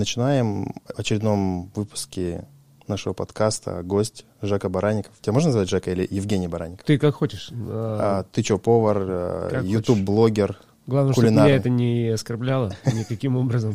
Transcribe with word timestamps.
А, 0.00 0.02
начинаем 0.02 0.72
в 0.94 0.98
очередном 0.98 1.70
выпуске 1.74 2.46
нашего 2.88 3.12
подкаста 3.12 3.82
гость 3.82 4.24
Жека 4.40 4.70
Баранников. 4.70 5.12
Тебя 5.20 5.34
можно 5.34 5.48
назвать 5.48 5.68
Жека 5.68 5.90
или 5.90 6.08
Евгений 6.10 6.48
Баранников? 6.48 6.86
Ты 6.86 6.98
как 6.98 7.16
хочешь. 7.16 7.50
А, 7.52 8.24
ты 8.32 8.42
что, 8.42 8.56
повар, 8.56 9.62
YouTube-блогер, 9.62 10.58
Главное, 10.86 11.12
чтобы 11.12 11.30
меня 11.30 11.48
это 11.50 11.68
не 11.68 12.08
оскорбляло 12.08 12.74
никаким 12.86 13.36
образом. 13.36 13.74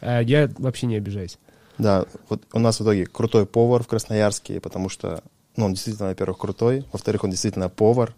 А 0.00 0.20
я 0.20 0.48
вообще 0.58 0.86
не 0.86 0.94
обижаюсь. 0.94 1.38
Да, 1.78 2.04
вот 2.28 2.42
у 2.52 2.60
нас 2.60 2.78
в 2.78 2.84
итоге 2.84 3.06
крутой 3.06 3.44
повар 3.44 3.82
в 3.82 3.88
Красноярске, 3.88 4.60
потому 4.60 4.88
что, 4.88 5.22
ну, 5.56 5.64
он 5.64 5.72
действительно, 5.72 6.10
во-первых, 6.10 6.38
крутой, 6.38 6.86
во-вторых, 6.92 7.24
он 7.24 7.30
действительно 7.30 7.68
повар. 7.68 8.14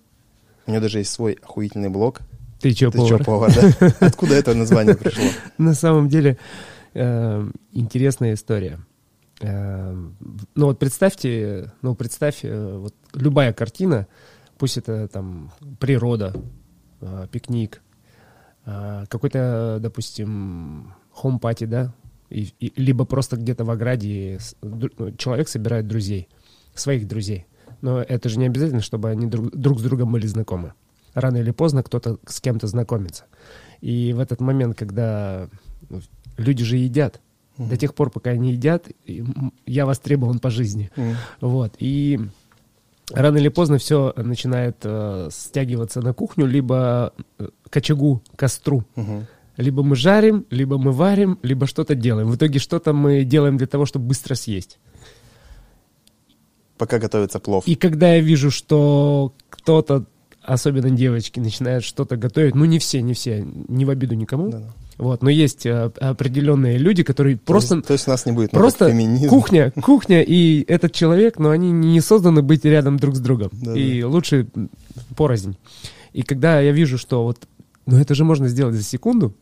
У 0.67 0.73
него 0.73 0.83
даже 0.83 0.99
есть 0.99 1.11
свой 1.11 1.39
охуительный 1.43 1.89
блог. 1.89 2.21
Ты 2.61 2.73
чё, 2.73 2.91
Ты 2.91 2.99
повар? 2.99 3.19
чё, 3.19 3.25
повар, 3.25 3.53
да? 3.55 3.93
Откуда 4.01 4.35
это 4.35 4.55
название 4.55 4.95
пришло? 4.95 5.25
На 5.59 5.75
самом 5.75 6.09
деле, 6.09 6.39
э, 6.97 7.51
интересная 7.73 8.35
история. 8.35 8.81
Э, 9.41 9.93
ну 10.55 10.67
вот 10.67 10.79
представьте, 10.79 11.73
ну 11.83 11.95
представь, 11.95 12.41
э, 12.43 12.79
вот 12.79 12.95
любая 13.15 13.53
картина, 13.53 14.07
пусть 14.59 14.79
это 14.79 15.09
там 15.09 15.53
природа, 15.79 16.35
пикник, 17.31 17.83
какой-то, 18.65 19.79
допустим, 19.81 20.95
хом-пати, 21.13 21.65
да, 21.65 21.95
и, 22.31 22.53
и, 22.59 22.73
либо 22.81 23.05
просто 23.05 23.37
где-то 23.37 23.65
в 23.65 23.71
ограде 23.71 24.39
ну, 24.63 25.13
человек 25.17 25.49
собирает 25.49 25.87
друзей, 25.87 26.29
своих 26.75 27.07
друзей. 27.07 27.47
Но 27.83 28.01
это 28.01 28.29
же 28.29 28.39
не 28.39 28.47
обязательно, 28.47 28.81
чтобы 28.81 29.11
они 29.11 29.27
друг, 29.27 29.55
друг 29.55 29.79
с 29.79 29.83
другом 29.83 30.11
были 30.11 30.27
знакомы. 30.27 30.73
Рано 31.15 31.37
или 31.37 31.51
поздно 31.51 31.83
кто-то 31.83 32.19
с 32.27 32.41
кем-то 32.41 32.67
знакомится. 32.67 33.27
И 33.81 34.13
в 34.13 34.21
этот 34.21 34.41
момент, 34.41 34.77
когда 34.77 35.49
ну, 35.89 36.01
люди 36.37 36.65
же 36.65 36.77
едят, 36.77 37.21
mm-hmm. 37.59 37.69
до 37.69 37.77
тех 37.77 37.95
пор, 37.95 38.11
пока 38.11 38.31
они 38.31 38.53
едят, 38.53 38.89
я 39.67 39.87
востребован 39.87 40.39
по 40.39 40.51
жизни. 40.51 40.91
Mm-hmm. 40.97 41.15
Вот. 41.41 41.75
И 41.79 42.21
рано 43.13 43.37
или 43.39 43.49
поздно 43.49 43.79
все 43.79 44.13
начинает 44.17 44.79
э, 44.83 45.29
стягиваться 45.31 46.01
на 46.01 46.13
кухню, 46.13 46.47
либо 46.47 47.13
э, 47.39 47.49
к 47.71 47.77
очагу, 47.77 48.23
костру. 48.37 48.85
Mm-hmm. 48.97 49.25
Либо 49.59 49.83
мы 49.83 49.97
жарим, 49.97 50.45
либо 50.51 50.77
мы 50.77 50.93
варим, 50.93 51.39
либо 51.43 51.67
что-то 51.67 51.95
делаем. 51.95 52.29
В 52.29 52.37
итоге 52.37 52.59
что-то 52.59 52.93
мы 52.93 53.25
делаем 53.25 53.57
для 53.57 53.67
того, 53.67 53.87
чтобы 53.87 54.07
быстро 54.07 54.35
съесть. 54.35 54.79
Пока 56.77 56.99
готовится 56.99 57.39
плов. 57.39 57.67
И 57.67 57.75
когда 57.75 58.15
я 58.15 58.21
вижу, 58.21 58.51
что 58.51 59.33
кто-то, 59.49 60.05
особенно 60.43 60.91
девочки, 60.91 61.41
начинают 61.41 61.85
что-то 61.85 62.19
готовить, 62.19 62.55
ну 62.55 62.67
не 62.67 62.79
все, 62.79 63.01
не 63.01 63.15
все, 63.15 63.47
не 63.47 63.87
в 63.87 63.91
обиду 63.91 64.15
никому, 64.15 64.51
да, 64.51 64.59
да. 64.59 64.75
Вот, 64.99 65.23
но 65.23 65.29
есть 65.29 65.67
а, 65.67 65.93
определенные 66.01 66.79
люди, 66.79 67.03
которые 67.03 67.37
то 67.37 67.45
просто... 67.45 67.83
То 67.83 67.93
есть 67.93 68.07
нас 68.07 68.25
не 68.25 68.33
будет 68.33 68.51
просто 68.51 68.95
кухня, 69.29 69.71
кухня 69.83 70.23
и 70.23 70.65
этот 70.69 70.93
человек, 70.93 71.39
но 71.39 71.51
они 71.51 71.71
не 71.71 72.01
созданы 72.01 72.43
быть 72.43 72.65
рядом 72.65 72.99
друг 72.99 73.15
с 73.15 73.21
другом. 73.21 73.51
Да, 73.53 73.75
и 73.77 74.01
да. 74.01 74.09
лучше 74.09 74.47
порознь. 75.15 75.57
И 76.13 76.23
когда 76.23 76.61
я 76.61 76.73
вижу, 76.73 76.97
что 76.97 77.25
вот, 77.25 77.47
ну 77.85 77.99
это 77.99 78.15
же 78.15 78.25
можно 78.25 78.49
сделать 78.49 78.75
за 78.75 78.83
секунду, 78.83 79.35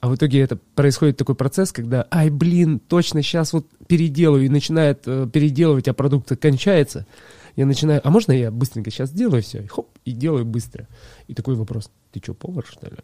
а 0.00 0.08
в 0.08 0.16
итоге 0.16 0.40
это 0.40 0.58
происходит 0.74 1.16
такой 1.16 1.34
процесс, 1.34 1.72
когда, 1.72 2.06
ай, 2.10 2.28
блин, 2.28 2.80
точно 2.80 3.22
сейчас 3.22 3.52
вот 3.52 3.66
переделаю, 3.86 4.44
и 4.44 4.48
начинает 4.48 5.02
э, 5.06 5.28
переделывать, 5.32 5.88
а 5.88 5.94
продукт 5.94 6.36
кончается. 6.36 7.06
Я 7.54 7.64
начинаю, 7.64 8.00
а 8.04 8.10
можно 8.10 8.32
я 8.32 8.50
быстренько 8.50 8.90
сейчас 8.90 9.10
сделаю 9.10 9.42
все? 9.42 9.62
И 9.62 9.66
хоп, 9.66 9.88
и 10.04 10.12
делаю 10.12 10.44
быстро. 10.44 10.86
И 11.26 11.34
такой 11.34 11.54
вопрос, 11.54 11.90
ты 12.12 12.20
что, 12.22 12.34
повар, 12.34 12.66
что 12.66 12.86
ли? 12.86 12.98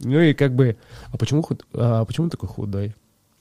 Ну 0.00 0.20
и 0.20 0.34
как 0.34 0.54
бы, 0.54 0.76
а 1.12 1.16
почему, 1.16 1.42
худ... 1.42 1.66
а 1.72 2.04
почему 2.04 2.28
такой 2.28 2.48
худой? 2.48 2.94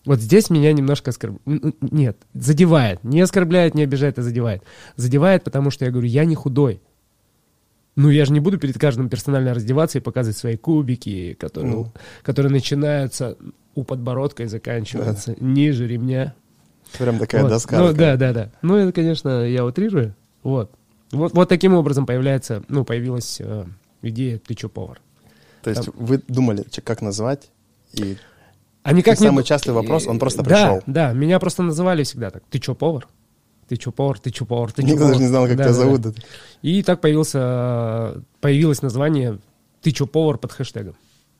Вот 0.05 0.19
здесь 0.19 0.49
меня 0.49 0.71
немножко 0.71 1.09
оскорбляет. 1.09 1.81
Нет, 1.81 2.17
задевает. 2.33 3.03
Не 3.03 3.21
оскорбляет, 3.21 3.73
не 3.73 3.83
обижает, 3.83 4.19
а 4.19 4.21
задевает. 4.21 4.63
Задевает, 4.95 5.43
потому 5.43 5.71
что 5.71 5.85
я 5.85 5.91
говорю, 5.91 6.07
я 6.07 6.25
не 6.25 6.35
худой. 6.35 6.81
Ну, 7.95 8.09
я 8.09 8.25
же 8.25 8.33
не 8.33 8.39
буду 8.39 8.57
перед 8.57 8.77
каждым 8.77 9.09
персонально 9.09 9.53
раздеваться 9.53 9.97
и 9.97 10.01
показывать 10.01 10.37
свои 10.37 10.57
кубики, 10.57 11.33
которые, 11.39 11.73
ну. 11.73 11.93
которые 12.23 12.51
начинаются 12.51 13.37
у 13.73 13.83
подбородка 13.83 14.43
и 14.43 14.47
заканчиваются 14.47 15.31
да. 15.31 15.45
ниже 15.45 15.87
ремня. 15.87 16.35
Прям 16.99 17.17
такая 17.17 17.43
вот. 17.43 17.49
доска. 17.49 17.79
Ну, 17.79 17.93
да, 17.93 18.15
да, 18.17 18.33
да. 18.33 18.51
Ну, 18.61 18.75
это, 18.75 18.91
конечно, 18.91 19.47
я 19.47 19.65
утрирую. 19.65 20.13
Вот. 20.43 20.71
Вот, 21.11 21.33
вот 21.33 21.49
таким 21.49 21.73
образом 21.73 22.05
появляется, 22.05 22.63
ну, 22.67 22.83
появилась 22.83 23.37
э, 23.39 23.65
идея 24.01 24.39
«Ты 24.39 24.55
чё, 24.55 24.69
повар?». 24.69 24.99
То 25.65 25.71
есть 25.71 25.89
вы 25.95 26.21
думали, 26.27 26.63
как 26.83 27.01
назвать, 27.01 27.49
и 27.93 28.17
а 28.83 28.93
никак 28.93 29.19
не... 29.19 29.25
самый 29.25 29.43
частый 29.43 29.73
вопрос, 29.73 30.05
он 30.05 30.19
просто 30.19 30.43
пришел. 30.43 30.83
Да, 30.85 31.09
да, 31.09 31.13
меня 31.13 31.39
просто 31.39 31.63
называли 31.63 32.03
всегда 32.03 32.29
так 32.29 32.43
«Ты 32.51 32.59
чё, 32.59 32.75
повар?». 32.75 33.07
Ты 33.67 33.77
чё, 33.77 33.91
повар, 33.91 34.19
ты 34.19 34.29
чё, 34.29 34.45
повар, 34.45 34.71
ты 34.71 34.83
чё, 34.83 34.89
Никто 34.89 34.99
повар. 34.99 35.13
даже 35.13 35.23
не 35.23 35.27
знал, 35.27 35.47
как 35.47 35.57
да, 35.57 35.63
тебя 35.63 35.73
да, 35.73 35.73
зовут. 35.73 36.01
Да. 36.01 36.11
И 36.61 36.83
так 36.83 37.01
появился, 37.01 38.21
появилось 38.41 38.83
название 38.83 39.39
«Ты 39.81 39.89
чё, 39.89 40.05
повар» 40.05 40.37
под 40.37 40.51
хэштегом. 40.51 40.95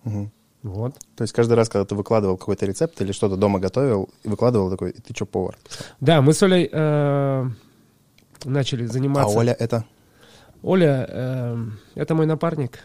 Угу. 0.06 0.32
Вот. 0.64 0.96
То 1.16 1.22
есть 1.22 1.34
каждый 1.34 1.54
раз, 1.54 1.70
когда 1.70 1.86
ты 1.86 1.94
выкладывал 1.94 2.38
какой-то 2.38 2.66
рецепт 2.66 3.00
или 3.00 3.12
что-то 3.12 3.36
дома 3.36 3.60
готовил, 3.60 4.10
выкладывал 4.24 4.72
такой, 4.72 4.94
ты 4.94 5.14
чё, 5.14 5.28
повар? 5.28 5.56
Да, 6.02 6.24
мы 6.24 6.34
с 6.34 6.42
Олей 6.42 6.68
э, 6.72 7.50
начали 8.44 8.88
заниматься. 8.88 9.36
А 9.36 9.40
Оля 9.40 9.54
это? 9.54 9.86
Оля, 10.64 11.06
э, 11.08 11.58
это 11.94 12.16
мой 12.16 12.26
напарник. 12.26 12.80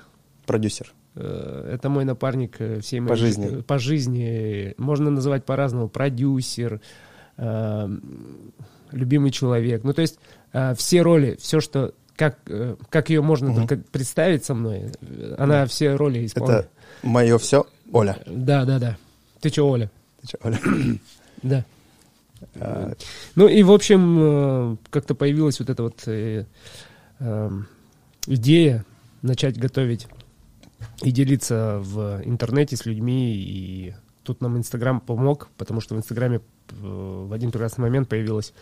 Продюсер. 0.45 0.93
Э, 1.15 1.71
это 1.75 1.89
мой 1.89 2.05
напарник 2.05 2.61
э, 2.61 2.81
всей 2.81 3.01
моей 3.01 3.11
по 3.11 3.17
жизни. 3.17 3.61
По 3.63 3.79
жизни. 3.79 4.75
Можно 4.79 5.11
называть 5.11 5.45
по-разному. 5.45 5.89
Продюсер, 5.89 6.81
э, 7.37 7.89
любимый 8.93 9.31
человек. 9.31 9.85
Ну, 9.85 9.93
то 9.93 10.03
есть 10.03 10.19
э, 10.53 10.75
все 10.75 11.03
роли, 11.03 11.37
все, 11.41 11.61
что 11.61 11.95
как, 12.17 12.39
как 12.91 13.09
ее 13.09 13.23
можно 13.23 13.51
угу. 13.51 13.61
только 13.61 13.79
представить 13.79 14.45
со 14.45 14.53
мной, 14.53 14.93
она 15.39 15.65
все 15.65 15.95
роли 15.95 16.27
исполняет. 16.27 16.67
Это 16.67 17.07
мое 17.07 17.39
все, 17.39 17.67
Оля. 17.93 18.19
Да, 18.27 18.67
да, 18.67 18.79
да. 18.79 18.99
Ты 19.41 19.49
что, 19.49 19.71
Оля? 19.71 19.91
Ты 20.21 20.29
что, 20.29 20.39
Оля? 20.43 20.61
да. 21.43 21.65
А, 22.57 22.93
ну 23.37 23.49
и, 23.49 23.63
в 23.63 23.73
общем, 23.73 24.79
как-то 24.91 25.15
появилась 25.15 25.61
вот 25.61 25.71
эта 25.71 25.83
вот 25.83 26.03
э, 26.07 26.45
э, 27.21 27.51
идея 28.27 28.85
начать 29.23 29.59
готовить 29.59 30.07
и 31.03 31.11
делиться 31.11 31.79
в 31.83 32.23
интернете 32.25 32.77
с 32.77 32.87
людьми. 32.87 33.35
И 33.35 33.95
тут 34.23 34.41
нам 34.41 34.57
Инстаграм 34.57 35.01
помог, 35.01 35.49
потому 35.57 35.81
что 35.81 35.95
в 35.95 35.99
Инстаграме 35.99 36.41
в 36.71 37.33
один 37.33 37.51
прекрасный 37.51 37.83
момент 37.83 38.09
появилась 38.09 38.53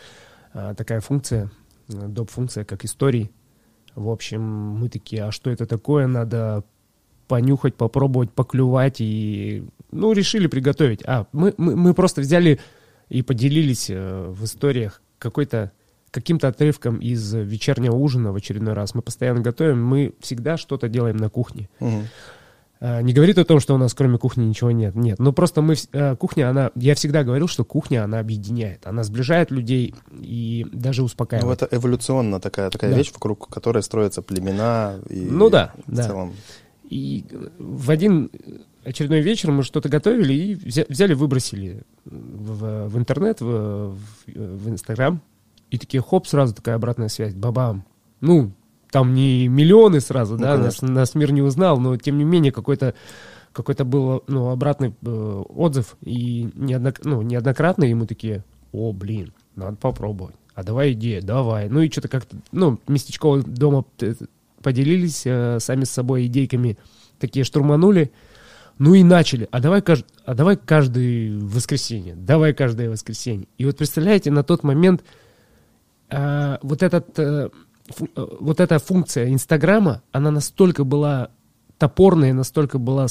а, 0.53 0.75
такая 0.75 1.01
функция, 1.01 1.51
доп-функция, 1.89 2.65
как 2.65 2.85
истории. 2.85 3.31
В 3.95 4.09
общем, 4.09 4.43
мы 4.43 4.89
такие, 4.89 5.25
а 5.25 5.33
что 5.33 5.51
это 5.51 5.67
такое? 5.67 6.07
Надо 6.07 6.65
понюхать, 7.27 7.75
попробовать, 7.75 8.33
поклювать. 8.33 9.01
И, 9.01 9.65
ну, 9.91 10.13
решили 10.13 10.47
приготовить. 10.47 11.03
А, 11.05 11.27
мы, 11.33 11.55
мы, 11.59 11.77
мы 11.77 11.95
просто 11.95 12.21
взяли 12.21 12.61
и 13.09 13.23
поделились 13.23 13.91
э, 13.91 14.27
в 14.29 14.45
историях 14.45 15.03
какой-то 15.19 15.73
каким-то 16.11 16.49
отрывком 16.49 16.99
из 16.99 17.33
вечернего 17.35 17.97
ужина 17.97 18.33
в 18.33 18.37
очередной 18.37 18.75
раз. 18.75 18.95
Мы 18.95 19.03
постоянно 19.03 19.41
готовим, 19.41 19.85
мы 19.85 20.15
всегда 20.21 20.57
что-то 20.57 20.89
делаем 20.89 21.17
на 21.17 21.29
кухне. 21.29 21.69
Угу. 21.81 22.03
Не 22.81 23.13
говорит 23.13 23.39
о 23.39 23.45
том, 23.45 23.59
что 23.59 23.75
у 23.75 23.77
нас 23.77 23.93
кроме 23.93 24.19
кухни 24.19 24.45
ничего 24.45 24.71
нет. 24.71 24.95
Нет, 24.95 25.19
ну 25.19 25.33
просто 25.33 25.63
мы... 25.63 25.75
Э, 25.93 26.15
кухня, 26.15 26.49
она... 26.49 26.71
Я 26.77 26.95
всегда 26.95 27.25
говорил, 27.25 27.49
что 27.49 27.65
кухня, 27.65 28.05
она 28.05 28.21
объединяет. 28.21 28.87
Она 28.87 29.03
сближает 29.03 29.51
людей 29.51 29.97
и 30.13 30.65
даже 30.73 31.03
успокаивает. 31.03 31.61
Ну, 31.61 31.67
это 31.67 31.77
эволюционно 31.77 32.39
такая, 32.39 32.71
такая 32.71 32.93
да. 32.93 32.97
вещь, 32.97 33.11
вокруг 33.13 33.49
которой 33.49 33.83
строятся 33.83 34.23
племена. 34.23 34.95
И, 35.11 35.27
ну 35.29 35.51
да, 35.51 35.75
в 35.87 35.93
да. 35.97 36.03
целом. 36.05 36.35
И 36.89 37.25
в 37.59 37.91
один 37.91 38.31
очередной 38.85 39.23
вечер 39.23 39.51
мы 39.51 39.65
что-то 39.65 39.89
готовили 39.89 40.33
и 40.33 40.55
взяли, 40.55 41.15
выбросили 41.15 41.83
в, 42.05 42.89
в 42.89 42.97
интернет, 42.97 43.41
в, 43.41 43.97
в 44.27 44.69
Инстаграм. 44.69 45.21
И 45.71 45.79
такие, 45.79 46.03
хоп, 46.03 46.27
сразу 46.27 46.55
такая 46.55 46.77
обратная 46.77 47.09
связь, 47.09 47.35
бабам. 47.35 47.85
Ну, 48.21 48.53
там 48.91 49.15
не 49.15 49.49
миллионы 49.49 50.01
сразу, 50.01 50.35
ну, 50.35 50.43
да, 50.43 50.57
нас, 50.57 50.83
нас 50.83 51.15
мир 51.15 51.33
не 51.33 51.43
узнал, 51.43 51.79
но 51.79 51.97
тем 51.97 52.19
не 52.19 52.25
менее 52.25 52.53
какой-то 52.53 52.95
какой-то 53.53 53.85
был 53.85 54.23
ну, 54.29 54.51
обратный 54.51 54.95
э, 55.03 55.43
отзыв, 55.49 55.97
и 56.03 56.49
неоднок, 56.55 57.05
ну, 57.05 57.23
неоднократно 57.23 57.85
ему 57.85 58.07
такие, 58.07 58.45
о, 58.73 58.93
блин, 58.93 59.33
надо 59.57 59.77
попробовать, 59.77 60.37
а 60.55 60.63
давай 60.63 60.93
идея, 60.93 61.23
давай. 61.23 61.69
Ну 61.69 61.81
и 61.81 61.91
что-то 61.91 62.09
как-то, 62.09 62.37
ну, 62.53 62.79
местечково 62.87 63.43
дома 63.43 63.85
поделились 64.63 65.23
э, 65.25 65.59
сами 65.61 65.85
с 65.85 65.91
собой 65.91 66.27
идейками, 66.27 66.79
такие 67.19 67.45
штурманули, 67.45 68.13
ну 68.79 68.95
и 68.95 69.03
начали, 69.03 69.49
а 69.51 69.61
давай, 69.61 69.83
а 70.25 70.35
давай 70.35 70.57
каждое 70.57 71.37
воскресенье, 71.39 72.15
давай 72.15 72.55
каждое 72.55 72.91
воскресенье. 72.91 73.49
И 73.59 73.65
вот 73.65 73.77
представляете, 73.77 74.31
на 74.31 74.45
тот 74.45 74.63
момент 74.63 75.03
э, 76.11 76.59
вот 76.63 76.83
этот... 76.83 77.19
Э, 77.19 77.51
Э, 78.15 78.27
вот 78.41 78.61
эта 78.61 78.79
функция 78.79 79.29
Инстаграма, 79.31 80.03
она 80.13 80.31
настолько 80.31 80.85
была 80.85 81.31
топорная, 81.79 82.33
настолько 82.33 82.79
была 82.79 83.07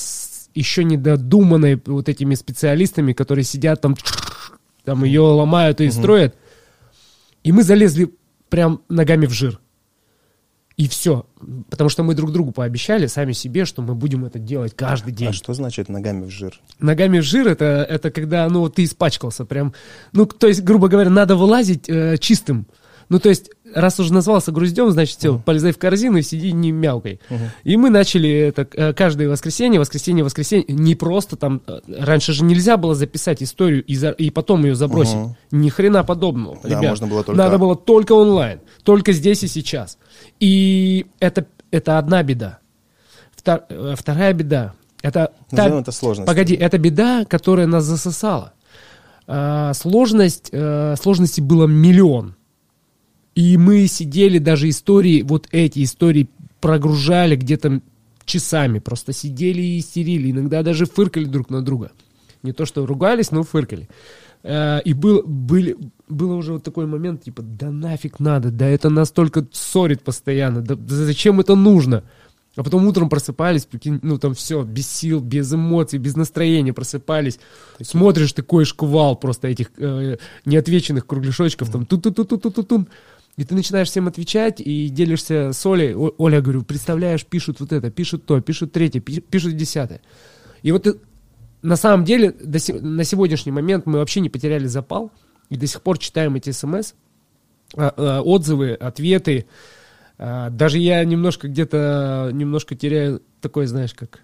еще 0.53 0.83
не 0.83 0.97
додуманной 0.97 1.81
вот 1.85 2.09
этими 2.09 2.35
специалистами, 2.35 3.13
которые 3.13 3.43
сидят 3.43 3.81
там, 3.81 3.95
там 4.83 5.03
ее 5.03 5.21
ломают 5.21 5.81
и 5.81 5.89
строят. 5.89 6.35
И 7.43 7.51
мы 7.51 7.63
залезли 7.63 8.13
прям 8.49 8.81
ногами 8.89 9.25
в 9.25 9.31
жир. 9.31 9.59
И 10.75 10.87
все. 10.87 11.25
Потому 11.71 11.89
что 11.89 12.03
мы 12.03 12.13
друг 12.13 12.31
другу 12.31 12.51
пообещали, 12.51 13.07
сами 13.07 13.31
себе, 13.31 13.65
что 13.65 13.81
мы 13.81 13.95
будем 13.95 14.25
это 14.25 14.37
делать 14.37 14.75
каждый 14.75 15.11
день. 15.11 15.29
А 15.29 15.33
что 15.33 15.53
значит 15.53 15.89
ногами 15.89 16.25
в 16.25 16.29
жир? 16.29 16.59
Ногами 16.79 17.19
в 17.19 17.23
жир 17.23 17.47
это, 17.47 17.65
это 17.89 18.11
когда, 18.11 18.47
ну, 18.47 18.69
ты 18.69 18.83
испачкался 18.83 19.43
прям. 19.45 19.73
Ну, 20.11 20.27
то 20.27 20.47
есть, 20.47 20.63
грубо 20.63 20.87
говоря, 20.87 21.09
надо 21.09 21.35
вылазить 21.35 21.89
э, 21.89 22.17
чистым. 22.19 22.67
Ну, 23.09 23.19
то 23.19 23.29
есть, 23.29 23.51
раз 23.73 23.99
уже 24.01 24.11
назвался 24.13 24.51
груздем, 24.51 24.91
значит, 24.91 25.17
все, 25.17 25.39
полезай 25.39 25.71
в 25.71 25.77
корзину 25.77 26.17
и 26.17 26.21
сиди 26.21 26.51
не 26.51 26.71
мяукай. 26.73 27.19
И 27.63 27.77
мы 27.77 27.89
начали 27.89 28.29
это 28.29 28.67
э, 28.73 28.91
каждое 28.93 29.29
воскресенье, 29.29 29.79
воскресенье, 29.79 30.23
воскресенье. 30.25 30.65
Не 30.67 30.93
просто 30.95 31.37
там... 31.37 31.61
э, 31.67 31.79
Раньше 31.99 32.33
же 32.33 32.43
нельзя 32.43 32.75
было 32.75 32.95
записать 32.95 33.41
историю 33.41 33.81
и, 33.85 33.95
за- 33.95 34.09
и 34.11 34.29
потом 34.29 34.65
ее 34.65 34.75
забросить. 34.75 35.15
Мгм. 35.15 35.35
Ни 35.51 35.69
хрена 35.69 36.03
подобного, 36.03 36.57
Да, 36.63 36.69
ребят. 36.69 36.89
можно 36.89 37.07
было 37.07 37.23
только- 37.23 37.37
Надо 37.41 37.57
было 37.57 37.75
только 37.77 38.11
онлайн. 38.11 38.59
Только 38.83 39.13
здесь 39.13 39.41
и 39.43 39.47
сейчас. 39.47 39.97
И 40.41 41.05
это, 41.19 41.45
это 41.71 41.97
одна 41.99 42.23
беда. 42.23 42.59
Втор- 43.41 43.63
э, 43.69 43.95
вторая 43.97 44.33
беда. 44.33 44.73
Это 45.01 45.31
та- 45.49 45.69
это 45.79 45.91
сложностью. 45.93 46.25
Погоди, 46.25 46.55
это 46.55 46.77
беда, 46.77 47.23
которая 47.23 47.67
нас 47.67 47.85
засосала. 47.85 48.51
А, 49.27 49.73
сложность, 49.73 50.49
э, 50.51 50.95
сложностей 51.01 51.43
было 51.43 51.67
миллион. 51.67 52.35
И 53.37 53.55
мы 53.55 53.85
сидели, 53.85 54.39
даже 54.39 54.67
истории, 54.67 55.21
вот 55.21 55.47
эти 55.51 55.83
истории 55.83 56.27
прогружали 56.59 57.35
где-то 57.35 57.81
часами. 58.25 58.79
Просто 58.79 59.13
сидели 59.13 59.61
и 59.61 59.79
истерили. 59.79 60.31
Иногда 60.31 60.63
даже 60.63 60.87
фыркали 60.87 61.25
друг 61.25 61.51
на 61.51 61.61
друга. 61.61 61.91
Не 62.41 62.51
то, 62.51 62.65
что 62.65 62.83
ругались, 62.87 63.29
но 63.29 63.43
фыркали. 63.43 63.89
Э, 64.41 64.81
И 64.85 64.93
был, 64.93 65.21
были, 65.23 65.77
было 66.09 66.33
уже 66.33 66.53
вот 66.53 66.63
такой 66.63 66.87
момент, 66.87 67.25
типа, 67.25 67.43
да 67.43 67.69
нафиг 67.69 68.19
надо, 68.19 68.49
да 68.49 68.65
это 68.67 68.89
нас 68.89 69.11
только 69.11 69.45
ссорит 69.51 70.01
постоянно, 70.01 70.61
да, 70.61 70.73
да 70.73 70.95
зачем 70.95 71.39
это 71.39 71.53
нужно? 71.55 72.03
А 72.55 72.63
потом 72.63 72.87
утром 72.87 73.07
просыпались, 73.07 73.65
прикинь, 73.65 73.99
ну 74.01 74.17
там 74.17 74.33
все, 74.33 74.63
без 74.63 74.89
сил, 74.89 75.19
без 75.19 75.53
эмоций, 75.53 75.99
без 75.99 76.15
настроения 76.15 76.73
просыпались. 76.73 77.39
Смотришь 77.83 78.33
такой 78.33 78.65
шквал 78.65 79.15
просто 79.15 79.47
этих 79.47 79.67
э, 79.77 80.17
неотвеченных 80.45 81.05
кругляшочков, 81.05 81.69
там 81.69 81.85
ту 81.85 81.99
ту 81.99 82.11
ту 82.11 82.25
ту 82.25 82.37
ту 82.39 82.49
ту 82.49 82.63
тун 82.63 82.87
И 83.37 83.43
ты 83.43 83.53
начинаешь 83.53 83.87
всем 83.89 84.07
отвечать 84.07 84.59
и 84.59 84.89
делишься 84.89 85.51
с 85.53 85.63
Олей. 85.65 85.95
О- 85.95 86.11
Оля, 86.17 86.41
говорю, 86.41 86.63
представляешь, 86.63 87.23
пишут 87.25 87.59
вот 87.59 87.71
это, 87.71 87.91
пишут 87.91 88.25
то, 88.25 88.41
пишут 88.41 88.71
третье, 88.71 88.99
пи- 88.99 89.21
пишут 89.21 89.55
десятое. 89.55 90.01
И 90.63 90.71
вот 90.71 90.83
ты- 90.83 90.95
на 91.61 91.75
самом 91.75 92.03
деле 92.03 92.31
до 92.31 92.57
на 92.81 93.03
сегодняшний 93.03 93.51
момент 93.51 93.85
мы 93.85 93.99
вообще 93.99 94.21
не 94.21 94.29
потеряли 94.29 94.65
запал 94.65 95.11
и 95.49 95.55
до 95.57 95.67
сих 95.67 95.81
пор 95.83 95.99
читаем 95.99 96.35
эти 96.35 96.49
смс, 96.49 96.93
а, 97.75 97.93
а, 97.95 98.21
отзывы, 98.21 98.73
ответы. 98.73 99.45
А, 100.17 100.49
Даже 100.49 100.79
я 100.79 101.03
немножко 101.05 101.47
где-то 101.47 102.31
немножко 102.33 102.73
теряю 102.75 103.21
такой, 103.39 103.67
знаешь, 103.67 103.93
как 103.93 104.21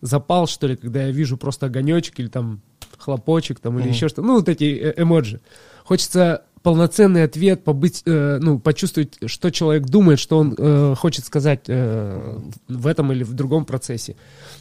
запал, 0.00 0.46
что 0.46 0.66
ли, 0.66 0.76
когда 0.76 1.04
я 1.04 1.10
вижу 1.12 1.36
просто 1.36 1.66
огонечек 1.66 2.18
или 2.18 2.28
там 2.28 2.62
хлопочек 2.96 3.60
там 3.60 3.74
или 3.78 3.84
Мгм. 3.84 3.92
еще 3.92 4.08
что-то. 4.08 4.22
Ну, 4.26 4.36
вот 4.36 4.48
эти 4.48 4.64
э- 4.64 4.94
эмоджи. 4.96 5.40
Хочется 5.84 6.44
полноценный 6.62 7.24
ответ, 7.24 7.64
побыть, 7.64 8.02
э, 8.06 8.38
ну, 8.40 8.58
почувствовать, 8.58 9.18
что 9.26 9.50
человек 9.50 9.86
думает, 9.86 10.18
что 10.18 10.38
он 10.38 10.54
э, 10.56 10.94
хочет 10.96 11.24
сказать 11.24 11.64
э, 11.66 12.38
в 12.68 12.86
этом 12.86 13.12
или 13.12 13.24
в 13.24 13.32
другом 13.34 13.64
процессе. 13.64 14.16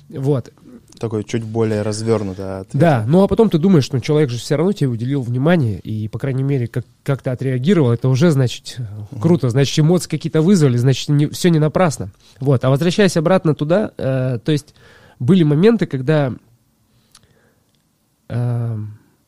Вот. 0.10 0.52
Такой 1.00 1.24
чуть 1.24 1.44
более 1.44 1.82
развернутый 1.82 2.60
ответ. 2.60 2.80
Да, 2.80 3.06
ну 3.08 3.24
а 3.24 3.28
потом 3.28 3.50
ты 3.50 3.58
думаешь, 3.58 3.86
что 3.86 4.00
человек 4.00 4.30
же 4.30 4.38
все 4.38 4.56
равно 4.56 4.72
тебе 4.72 4.90
уделил 4.90 5.22
внимание, 5.22 5.80
и, 5.80 6.08
по 6.08 6.20
крайней 6.20 6.44
мере, 6.44 6.68
как- 6.68 6.86
как-то 7.04 7.32
отреагировал, 7.32 7.92
это 7.92 8.08
уже, 8.10 8.32
значит, 8.32 8.76
э, 8.78 8.84
круто, 9.20 9.50
значит, 9.50 9.78
эмоции 9.80 10.10
какие-то 10.10 10.42
вызвали, 10.42 10.78
значит, 10.78 11.10
не, 11.10 11.28
все 11.28 11.50
не 11.50 11.60
напрасно. 11.60 12.12
Вот, 12.40 12.64
а 12.66 12.70
возвращаясь 12.70 13.18
обратно 13.18 13.56
туда, 13.56 13.92
э, 13.98 14.40
то 14.44 14.52
есть 14.52 14.74
были 15.20 15.44
моменты, 15.44 15.86
когда 15.86 16.34
э, 18.30 18.78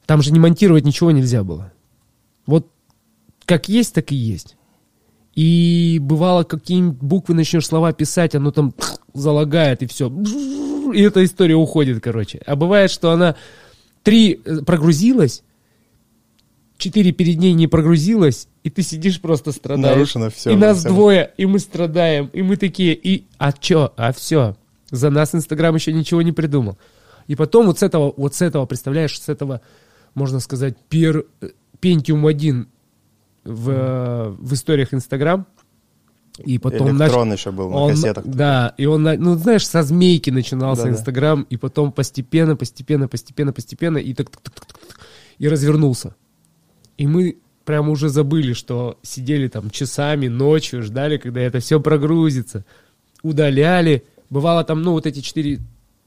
там 0.05 0.21
же 0.21 0.31
не 0.31 0.39
монтировать 0.39 0.85
ничего 0.85 1.11
нельзя 1.11 1.43
было. 1.43 1.72
Вот 2.45 2.67
как 3.45 3.69
есть, 3.69 3.93
так 3.93 4.11
и 4.11 4.15
есть. 4.15 4.55
И 5.35 5.99
бывало, 6.01 6.43
какие-нибудь 6.43 6.99
буквы 6.99 7.33
начнешь 7.33 7.65
слова 7.65 7.91
писать, 7.91 8.35
оно 8.35 8.51
там 8.51 8.73
залагает, 9.13 9.81
и 9.81 9.87
все. 9.87 10.11
И 10.93 11.01
эта 11.01 11.23
история 11.23 11.55
уходит, 11.55 12.03
короче. 12.03 12.41
А 12.45 12.55
бывает, 12.55 12.91
что 12.91 13.11
она 13.11 13.35
три 14.03 14.41
э, 14.45 14.57
прогрузилась, 14.65 15.43
четыре 16.77 17.11
перед 17.11 17.39
ней 17.39 17.53
не 17.53 17.67
прогрузилась, 17.67 18.47
и 18.63 18.69
ты 18.69 18.83
сидишь 18.83 19.19
просто 19.21 19.51
страдаешь. 19.51 19.95
Нарушено 19.95 20.29
всё, 20.29 20.51
И 20.51 20.55
нас 20.55 20.79
всё. 20.79 20.89
двое, 20.89 21.31
и 21.37 21.45
мы 21.45 21.59
страдаем, 21.59 22.29
и 22.33 22.41
мы 22.41 22.57
такие, 22.57 22.93
и 22.93 23.25
а 23.37 23.53
чё, 23.53 23.91
а 23.97 24.13
все. 24.13 24.55
За 24.91 25.09
нас 25.09 25.33
Инстаграм 25.33 25.73
еще 25.73 25.93
ничего 25.93 26.21
не 26.21 26.31
придумал. 26.31 26.77
И 27.27 27.35
потом 27.35 27.65
вот 27.67 27.79
с 27.79 27.83
этого, 27.83 28.13
вот 28.15 28.35
с 28.35 28.41
этого, 28.41 28.65
представляешь, 28.65 29.19
с 29.19 29.29
этого, 29.29 29.61
можно 30.13 30.39
сказать, 30.39 30.77
пер, 30.89 31.25
Pentium 31.83 32.27
1 32.29 32.67
в, 33.43 34.35
в 34.39 34.53
историях 34.53 34.93
Инстаграм. 34.93 35.45
И 36.39 36.57
потом 36.57 36.87
нач- 36.87 37.01
Электрон 37.03 37.31
еще 37.33 37.51
был 37.51 37.69
на 37.69 37.75
он- 37.75 37.91
кассетах. 37.91 38.25
Да, 38.25 38.73
и 38.77 38.85
он, 38.85 39.03
ну, 39.03 39.35
знаешь, 39.35 39.67
со 39.67 39.83
змейки 39.83 40.31
начинался. 40.31 40.89
Инстаграм, 40.89 41.43
и 41.49 41.57
потом 41.57 41.91
постепенно, 41.91 42.55
постепенно, 42.55 43.07
постепенно, 43.07 43.53
постепенно, 43.53 43.97
и 43.99 44.13
так, 44.13 44.29
так, 44.31 44.41
так, 44.41 44.55
так, 44.55 44.65
так, 44.65 44.99
и 45.37 45.47
развернулся. 45.47 46.15
И 46.97 47.05
мы 47.05 47.37
прямо 47.65 47.91
уже 47.91 48.09
забыли, 48.09 48.53
что 48.53 48.97
сидели 49.03 49.47
там 49.47 49.69
часами, 49.69 50.27
ночью, 50.27 50.81
ждали, 50.81 51.17
когда 51.17 51.41
это 51.41 51.59
все 51.59 51.79
прогрузится. 51.79 52.65
Удаляли. 53.21 54.03
Бывало 54.29 54.63
там, 54.63 54.81
ну, 54.81 54.93
вот 54.93 55.05
эти 55.05 55.19
четыре 55.19 55.59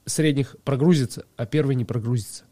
средних 0.05 0.55
прогрузятся, 0.65 1.25
а 1.37 1.45
первый 1.45 1.75
не 1.75 1.85
прогрузится. 1.85 2.43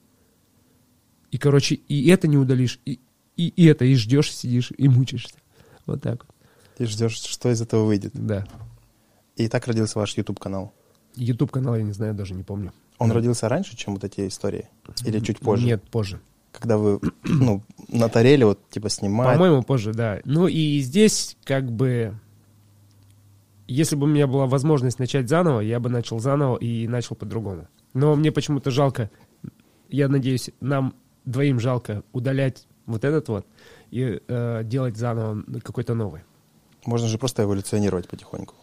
И, 1.31 1.37
короче, 1.37 1.75
и 1.75 2.07
это 2.09 2.27
не 2.27 2.37
удалишь, 2.37 2.79
и, 2.85 2.99
и, 3.37 3.47
и 3.49 3.65
это, 3.65 3.85
и 3.85 3.95
ждешь, 3.95 4.31
сидишь, 4.33 4.71
и 4.77 4.87
мучаешься. 4.87 5.35
Вот 5.85 6.01
так 6.01 6.25
И 6.79 6.85
ждешь, 6.85 7.13
что 7.17 7.49
из 7.51 7.61
этого 7.61 7.85
выйдет. 7.85 8.11
да. 8.13 8.45
И 9.35 9.47
так 9.49 9.67
родился 9.67 9.99
ваш 9.99 10.15
YouTube-канал. 10.17 10.73
YouTube 11.15 11.51
канал 11.51 11.75
я 11.75 11.83
не 11.83 11.91
знаю, 11.91 12.13
даже 12.13 12.33
не 12.33 12.43
помню. 12.43 12.71
Он 12.97 13.09
Да. 13.09 13.15
родился 13.15 13.49
раньше, 13.49 13.75
чем 13.75 13.93
вот 13.95 14.03
эти 14.05 14.27
истории? 14.27 14.69
Или 15.03 15.19
чуть 15.19 15.39
позже? 15.39 15.65
Нет, 15.65 15.83
позже. 15.89 16.21
Когда 16.53 16.77
вы, 16.77 16.99
ну, 17.23 17.61
на 17.89 18.07
тареле 18.07 18.45
вот, 18.45 18.69
типа, 18.69 18.87
снимать. 18.89 19.33
По-моему, 19.33 19.61
позже, 19.63 19.93
да. 19.93 20.21
Ну 20.23 20.47
и 20.47 20.79
здесь 20.79 21.35
как 21.43 21.69
бы... 21.71 22.17
Если 23.67 23.95
бы 23.95 24.03
у 24.03 24.09
меня 24.09 24.27
была 24.27 24.45
возможность 24.45 24.99
начать 24.99 25.27
заново, 25.27 25.59
я 25.61 25.79
бы 25.79 25.89
начал 25.89 26.19
заново 26.19 26.55
и 26.57 26.87
начал 26.87 27.15
по-другому. 27.15 27.67
Но 27.93 28.15
мне 28.15 28.31
почему-то 28.31 28.69
жалко, 28.71 29.09
я 29.89 30.07
надеюсь, 30.07 30.51
нам 30.61 30.93
двоим 31.25 31.59
жалко 31.59 32.03
удалять 32.13 32.67
вот 32.85 33.03
этот 33.03 33.27
вот 33.29 33.45
и 33.91 34.19
э, 34.27 34.61
делать 34.63 34.97
заново 34.97 35.43
какой-то 35.63 35.93
новый. 35.93 36.21
Можно 36.85 37.07
же 37.07 37.17
просто 37.17 37.43
эволюционировать 37.43 38.07
потихоньку. 38.07 38.55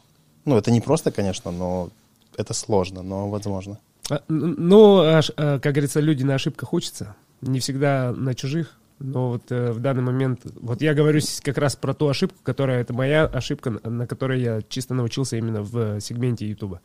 Ну, 0.44 0.56
это 0.56 0.70
не 0.70 0.80
просто, 0.80 1.10
конечно, 1.10 1.50
но 1.50 1.90
это 2.36 2.54
сложно, 2.54 3.02
но 3.02 3.28
возможно. 3.28 3.78
А, 4.10 4.22
Ну, 4.28 5.02
э, 5.02 5.20
как 5.36 5.60
говорится, 5.72 6.00
люди 6.00 6.22
на 6.24 6.34
ошибках 6.34 6.72
учатся. 6.72 7.14
Не 7.40 7.58
всегда 7.60 8.12
на 8.12 8.34
чужих. 8.34 8.76
Но 8.98 9.30
вот 9.30 9.50
э, 9.50 9.72
в 9.72 9.80
данный 9.80 10.02
момент... 10.02 10.40
Вот 10.60 10.80
я 10.80 10.94
говорю 10.94 11.20
как 11.42 11.58
раз 11.58 11.74
про 11.74 11.92
ту 11.94 12.08
ошибку, 12.08 12.38
которая... 12.44 12.80
Это 12.80 12.92
моя 12.92 13.24
ошибка, 13.26 13.70
на- 13.70 14.06
которой 14.06 14.40
я 14.40 14.62
чисто 14.68 14.94
научился 14.94 15.36
именно 15.36 15.62
в 15.62 15.76
э, 15.96 16.00
сегменте 16.00 16.46
Ютуба. 16.46 16.80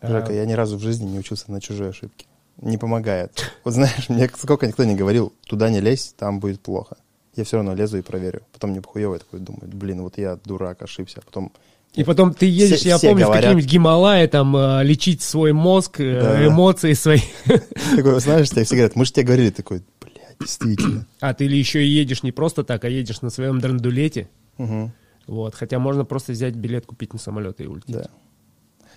А, 0.00 0.08
Жека, 0.08 0.32
я 0.32 0.44
ни 0.46 0.52
разу 0.54 0.78
в 0.78 0.80
жизни 0.80 1.08
не 1.08 1.18
учился 1.18 1.52
на 1.52 1.60
чужие 1.60 1.90
ошибки. 1.90 2.26
Не 2.58 2.76
помогает. 2.78 3.52
Вот 3.64 3.74
знаешь, 3.74 4.08
мне 4.08 4.28
сколько 4.36 4.66
никто 4.66 4.84
не 4.84 4.94
говорил, 4.94 5.32
туда 5.46 5.70
не 5.70 5.80
лезь, 5.80 6.14
там 6.18 6.40
будет 6.40 6.60
плохо. 6.60 6.96
Я 7.36 7.44
все 7.44 7.56
равно 7.56 7.74
лезу 7.74 7.96
и 7.98 8.02
проверю. 8.02 8.42
Потом 8.52 8.70
мне 8.70 8.80
похуево, 8.82 9.14
я 9.14 9.18
такой 9.20 9.40
думаю, 9.40 9.68
блин, 9.68 10.02
вот 10.02 10.18
я 10.18 10.36
дурак, 10.44 10.82
ошибся. 10.82 11.20
А 11.20 11.24
потом 11.24 11.52
И 11.94 12.04
потом 12.04 12.34
ты 12.34 12.46
едешь, 12.46 12.80
Все- 12.80 12.88
я 12.90 12.98
все 12.98 13.08
помню, 13.08 13.24
в 13.24 13.28
говорят. 13.28 13.44
какие-нибудь 13.44 13.70
Гималаи, 13.72 14.26
там, 14.26 14.54
э, 14.56 14.84
лечить 14.84 15.22
свой 15.22 15.52
мозг, 15.52 16.00
э, 16.00 16.20
Да. 16.20 16.46
эмоции 16.46 16.92
свои. 16.92 17.20
такой, 17.96 18.20
знаешь, 18.20 18.50
тебе 18.50 18.64
все 18.64 18.74
говорят, 18.76 18.94
мы 18.96 19.04
же 19.04 19.12
тебе 19.12 19.24
говорили, 19.26 19.50
такой, 19.50 19.82
блядь, 20.00 20.36
действительно. 20.38 21.06
А 21.20 21.32
ты 21.34 21.46
или 21.46 21.56
еще 21.56 21.82
и 21.84 21.88
едешь 21.88 22.22
не 22.22 22.32
просто 22.32 22.62
так, 22.64 22.84
а 22.84 22.88
едешь 22.88 23.22
на 23.22 23.30
своем 23.30 23.58
драндулете. 23.60 24.28
Мгм. 24.58 24.92
Вот. 25.26 25.54
Хотя 25.54 25.78
можно 25.78 26.04
просто 26.04 26.32
взять 26.32 26.54
билет, 26.54 26.84
купить 26.86 27.12
на 27.12 27.18
самолет 27.18 27.60
и 27.60 27.66
улететь. 27.66 27.94
Да. 27.94 28.06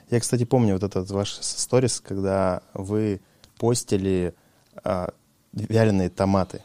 Я, 0.09 0.19
кстати, 0.19 0.43
помню 0.43 0.73
вот 0.73 0.83
этот 0.83 1.09
ваш 1.11 1.31
сторис, 1.41 1.99
когда 1.99 2.61
вы 2.73 3.21
постили 3.63 4.33
а, 4.83 5.13
вяленые 5.53 6.09
томаты. 6.09 6.63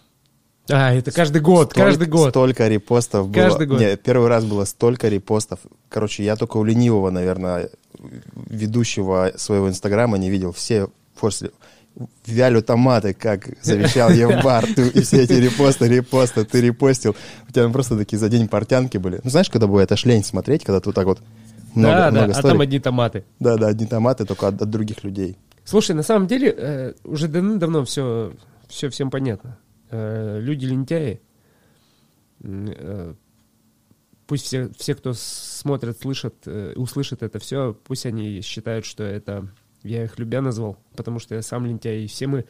А, 0.69 0.93
это 0.93 1.13
каждый 1.13 1.41
год, 1.41 1.71
Столь- 1.73 1.85
каждый 1.85 2.09
год. 2.09 2.31
Столько 2.31 2.67
репостов 2.67 3.29
было. 3.29 3.41
Каждый 3.41 3.69
год. 3.69 3.79
Не, 3.79 3.97
первый 3.97 4.27
раз 4.27 4.45
было 4.45 4.65
столько 4.65 5.09
репостов. 5.09 5.61
Короче, 5.89 6.25
я 6.25 6.35
только 6.35 6.57
у 6.57 6.65
ленивого, 6.65 7.11
наверное, 7.11 7.71
ведущего 8.35 9.31
своего 9.37 9.69
инстаграма 9.69 10.19
не 10.19 10.29
видел. 10.29 10.51
Все 10.51 10.89
после 11.21 11.53
вялю 12.27 12.63
томаты, 12.63 13.15
как 13.15 13.47
завещал 13.63 14.11
Евбар, 14.11 14.65
и 14.95 15.01
все 15.03 15.23
эти 15.23 15.35
репосты, 15.35 15.87
репосты, 15.87 16.45
ты 16.45 16.61
репостил. 16.61 17.15
У 17.49 17.53
тебя 17.53 17.69
просто 17.69 17.97
такие 17.97 18.19
за 18.19 18.29
день 18.29 18.49
портянки 18.49 18.99
были. 18.99 19.21
Ну, 19.23 19.31
знаешь, 19.31 19.51
когда 19.51 19.69
бывает 19.69 19.93
аж 19.93 20.05
лень 20.05 20.25
смотреть, 20.25 20.65
когда 20.65 20.81
ты 20.81 20.89
вот 20.89 20.97
так 20.97 21.07
вот 21.07 21.21
много, 21.77 21.95
да, 21.95 22.11
много 22.11 22.27
да, 22.27 22.33
а 22.33 22.35
сторик. 22.35 22.55
там 22.55 22.61
одни 22.61 22.81
томаты. 22.81 23.25
Да, 23.39 23.57
да, 23.57 23.69
одни 23.69 23.87
томаты, 23.87 24.25
только 24.25 24.49
от, 24.49 24.61
от 24.61 24.69
других 24.69 25.05
людей. 25.05 25.37
Слушай, 25.69 25.95
на 25.95 26.03
самом 26.03 26.27
деле, 26.27 26.55
э, 26.57 26.95
уже 27.05 27.29
давным-давно 27.29 27.85
все, 27.85 28.33
все 28.69 28.89
всем 28.89 29.11
понятно. 29.11 29.59
Э, 29.91 30.41
люди 30.41 30.65
лентяи. 30.65 31.21
Э, 32.43 33.13
пусть 34.27 34.47
все, 34.47 34.71
все, 34.79 34.95
кто 34.95 35.13
смотрят, 35.13 35.99
слышат, 36.01 36.49
услышат 36.75 37.23
это 37.23 37.39
все, 37.39 37.77
пусть 37.85 38.07
они 38.07 38.41
считают, 38.41 38.87
что 38.87 39.05
это 39.05 39.47
я 39.83 40.05
их 40.05 40.19
любя 40.19 40.41
назвал, 40.41 40.79
потому 40.97 41.19
что 41.19 41.35
я 41.35 41.43
сам 41.43 41.67
лентяй, 41.67 42.05
и 42.05 42.07
все 42.07 42.29
мы, 42.29 42.47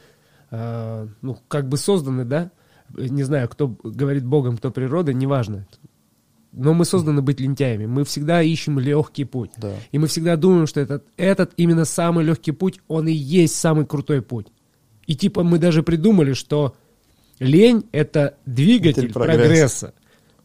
ну, 0.49 1.37
как 1.49 1.67
бы 1.67 1.75
созданы, 1.75 2.23
да? 2.23 2.51
Не 2.95 3.23
знаю, 3.23 3.49
кто 3.49 3.67
говорит 3.67 4.25
Богом, 4.25 4.55
кто 4.55 4.71
природой, 4.71 5.13
неважно. 5.13 5.67
Но 6.51 6.73
мы 6.73 6.85
созданы 6.85 7.21
быть 7.21 7.39
лентяями. 7.39 7.85
Мы 7.85 8.03
всегда 8.05 8.41
ищем 8.41 8.79
легкий 8.79 9.25
путь. 9.25 9.51
Да. 9.57 9.73
И 9.91 9.99
мы 9.99 10.07
всегда 10.07 10.35
думаем, 10.35 10.65
что 10.65 10.79
этот, 10.79 11.05
этот 11.15 11.51
именно 11.57 11.85
самый 11.85 12.25
легкий 12.25 12.51
путь, 12.51 12.79
он 12.87 13.07
и 13.07 13.13
есть 13.13 13.55
самый 13.55 13.85
крутой 13.85 14.21
путь. 14.21 14.47
И 15.05 15.15
типа 15.15 15.43
мы 15.43 15.59
даже 15.59 15.83
придумали, 15.83 16.33
что 16.33 16.75
лень— 17.39 17.85
это 17.91 18.35
двигатель 18.45 19.11
прогресса. 19.13 19.37
прогресса. 19.37 19.93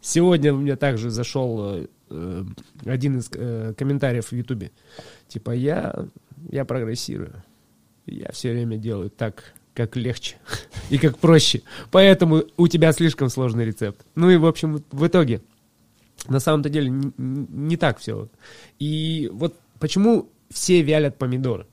Сегодня 0.01 0.53
у 0.53 0.59
меня 0.59 0.77
также 0.77 1.11
зашел 1.11 1.77
э, 1.77 1.87
э, 2.11 2.45
один 2.85 3.19
из 3.19 3.31
э, 3.33 3.73
комментариев 3.77 4.27
в 4.27 4.33
Ютубе. 4.33 4.71
Типа 5.29 5.53
я, 5.53 6.07
я 6.51 6.67
прогрессирую. 6.67 7.43
Я 8.05 8.31
все 8.33 8.53
время 8.53 8.77
делаю 8.77 9.09
так, 9.09 9.55
как 9.73 9.97
легче 9.97 10.37
и 10.91 10.99
как 10.99 11.19
проще. 11.19 11.63
Поэтому 11.91 12.45
у 12.59 12.69
тебя 12.69 12.93
слишком 12.93 13.31
сложный 13.31 13.65
рецепт. 13.65 14.05
Ну 14.15 14.29
и, 14.29 14.37
в 14.37 14.45
общем, 14.45 14.85
в 14.91 15.07
итоге, 15.07 15.41
на 16.29 16.41
самом-то 16.41 16.69
деле, 16.69 16.91
не 17.17 17.77
так 17.77 17.99
все. 17.99 18.29
И 18.79 19.31
вот 19.33 19.55
почему 19.79 20.29
все 20.51 20.83
вялят 20.83 21.17
помидоры? 21.17 21.67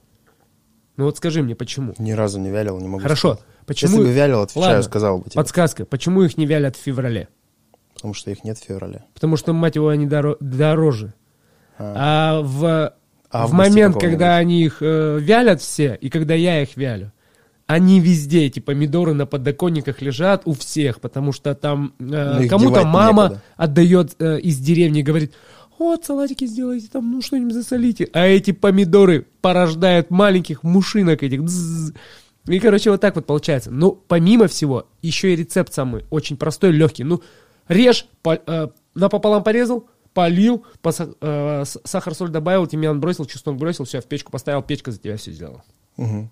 Ну 0.97 1.05
вот 1.05 1.17
скажи 1.17 1.41
мне, 1.41 1.55
почему? 1.55 1.93
Ни 1.97 2.11
разу 2.11 2.39
не 2.39 2.49
вялил, 2.49 2.79
не 2.79 2.87
могу 2.87 3.01
Хорошо, 3.01 3.35
сказать. 3.35 3.65
почему... 3.65 3.91
Если 3.91 4.03
бы 4.03 4.13
вялил, 4.13 4.41
отвечаю, 4.41 4.67
Ладно, 4.67 4.83
сказал 4.83 5.17
бы 5.19 5.23
тебе. 5.25 5.35
Подсказка, 5.35 5.85
почему 5.85 6.23
их 6.23 6.37
не 6.37 6.45
вялят 6.45 6.75
в 6.75 6.79
феврале? 6.79 7.29
Потому 7.93 8.13
что 8.13 8.31
их 8.31 8.43
нет 8.43 8.57
в 8.57 8.63
феврале. 8.63 9.03
Потому 9.13 9.37
что, 9.37 9.53
мать 9.53 9.75
его, 9.75 9.87
они 9.87 10.05
доро- 10.05 10.37
дороже. 10.39 11.13
А. 11.77 12.39
А 12.39 12.41
в, 12.41 12.93
Августе 13.31 13.53
в 13.53 13.57
момент, 13.57 13.99
когда 13.99 14.37
они 14.37 14.63
их 14.63 14.77
э, 14.81 15.17
вялят 15.19 15.61
все, 15.61 15.95
и 15.95 16.09
когда 16.09 16.33
я 16.33 16.61
их 16.61 16.75
вялю, 16.75 17.11
они 17.73 17.99
везде, 17.99 18.45
эти 18.45 18.59
помидоры 18.59 19.13
на 19.13 19.25
подоконниках 19.25 20.01
лежат 20.01 20.43
у 20.45 20.53
всех, 20.53 20.99
потому 21.01 21.31
что 21.31 21.53
там 21.55 21.93
э, 21.99 22.39
Ну, 22.41 22.47
кому-то 22.47 22.85
мама 22.85 23.23
некуда. 23.23 23.41
отдает 23.57 24.15
э, 24.19 24.39
из 24.39 24.57
деревни 24.59 24.99
и 24.99 25.03
говорит, 25.03 25.33
вот 25.79 26.05
салатики 26.05 26.45
сделайте, 26.45 26.87
там, 26.91 27.11
ну 27.11 27.21
что-нибудь 27.21 27.53
засолите. 27.53 28.07
А 28.13 28.25
эти 28.27 28.51
помидоры 28.51 29.25
порождают 29.41 30.09
маленьких 30.11 30.63
мушинок 30.63 31.23
этих. 31.23 31.43
Бззз. 31.43 31.93
И, 32.47 32.59
короче, 32.59 32.89
вот 32.91 33.01
так 33.01 33.15
вот 33.15 33.25
получается. 33.25 33.69
Ну, 33.71 33.91
помимо 34.07 34.47
всего, 34.47 34.87
еще 35.01 35.33
и 35.33 35.35
рецепт 35.35 35.73
самый 35.73 36.05
очень 36.09 36.37
простой, 36.37 36.71
легкий. 36.71 37.03
Ну, 37.03 37.21
режь, 37.67 38.05
по- 38.23 38.39
э, 38.45 38.67
напополам 38.95 39.43
порезал, 39.43 39.87
полил, 40.13 40.65
поса- 40.81 41.15
э, 41.21 41.63
сахар, 41.83 42.13
соль 42.15 42.29
добавил, 42.29 42.65
тимьян 42.67 42.99
бросил, 42.99 43.25
чеснок 43.25 43.57
бросил, 43.57 43.85
все, 43.85 44.01
в 44.01 44.05
печку 44.05 44.31
поставил, 44.31 44.61
печка 44.63 44.91
за 44.91 44.97
тебя 44.99 45.17
все 45.17 45.31
сделала. 45.31 45.63
Мгм. 45.97 46.29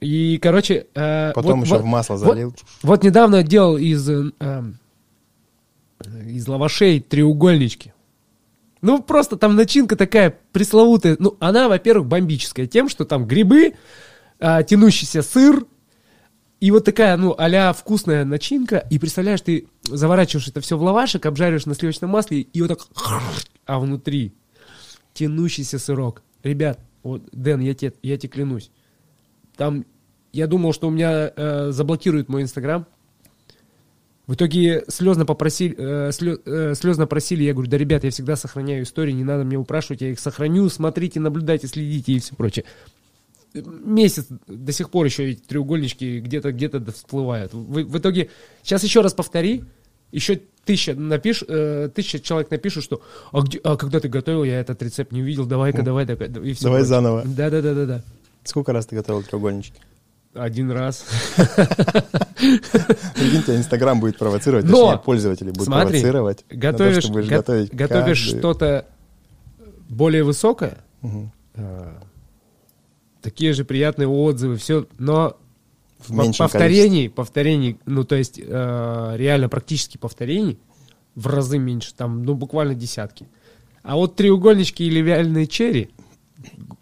И, 0.00 0.38
короче... 0.38 0.86
э, 0.94 1.32
Потом 1.34 1.58
вот- 1.60 1.64
еще 1.66 1.74
вот- 1.76 1.82
в 1.82 1.86
масло 1.86 2.14
вот- 2.14 2.20
залил. 2.26 2.54
вот 2.82 3.02
недавно 3.02 3.42
делал 3.42 3.76
из, 3.76 4.08
э, 4.08 4.30
эм, 4.38 4.78
из 6.26 6.46
лавашей 6.46 7.00
треугольнички. 7.00 7.92
Ну, 8.80 9.02
просто 9.02 9.36
там 9.36 9.56
начинка 9.56 9.96
такая 9.96 10.38
пресловутая. 10.52 11.16
Ну, 11.18 11.36
она, 11.40 11.68
во-первых, 11.68 12.06
бомбическая 12.06 12.66
тем, 12.66 12.88
что 12.88 13.04
там 13.04 13.26
грибы, 13.26 13.74
а, 14.38 14.62
тянущийся 14.62 15.22
сыр, 15.22 15.66
и 16.60 16.70
вот 16.70 16.84
такая, 16.84 17.16
ну, 17.16 17.34
а 17.36 17.72
вкусная 17.72 18.24
начинка. 18.24 18.78
И 18.90 19.00
представляешь, 19.00 19.40
ты 19.40 19.66
заворачиваешь 19.82 20.46
это 20.46 20.60
все 20.60 20.76
в 20.78 20.82
лавашек, 20.82 21.26
обжариваешь 21.26 21.66
на 21.66 21.74
сливочном 21.74 22.10
масле, 22.10 22.40
и 22.42 22.62
вот 22.62 22.68
так, 22.68 22.78
а 23.66 23.80
внутри 23.80 24.32
тянущийся 25.14 25.80
сырок. 25.80 26.22
Ребят, 26.44 26.78
вот, 27.02 27.22
Дэн, 27.32 27.60
я 27.60 27.74
тебе, 27.74 27.94
я 28.02 28.16
тебе 28.16 28.28
клянусь, 28.30 28.70
там, 29.58 29.84
я 30.32 30.46
думал, 30.46 30.72
что 30.72 30.86
у 30.88 30.90
меня 30.90 31.32
э, 31.36 31.70
заблокируют 31.72 32.28
мой 32.30 32.42
Инстаграм. 32.42 32.86
В 34.26 34.34
итоге 34.34 34.84
слезно 34.88 35.26
попросили, 35.26 35.74
э, 35.76 36.10
э, 36.46 36.74
слезно 36.74 37.06
просили, 37.06 37.42
я 37.44 37.54
говорю, 37.54 37.70
да, 37.70 37.76
ребят, 37.78 38.04
я 38.04 38.10
всегда 38.10 38.36
сохраняю 38.36 38.84
истории, 38.84 39.12
не 39.12 39.24
надо 39.24 39.44
мне 39.44 39.56
упрашивать, 39.58 40.00
я 40.02 40.10
их 40.10 40.20
сохраню, 40.20 40.68
смотрите, 40.68 41.18
наблюдайте, 41.18 41.66
следите 41.66 42.12
и 42.12 42.18
все 42.20 42.36
прочее. 42.36 42.64
Месяц 43.54 44.26
до 44.46 44.72
сих 44.72 44.90
пор 44.90 45.06
еще 45.06 45.30
эти 45.30 45.40
треугольнички 45.40 46.20
где-то 46.20 46.52
где-то 46.52 46.84
всплывают. 46.92 47.52
В, 47.54 47.82
в 47.84 47.98
итоге, 47.98 48.28
сейчас 48.62 48.84
еще 48.84 49.00
раз 49.00 49.14
повтори, 49.14 49.64
еще 50.12 50.40
тысяча, 50.66 50.94
напиш, 50.94 51.42
э, 51.48 51.88
тысяча 51.94 52.20
человек 52.20 52.50
напишут, 52.50 52.84
что 52.84 53.00
а, 53.32 53.40
где- 53.40 53.58
а 53.64 53.76
когда 53.76 53.98
ты 54.00 54.08
готовил, 54.08 54.44
я 54.44 54.60
этот 54.60 54.82
рецепт 54.82 55.10
не 55.12 55.22
увидел, 55.22 55.46
давай-ка, 55.46 55.82
давай, 55.82 56.04
давай, 56.04 56.28
и 56.28 56.52
всё 56.52 56.64
Давай 56.64 56.80
прочее. 56.80 56.84
заново. 56.84 57.22
Да-да-да-да-да. 57.24 58.04
Сколько 58.48 58.72
раз 58.72 58.86
ты 58.86 58.96
готовил 58.96 59.22
треугольнички? 59.22 59.78
Один 60.32 60.70
раз. 60.70 61.04
Прикинь, 62.36 63.42
тебя 63.42 63.56
Инстаграм 63.56 64.00
будет 64.00 64.16
провоцировать, 64.18 64.64
Но! 64.64 64.86
точнее, 64.86 65.02
пользователи 65.04 65.50
будут 65.50 65.64
Смотри, 65.66 65.88
провоцировать. 66.00 66.44
на 66.48 66.50
то, 66.50 66.56
готовишь, 66.56 67.04
что 67.04 67.12
будешь 67.12 67.24
го- 67.28 67.30
готовить 67.36 67.74
готовишь 67.74 68.22
каждый- 68.24 68.38
что-то 68.38 68.86
более 69.90 70.24
высокое, 70.24 70.78
а, 71.54 72.02
такие 73.20 73.52
же 73.52 73.64
приятные 73.64 74.08
отзывы, 74.08 74.56
все, 74.56 74.86
но 74.98 75.36
В 75.98 76.16
повторений, 76.38 77.10
повторений, 77.10 77.78
ну 77.84 78.04
то 78.04 78.14
есть 78.14 78.38
э, 78.42 79.14
реально 79.16 79.48
практически 79.48 79.98
повторений 79.98 80.58
в 81.14 81.26
разы 81.26 81.58
меньше, 81.58 81.92
там, 81.94 82.22
ну 82.22 82.34
буквально 82.34 82.74
десятки. 82.74 83.26
А 83.82 83.96
вот 83.96 84.16
треугольнички 84.16 84.84
или 84.84 85.00
вяленые 85.00 85.46
черри 85.46 85.90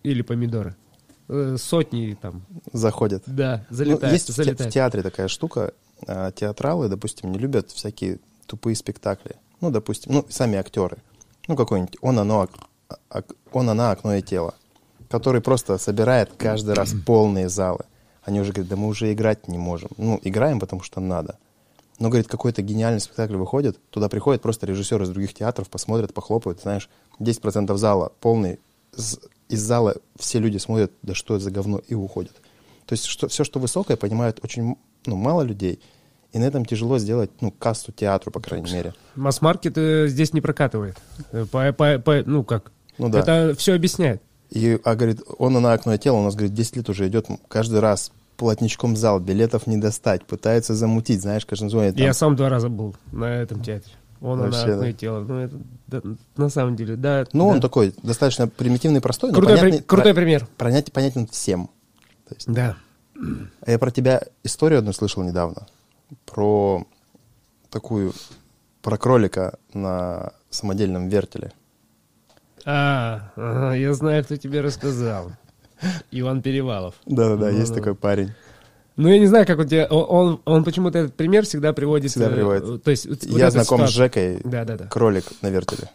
или 0.03 0.23
помидоры 0.23 0.77
сотни 1.57 2.17
там, 2.21 2.43
заходят. 2.73 3.23
да, 3.27 3.65
Ну, 3.71 3.77
залетают, 3.77 4.13
есть 4.13 4.25
в, 4.25 4.27
те- 4.29 4.43
в 4.43 4.45
залетают. 4.45 4.73
театре 4.75 5.03
такая 5.03 5.29
штука. 5.29 5.73
а, 6.07 6.31
Театралы, 6.33 6.89
допустим, 6.89 7.33
не 7.33 7.39
любят 7.39 7.71
всякие 7.71 8.19
тупые 8.47 8.77
спектакли. 8.77 9.37
Ну, 9.61 9.71
допустим, 9.71 10.13
ну, 10.13 10.27
сами 10.29 10.57
актеры. 10.59 10.99
Ну, 11.49 11.57
какой-нибудь 11.57 11.97
он, 12.01 12.19
оно, 12.19 12.49
он, 13.53 13.71
она, 13.71 13.91
окно 13.93 14.15
и 14.15 14.23
тело. 14.23 14.55
Который 15.09 15.41
просто 15.41 15.79
собирает 15.79 16.31
каждый 16.37 16.75
раз 16.75 16.93
полные 17.07 17.49
залы. 17.49 17.85
Они 18.23 18.41
уже 18.41 18.53
говорят, 18.53 18.69
да 18.71 18.77
мы 18.77 18.89
уже 18.89 19.13
играть 19.13 19.47
не 19.49 19.57
можем. 19.59 19.89
Ну, 19.97 20.21
играем, 20.23 20.59
потому 20.61 20.83
что 20.83 21.01
надо. 21.01 21.39
Но, 21.99 22.09
говорит, 22.09 22.29
какой-то 22.29 22.61
гениальный 22.61 23.01
спектакль 23.01 23.37
выходит, 23.37 23.79
туда 23.91 24.09
приходят 24.09 24.43
просто 24.43 24.67
режиссеры 24.67 25.05
из 25.05 25.09
других 25.09 25.33
театров, 25.33 25.69
посмотрят, 25.71 26.13
похлопают, 26.13 26.61
знаешь, 26.61 26.91
10% 27.21 27.75
зала 27.77 28.13
полный, 28.21 28.59
из 29.49 29.61
зала 29.61 29.97
все 30.19 30.39
люди 30.39 30.59
смотрят, 30.59 30.93
да 31.03 31.15
что 31.15 31.35
это 31.37 31.45
за 31.45 31.51
говно, 31.51 31.81
и 31.87 31.95
уходят. 31.95 32.33
То 32.87 32.93
есть 32.93 33.05
что, 33.07 33.29
все, 33.29 33.45
что 33.45 33.59
высокое, 33.61 33.97
понимают 33.97 34.41
очень 34.43 34.77
ну, 35.07 35.17
мало 35.17 35.43
людей, 35.43 35.81
и 36.33 36.39
на 36.39 36.45
этом 36.45 36.65
тяжело 36.65 36.99
сделать 36.99 37.31
ну, 37.41 37.51
кассу 37.51 37.93
театру, 37.93 38.31
по 38.31 38.41
крайней 38.41 38.71
мере. 38.73 38.95
Масс-маркет 39.15 39.79
э, 39.79 40.07
здесь 40.09 40.33
не 40.33 40.41
прокатывает. 40.41 40.97
Э, 41.33 41.47
По, 41.51 41.73
по- 41.73 41.99
по- 41.99 42.23
ну 42.27 42.45
как? 42.45 42.73
Ну 42.99 43.09
да. 43.09 43.21
Это 43.21 43.55
все 43.57 43.75
объясняет. 43.75 44.23
И, 44.51 44.79
а 44.85 44.95
говорит, 44.95 45.21
он 45.39 45.55
на 45.55 45.73
окно 45.73 45.95
и 45.95 45.99
тело, 45.99 46.17
у 46.17 46.23
нас, 46.23 46.35
говорит, 46.35 46.55
10 46.55 46.77
лет 46.77 46.89
уже 46.89 47.09
идет 47.09 47.27
каждый 47.49 47.81
раз 47.81 48.13
плотничком 48.37 48.95
в 48.95 48.97
зал, 48.97 49.19
билетов 49.19 49.67
не 49.67 49.77
достать, 49.79 50.25
пытается 50.27 50.75
замутить, 50.75 51.23
знаешь, 51.23 51.47
каждый 51.47 51.71
звонит. 51.71 51.95
там, 51.97 52.05
Я 52.05 52.13
сам 52.13 52.37
два 52.37 52.49
раза 52.49 52.69
был 52.69 52.95
на 53.13 53.25
этом 53.43 53.63
театре. 53.63 53.93
Он 54.21 54.39
Вообще, 54.41 54.59
она 54.63 54.73
одно 54.73 54.83
да. 54.83 54.89
и 54.89 54.93
тело. 54.95 55.21
Ну, 55.21 55.39
это, 55.39 55.57
да, 55.89 56.03
на 56.37 56.49
самом 56.49 56.77
деле, 56.77 56.97
да. 56.97 57.27
Ну, 57.33 57.49
да. 57.49 57.55
он 57.55 57.61
такой 57.61 57.95
достаточно 58.03 58.49
примитивный, 58.49 59.01
простой, 59.01 59.31
но 59.31 59.37
Крутой, 59.37 59.57
при- 59.57 59.61
понятный, 59.71 59.85
крутой 59.87 60.13
про- 60.15 60.21
пример. 60.21 60.47
понять- 60.57 60.93
понятен 60.93 61.27
всем. 61.27 61.69
То 62.29 62.35
есть, 62.35 62.53
Да. 62.53 62.77
А 63.63 63.71
Я 63.71 63.79
про 63.79 63.91
тебя 63.91 64.23
историю 64.45 64.81
одну 64.81 64.93
слышал 64.93 65.23
недавно. 65.23 65.67
Про 66.27 66.87
такую, 67.71 68.13
про 68.83 68.97
кролика 68.99 69.59
на 69.73 70.33
самодельном 70.51 71.09
вертеле. 71.09 71.53
А, 72.65 73.31
ага, 73.37 73.75
я 73.75 73.93
знаю, 73.95 74.25
кто 74.25 74.37
тебе 74.37 74.61
рассказал. 74.61 75.33
Иван 76.11 76.43
Перевалов. 76.43 76.95
Да-да-да, 77.07 77.51
есть 77.51 77.71
Ну-ну. 77.71 77.75
такой 77.81 77.95
парень. 77.95 78.33
Ну, 78.97 79.09
я 79.09 79.19
не 79.19 79.27
знаю, 79.27 79.47
как 79.47 79.59
он 79.59 79.69
тебе... 79.69 79.87
Он, 79.87 80.07
он, 80.29 80.41
он 80.47 80.65
почему-то 80.65 80.99
этот 80.99 81.15
пример 81.15 81.45
всегда 81.45 81.73
приводит... 81.73 82.11
Всегда 82.11 82.31
э, 82.31 82.35
приводит. 82.35 82.83
То 82.83 82.91
есть, 82.91 83.07
вот 83.07 83.23
Я 83.25 83.51
знаком 83.51 83.87
с 83.87 83.91
ситуация. 83.93 84.33
Жекой, 84.33 84.41
Да-да-да. 84.45 84.87
кролик 84.87 85.25
на 85.43 85.51
вертеле. 85.51 85.91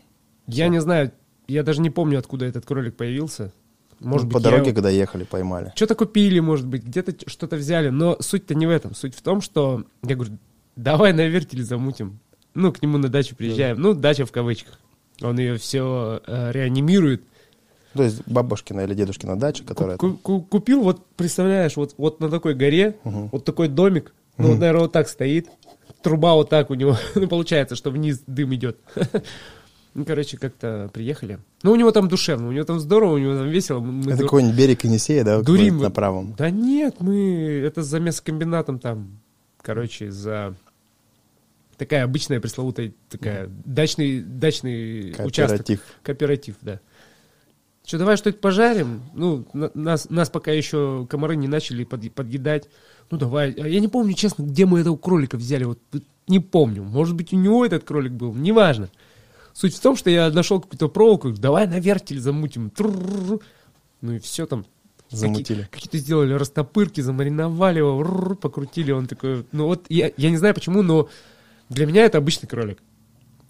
Я 0.48 0.68
не 0.68 0.80
знаю, 0.82 1.12
я 1.48 1.64
даже 1.64 1.82
не 1.82 1.90
помню, 1.90 2.20
откуда 2.20 2.46
этот 2.46 2.66
кролик 2.66 2.96
появился. 2.96 3.52
Может 4.00 4.26
Ну, 4.28 4.32
По 4.34 4.38
быть, 4.38 4.46
я- 4.46 4.52
дороге, 4.52 4.74
когда 4.74 4.90
ехали, 4.90 5.24
поймали. 5.24 5.72
Что-то 5.76 5.96
купили, 5.96 6.40
может 6.40 6.68
быть, 6.68 6.84
где-то 6.84 7.14
что-то 7.28 7.56
взяли. 7.56 7.90
Но 7.90 8.18
суть-то 8.20 8.54
не 8.56 8.68
в 8.68 8.70
этом. 8.70 8.94
Суть 8.94 9.16
в 9.16 9.22
том, 9.22 9.42
что 9.42 9.84
я 10.04 10.16
говорю, 10.16 10.38
давай 10.76 11.12
на 11.14 11.28
вертеле 11.28 11.64
замутим. 11.64 12.20
Ну, 12.54 12.72
к 12.72 12.82
нему 12.82 12.98
на 13.00 13.08
дачу 13.10 13.36
приезжаем. 13.36 13.80
Ну, 13.82 13.94
дача 13.94 14.26
в 14.26 14.32
кавычках. 14.32 14.78
Он 15.22 15.40
ее 15.40 15.58
все 15.58 16.22
реанимирует. 16.28 17.24
То 17.94 18.04
есть 18.04 18.22
бабушкина 18.28 18.82
или 18.82 18.94
дедушкина 18.94 19.38
дача, 19.38 19.64
которая... 19.64 19.98
Ку- 19.98 20.14
ку- 20.18 20.42
Купил, 20.42 20.82
вот 20.82 21.06
представляешь, 21.18 21.76
вот, 21.76 21.94
вот 21.98 22.20
на 22.20 22.30
такой 22.30 22.54
горе, 22.56 22.96
Мгм. 23.04 23.30
вот 23.32 23.44
такой 23.46 23.68
домик, 23.68 24.14
ну, 24.38 24.50
вот, 24.50 24.60
наверное, 24.60 24.84
вот 24.84 24.92
так 24.94 25.10
стоит, 25.10 25.50
труба 26.02 26.34
вот 26.36 26.50
так 26.50 26.70
у 26.70 26.74
него, 26.76 26.98
ну, 27.16 27.28
получается, 27.28 27.76
что 27.76 27.90
вниз 27.92 28.22
дым 28.28 28.54
идет. 28.56 28.78
Ну, 29.94 30.06
короче, 30.06 30.38
как-то 30.38 30.90
приехали. 30.94 31.38
Ну, 31.64 31.74
у 31.74 31.76
него 31.76 31.92
там 31.92 32.08
душевно, 32.08 32.48
у 32.48 32.54
него 32.54 32.64
там 32.64 32.80
здорово, 32.80 33.16
у 33.16 33.18
него 33.18 33.36
там 33.36 33.50
весело. 33.50 33.82
Мы 33.82 34.04
Это 34.14 34.20
ду- 34.20 34.24
какой-нибудь 34.24 34.58
берег 34.58 34.86
Енисея, 34.86 35.26
да? 35.26 35.42
Дурим. 35.42 35.80
На 35.80 35.92
правом. 35.92 36.34
Да 36.38 36.50
нет, 36.50 36.96
мы, 37.02 37.62
это 37.66 37.84
за 37.84 38.00
мясокомбинатом 38.00 38.80
там, 38.80 39.20
короче, 39.62 40.10
за 40.10 40.56
такая 41.78 42.06
обычная 42.06 42.40
пресловутая 42.40 42.94
такая 43.10 43.50
дачный, 43.66 44.22
дачный 44.22 45.10
участок. 45.26 45.58
Кооператив. 45.58 45.82
Кооператив, 46.04 46.56
да. 46.62 46.80
Что, 47.86 47.98
давай 47.98 48.16
что-то 48.18 48.38
пожарим? 48.38 49.02
Ну, 49.14 49.46
на- 49.54 49.72
нас, 49.74 50.10
нас 50.10 50.30
пока 50.30 50.52
еще 50.52 51.08
комары 51.10 51.36
не 51.36 51.48
начали 51.48 51.84
под- 51.84 52.12
подъедать. 52.14 52.70
Ну, 53.10 53.18
давай. 53.18 53.52
А 53.54 53.68
Я 53.68 53.80
не 53.80 53.88
помню, 53.88 54.14
честно, 54.14 54.44
где 54.44 54.66
мы 54.66 54.80
этого 54.82 54.96
кролика 54.98 55.36
взяли. 55.38 55.64
Вот, 55.66 55.80
не 56.28 56.40
помню. 56.40 56.84
Может 56.84 57.16
быть, 57.16 57.34
у 57.34 57.38
него 57.38 57.66
этот 57.66 57.84
кролик 57.84 58.12
был. 58.14 58.34
Неважно. 58.34 58.90
Суть 59.54 59.76
в 59.76 59.82
том, 59.82 59.96
что 59.98 60.10
я 60.10 60.30
нашел 60.30 60.62
какую-то 60.62 60.88
проволоку. 60.88 61.32
Давай 61.32 61.68
на 61.68 61.80
вертель 61.80 62.20
замутим. 62.20 62.70
Трррррр. 62.70 63.40
Ну 64.02 64.12
и 64.14 64.20
все 64.20 64.46
там. 64.46 64.66
Замутили. 65.10 65.64
Какие- 65.64 65.68
Какие-то 65.72 65.98
сделали 65.98 66.34
растопырки, 66.34 67.02
замариновали 67.02 67.80
его, 67.80 68.36
покрутили. 68.36 68.92
Он 68.92 69.08
такой... 69.08 69.46
Ну 69.52 69.66
вот, 69.66 69.86
я, 69.90 70.12
я 70.16 70.30
не 70.30 70.38
знаю 70.38 70.54
почему, 70.54 70.84
но 70.84 71.10
для 71.68 71.86
меня 71.86 72.06
это 72.06 72.20
обычный 72.20 72.48
кролик. 72.48 72.78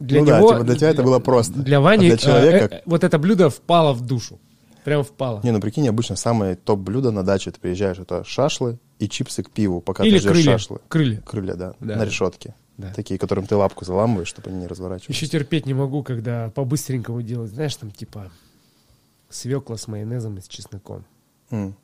Для 0.02 0.20
ну 0.22 0.26
да, 0.26 0.42
типа 0.42 0.64
для 0.64 0.76
тебя 0.76 0.90
это 0.90 1.04
было 1.04 1.20
просто. 1.20 1.60
Для 1.60 1.80
Вани 1.80 2.08
А 2.08 2.10
для 2.10 2.18
человека... 2.18 2.76
э, 2.76 2.78
э, 2.80 2.82
вот 2.86 3.04
это 3.04 3.18
блюдо 3.20 3.50
впало 3.50 3.94
в 3.94 4.02
душу. 4.02 4.40
Прям 4.84 5.04
впало. 5.04 5.42
Не, 5.44 5.52
ну 5.52 5.60
прикинь, 5.62 5.88
обычно 5.88 6.16
самое 6.16 6.56
топ-блюдо 6.56 7.12
на 7.12 7.24
даче, 7.24 7.52
ты 7.52 7.60
приезжаешь, 7.60 8.00
это 8.00 8.24
шашлы 8.24 8.80
и 8.98 9.08
чипсы 9.08 9.44
к 9.44 9.52
пиву, 9.52 9.80
пока 9.80 10.04
Или 10.04 10.14
ты 10.16 10.20
ждешь 10.22 10.32
крылья. 10.32 10.52
шашлы. 10.58 10.80
Крылья. 10.88 11.22
Крылья, 11.22 11.54
да, 11.54 11.74
Да. 11.80 11.96
на 11.98 12.06
решетке. 12.06 12.56
Да. 12.78 12.92
Такие, 12.96 13.20
которым 13.20 13.46
ты 13.46 13.56
лапку 13.56 13.86
заламываешь, 13.86 14.28
чтобы 14.28 14.50
они 14.50 14.62
не 14.62 14.68
разворачивались. 14.68 15.16
Еще 15.16 15.28
терпеть 15.28 15.68
не 15.68 15.76
могу, 15.76 16.02
когда 16.02 16.50
по-быстренькому 16.56 17.22
делать. 17.22 17.52
Знаешь, 17.52 17.76
там 17.76 17.92
типа 17.92 18.32
свекла 19.30 19.78
с 19.78 19.88
майонезом 19.88 20.38
и 20.38 20.42
с 20.42 20.48
чесноком. 20.48 21.06
М. 21.52 21.76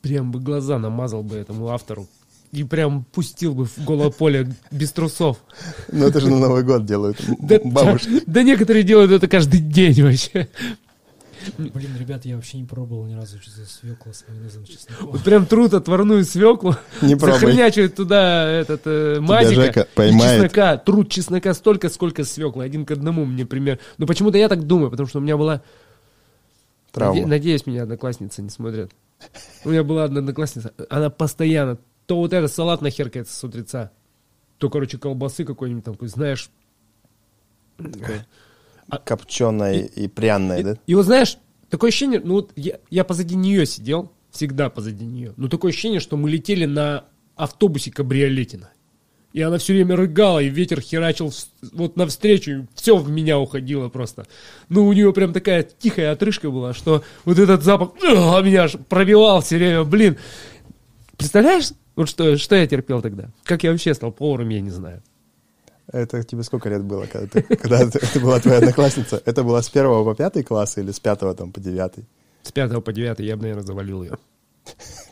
Прям 0.00 0.30
бы 0.32 0.40
глаза 0.40 0.78
намазал 0.78 1.22
бы 1.22 1.36
этому 1.36 1.68
автору. 1.68 2.06
И 2.52 2.64
прям 2.64 3.04
пустил 3.04 3.54
бы 3.54 3.66
в 3.66 3.78
голое 3.84 4.10
поле 4.10 4.48
без 4.70 4.92
трусов. 4.92 5.38
Ну 5.92 6.06
это 6.06 6.20
же 6.20 6.30
на 6.30 6.38
Новый 6.38 6.62
год 6.62 6.84
делают 6.86 7.18
бабушки. 7.64 8.22
да 8.26 8.42
некоторые 8.42 8.82
делают 8.82 9.10
это 9.12 9.28
каждый 9.28 9.60
день 9.60 10.02
вообще. 10.02 10.48
Блин, 11.58 11.90
ребят, 11.98 12.24
я 12.24 12.34
вообще 12.34 12.58
не 12.58 12.64
пробовал 12.64 13.06
ни 13.06 13.14
разу 13.14 13.40
что 13.40 13.50
за 13.52 13.66
свекла 13.66 14.12
с 14.12 14.24
майонезом 14.26 14.64
чесноком. 14.64 15.10
Вот 15.12 15.22
прям 15.22 15.46
трут 15.46 15.74
отварную 15.74 16.24
свеклу, 16.24 16.74
Не 17.02 17.14
пробуй. 17.14 17.38
захренячивают 17.38 17.94
туда 17.94 18.48
этот 18.50 18.80
э, 18.86 19.20
мазика 19.20 19.86
поймает. 19.94 20.34
чеснока. 20.42 20.76
Трут 20.78 21.08
чеснока 21.10 21.54
столько, 21.54 21.88
сколько 21.88 22.24
свекла. 22.24 22.64
Один 22.64 22.84
к 22.84 22.90
одному 22.90 23.24
мне 23.24 23.46
пример. 23.46 23.78
Но 23.98 24.06
почему-то 24.06 24.38
я 24.38 24.48
так 24.48 24.64
думаю, 24.66 24.90
потому 24.90 25.08
что 25.08 25.18
у 25.18 25.22
меня 25.22 25.36
была... 25.36 25.62
Травма. 26.90 27.20
Наде- 27.20 27.26
Надеюсь, 27.26 27.66
меня 27.66 27.82
одноклассницы 27.84 28.42
не 28.42 28.50
смотрят. 28.50 28.90
У 29.64 29.70
меня 29.70 29.84
была 29.84 30.04
одна 30.04 30.20
одноклассница, 30.20 30.72
она 30.90 31.10
постоянно, 31.10 31.78
то 32.06 32.16
вот 32.16 32.32
этот 32.32 32.52
салат 32.52 32.80
нахеркается 32.82 33.34
с 33.34 33.44
утреца, 33.44 33.92
то, 34.58 34.70
короче, 34.70 34.98
колбасы 34.98 35.44
какой-нибудь 35.44 35.84
там, 35.84 35.96
знаешь. 36.00 36.50
Копченая 39.04 39.80
и 39.80 40.08
пряная, 40.08 40.60
И, 40.60 40.62
да? 40.62 40.76
и 40.86 40.94
вот 40.94 41.06
знаешь, 41.06 41.38
такое 41.68 41.88
ощущение, 41.88 42.20
ну 42.22 42.34
вот 42.34 42.52
я, 42.56 42.78
я 42.88 43.04
позади 43.04 43.34
нее 43.34 43.66
сидел, 43.66 44.12
всегда 44.30 44.70
позади 44.70 45.04
нее, 45.04 45.34
но 45.36 45.48
такое 45.48 45.72
ощущение, 45.72 46.00
что 46.00 46.16
мы 46.16 46.30
летели 46.30 46.64
на 46.64 47.04
автобусе 47.34 47.90
кабриолетина. 47.90 48.70
И 49.32 49.42
она 49.42 49.58
все 49.58 49.74
время 49.74 49.96
рыгала, 49.96 50.38
и 50.38 50.48
ветер 50.48 50.80
херачил 50.80 51.30
вот 51.72 51.96
навстречу, 51.96 52.68
все 52.74 52.96
в 52.96 53.10
меня 53.10 53.38
уходило 53.38 53.90
просто. 53.90 54.26
Ну, 54.70 54.86
у 54.86 54.92
нее 54.94 55.12
прям 55.12 55.34
такая 55.34 55.62
тихая 55.62 56.12
отрыжка 56.12 56.50
была, 56.50 56.72
что 56.72 57.04
вот 57.26 57.38
этот 57.38 57.62
запах 57.62 57.90
а, 58.02 58.40
меня 58.40 58.62
аж 58.62 58.76
пробивал 58.88 59.42
все 59.42 59.58
время, 59.58 59.84
блин. 59.84 60.16
Представляешь, 61.18 61.72
вот 61.96 62.08
что, 62.08 62.36
что 62.36 62.54
я 62.54 62.66
терпел 62.66 63.02
тогда? 63.02 63.30
Как 63.44 63.64
я 63.64 63.70
вообще 63.72 63.94
стал 63.94 64.12
поваром, 64.12 64.48
я 64.50 64.60
не 64.60 64.70
знаю. 64.70 65.02
Это 65.92 66.22
тебе 66.24 66.42
сколько 66.42 66.68
лет 66.68 66.82
было, 66.84 67.06
когда, 67.06 67.26
ты, 67.28 67.42
когда 67.42 67.80
это 67.80 68.20
была 68.20 68.40
твоя 68.40 68.58
одноклассница? 68.58 69.22
Это 69.24 69.42
было 69.44 69.60
с 69.60 69.68
первого 69.68 70.04
по 70.04 70.16
пятый 70.16 70.42
класс 70.42 70.78
или 70.78 70.90
с 70.90 70.98
пятого 71.00 71.34
там 71.34 71.52
по 71.52 71.60
девятый? 71.60 72.04
С 72.42 72.52
пятого 72.52 72.80
по 72.80 72.92
девятый 72.92 73.24
я 73.26 73.36
бы, 73.36 73.42
наверное, 73.42 73.64
завалил 73.64 74.02
ее. 74.02 74.18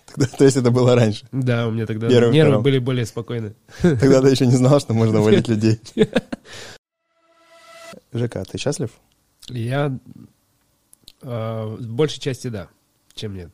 Тогда- 0.07 0.27
то 0.37 0.45
есть 0.45 0.57
это 0.57 0.71
было 0.73 0.95
раньше. 0.97 1.27
Да, 1.33 1.69
у 1.69 1.71
меня 1.71 1.87
тогда 1.87 2.09
Первым, 2.09 2.33
нервы 2.33 2.51
вторым. 2.51 2.63
были 2.65 2.79
более 2.79 3.07
спокойны. 3.07 3.55
Тогда 3.83 4.21
ты 4.21 4.29
еще 4.31 4.47
не 4.47 4.57
знал, 4.57 4.81
что 4.81 4.95
можно 4.95 5.21
валить 5.21 5.49
людей. 5.49 5.81
Жека, 8.13 8.45
ты 8.45 8.59
счастлив? 8.59 8.91
Я 9.49 9.97
э, 11.23 11.77
в 11.79 11.87
большей 11.89 12.21
части 12.21 12.49
да, 12.49 12.69
чем 13.15 13.35
нет. 13.35 13.51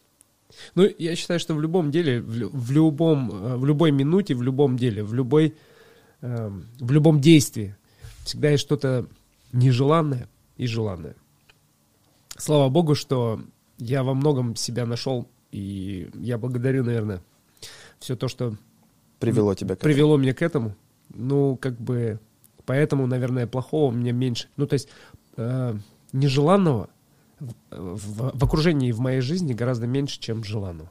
Ну, 0.75 0.89
я 0.99 1.15
считаю, 1.17 1.41
что 1.41 1.55
в 1.55 1.61
любом 1.61 1.91
деле, 1.91 2.21
в, 2.21 2.35
лю- 2.37 2.51
в 2.53 2.71
любом, 2.73 3.31
э, 3.31 3.57
в 3.57 3.65
любой 3.65 3.91
минуте, 3.93 4.35
в 4.35 4.43
любом 4.43 4.77
деле, 4.77 5.03
в 5.05 5.15
любой, 5.15 5.55
э, 6.23 6.51
в 6.81 6.91
любом 6.93 7.21
действии 7.21 7.77
всегда 8.25 8.51
есть 8.51 8.63
что-то 8.63 9.07
нежеланное 9.53 10.29
и 10.57 10.67
желанное. 10.67 11.15
Слава 12.37 12.69
богу, 12.69 12.95
что 12.95 13.41
я 13.79 14.03
во 14.03 14.15
многом 14.15 14.57
себя 14.57 14.87
нашел, 14.87 15.29
и 15.53 16.09
я 16.15 16.39
благодарю, 16.39 16.85
наверное, 16.85 17.23
все 17.99 18.17
то, 18.17 18.29
что 18.29 18.55
Привело 19.19 19.55
тебя 19.55 19.75
к 19.77 19.79
этому? 19.81 19.93
привело 19.93 20.17
меня 20.17 20.35
к 20.35 20.43
этому. 20.43 20.75
Ну, 21.13 21.57
как 21.57 21.79
бы, 21.81 22.19
поэтому, 22.65 23.07
наверное, 23.07 23.47
плохого 23.47 23.91
мне 23.91 24.13
меньше. 24.13 24.49
Ну, 24.57 24.67
то 24.67 24.75
есть, 24.75 24.89
э, 25.37 25.75
нежеланного 26.13 26.89
в, 27.41 27.55
в- 27.71 28.39
в 28.39 28.45
окружении 28.45 28.91
и 28.91 28.93
в 28.93 29.01
моей 29.01 29.21
жизни 29.21 29.53
гораздо 29.53 29.87
меньше, 29.87 30.21
чем 30.21 30.45
желанного. 30.45 30.91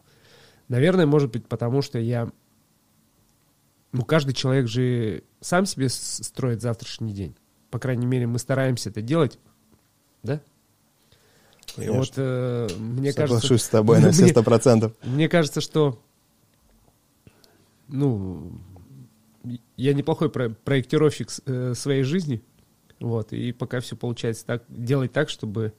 Наверное, 0.67 1.05
может 1.05 1.31
быть, 1.31 1.45
потому 1.47 1.81
что 1.81 1.99
я... 1.99 2.29
Ну, 3.91 4.03
каждый 4.03 4.33
человек 4.33 4.67
же 4.67 5.23
сам 5.41 5.65
себе 5.65 5.89
строит 5.89 6.61
завтрашний 6.61 7.13
день. 7.13 7.35
По 7.71 7.79
крайней 7.79 8.05
мере, 8.05 8.27
мы 8.27 8.37
стараемся 8.39 8.89
это 8.89 9.01
делать, 9.01 9.39
да? 10.23 10.41
И 11.77 11.81
Конечно. 11.85 11.97
вот 11.97 12.13
э, 12.17 12.67
мне 12.79 13.13
кажется... 13.13 13.41
Соглашусь 13.41 13.63
с 13.63 13.69
тобой 13.69 13.99
на 13.99 14.11
все 14.11 14.27
сто 14.27 14.43
процентов. 14.43 14.93
мне 15.03 15.29
кажется, 15.29 15.61
что, 15.61 15.99
ну, 17.87 18.51
я 19.77 19.93
неплохой 19.93 20.29
про- 20.29 20.49
проектировщик 20.49 21.29
э, 21.45 21.73
своей 21.75 22.03
жизни, 22.03 22.43
вот, 22.99 23.33
и 23.33 23.51
пока 23.51 23.79
все 23.79 23.95
получается 23.95 24.45
так, 24.45 24.63
делать 24.67 25.11
так, 25.13 25.29
чтобы 25.29 25.73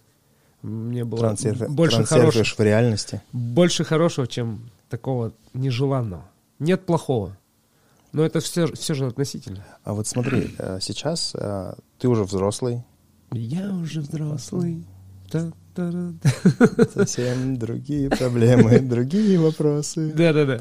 мне 0.62 1.04
было 1.04 1.20
Трансфер- 1.20 1.68
больше 1.68 2.04
хорошего, 2.04 2.44
в 2.44 2.60
реальности. 2.60 3.22
больше 3.32 3.84
хорошего, 3.84 4.26
чем 4.26 4.70
такого 4.88 5.32
нежеланного. 5.54 6.24
Нет 6.58 6.84
плохого, 6.86 7.36
но 8.12 8.22
это 8.24 8.40
все, 8.40 8.66
все 8.74 8.94
же 8.94 9.06
относительно. 9.06 9.64
А 9.84 9.92
вот 9.94 10.06
смотри, 10.06 10.54
э, 10.58 10.78
сейчас 10.80 11.32
э, 11.34 11.74
ты 11.98 12.08
уже 12.08 12.24
взрослый, 12.24 12.82
Я 13.32 13.70
уже 13.70 14.00
взрослый. 14.00 14.84
Та-та-ра. 15.30 16.12
совсем 16.94 17.56
другие 17.56 18.10
проблемы, 18.10 18.78
другие 18.80 19.38
вопросы. 19.38 20.12
Да-да-да. 20.12 20.58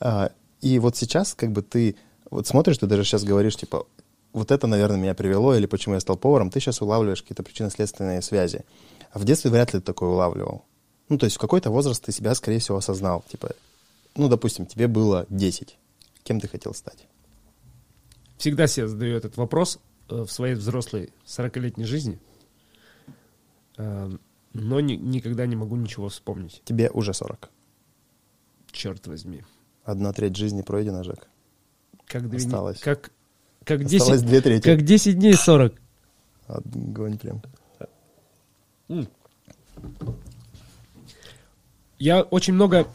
А, 0.00 0.30
И 0.62 0.78
вот 0.78 0.96
сейчас 0.96 1.34
как 1.34 1.52
бы 1.52 1.60
ты 1.62 1.96
вот 2.30 2.46
смотришь, 2.46 2.78
ты 2.78 2.86
даже 2.86 3.04
сейчас 3.04 3.24
говоришь, 3.24 3.56
типа, 3.56 3.84
вот 4.32 4.50
это, 4.50 4.66
наверное, 4.66 4.96
меня 4.98 5.14
привело, 5.14 5.54
или 5.54 5.66
почему 5.66 5.94
я 5.94 6.00
стал 6.00 6.16
поваром, 6.16 6.50
ты 6.50 6.60
сейчас 6.60 6.80
улавливаешь 6.82 7.22
какие-то 7.22 7.42
причинно-следственные 7.42 8.22
связи. 8.22 8.64
А 9.12 9.18
в 9.18 9.24
детстве 9.24 9.50
вряд 9.50 9.74
ли 9.74 9.80
ты 9.80 9.86
такое 9.86 10.10
улавливал. 10.10 10.64
Ну, 11.08 11.18
то 11.18 11.24
есть 11.24 11.36
в 11.36 11.40
какой-то 11.40 11.70
возраст 11.70 12.04
ты 12.04 12.12
себя, 12.12 12.34
скорее 12.34 12.58
всего, 12.60 12.78
осознал. 12.78 13.24
Типа, 13.28 13.50
ну, 14.14 14.28
допустим, 14.28 14.66
тебе 14.66 14.86
было 14.86 15.26
10. 15.30 15.76
Кем 16.22 16.40
ты 16.40 16.48
хотел 16.48 16.74
стать? 16.74 17.06
всегда 18.38 18.66
себе 18.66 18.88
задаю 18.88 19.16
этот 19.18 19.36
вопрос 19.36 19.78
э, 20.08 20.22
в 20.22 20.32
своей 20.32 20.54
взрослой 20.54 21.10
40-летней 21.26 21.84
жизни, 21.84 22.18
Э, 23.76 24.10
но 24.52 24.80
ни- 24.80 24.94
никогда 24.94 25.46
не 25.46 25.56
могу 25.56 25.76
ничего 25.76 26.08
вспомнить. 26.08 26.62
Тебе 26.64 26.90
уже 26.90 27.12
40. 27.14 27.50
Черт 28.72 29.06
возьми. 29.06 29.42
Одна 29.84 30.12
треть 30.12 30.36
жизни 30.36 30.62
пройдена, 30.62 31.04
Жек. 31.04 31.28
Как, 32.06 32.28
две 32.28 32.38
не- 32.38 32.44
Осталось. 32.46 32.80
как, 32.80 33.10
как, 33.64 33.82
Осталось 33.82 34.20
10, 34.22 34.26
две 34.26 34.40
трети. 34.40 34.64
как 34.64 34.82
10 34.82 35.18
дней 35.18 35.34
40. 35.34 35.74
Огонь 36.48 37.18
прям. 37.18 37.42
Я 41.98 42.22
очень 42.22 42.54
много 42.54 42.88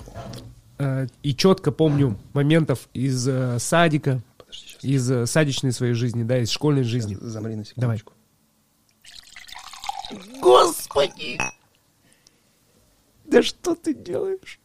э, 0.80 1.08
и 1.22 1.36
четко 1.36 1.72
помню 1.72 2.18
моментов 2.34 2.90
из 2.94 3.28
э, 3.28 3.60
садика, 3.60 4.22
Подожди, 4.38 4.68
сейчас. 4.68 4.84
из 4.84 5.12
э, 5.12 5.26
садичной 5.28 5.72
своей 5.72 5.94
жизни, 5.94 6.24
да, 6.24 6.40
из 6.40 6.50
школьной 6.50 6.84
жизни. 6.84 7.16
Замри 7.22 7.56
на 7.56 7.64
Давай. 7.76 8.00
секундочку. 8.00 8.14
Господи! 10.42 11.40
Да 13.26 13.42
что 13.44 13.76
ты 13.76 13.94
делаешь? 13.94 14.60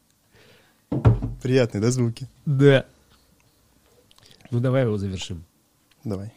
Приятные, 1.43 1.81
да, 1.81 1.91
звуки? 1.91 2.27
Да. 2.47 2.87
Ну 4.51 4.61
давай 4.61 4.85
его 4.85 4.97
завершим. 4.99 5.45
Давай. 6.05 6.33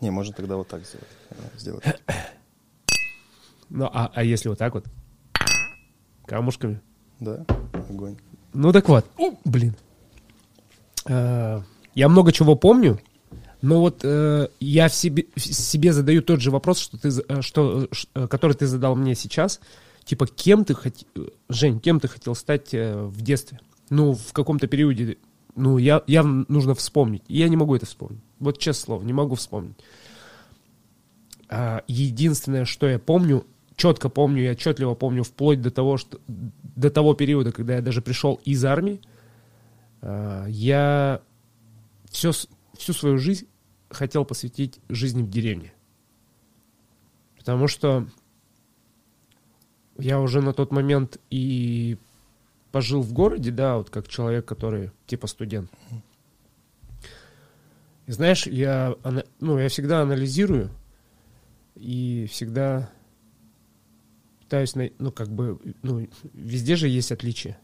Не, 0.00 0.10
можно 0.10 0.34
тогда 0.34 0.56
вот 0.56 0.68
так 0.68 0.84
сделать. 0.84 1.06
Сделать. 1.56 1.84
Ну 3.70 3.86
а, 3.92 4.10
а 4.14 4.22
если 4.24 4.48
вот 4.48 4.58
так 4.58 4.74
вот? 4.74 4.84
Камушками? 6.26 6.80
Да, 7.20 7.44
огонь. 7.88 8.16
Ну 8.52 8.72
так 8.72 8.88
вот, 8.88 9.06
блин. 9.44 9.74
Э, 11.06 11.62
Я 11.94 12.08
много 12.08 12.32
чего 12.32 12.56
помню, 12.56 13.00
но 13.62 13.80
вот 13.80 14.00
э, 14.04 14.48
я 14.60 14.88
в 14.88 14.94
себе, 14.94 15.26
в 15.36 15.40
себе 15.40 15.92
задаю 15.92 16.20
тот 16.22 16.40
же 16.40 16.50
вопрос, 16.50 16.78
что 16.78 16.98
ты, 16.98 17.08
э, 17.08 17.40
что, 17.42 17.88
ш- 17.92 18.08
э, 18.14 18.26
который 18.28 18.54
ты 18.54 18.66
задал 18.66 18.94
мне 18.96 19.14
сейчас. 19.14 19.60
Типа, 20.04 20.26
кем 20.26 20.64
ты 20.64 20.74
хотел, 20.74 21.06
Жень, 21.48 21.80
кем 21.80 22.00
ты 22.00 22.08
хотел 22.08 22.34
стать 22.34 22.74
э, 22.74 23.04
в 23.04 23.20
детстве? 23.22 23.60
Ну, 23.88 24.12
в 24.14 24.32
каком-то 24.32 24.66
периоде, 24.66 25.16
ну, 25.54 25.78
я, 25.78 26.02
явно 26.06 26.44
нужно 26.48 26.74
вспомнить. 26.74 27.22
И 27.28 27.38
я 27.38 27.48
не 27.48 27.56
могу 27.56 27.74
это 27.74 27.86
вспомнить. 27.86 28.22
Вот 28.38 28.58
честное 28.58 28.84
слово, 28.84 29.02
не 29.02 29.12
могу 29.12 29.34
вспомнить. 29.34 29.76
А, 31.48 31.82
единственное, 31.86 32.64
что 32.64 32.88
я 32.88 32.98
помню, 32.98 33.44
четко 33.76 34.08
помню 34.08 34.44
и 34.44 34.50
отчетливо 34.50 34.94
помню, 34.94 35.22
вплоть 35.22 35.60
до 35.60 35.70
того, 35.70 35.96
что 35.96 36.18
до 36.26 36.90
того 36.90 37.14
периода, 37.14 37.52
когда 37.52 37.76
я 37.76 37.82
даже 37.82 38.00
пришел 38.00 38.40
из 38.44 38.64
армии, 38.64 39.00
а, 40.00 40.46
я 40.46 41.20
все, 42.10 42.32
всю 42.76 42.92
свою 42.92 43.18
жизнь 43.18 43.46
хотел 43.90 44.24
посвятить 44.24 44.80
жизни 44.88 45.22
в 45.22 45.30
деревне. 45.30 45.72
Потому 47.36 47.68
что 47.68 48.06
я 49.98 50.20
уже 50.20 50.40
на 50.40 50.52
тот 50.52 50.72
момент 50.72 51.18
и 51.28 51.98
пожил 52.72 53.02
в 53.02 53.12
городе, 53.12 53.50
да, 53.50 53.76
вот 53.76 53.90
как 53.90 54.08
человек, 54.08 54.46
который 54.46 54.90
типа 55.06 55.26
студент. 55.26 55.70
И 58.06 58.12
знаешь, 58.12 58.46
я, 58.46 58.96
ну, 59.38 59.58
я 59.58 59.68
всегда 59.68 60.00
анализирую 60.02 60.70
и 61.76 62.26
всегда 62.30 62.90
пытаюсь, 64.40 64.74
ну, 64.98 65.12
как 65.12 65.28
бы, 65.28 65.58
ну, 65.82 66.08
везде 66.34 66.76
же 66.76 66.88
есть 66.88 67.12
отличия. 67.12 67.58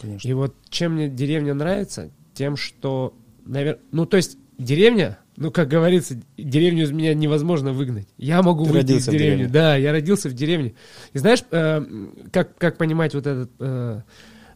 Конечно. 0.00 0.28
И 0.28 0.32
вот 0.32 0.54
чем 0.68 0.94
мне 0.94 1.08
деревня 1.08 1.54
нравится, 1.54 2.10
тем, 2.34 2.56
что, 2.56 3.14
наверное, 3.44 3.80
ну, 3.92 4.06
то 4.06 4.16
есть 4.16 4.38
деревня, 4.58 5.18
ну, 5.36 5.50
как 5.50 5.68
говорится, 5.68 6.20
деревню 6.36 6.84
из 6.84 6.90
меня 6.90 7.14
невозможно 7.14 7.72
выгнать. 7.72 8.08
Я 8.18 8.42
могу 8.42 8.66
Ты 8.66 8.72
выйти 8.72 8.92
из 8.92 9.06
деревни. 9.06 9.46
Да, 9.46 9.76
я 9.76 9.92
родился 9.92 10.28
в 10.28 10.34
деревне. 10.34 10.74
И 11.12 11.18
знаешь, 11.18 11.42
э, 11.50 11.82
как, 12.32 12.56
как 12.58 12.76
понимать 12.76 13.14
вот 13.14 13.26
этот, 13.26 13.50
э, 13.58 14.02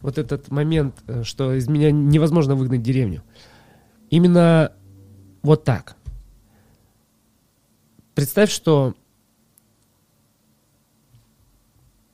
вот 0.01 0.17
этот 0.17 0.51
момент, 0.51 0.95
э, 1.07 1.23
что 1.23 1.53
из 1.53 1.67
меня 1.67 1.91
невозможно 1.91 2.55
выгнать 2.55 2.81
деревню? 2.81 3.23
Именно 4.09 4.73
вот 5.41 5.63
так. 5.63 5.95
Представь, 8.13 8.51
что 8.51 8.93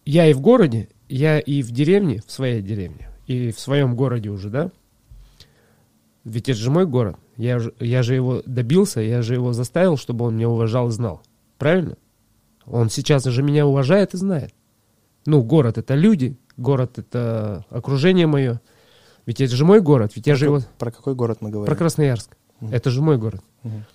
я 0.05 0.27
и 0.27 0.33
в 0.33 0.41
городе, 0.41 0.89
я 1.09 1.39
и 1.39 1.61
в 1.61 1.71
деревне, 1.71 2.21
в 2.25 2.31
своей 2.31 2.61
деревне, 2.61 3.09
и 3.25 3.51
в 3.51 3.59
своем 3.59 3.95
городе 3.95 4.29
уже, 4.29 4.49
да? 4.49 4.71
Ведь 6.23 6.49
это 6.49 6.59
же 6.59 6.71
мой 6.71 6.85
город. 6.85 7.17
Я 7.37 7.59
же, 7.59 7.73
я 7.79 8.03
же 8.03 8.15
его 8.15 8.41
добился, 8.45 8.99
я 8.99 9.21
же 9.21 9.33
его 9.35 9.53
заставил, 9.53 9.97
чтобы 9.97 10.25
он 10.25 10.35
меня 10.35 10.49
уважал 10.49 10.89
и 10.89 10.91
знал. 10.91 11.21
Правильно? 11.57 11.97
Он 12.65 12.89
сейчас 12.89 13.25
уже 13.25 13.43
меня 13.43 13.65
уважает 13.65 14.13
и 14.13 14.17
знает. 14.17 14.53
Ну, 15.25 15.41
город— 15.41 15.77
это 15.79 15.95
люди, 15.95 16.37
город— 16.57 16.93
это 16.97 17.65
окружение 17.69 18.27
мое. 18.27 18.61
Ведь 19.25 19.41
это 19.41 19.55
же 19.55 19.65
мой 19.65 19.81
город, 19.81 20.13
ведь 20.15 20.27
я 20.27 20.35
же 20.35 20.45
его... 20.45 20.61
Про 20.77 20.91
какой 20.91 21.15
город 21.15 21.39
мы 21.41 21.49
говорим? 21.49 21.67
Про 21.67 21.77
Красноярск. 21.77 22.37
Мгм. 22.59 22.73
Это 22.73 22.89
же 22.89 23.01
мой 23.01 23.17
город. 23.17 23.43
Мгм. 23.63 23.85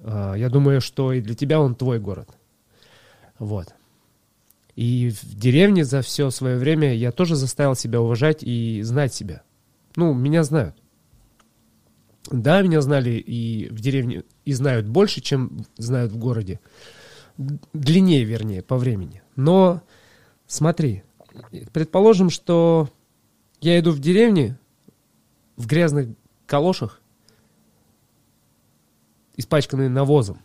А, 0.00 0.34
Я 0.34 0.48
думаю, 0.48 0.80
что 0.80 1.12
и 1.12 1.20
для 1.20 1.34
тебя 1.34 1.60
он 1.60 1.74
твой 1.74 1.98
город. 1.98 2.28
Вот. 3.38 3.68
И 4.76 5.10
в 5.10 5.38
деревне 5.38 5.84
за 5.84 6.02
все 6.02 6.30
свое 6.30 6.58
время 6.58 6.94
я 6.94 7.12
тоже 7.12 7.36
заставил 7.36 7.76
себя 7.76 8.00
уважать 8.00 8.42
и 8.42 8.82
знать 8.82 9.14
себя. 9.14 9.42
Ну, 9.96 10.12
меня 10.12 10.42
знают. 10.42 10.76
Да, 12.30 12.62
меня 12.62 12.80
знали 12.80 13.10
и 13.10 13.68
в 13.68 13.80
деревне, 13.80 14.24
и 14.44 14.52
знают 14.52 14.86
больше, 14.88 15.20
чем 15.20 15.66
знают 15.76 16.10
в 16.12 16.16
городе. 16.16 16.58
Длиннее, 17.72 18.24
вернее, 18.24 18.62
по 18.62 18.76
времени. 18.76 19.22
Но 19.36 19.82
смотри, 20.46 21.02
предположим, 21.72 22.30
что 22.30 22.88
я 23.60 23.78
иду 23.78 23.92
в 23.92 23.98
деревне 23.98 24.58
в 25.56 25.66
грязных 25.66 26.08
калошах, 26.46 27.00
испачканные 29.36 29.88
навозом, 29.88 30.38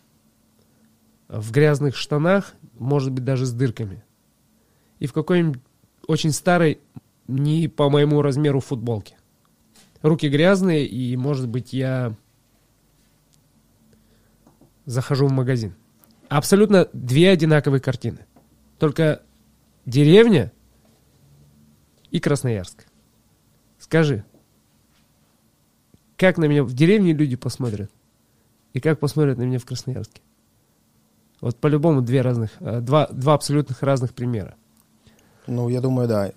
в 1.27 1.51
грязных 1.51 1.95
штанах, 1.95 2.53
может 2.77 3.11
быть, 3.11 3.23
даже 3.23 3.45
с 3.45 3.51
дырками, 3.51 4.03
и 4.99 5.07
в 5.07 5.13
какой-нибудь 5.13 5.61
очень 6.07 6.31
старой, 6.31 6.79
не 7.27 7.67
по 7.67 7.89
моему 7.89 8.21
размеру 8.21 8.59
футболке. 8.59 9.15
Руки 10.01 10.27
грязные, 10.27 10.87
и, 10.87 11.15
может 11.15 11.47
быть, 11.47 11.73
я 11.73 12.15
захожу 14.85 15.27
в 15.27 15.31
магазин. 15.31 15.75
Абсолютно 16.29 16.87
две 16.93 17.29
одинаковые 17.29 17.81
картины. 17.81 18.25
Только 18.79 19.21
деревня 19.85 20.51
и 22.11 22.19
Красноярск. 22.19 22.85
Скажи, 23.79 24.23
как 26.17 26.37
на 26.37 26.45
меня 26.45 26.63
в 26.63 26.73
деревне 26.73 27.13
люди 27.13 27.35
посмотрят? 27.35 27.91
И 28.73 28.79
как 28.79 28.99
посмотрят 28.99 29.37
на 29.37 29.43
меня 29.43 29.59
в 29.59 29.65
Красноярске? 29.65 30.21
Вот 31.41 31.55
по-любому 31.57 32.01
две 32.01 32.21
разных, 32.21 32.51
э, 32.59 32.81
два, 32.81 33.07
два 33.07 33.33
абсолютных 33.33 33.81
разных 33.81 34.13
примера. 34.13 34.55
Ну, 35.47 35.69
я 35.69 35.81
думаю, 35.81 36.07
да. 36.07 36.31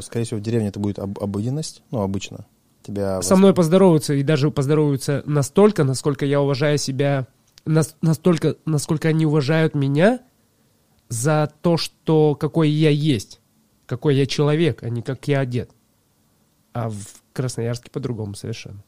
Скорее 0.00 0.24
всего, 0.24 0.40
в 0.40 0.42
деревне 0.42 0.68
это 0.68 0.80
будет 0.80 0.98
об- 0.98 1.18
обыденность. 1.22 1.82
Ну, 1.90 2.00
обычно. 2.00 2.46
Тебя 2.82 3.20
Со 3.20 3.36
мной 3.36 3.52
поздороваются 3.52 4.14
и 4.14 4.22
даже 4.22 4.50
поздороваются 4.50 5.22
настолько, 5.26 5.84
насколько 5.84 6.24
я 6.24 6.40
уважаю 6.40 6.78
себя, 6.78 7.26
нас- 7.66 7.94
настолько, 8.00 8.56
насколько 8.64 9.08
они 9.08 9.26
уважают 9.26 9.74
меня 9.74 10.20
за 11.10 11.52
то, 11.60 11.76
что 11.76 12.34
какой 12.34 12.70
я 12.70 12.88
есть, 12.88 13.40
какой 13.90 14.14
я 14.14 14.24
человек, 14.24 14.84
а 14.84 14.88
не 14.88 15.02
как 15.02 15.26
я 15.26 15.40
одет. 15.40 15.72
А 16.72 16.88
в 16.88 16.96
Красноярске 17.32 17.90
по-другому 17.90 18.36
совершенно. 18.36 18.84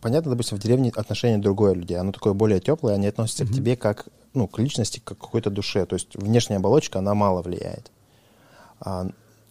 Понятно, 0.00 0.30
допустим, 0.30 0.56
в 0.56 0.60
деревне 0.60 0.90
отношение 0.96 1.36
другое 1.38 1.74
людей. 1.74 1.98
Оно 1.98 2.12
такое 2.12 2.32
более 2.32 2.58
теплое, 2.58 2.94
они 2.94 3.06
относятся 3.06 3.44
к 3.44 3.48
Мгм. 3.48 3.56
тебе 3.56 3.76
как, 3.76 4.08
ну, 4.32 4.48
к 4.48 4.58
личности, 4.58 5.02
как 5.04 5.18
к 5.18 5.20
какой-то 5.20 5.50
душе. 5.50 5.84
То 5.84 5.94
есть 5.94 6.16
внешняя 6.16 6.56
оболочка, 6.56 7.00
она 7.00 7.14
мало 7.14 7.42
влияет. 7.42 7.92
А, 8.80 9.08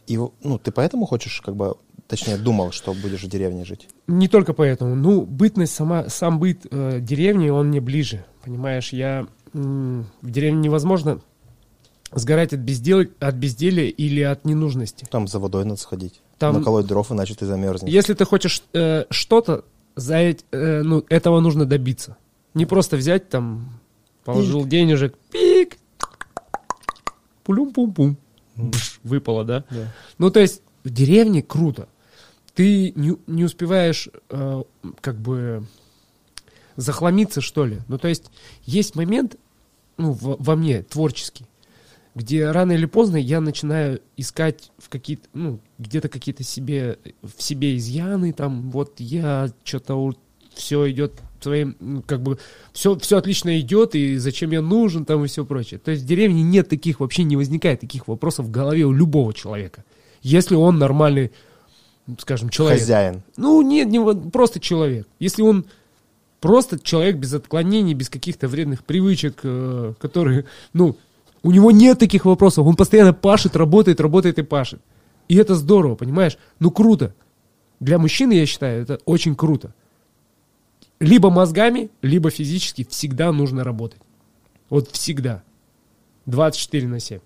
и, 0.07 0.17
ну, 0.17 0.57
ты 0.57 0.71
поэтому 0.71 1.05
хочешь, 1.05 1.39
как 1.41 1.55
бы, 1.55 1.75
точнее, 2.07 2.37
думал, 2.37 2.71
что 2.71 2.95
будешь 2.95 3.21
в 3.23 3.29
деревне 3.29 3.63
жить? 3.63 3.87
Не 4.07 4.27
только 4.27 4.53
поэтому. 4.53 4.95
Ну, 4.95 5.21
бытность 5.21 5.75
сама, 5.75 6.09
сам 6.09 6.39
быт 6.39 6.65
э, 6.71 6.99
деревни, 6.99 7.49
он 7.49 7.67
мне 7.67 7.79
ближе. 7.79 8.25
Понимаешь, 8.43 8.91
я 8.91 9.27
в 9.53 10.31
деревне 10.31 10.61
невозможно 10.61 11.19
сгорать 12.13 12.53
от, 12.53 12.59
бездел... 12.59 13.05
от 13.19 13.35
безделия 13.35 13.89
или 13.89 14.21
от 14.21 14.45
ненужности. 14.45 15.05
Там 15.09 15.27
за 15.27 15.39
водой 15.39 15.65
надо 15.65 15.79
сходить. 15.79 16.21
Там- 16.37 16.55
Наколоть 16.55 16.85
дров, 16.85 17.11
иначе 17.11 17.35
ты 17.35 17.45
замерзнешь. 17.45 17.91
Если 17.91 18.13
ты 18.13 18.25
хочешь 18.25 18.63
э, 18.73 19.05
что-то, 19.09 19.65
за 19.95 20.17
э, 20.17 20.35
ну, 20.51 21.03
этого 21.09 21.39
нужно 21.39 21.65
добиться. 21.65 22.17
Не 22.53 22.65
просто 22.65 22.97
взять 22.97 23.29
там, 23.29 23.79
положил 24.23 24.65
денежек, 24.65 25.17
пик, 25.31 25.77
пулюм-пум-пум. 27.43 28.17
Бш, 28.55 28.99
выпало, 29.03 29.43
да? 29.43 29.63
Да. 29.69 29.93
Ну, 30.17 30.31
то 30.31 30.39
есть 30.39 30.61
в 30.83 30.89
деревне 30.89 31.41
круто. 31.41 31.87
Ты 32.55 32.91
не, 32.95 33.15
не 33.27 33.43
успеваешь 33.43 34.09
э, 34.29 34.63
как 35.01 35.17
бы 35.19 35.65
захламиться, 36.75 37.41
что 37.41 37.65
ли. 37.65 37.79
Ну, 37.87 37.97
то 37.97 38.07
есть 38.07 38.25
есть 38.65 38.95
момент 38.95 39.35
ну, 39.97 40.13
во, 40.13 40.37
во 40.39 40.55
мне 40.55 40.83
творческий, 40.83 41.45
где 42.17 42.49
рано 42.49 42.71
или 42.71 42.85
поздно 42.85 43.17
я 43.17 43.39
начинаю 43.39 44.01
искать 44.17 44.71
в 44.79 44.89
какие-то, 44.89 45.27
ну, 45.33 45.59
где-то 45.77 46.09
какие-то 46.09 46.43
себе, 46.43 46.97
в 47.21 47.41
себе 47.41 47.77
изъяны, 47.77 48.33
там, 48.33 48.71
вот 48.71 48.95
я 48.97 49.51
что-то 49.63 50.13
все 50.55 50.89
идет 50.89 51.13
своим, 51.39 51.77
ну, 51.79 52.01
как 52.01 52.23
бы, 52.23 52.39
все, 52.73 52.97
все 52.97 53.17
отлично 53.17 53.59
идет, 53.59 53.93
и 53.93 54.17
зачем 54.17 54.49
я 54.49 54.63
нужен, 54.63 55.05
там, 55.05 55.23
и 55.23 55.27
все 55.27 55.45
прочее. 55.45 55.79
То 55.79 55.91
есть 55.91 56.03
в 56.03 56.07
деревне 56.07 56.41
нет 56.41 56.67
таких, 56.67 56.99
вообще 56.99 57.23
не 57.23 57.37
возникает 57.37 57.81
таких 57.81 58.07
вопросов 58.07 58.47
в 58.47 58.51
голове 58.51 58.85
у 58.85 58.91
любого 58.91 59.31
человека. 59.31 59.85
Если 60.23 60.55
он 60.55 60.79
нормальный, 60.79 61.31
скажем, 62.17 62.49
человек. 62.49 62.79
Хозяин. 62.79 63.21
Ну, 63.37 63.61
нет, 63.61 63.87
не 63.89 64.31
просто 64.31 64.59
человек. 64.59 65.07
Если 65.19 65.43
он 65.43 65.65
просто 66.39 66.79
человек 66.79 67.17
без 67.17 67.31
отклонений, 67.33 67.93
без 67.93 68.09
каких-то 68.09 68.47
вредных 68.47 68.83
привычек, 68.83 69.41
э, 69.43 69.93
которые, 69.99 70.45
ну, 70.73 70.97
у 71.43 71.51
него 71.51 71.71
нет 71.71 71.99
таких 71.99 72.25
вопросов. 72.25 72.65
Он 72.65 72.75
постоянно 72.75 73.13
пашет, 73.13 73.55
работает, 73.55 73.99
работает 73.99 74.39
и 74.39 74.43
пашет. 74.43 74.81
И 75.27 75.35
это 75.35 75.55
здорово, 75.55 75.95
понимаешь? 75.95 76.37
Ну, 76.59 76.71
круто. 76.71 77.13
Для 77.79 77.99
мужчины, 77.99 78.33
я 78.33 78.45
считаю, 78.45 78.81
это 78.81 78.99
очень 79.05 79.35
круто. 79.35 79.73
Либо 80.99 81.29
мозгами, 81.29 81.91
либо 82.01 82.29
физически 82.31 82.85
всегда 82.89 83.31
нужно 83.31 83.63
работать. 83.63 84.01
Вот 84.69 84.89
всегда. 84.91 85.43
24 86.25 86.87
на 86.87 86.99
7. 86.99 87.19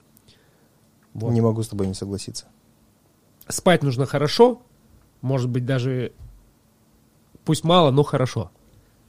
Вот. 1.13 1.31
Не 1.31 1.41
могу 1.41 1.63
с 1.63 1.69
тобой 1.69 1.87
не 1.87 1.93
согласиться. 1.93 2.45
Спать 3.47 3.83
нужно 3.83 4.05
хорошо, 4.05 4.61
может 5.21 5.49
быть, 5.49 5.65
даже 5.65 6.13
пусть 7.43 7.63
мало, 7.63 7.91
но 7.91 8.03
хорошо. 8.03 8.51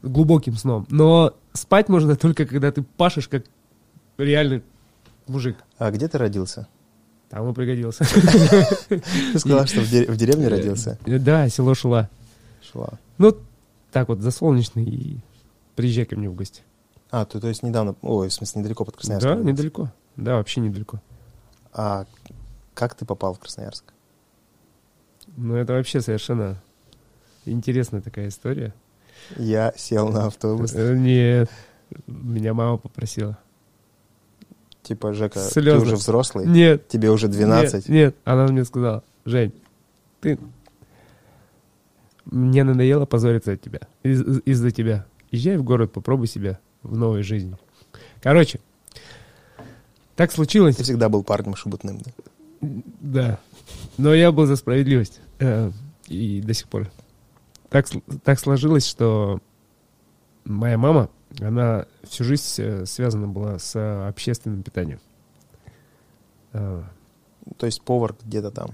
Глубоким 0.03 0.57
сном. 0.57 0.87
Но 0.91 1.35
спать 1.53 1.88
можно 1.88 2.17
только, 2.17 2.47
когда 2.47 2.73
ты 2.73 2.83
пашешь 2.83 3.29
как 3.29 3.45
реальный 4.19 4.62
мужик. 5.33 5.57
А 5.79 5.90
где 5.90 6.07
ты 6.09 6.18
родился? 6.18 6.68
Там 7.31 7.51
и 7.51 7.55
пригодился. 7.55 8.05
Ты 8.88 9.38
сказал, 9.38 9.66
что 9.66 9.81
в 9.81 9.90
де- 9.90 10.07
в 10.07 10.16
деревне 10.16 10.49
родился. 10.49 10.99
Да, 11.07 11.49
село 11.49 11.75
Шула. 11.75 12.09
Шла. 12.62 12.90
Ну, 13.18 13.37
так 13.90 14.09
вот, 14.09 14.21
за 14.21 14.31
солнечный 14.31 14.85
и 14.85 15.21
приезжай 15.75 16.05
ко 16.05 16.16
мне 16.16 16.29
в 16.29 16.35
гости. 16.35 16.62
А, 17.11 17.25
то, 17.25 17.40
то 17.40 17.49
есть 17.49 17.62
недавно, 17.62 17.95
ой, 18.03 18.29
в 18.29 18.33
смысле, 18.33 18.61
недалеко 18.61 18.85
под 18.85 18.97
Красноярском. 18.97 19.42
Да, 19.45 19.51
недалеко. 19.51 19.90
Да, 20.16 20.37
вообще 20.37 20.61
недалеко. 20.61 21.01
А 21.73 22.07
как 22.75 22.95
ты 22.95 23.05
попал 23.05 23.35
в 23.35 23.38
Красноярск? 23.38 23.85
Ну, 25.37 25.57
это 25.57 25.73
вообще 25.73 26.01
совершенно 26.01 26.62
интересная 27.47 28.01
такая 28.03 28.29
история. 28.29 28.75
Я 29.37 29.73
сел 29.77 30.09
на 30.09 30.27
автобус. 30.27 30.75
Э, 30.75 30.95
Нет, 30.97 31.51
меня 32.07 32.55
мама 32.55 32.77
попросила. 32.79 33.38
Типа, 34.83 35.12
Жека, 35.12 35.38
ты 35.40 35.51
Слезы. 35.51 35.87
уже 35.87 35.97
взрослый, 35.97 36.47
Нет, 36.47 36.88
тебе 36.88 37.11
уже 37.11 37.29
12. 37.29 37.75
Нет, 37.75 37.88
нет, 37.88 38.16
она 38.25 38.47
мне 38.49 38.64
сказала, 38.64 39.03
Жень, 39.25 39.53
ты... 40.21 40.38
Мне 42.25 42.62
надоело 42.64 43.05
позориться 43.05 43.53
от 43.53 43.61
тебя, 43.61 43.81
из- 44.03 44.40
из-за 44.45 44.71
тебя. 44.71 45.07
Езжай 45.31 45.57
в 45.57 45.64
город, 45.64 45.92
попробуй 45.92 46.27
себя 46.29 46.59
в 46.83 46.97
новой 46.97 47.23
жизни. 47.23 47.57
Короче, 48.23 48.61
так 50.14 50.31
случилось. 50.31 50.77
Ты 50.77 50.85
всегда 50.85 51.09
был 51.09 51.25
парнем 51.25 51.57
шебутным, 51.57 51.99
да? 52.01 52.11
Да. 53.01 53.38
Но 53.99 54.14
я 54.14 54.31
был 54.31 54.47
за 54.47 54.57
справедливость. 54.57 55.21
Э, 55.40 55.71
И 56.09 56.40
до 56.40 56.55
сих 56.55 56.68
пор. 56.68 56.90
Так, 57.71 57.87
так 58.23 58.38
сложилось, 58.38 58.87
что 58.87 59.40
моя 60.45 60.79
мама, 60.79 61.09
она 61.40 61.87
всю 62.05 62.25
жизнь 62.25 62.45
э, 62.59 62.87
связана 62.87 63.29
была 63.29 63.59
с 63.59 63.75
э, 63.77 64.09
общественным 64.09 64.62
питанием. 64.62 65.01
Э, 66.53 66.83
То 67.57 67.66
есть 67.66 67.83
повар 67.83 68.14
где-то 68.25 68.51
там. 68.51 68.71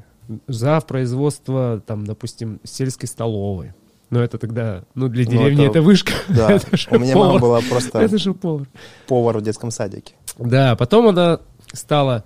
Зав 0.46 0.86
производства, 0.86 1.82
там, 1.86 2.04
допустим, 2.06 2.60
сельской 2.64 3.08
столовой. 3.08 3.72
Но 4.10 4.20
это 4.22 4.38
тогда, 4.38 4.84
ну, 4.94 5.08
для 5.08 5.24
Ну, 5.24 5.30
деревни 5.30 5.64
это- 5.66 5.78
это, 5.78 5.82
вышка. 5.82 6.12
Да, 6.28 6.52
Это 6.52 6.66
у 6.90 6.98
меня 6.98 7.14
повар. 7.14 7.28
мама 7.28 7.40
была 7.40 7.60
просто 7.68 7.98
Это 8.00 8.18
же 8.18 8.34
повар. 8.34 8.66
повар 9.06 9.38
в 9.38 9.42
детском 9.42 9.70
садике. 9.70 10.14
Да, 10.38 10.76
потом 10.76 11.08
она 11.08 11.40
стала 11.72 12.24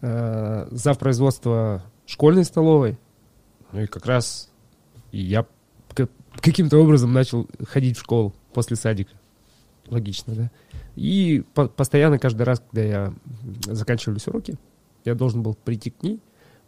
э, 0.00 0.66
зав 0.70 0.98
производства 0.98 1.82
школьной 2.06 2.44
столовой. 2.44 2.98
Ну 3.72 3.82
и 3.82 3.86
как 3.86 4.04
раз 4.06 4.50
я 5.12 5.46
каким-то 6.40 6.78
образом 6.78 7.12
начал 7.12 7.46
ходить 7.68 7.96
в 7.96 8.00
школу 8.00 8.34
после 8.52 8.76
садика. 8.76 9.12
Логично, 9.92 10.34
да? 10.34 10.50
И 10.96 11.44
по- 11.54 11.68
постоянно 11.68 12.18
каждый 12.18 12.42
раз, 12.42 12.60
когда 12.60 12.82
я 12.82 13.14
заканчивались 13.66 14.26
уроки, 14.26 14.56
я 15.04 15.14
должен 15.14 15.42
был 15.42 15.54
прийти 15.54 15.90
к 15.90 16.02
ней. 16.02 16.18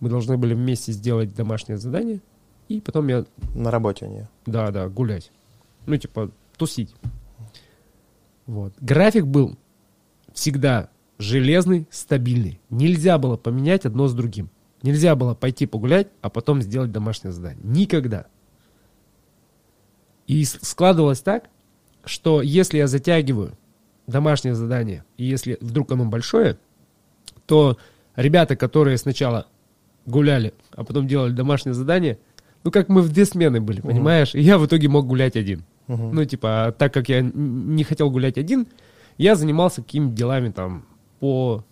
Мы 0.01 0.11
должны 0.11 0.37
были 0.37 0.53
вместе 0.55 0.93
сделать 0.93 1.35
домашнее 1.35 1.79
задание. 1.79 2.21
И 2.69 2.81
потом 2.81 3.09
я 3.09 3.25
На 3.55 3.71
работе 3.71 4.07
у 4.07 4.11
нее. 4.11 4.29
да, 4.45 4.71
да, 4.71 4.89
гулять. 4.89 5.31
Ну, 5.87 5.97
типа, 5.97 6.31
тусить. 6.59 6.95
Вот. 8.47 8.75
График 8.81 9.27
был 9.27 9.57
всегда 10.35 10.91
железный, 11.19 11.87
стабильный. 11.91 12.61
Нельзя 12.69 13.17
было 13.19 13.37
поменять 13.39 13.87
одно 13.87 14.07
с 14.09 14.15
другим. 14.15 14.51
Нельзя 14.83 15.15
было 15.17 15.35
пойти 15.35 15.65
погулять, 15.67 16.09
а 16.21 16.29
потом 16.29 16.61
сделать 16.61 16.93
домашнее 16.93 17.33
задание. 17.33 17.63
Никогда. 17.65 18.27
И 20.27 20.45
складывалось 20.45 21.21
так, 21.21 21.49
что 22.07 22.43
если 22.43 22.79
я 22.79 22.87
затягиваю 22.87 23.53
домашнее 24.07 24.55
задание, 24.55 25.05
и 25.17 25.25
если 25.25 25.57
вдруг 25.61 25.93
оно 25.93 26.05
большое, 26.05 26.59
то 27.47 27.77
ребята, 28.17 28.57
которые 28.57 28.99
сначала 28.99 29.47
гуляли, 30.07 30.53
а 30.73 30.85
потом 30.85 31.07
делали 31.07 31.33
домашнее 31.33 31.75
задание, 31.75 32.19
ну, 32.63 32.71
как 32.71 32.89
мы 32.89 33.03
в 33.03 33.11
две 33.13 33.25
смены 33.25 33.61
были, 33.61 33.81
Мгм. 33.81 33.89
понимаешь? 33.89 34.35
И 34.35 34.41
я 34.41 34.59
в 34.59 34.67
итоге 34.67 34.89
мог 34.89 35.07
гулять 35.07 35.37
один. 35.37 35.65
Мгм. 35.87 36.15
Ну, 36.15 36.25
типа, 36.25 36.67
а 36.67 36.73
так 36.73 36.93
как 36.95 37.09
я 37.09 37.21
не 37.23 37.85
хотел 37.85 38.11
гулять 38.11 38.39
один, 38.39 38.67
я 39.19 39.37
занимался 39.37 39.83
какими-то 39.83 40.15
делами 40.15 40.51
там 40.51 40.87
по, 41.21 41.65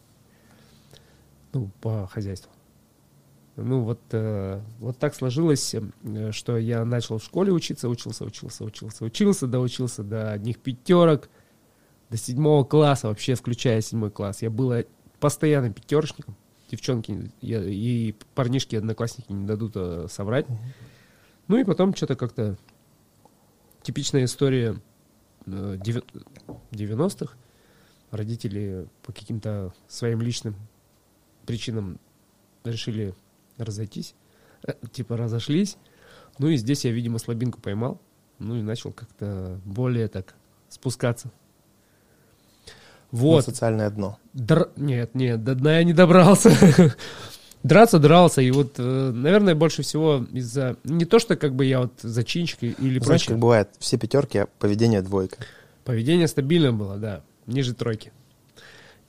ну, 1.53 1.71
по 1.81 2.07
хозяйству. 2.13 2.52
Ну, 3.57 3.83
вот, 3.83 4.01
э, 4.13 4.61
вот 4.79 4.99
так 4.99 5.15
сложилось, 5.15 5.75
э, 5.75 6.33
что 6.33 6.57
я 6.57 6.85
начал 6.87 7.19
в 7.19 7.25
школе 7.25 7.53
учиться, 7.53 7.89
учился, 7.89 8.25
учился, 8.25 8.65
учился, 8.65 9.05
учился, 9.05 9.47
доучился 9.47 10.03
до 10.03 10.33
одних 10.33 10.59
пятерок, 10.59 11.29
до 12.09 12.17
седьмого 12.17 12.65
класса, 12.65 13.09
вообще 13.09 13.35
включая 13.35 13.81
седьмой 13.83 14.11
класс. 14.11 14.41
Я 14.43 14.51
был 14.51 14.73
постоянным 15.21 15.75
пятерочником. 15.75 16.35
Девчонки 16.71 17.31
я- 17.43 17.63
и 17.65 18.15
парнишки, 18.35 18.75
одноклассники 18.77 19.31
не 19.33 19.47
дадут 19.47 19.73
э, 19.77 20.07
соврать. 20.11 20.47
Ну 21.49 21.59
и 21.59 21.65
потом 21.65 21.95
что-то 21.95 22.17
как-то 22.17 22.57
типичная 23.83 24.25
история 24.25 24.81
э, 25.45 25.77
девя- 25.79 26.05
90-х. 26.71 27.35
Родители 28.11 28.87
по 29.03 29.13
каким-то 29.13 29.75
своим 29.89 30.23
личным 30.23 30.55
причинам 31.47 31.99
решили 32.65 33.15
разойтись. 33.59 34.15
Э, 34.67 34.73
Типа 34.93 35.17
разошлись. 35.17 35.77
Ну 36.39 36.49
и 36.49 36.57
здесь 36.57 36.85
я, 36.85 36.91
видимо, 36.93 37.19
слабинку 37.19 37.61
поймал. 37.61 38.01
Ну 38.39 38.57
и 38.57 38.63
начал 38.63 38.93
как-то 38.93 39.61
более 39.65 40.09
так 40.09 40.35
спускаться. 40.69 41.31
На 43.13 43.19
Вот. 43.19 43.45
социальное 43.45 43.91
дно. 43.91 44.19
Др- 44.33 44.71
Нет, 44.77 45.15
нет, 45.15 45.45
до 45.45 45.55
дна 45.55 45.79
я 45.79 45.85
не 45.85 45.93
добрался. 45.93 46.51
Драться 47.63 48.01
дрался, 48.01 48.43
и 48.43 48.51
вот, 48.51 48.75
э, 48.79 48.83
наверное, 49.15 49.55
больше 49.55 49.83
всего 49.83 50.27
из-за... 50.33 50.77
Не 50.83 51.05
то, 51.05 51.21
что 51.21 51.37
как 51.37 51.55
бы 51.55 51.65
я 51.65 51.83
вот 51.83 51.93
зачинщик 52.03 52.61
или 52.63 52.75
Знаешь, 52.99 53.05
прочее. 53.05 53.29
как 53.29 53.39
бывает, 53.39 53.69
все 53.79 53.99
пятерки, 53.99 54.39
а 54.39 54.47
поведение 54.59 55.01
двойка. 55.01 55.37
Поведение 55.85 56.27
стабильное 56.27 56.73
было, 56.73 56.97
да, 56.97 57.23
ниже 57.47 57.73
тройки. 57.75 58.13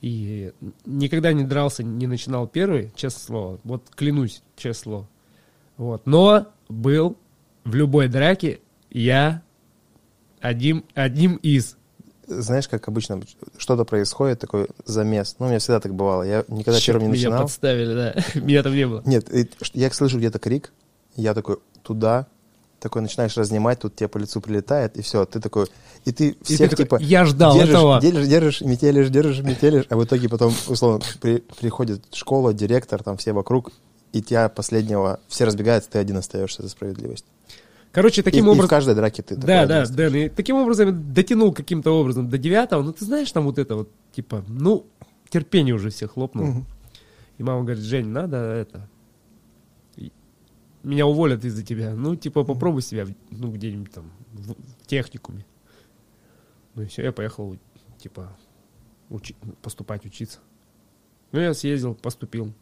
И 0.04 0.52
никогда 0.84 1.32
не 1.32 1.44
дрался, 1.44 1.82
не 1.82 2.06
начинал 2.06 2.46
первый, 2.46 2.92
честное 2.94 3.24
слово. 3.24 3.60
Вот 3.64 3.84
клянусь, 3.94 4.42
честное 4.54 4.82
слово. 4.82 5.08
Вот. 5.78 6.06
Но 6.06 6.48
был 6.68 7.16
в 7.64 7.74
любой 7.74 8.08
драке 8.08 8.60
я 8.90 9.40
одним, 10.40 10.84
одним 10.92 11.36
из. 11.36 11.78
Знаешь, 12.26 12.68
как 12.68 12.86
обычно, 12.86 13.22
что-то 13.56 13.86
происходит, 13.86 14.40
такой 14.40 14.68
замес. 14.84 15.36
Ну, 15.38 15.46
у 15.46 15.48
меня 15.48 15.58
всегда 15.58 15.80
так 15.80 15.94
бывало. 15.94 16.22
Я 16.22 16.44
никогда 16.48 16.78
Чёрт, 16.78 16.98
первым 16.98 17.02
не 17.04 17.18
меня 17.18 17.28
начинал. 17.30 17.42
подставили, 17.44 17.94
да. 17.94 18.14
Меня 18.40 18.62
там 18.62 18.74
не 18.74 18.86
было. 18.86 19.02
Нет, 19.06 19.26
ш- 19.62 19.70
я 19.72 19.90
слышу 19.90 20.18
где-то 20.18 20.38
крик, 20.38 20.74
я 21.16 21.32
такой 21.32 21.60
туда, 21.82 22.26
такой 22.84 23.02
начинаешь 23.02 23.36
разнимать, 23.36 23.80
тут 23.80 23.96
тебе 23.96 24.06
по 24.08 24.18
лицу 24.18 24.40
прилетает, 24.40 24.96
и 24.96 25.02
все, 25.02 25.24
ты 25.24 25.40
такой, 25.40 25.66
и 26.04 26.12
ты 26.12 26.28
И 26.28 26.44
всех 26.44 26.70
ты 26.70 26.76
такой, 26.76 26.84
типа 26.84 26.98
я 27.00 27.24
ждал 27.24 27.54
держишь, 27.54 27.70
этого. 27.74 28.00
держишь, 28.00 28.26
держишь, 28.28 28.60
метелишь, 28.60 29.08
держишь, 29.08 29.40
метелишь, 29.40 29.86
а 29.90 29.96
в 29.96 30.04
итоге 30.04 30.28
потом, 30.28 30.52
условно, 30.68 31.00
при- 31.20 31.42
приходит 31.58 32.04
школа, 32.14 32.52
директор, 32.54 33.02
там 33.02 33.16
все 33.16 33.32
вокруг, 33.32 33.72
и 34.12 34.22
тебя 34.22 34.48
последнего, 34.48 35.18
все 35.26 35.44
разбегаются, 35.44 35.90
ты 35.90 35.98
один 35.98 36.18
остаешься 36.18 36.62
за 36.62 36.68
справедливость. 36.68 37.24
Короче, 37.90 38.20
И- 38.20 38.24
таким 38.24 38.44
и, 38.44 38.48
в 38.48 38.50
образом... 38.50 38.68
каждой 38.68 38.94
драке 38.94 39.22
ты 39.22 39.34
Да, 39.36 39.66
да. 39.66 39.86
Дэн, 39.86 40.14
и 40.14 40.28
таким 40.28 40.56
образом 40.56 41.12
дотянул 41.12 41.52
каким-то 41.52 41.90
образом 41.98 42.28
до 42.28 42.38
девятого, 42.38 42.82
ну 42.82 42.92
ты 42.92 43.04
знаешь, 43.04 43.32
там 43.32 43.44
вот 43.44 43.58
это 43.58 43.74
вот, 43.76 43.88
типа, 44.14 44.44
ну, 44.46 44.86
терпение 45.30 45.74
уже 45.74 45.90
все 45.90 46.06
хлопнуло. 46.06 46.46
Мгм. 46.46 46.66
И 47.38 47.42
мама 47.42 47.62
говорит, 47.64 47.82
Жень, 47.82 48.06
надо 48.08 48.36
это, 48.36 48.88
и- 48.93 48.93
меня 50.84 51.06
уволят 51.06 51.44
из-за 51.44 51.64
тебя, 51.64 51.94
ну, 51.94 52.14
типа, 52.14 52.44
попробуй 52.44 52.82
себя, 52.82 53.06
ну, 53.30 53.50
где-нибудь 53.50 53.92
там, 53.92 54.12
в, 54.32 54.54
техникуме. 54.86 55.44
Ну 56.74 56.82
и 56.82 56.86
все, 56.86 57.02
я 57.02 57.12
поехал, 57.12 57.56
типа, 57.98 58.36
учи- 59.08 59.36
поступать, 59.62 60.04
учиться. 60.04 60.40
Ну, 61.32 61.40
я 61.40 61.54
съездил, 61.54 61.94
поступил. 61.94 62.52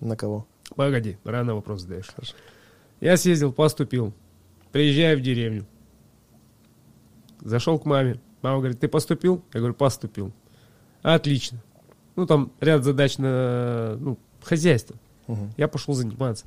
На 0.00 0.16
кого? 0.16 0.46
Погоди, 0.76 1.18
рано 1.24 1.54
вопрос 1.54 1.82
задаешь. 1.82 2.08
Я 3.00 3.16
съездил, 3.16 3.52
поступил. 3.52 4.12
Приезжаю 4.70 5.18
в 5.18 5.22
деревню. 5.22 5.66
Зашел 7.40 7.78
к 7.78 7.86
маме. 7.86 8.20
Мама 8.42 8.58
говорит, 8.58 8.78
ты 8.78 8.88
поступил? 8.88 9.42
Я 9.52 9.60
говорю, 9.60 9.74
поступил. 9.74 10.32
Отлично. 11.02 11.62
Ну, 12.16 12.26
там 12.26 12.52
ряд 12.60 12.84
задач 12.84 13.18
на 13.18 13.96
ну, 13.98 14.18
хозяйство. 14.42 14.96
Мгм. 15.26 15.52
Я 15.56 15.68
пошел 15.68 15.94
заниматься. 15.94 16.44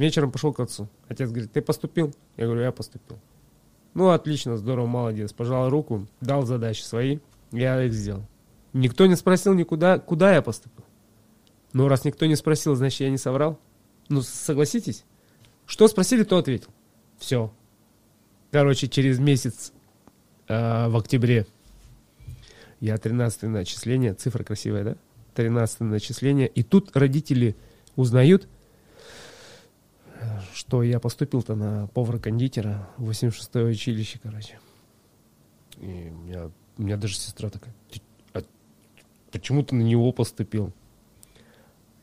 Вечером 0.00 0.32
пошел 0.32 0.54
к 0.54 0.60
отцу. 0.60 0.88
Отец 1.08 1.28
говорит, 1.28 1.52
ты 1.52 1.60
поступил? 1.60 2.14
Я 2.38 2.46
говорю, 2.46 2.62
я 2.62 2.72
поступил. 2.72 3.18
Ну, 3.92 4.08
отлично, 4.08 4.56
здорово, 4.56 4.86
молодец. 4.86 5.34
Пожал 5.34 5.68
руку, 5.68 6.06
дал 6.22 6.46
задачи 6.46 6.80
свои, 6.80 7.18
я 7.52 7.82
их 7.84 7.92
сделал. 7.92 8.22
Никто 8.72 9.04
не 9.04 9.14
спросил 9.14 9.52
никуда, 9.52 9.98
куда 9.98 10.34
я 10.34 10.40
поступил. 10.40 10.86
Ну, 11.74 11.86
раз 11.86 12.06
никто 12.06 12.24
не 12.24 12.34
спросил, 12.34 12.76
значит, 12.76 13.00
я 13.00 13.10
не 13.10 13.18
соврал. 13.18 13.58
Ну, 14.08 14.22
согласитесь? 14.22 15.04
Что 15.66 15.86
спросили, 15.86 16.24
то 16.24 16.38
ответил. 16.38 16.70
Все. 17.18 17.52
Короче, 18.52 18.88
через 18.88 19.18
месяц 19.18 19.70
э, 20.48 20.88
в 20.88 20.96
октябре 20.96 21.46
я 22.80 22.96
13 22.96 23.42
начисление, 23.42 24.14
цифра 24.14 24.44
красивая, 24.44 24.82
да? 24.82 24.96
13 25.34 25.80
начисление. 25.80 26.48
И 26.48 26.62
тут 26.62 26.96
родители 26.96 27.54
узнают, 27.96 28.48
что 30.60 30.82
я 30.82 31.00
поступил-то 31.00 31.54
на 31.54 31.86
повара-кондитера 31.94 32.86
в 32.98 33.06
86 33.06 33.56
училище, 33.56 34.20
короче. 34.22 34.58
И 35.78 36.12
у 36.14 36.18
меня, 36.26 36.50
у 36.76 36.82
меня 36.82 36.96
даже 36.98 37.16
сестра 37.16 37.48
такая, 37.48 37.74
«Ты- 37.90 38.02
а 38.34 38.42
почему 39.32 39.62
ты 39.62 39.74
на 39.74 39.80
него 39.82 40.12
поступил? 40.12 40.70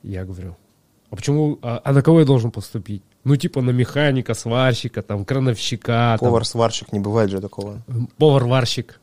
Я 0.02 0.26
говорю, 0.26 0.58
а 1.12 1.16
почему, 1.16 1.60
а, 1.62 1.80
а 1.84 1.94
на 1.94 2.02
кого 2.02 2.22
я 2.22 2.26
должен 2.26 2.50
поступить? 2.50 3.04
Ну, 3.24 3.36
типа 3.36 3.62
на 3.62 3.70
механика, 3.70 4.34
сварщика, 4.34 5.04
там, 5.04 5.24
крановщика, 5.24 6.18
Повар-сварщик, 6.20 6.92
не 6.94 7.00
бывает 7.00 7.30
же 7.30 7.40
такого. 7.42 7.84
повар-варщик. 8.18 9.00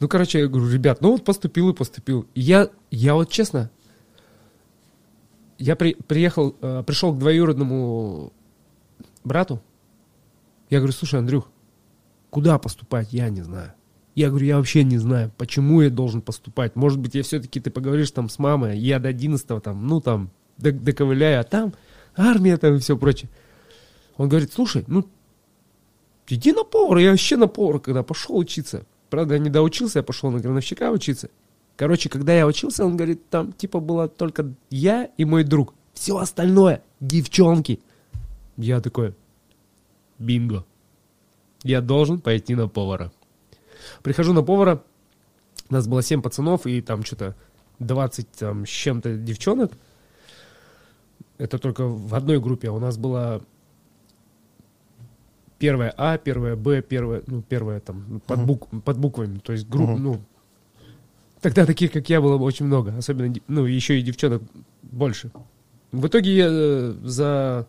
Ну, 0.00 0.08
короче, 0.08 0.40
я 0.40 0.48
говорю, 0.48 0.68
ребят, 0.68 1.00
ну 1.00 1.12
вот 1.12 1.24
поступил 1.24 1.68
и 1.70 1.74
поступил. 1.74 2.26
И 2.34 2.40
я, 2.40 2.70
я 2.90 3.14
вот 3.14 3.30
честно, 3.30 3.70
я 5.58 5.76
при- 5.76 5.94
приехал, 5.94 6.56
э, 6.60 6.82
пришел 6.84 7.12
к 7.14 7.18
двоюродному 7.18 8.32
брату. 9.24 9.62
Я 10.70 10.78
говорю, 10.78 10.92
слушай, 10.92 11.18
Андрюх, 11.18 11.50
куда 12.30 12.58
поступать, 12.58 13.12
я 13.12 13.28
не 13.30 13.42
знаю. 13.42 13.72
Я 14.14 14.30
говорю, 14.30 14.46
я 14.46 14.56
вообще 14.56 14.84
не 14.84 14.98
знаю, 14.98 15.32
почему 15.36 15.80
я 15.80 15.90
должен 15.90 16.22
поступать. 16.22 16.76
Может 16.76 16.98
быть, 16.98 17.14
я 17.14 17.22
все-таки, 17.22 17.60
ты 17.60 17.70
поговоришь 17.70 18.10
там 18.10 18.28
с 18.28 18.38
мамой, 18.38 18.78
я 18.78 18.98
до 18.98 19.08
11 19.08 19.62
там, 19.62 19.86
ну 19.86 20.00
там, 20.00 20.30
до- 20.56 20.72
доковыляю, 20.72 21.40
а 21.40 21.44
там 21.44 21.72
армия 22.16 22.56
там 22.56 22.74
и 22.74 22.78
все 22.78 22.96
прочее. 22.96 23.30
Он 24.16 24.28
говорит, 24.28 24.52
слушай, 24.52 24.84
ну 24.88 25.04
Иди 26.30 26.52
на 26.52 26.64
повара, 26.64 27.00
я 27.00 27.10
вообще 27.10 27.36
на 27.36 27.48
повара, 27.48 27.78
когда 27.78 28.02
пошел 28.02 28.36
учиться. 28.36 28.84
Правда, 29.08 29.34
я 29.34 29.40
не 29.40 29.48
доучился, 29.48 30.00
я 30.00 30.02
пошел 30.02 30.30
на 30.30 30.40
крановщика 30.40 30.90
учиться. 30.90 31.30
Короче, 31.76 32.08
когда 32.08 32.34
я 32.34 32.46
учился, 32.46 32.84
он 32.84 32.96
говорит, 32.96 33.28
там 33.30 33.52
типа 33.52 33.80
было 33.80 34.08
только 34.08 34.52
я 34.68 35.04
и 35.16 35.24
мой 35.24 35.44
друг. 35.44 35.74
Все 35.94 36.18
остальное 36.18 36.82
девчонки. 37.00 37.80
Я 38.58 38.80
такой, 38.80 39.14
бинго. 40.18 40.64
Я 41.62 41.80
должен 41.80 42.20
пойти 42.20 42.54
на 42.54 42.68
повара. 42.68 43.10
Прихожу 44.02 44.32
на 44.34 44.42
повара, 44.42 44.82
нас 45.70 45.86
было 45.88 46.02
7 46.02 46.20
пацанов 46.22 46.66
и 46.66 46.80
там 46.82 47.04
что-то 47.04 47.34
20 47.78 48.28
там, 48.32 48.66
с 48.66 48.68
чем-то 48.68 49.16
девчонок. 49.16 49.72
Это 51.38 51.58
только 51.58 51.86
в 51.86 52.14
одной 52.14 52.40
группе, 52.40 52.68
а 52.68 52.72
у 52.72 52.80
нас 52.80 52.98
было 52.98 53.40
первая 55.58 55.92
А, 55.96 56.18
первая 56.18 56.56
Б, 56.56 56.82
первая, 56.82 57.22
ну, 57.26 57.42
первая 57.42 57.80
там, 57.80 58.04
ну, 58.08 58.20
под, 58.20 58.40
бук- 58.40 58.82
под 58.82 58.98
буквами, 58.98 59.38
то 59.38 59.52
есть 59.52 59.68
групп, 59.68 59.90
Мгм. 59.90 60.02
ну, 60.02 60.20
тогда 61.40 61.64
таких, 61.66 61.92
как 61.92 62.08
я, 62.10 62.20
было 62.20 62.36
очень 62.36 62.66
много, 62.66 62.96
особенно, 62.96 63.32
ну, 63.46 63.64
еще 63.66 63.98
и 63.98 64.02
девчонок 64.02 64.42
больше. 64.82 65.30
В 65.92 66.06
итоге 66.06 66.36
я 66.36 66.46
э, 66.50 66.94
за 67.04 67.66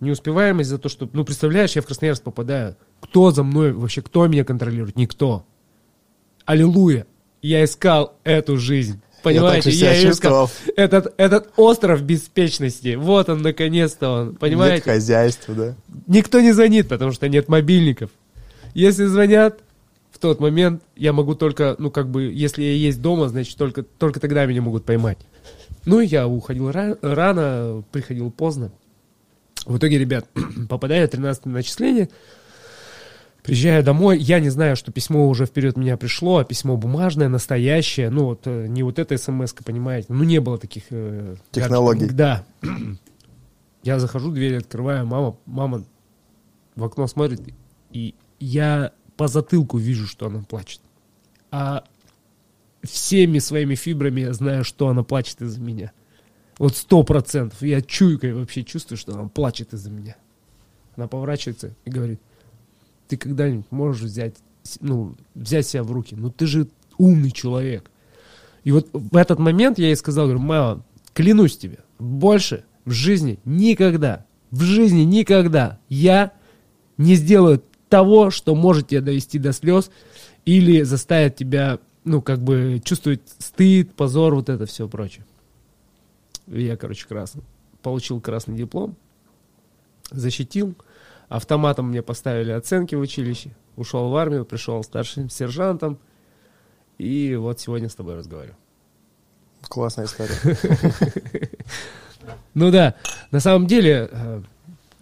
неуспеваемость, 0.00 0.70
за 0.70 0.78
то, 0.78 0.88
что, 0.88 1.08
ну, 1.12 1.24
представляешь, 1.24 1.72
я 1.76 1.82
в 1.82 1.86
Красноярск 1.86 2.22
попадаю, 2.22 2.76
кто 3.00 3.30
за 3.30 3.42
мной, 3.42 3.72
вообще, 3.72 4.02
кто 4.02 4.26
меня 4.26 4.44
контролирует? 4.44 4.96
Никто. 4.96 5.44
Аллилуйя, 6.44 7.06
я 7.42 7.64
искал 7.64 8.14
эту 8.24 8.56
жизнь. 8.56 9.00
Понимаете, 9.22 9.70
я, 9.70 9.92
её 9.92 10.10
искал. 10.10 10.48
Этот, 10.76 11.12
этот 11.16 11.52
остров 11.56 12.02
беспечности, 12.02 12.94
вот 12.94 13.28
он, 13.28 13.42
наконец-то 13.42 14.08
он, 14.10 14.28
Нет 14.30 14.38
понимаете? 14.38 14.84
хозяйства, 14.84 15.54
да. 15.54 15.74
Никто 16.06 16.40
не 16.40 16.52
звонит, 16.52 16.88
потому 16.88 17.10
что 17.10 17.28
нет 17.28 17.48
мобильников. 17.48 18.10
Если 18.74 19.06
звонят, 19.06 19.60
в 20.12 20.18
тот 20.18 20.38
момент 20.38 20.82
я 20.94 21.12
могу 21.12 21.34
только, 21.34 21.74
ну, 21.78 21.90
как 21.90 22.08
бы, 22.08 22.24
если 22.24 22.62
я 22.62 22.72
есть 22.72 23.02
дома, 23.02 23.28
значит, 23.28 23.56
только, 23.56 23.82
только 23.82 24.20
тогда 24.20 24.46
меня 24.46 24.62
могут 24.62 24.84
поймать. 24.84 25.18
Ну, 25.86 26.00
я 26.00 26.28
уходил 26.28 26.70
ра- 26.70 26.98
рано, 27.02 27.82
приходил 27.90 28.30
поздно. 28.30 28.70
В 29.66 29.78
итоге, 29.78 29.98
ребят, 29.98 30.26
попадаю 30.68 31.06
в 31.06 31.10
13 31.10 31.46
начисление, 31.46 32.08
приезжаю 33.42 33.84
домой, 33.84 34.18
я 34.18 34.40
не 34.40 34.48
знаю, 34.48 34.76
что 34.76 34.92
письмо 34.92 35.28
уже 35.28 35.44
вперед 35.46 35.76
меня 35.76 35.96
пришло, 35.96 36.38
а 36.38 36.44
письмо 36.44 36.76
бумажное, 36.76 37.28
настоящее, 37.28 38.10
ну, 38.10 38.24
вот, 38.24 38.42
э, 38.46 38.66
не 38.68 38.82
вот 38.82 38.98
эта 38.98 39.18
смс 39.18 39.52
понимаете, 39.64 40.06
ну, 40.10 40.24
не 40.24 40.40
было 40.40 40.56
таких... 40.56 40.84
э, 40.90 41.36
Технологий. 41.50 42.06
гаджетов. 42.06 42.16
Да. 42.16 42.44
Я 43.82 43.98
захожу, 44.00 44.32
дверь 44.32 44.56
открываю, 44.56 45.06
мама, 45.06 45.36
мама 45.46 45.84
в 46.74 46.82
окно 46.84 47.06
смотрит, 47.06 47.40
и 47.92 48.14
я 48.40 48.92
по 49.16 49.28
затылку 49.28 49.78
вижу, 49.78 50.06
что 50.06 50.26
она 50.26 50.42
плачет. 50.42 50.80
А 51.50 51.84
всеми 52.82 53.38
своими 53.38 53.74
фибрами 53.76 54.22
я 54.22 54.32
знаю, 54.32 54.64
что 54.64 54.88
она 54.88 55.02
плачет 55.04 55.40
из-за 55.40 55.60
меня. 55.60 55.92
Вот 56.58 56.76
сто 56.76 57.02
процентов. 57.02 57.62
Я 57.62 57.82
чуйкой 57.82 58.34
вообще 58.34 58.64
чувствую, 58.64 58.98
что 58.98 59.14
она 59.14 59.28
плачет 59.28 59.74
из-за 59.74 59.90
меня. 59.90 60.16
Она 60.96 61.06
поворачивается 61.08 61.74
и 61.84 61.90
говорит, 61.90 62.20
ты 63.08 63.16
когда-нибудь 63.16 63.70
можешь 63.70 64.02
взять, 64.02 64.36
ну, 64.80 65.14
взять 65.34 65.66
себя 65.66 65.82
в 65.82 65.92
руки? 65.92 66.14
Ну 66.16 66.30
ты 66.30 66.46
же 66.46 66.68
умный 66.96 67.30
человек. 67.30 67.90
И 68.64 68.72
вот 68.72 68.88
в 68.92 69.16
этот 69.16 69.38
момент 69.38 69.78
я 69.78 69.86
ей 69.86 69.96
сказал, 69.96 70.24
говорю, 70.24 70.40
мама, 70.40 70.82
клянусь 71.12 71.56
тебе, 71.56 71.78
больше 71.98 72.64
в 72.84 72.90
жизни 72.90 73.38
никогда, 73.44 74.26
в 74.50 74.62
жизни 74.62 75.02
никогда 75.02 75.78
я 75.88 76.32
не 76.96 77.14
сделаю 77.14 77.62
того, 77.88 78.30
что 78.30 78.54
может 78.54 78.88
тебя 78.88 79.02
довести 79.02 79.38
до 79.38 79.52
слез 79.52 79.90
или 80.44 80.82
заставит 80.82 81.36
тебя, 81.36 81.78
ну, 82.04 82.22
как 82.22 82.42
бы 82.42 82.80
чувствовать 82.82 83.20
стыд, 83.38 83.94
позор, 83.94 84.34
вот 84.34 84.48
это 84.48 84.66
все 84.66 84.88
прочее. 84.88 85.24
Я, 86.46 86.76
короче, 86.76 87.06
красный. 87.06 87.42
Получил 87.82 88.20
красный 88.20 88.56
диплом, 88.56 88.96
защитил. 90.10 90.74
Автоматом 91.28 91.88
мне 91.88 92.02
поставили 92.02 92.52
оценки 92.52 92.94
в 92.94 93.00
училище. 93.00 93.50
Ушел 93.76 94.08
в 94.10 94.16
армию, 94.16 94.44
пришел 94.44 94.82
старшим 94.82 95.28
сержантом. 95.28 95.98
И 96.98 97.34
вот 97.36 97.60
сегодня 97.60 97.88
с 97.88 97.94
тобой 97.94 98.16
разговариваю. 98.16 98.56
Классная 99.68 100.06
история. 100.06 100.34
Ну 102.54 102.70
да, 102.70 102.94
на 103.30 103.38
самом 103.38 103.66
деле, 103.66 104.08
э, 104.10 104.42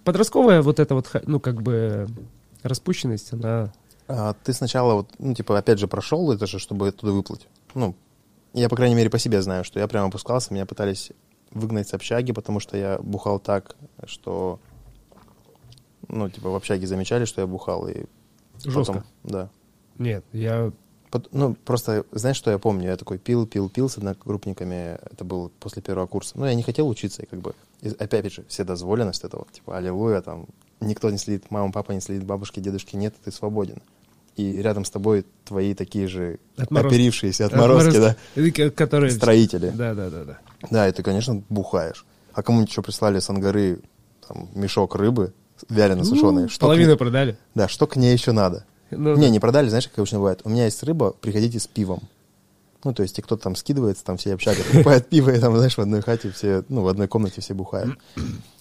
подростковая 0.05 0.61
вот 0.61 0.79
эта 0.81 0.95
вот, 0.95 1.11
ну, 1.27 1.41
как 1.41 1.63
бы, 1.63 2.07
распущенность, 2.63 3.33
она... 3.33 3.73
А 4.09 4.35
ты 4.45 4.53
сначала 4.53 4.95
вот, 4.95 5.09
ну, 5.19 5.35
типа, 5.35 5.57
опять 5.57 5.79
же, 5.79 5.89
прошел 5.89 6.33
это 6.33 6.47
же, 6.47 6.59
чтобы 6.59 6.89
оттуда 6.89 7.13
выплыть. 7.13 7.47
Ну, 7.75 7.95
я, 8.53 8.69
по 8.69 8.77
крайней 8.77 8.95
мере, 8.95 9.09
по 9.09 9.19
себе 9.19 9.41
знаю, 9.41 9.65
что 9.65 9.81
я 9.81 9.89
прямо 9.89 10.09
опускался, 10.09 10.53
меня 10.53 10.67
пытались 10.67 11.13
выгнать 11.55 11.89
с 11.89 11.95
общаги, 11.95 12.33
потому 12.33 12.61
что 12.61 12.77
я 12.77 12.99
бухал 12.99 13.39
так, 13.39 13.77
что, 14.07 14.59
ну, 16.09 16.29
типа, 16.29 16.51
в 16.51 16.55
общаге 16.55 16.87
замечали, 16.87 17.25
что 17.25 17.41
я 17.41 17.47
бухал, 17.47 17.89
и 17.89 18.05
Жестко. 18.63 18.79
потом, 18.93 19.03
да. 19.25 19.49
Нет, 19.99 20.25
я... 20.33 20.73
Пот- 21.11 21.29
Ну, 21.33 21.55
просто, 21.65 22.05
знаешь, 22.11 22.37
что 22.37 22.51
я 22.51 22.59
помню? 22.59 22.89
Я 22.89 22.97
такой 22.97 23.19
пил, 23.19 23.47
пил, 23.47 23.69
пил 23.71 23.89
с 23.89 23.97
одногруппниками. 23.99 24.99
Это 25.13 25.25
было 25.25 25.49
после 25.61 25.81
первого 25.81 26.07
курса. 26.09 26.33
Ну, 26.37 26.45
я 26.45 26.55
не 26.57 26.65
хотел 26.65 26.89
учиться, 26.89 27.23
и 27.23 27.27
как 27.27 27.41
бы... 27.41 27.55
и 27.83 27.89
опять 27.89 28.33
же, 28.33 28.45
вседозволенность 28.49 29.23
этого. 29.23 29.47
Типа, 29.53 29.77
аллилуйя, 29.77 30.21
там, 30.23 30.47
никто 30.81 31.11
не 31.11 31.19
следит, 31.19 31.51
мама, 31.51 31.71
папа 31.71 31.93
не 31.93 32.01
следит, 32.01 32.25
бабушки, 32.25 32.59
дедушки 32.59 32.97
нет, 32.97 33.15
ты 33.25 33.31
свободен. 33.31 33.81
И 34.35 34.61
рядом 34.61 34.85
с 34.85 34.91
тобой 34.91 35.25
твои 35.45 35.75
такие 35.75 36.09
же 36.09 36.41
Отморозки. 36.57 36.95
оперившиеся 36.97 37.47
отморозки, 37.47 37.99
да, 38.01 38.17
Э, 38.35 38.51
ко- 38.51 38.71
Которые... 38.73 39.13
строители. 39.13 39.71
Да, 39.73 39.95
да, 39.95 40.11
да, 40.11 40.25
да. 40.25 40.39
Да, 40.71 40.89
и 40.89 40.93
ты, 40.93 41.03
конечно, 41.03 41.43
бухаешь. 41.49 42.05
А 42.33 42.43
кому-нибудь 42.43 42.71
еще 42.71 42.83
прислали 42.83 43.21
с 43.21 43.31
Ангары 43.31 43.81
там, 44.27 44.49
мешок 44.55 44.97
рыбы, 44.97 45.33
вялено 45.69 46.05
сушеной. 46.05 46.45
Ну, 46.45 46.49
половину 46.59 46.97
продали. 46.97 47.37
Да, 47.55 47.69
что 47.69 47.87
к 47.87 47.97
ней 47.97 48.13
еще 48.13 48.33
надо? 48.33 48.65
Ну, 48.91 49.17
Не, 49.17 49.31
не 49.31 49.41
продали, 49.41 49.69
знаешь, 49.69 49.89
как 49.89 49.99
обычно 49.99 50.19
бывает. 50.19 50.41
У 50.45 50.49
меня 50.49 50.65
есть 50.65 50.83
рыба, 50.83 51.13
приходите 51.13 51.59
с 51.59 51.67
пивом. 51.67 52.03
Ну, 52.85 52.93
то 52.93 53.03
есть, 53.03 53.19
и 53.19 53.23
кто-то 53.23 53.43
там 53.43 53.57
скидывается, 53.57 54.05
там 54.05 54.17
все 54.19 54.35
общага 54.35 54.63
покупает 54.73 55.09
пиво, 55.09 55.31
и 55.31 55.41
там, 55.41 55.57
знаешь, 55.57 55.77
в 55.77 55.81
одной 55.81 56.03
хате 56.03 56.31
все, 56.31 56.65
ну, 56.69 56.83
в 56.83 56.89
одной 56.89 57.09
комнате 57.09 57.41
все 57.41 57.55
бухают. 57.55 57.99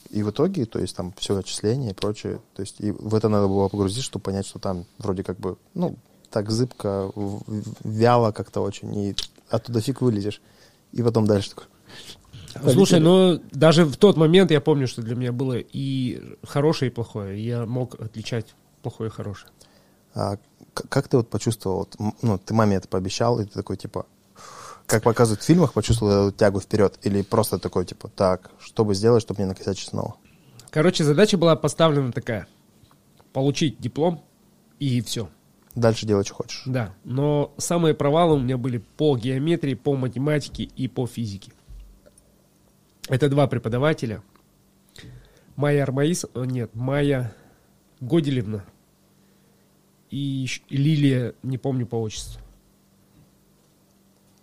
И 0.09 0.23
в 0.23 0.29
итоге, 0.29 0.65
то 0.65 0.79
есть, 0.79 0.95
там 0.95 1.13
все 1.17 1.35
отчисления 1.37 1.91
и 1.91 1.93
прочее. 1.93 2.39
То 2.55 2.61
есть, 2.61 2.75
и 2.79 2.91
в 2.91 3.15
это 3.15 3.29
надо 3.29 3.47
было 3.47 3.67
погрузить, 3.67 4.03
чтобы 4.03 4.23
понять, 4.23 4.45
что 4.45 4.59
там 4.59 4.85
вроде 4.99 5.23
как 5.23 5.39
бы, 5.39 5.57
ну, 5.73 5.95
так 6.29 6.49
зыбко, 6.51 7.11
вяло 7.83 8.31
как-то 8.31 8.61
очень, 8.61 8.95
и 8.95 9.15
оттуда 9.49 9.81
фиг 9.81 10.01
вылезешь. 10.01 10.41
И 10.93 11.01
потом 11.01 11.25
дальше 11.25 11.49
такой. 11.49 11.65
Слушай, 12.61 12.99
ну 12.99 13.41
даже 13.51 13.85
в 13.85 13.97
тот 13.97 14.17
момент 14.17 14.51
я 14.51 14.61
помню, 14.61 14.87
что 14.87 15.01
для 15.01 15.15
меня 15.15 15.31
было 15.31 15.57
и 15.57 16.37
хорошее, 16.43 16.91
и 16.91 16.93
плохое. 16.93 17.43
Я 17.43 17.65
мог 17.65 17.99
отличать 17.99 18.55
плохое 18.81 19.09
и 19.09 19.13
хорошее. 19.13 19.51
А 20.13 20.37
как 20.73 21.07
ты 21.07 21.17
вот 21.17 21.29
почувствовал, 21.29 21.87
ну, 22.21 22.37
ты 22.37 22.53
маме 22.53 22.77
это 22.77 22.87
пообещал, 22.87 23.39
и 23.39 23.45
ты 23.45 23.51
такой, 23.51 23.77
типа, 23.77 24.05
как 24.85 25.03
показывают 25.03 25.41
в 25.41 25.45
фильмах, 25.45 25.73
почувствовал 25.73 26.27
эту 26.27 26.37
тягу 26.37 26.59
вперед? 26.59 26.97
Или 27.03 27.21
просто 27.21 27.57
такой, 27.59 27.85
типа, 27.85 28.09
так, 28.09 28.51
что 28.59 28.85
бы 28.85 28.93
сделать, 28.95 29.23
чтобы 29.23 29.41
не 29.41 29.47
накосячить 29.47 29.89
снова? 29.89 30.15
Короче, 30.69 31.03
задача 31.03 31.37
была 31.37 31.55
поставлена 31.55 32.11
такая. 32.11 32.47
Получить 33.31 33.79
диплом 33.79 34.23
и 34.79 35.01
все. 35.01 35.29
Дальше 35.75 36.05
делай, 36.05 36.23
что 36.23 36.35
хочешь. 36.35 36.63
Да. 36.65 36.93
Но 37.03 37.53
самые 37.57 37.95
провалы 37.95 38.35
у 38.35 38.39
меня 38.39 38.57
были 38.57 38.77
по 38.77 39.17
геометрии, 39.17 39.73
по 39.73 39.95
математике 39.95 40.63
и 40.63 40.87
по 40.87 41.07
физике. 41.07 41.51
Это 43.09 43.29
два 43.29 43.47
преподавателя. 43.47 44.21
Майя 45.55 45.83
Армаис... 45.83 46.25
э, 46.33 46.45
Нет, 46.45 46.71
Майя 46.73 47.33
Годелевна 47.99 48.63
и 50.09 50.47
Лилия, 50.69 51.33
не 51.41 51.57
помню 51.57 51.87
по 51.87 51.95
отчеству. 51.99 52.39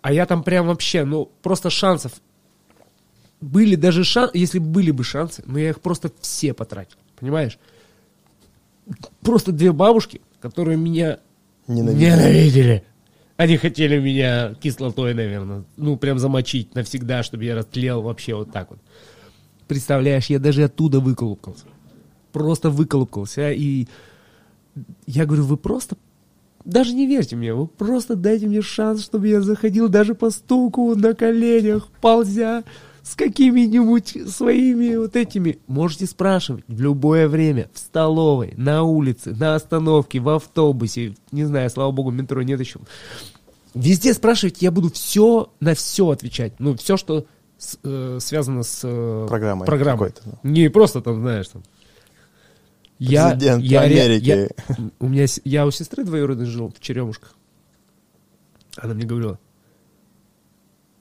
А 0.01 0.11
я 0.11 0.25
там 0.25 0.43
прям 0.43 0.67
вообще, 0.67 1.05
ну, 1.05 1.31
просто 1.41 1.69
шансов. 1.69 2.13
Были 3.39 3.75
даже 3.75 4.03
шансы, 4.03 4.37
если 4.37 4.59
бы 4.59 4.65
были 4.65 4.91
бы 4.91 5.03
шансы, 5.03 5.43
но 5.45 5.57
я 5.57 5.69
их 5.69 5.79
просто 5.79 6.11
все 6.19 6.53
потратил. 6.53 6.97
Понимаешь? 7.17 7.57
Просто 9.21 9.51
две 9.51 9.71
бабушки, 9.71 10.21
которые 10.41 10.75
меня 10.77 11.19
Ненавидел. 11.67 12.15
Ненавидели. 12.17 12.83
Они 13.41 13.57
хотели 13.57 13.97
меня 13.97 14.53
кислотой, 14.61 15.15
наверное, 15.15 15.63
ну, 15.75 15.97
прям 15.97 16.19
замочить 16.19 16.75
навсегда, 16.75 17.23
чтобы 17.23 17.43
я 17.43 17.55
растлел 17.55 18.03
вообще 18.03 18.35
вот 18.35 18.51
так 18.51 18.69
вот. 18.69 18.77
Представляешь, 19.67 20.27
я 20.27 20.37
даже 20.37 20.65
оттуда 20.65 20.99
выколупкался. 20.99 21.65
Просто 22.33 22.69
выколупкался. 22.69 23.51
И 23.51 23.87
я 25.07 25.25
говорю, 25.25 25.45
вы 25.45 25.57
просто 25.57 25.97
даже 26.65 26.93
не 26.93 27.07
верьте 27.07 27.35
мне, 27.35 27.55
вы 27.55 27.65
просто 27.65 28.15
дайте 28.15 28.45
мне 28.45 28.61
шанс, 28.61 29.01
чтобы 29.03 29.27
я 29.27 29.41
заходил 29.41 29.89
даже 29.89 30.13
по 30.13 30.29
стуку 30.29 30.93
на 30.93 31.15
коленях, 31.15 31.87
ползя 31.99 32.63
с 33.03 33.15
какими-нибудь 33.15 34.17
своими 34.29 34.95
вот 34.95 35.15
этими. 35.15 35.59
Можете 35.67 36.05
спрашивать 36.05 36.63
в 36.67 36.79
любое 36.81 37.27
время, 37.27 37.69
в 37.73 37.79
столовой, 37.79 38.53
на 38.57 38.83
улице, 38.83 39.31
на 39.31 39.55
остановке, 39.55 40.19
в 40.19 40.29
автобусе, 40.29 41.15
не 41.31 41.45
знаю, 41.45 41.69
слава 41.69 41.91
богу, 41.91 42.11
метро 42.11 42.41
нет 42.43 42.59
еще. 42.59 42.79
Везде 43.73 44.13
спрашивайте, 44.13 44.59
я 44.65 44.71
буду 44.71 44.91
все 44.91 45.51
на 45.59 45.73
все 45.75 46.09
отвечать. 46.09 46.53
Ну, 46.59 46.75
все, 46.75 46.97
что 46.97 47.25
с- 47.57 47.79
э, 47.83 48.17
связано 48.21 48.63
с 48.63 48.81
э, 48.83 49.25
Программой 49.29 49.65
программой. 49.65 50.11
какой-то, 50.11 50.39
Не 50.43 50.69
просто 50.69 51.01
там, 51.01 51.21
знаешь, 51.21 51.47
там. 51.47 51.63
Президент 52.97 53.63
ре- 53.63 53.79
Америки. 53.79 54.23
я- 54.25 54.49
у 54.99 55.07
меня, 55.07 55.25
я 55.43 55.65
у 55.65 55.71
сестры 55.71 56.03
двоюродной 56.03 56.45
жил 56.45 56.71
в 56.75 56.79
Черемушках. 56.79 57.33
Она 58.77 58.93
мне 58.93 59.05
говорила, 59.05 59.39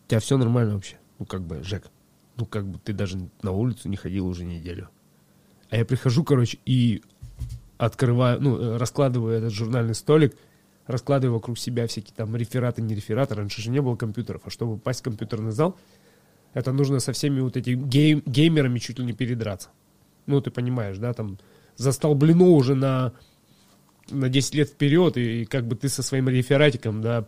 у 0.06 0.08
тебя 0.08 0.20
все 0.20 0.38
нормально 0.38 0.74
вообще. 0.74 0.96
Ну, 1.20 1.26
как 1.26 1.42
бы, 1.42 1.62
Жек, 1.62 1.84
ну, 2.36 2.46
как 2.46 2.66
бы 2.66 2.78
ты 2.78 2.94
даже 2.94 3.18
на 3.42 3.52
улицу 3.52 3.88
не 3.90 3.96
ходил 3.96 4.26
уже 4.26 4.44
неделю. 4.44 4.88
А 5.68 5.76
я 5.76 5.84
прихожу, 5.84 6.24
короче, 6.24 6.58
и 6.64 7.02
открываю, 7.76 8.40
ну, 8.40 8.58
э, 8.58 8.76
раскладываю 8.78 9.36
этот 9.36 9.52
журнальный 9.52 9.94
столик, 9.94 10.34
раскладываю 10.86 11.34
вокруг 11.34 11.58
себя 11.58 11.86
всякие 11.86 12.14
там 12.16 12.34
рефераты, 12.34 12.80
не 12.80 12.94
рефераты. 12.94 13.34
Раньше 13.34 13.60
же 13.60 13.70
не 13.70 13.82
было 13.82 13.96
компьютеров, 13.96 14.42
а 14.46 14.50
чтобы 14.50 14.78
попасть 14.78 15.00
в 15.00 15.04
компьютерный 15.04 15.52
зал, 15.52 15.78
это 16.54 16.72
нужно 16.72 17.00
со 17.00 17.12
всеми 17.12 17.40
вот 17.40 17.56
этими 17.58 17.80
гейм- 17.82 18.22
геймерами 18.24 18.78
чуть 18.78 18.98
ли 18.98 19.04
не 19.04 19.12
передраться. 19.12 19.68
Ну, 20.26 20.40
ты 20.40 20.50
понимаешь, 20.50 20.96
да, 20.96 21.12
там 21.12 21.38
застолблено 21.76 22.54
уже 22.54 22.74
на, 22.74 23.12
на 24.10 24.28
10 24.28 24.54
лет 24.54 24.68
вперед, 24.70 25.16
и, 25.16 25.42
и 25.42 25.44
как 25.44 25.66
бы 25.66 25.76
ты 25.76 25.88
со 25.88 26.02
своим 26.02 26.28
рефератиком, 26.28 27.00
да, 27.02 27.26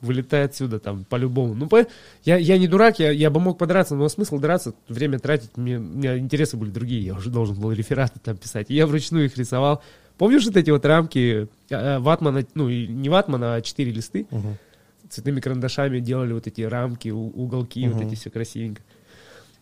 вылетай 0.00 0.44
отсюда 0.44 0.78
там 0.78 1.04
по-любому. 1.04 1.54
Ну, 1.54 1.68
по- 1.68 1.86
я, 2.24 2.36
я 2.36 2.58
не 2.58 2.68
дурак, 2.68 2.98
я, 2.98 3.10
я 3.10 3.30
бы 3.30 3.40
мог 3.40 3.58
подраться, 3.58 3.94
но 3.94 4.08
смысл 4.08 4.38
драться, 4.38 4.74
время 4.88 5.18
тратить, 5.18 5.56
мне, 5.56 5.78
у 5.78 5.82
меня 5.82 6.18
интересы 6.18 6.56
были 6.56 6.70
другие, 6.70 7.00
я 7.04 7.14
уже 7.14 7.30
должен 7.30 7.58
был 7.58 7.72
рефераты 7.72 8.20
там 8.22 8.36
писать. 8.36 8.66
И 8.70 8.74
я 8.74 8.86
вручную 8.86 9.26
их 9.26 9.36
рисовал. 9.36 9.82
Помнишь 10.18 10.44
вот 10.46 10.56
эти 10.56 10.70
вот 10.70 10.84
рамки 10.84 11.48
э, 11.70 11.98
ватмана, 11.98 12.44
ну, 12.54 12.68
не 12.70 13.08
ватмана, 13.08 13.54
а 13.56 13.60
4 13.62 13.90
листы? 13.90 14.26
Мгм. 14.30 14.56
цветными 15.08 15.40
карандашами 15.40 16.00
делали 16.00 16.32
вот 16.32 16.46
эти 16.46 16.62
рамки, 16.62 17.08
уголки, 17.10 17.86
вот 17.88 17.98
Мгм. 17.98 18.06
эти 18.08 18.14
все 18.16 18.30
красивенько. 18.30 18.82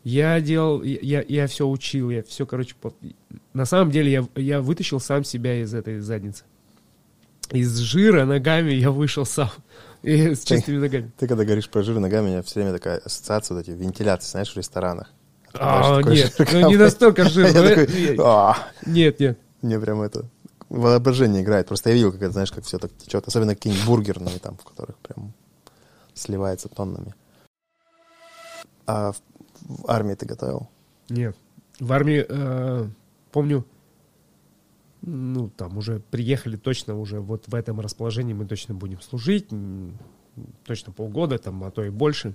Я 0.04 0.38
делал, 0.40 0.82
я, 0.82 1.24
я 1.26 1.46
все 1.46 1.66
учил, 1.66 2.10
я 2.10 2.22
все, 2.22 2.44
короче, 2.46 2.74
по- 2.80 2.92
на 3.54 3.64
самом 3.64 3.90
деле 3.90 4.12
я, 4.12 4.26
я 4.36 4.60
вытащил 4.60 5.00
сам 5.00 5.24
себя 5.24 5.60
из 5.62 5.72
этой 5.74 6.00
задницы. 6.00 6.44
Из 7.52 7.76
жира 7.78 8.24
ногами 8.24 8.72
я 8.72 8.90
вышел 8.90 9.24
сам. 9.26 9.50
И 10.02 10.34
с 10.34 10.44
чистыми 10.44 10.78
ногами. 10.78 11.10
Ты 11.18 11.26
когда 11.26 11.44
говоришь 11.44 11.68
про 11.70 11.82
жир 11.82 11.98
ногами, 11.98 12.26
у 12.26 12.28
меня 12.30 12.42
все 12.42 12.60
время 12.60 12.72
такая 12.72 12.98
ассоциация, 12.98 13.56
вот 13.56 13.66
эти 13.66 13.70
вентиляции, 13.70 14.30
знаешь, 14.30 14.52
в 14.52 14.56
ресторанах. 14.56 15.10
А, 15.54 16.02
нет, 16.02 16.34
ну 16.52 16.68
не 16.68 16.76
настолько 16.76 17.28
жир. 17.28 17.46
«А». 18.20 18.56
Нет, 18.84 19.20
нет. 19.20 19.38
Мне 19.62 19.78
прям 19.78 20.02
это 20.02 20.24
воображение 20.68 21.42
играет. 21.42 21.68
Просто 21.68 21.90
я 21.90 21.94
видел, 21.94 22.12
как 22.12 22.22
это, 22.22 22.32
знаешь, 22.32 22.52
как 22.52 22.64
все 22.64 22.78
так 22.78 22.90
течет. 22.96 23.26
Особенно 23.26 23.54
какие-нибудь 23.54 23.86
бургерные 23.86 24.38
там, 24.40 24.56
в 24.56 24.64
которых 24.64 24.98
прям 24.98 25.32
сливается 26.12 26.68
тоннами. 26.68 27.14
А 28.86 29.12
в, 29.12 29.16
в 29.62 29.90
армии 29.90 30.14
ты 30.14 30.26
готовил? 30.26 30.68
Нет. 31.08 31.36
В 31.80 31.92
армии, 31.92 32.24
э, 32.28 32.86
помню, 33.32 33.64
ну, 35.06 35.50
там 35.50 35.76
уже 35.76 36.00
приехали 36.00 36.56
точно 36.56 36.98
уже 36.98 37.20
вот 37.20 37.46
в 37.46 37.54
этом 37.54 37.80
расположении 37.80 38.32
мы 38.32 38.46
точно 38.46 38.74
будем 38.74 39.00
служить. 39.00 39.48
Точно 40.64 40.92
полгода, 40.92 41.38
там, 41.38 41.62
а 41.62 41.70
то 41.70 41.84
и 41.84 41.90
больше. 41.90 42.34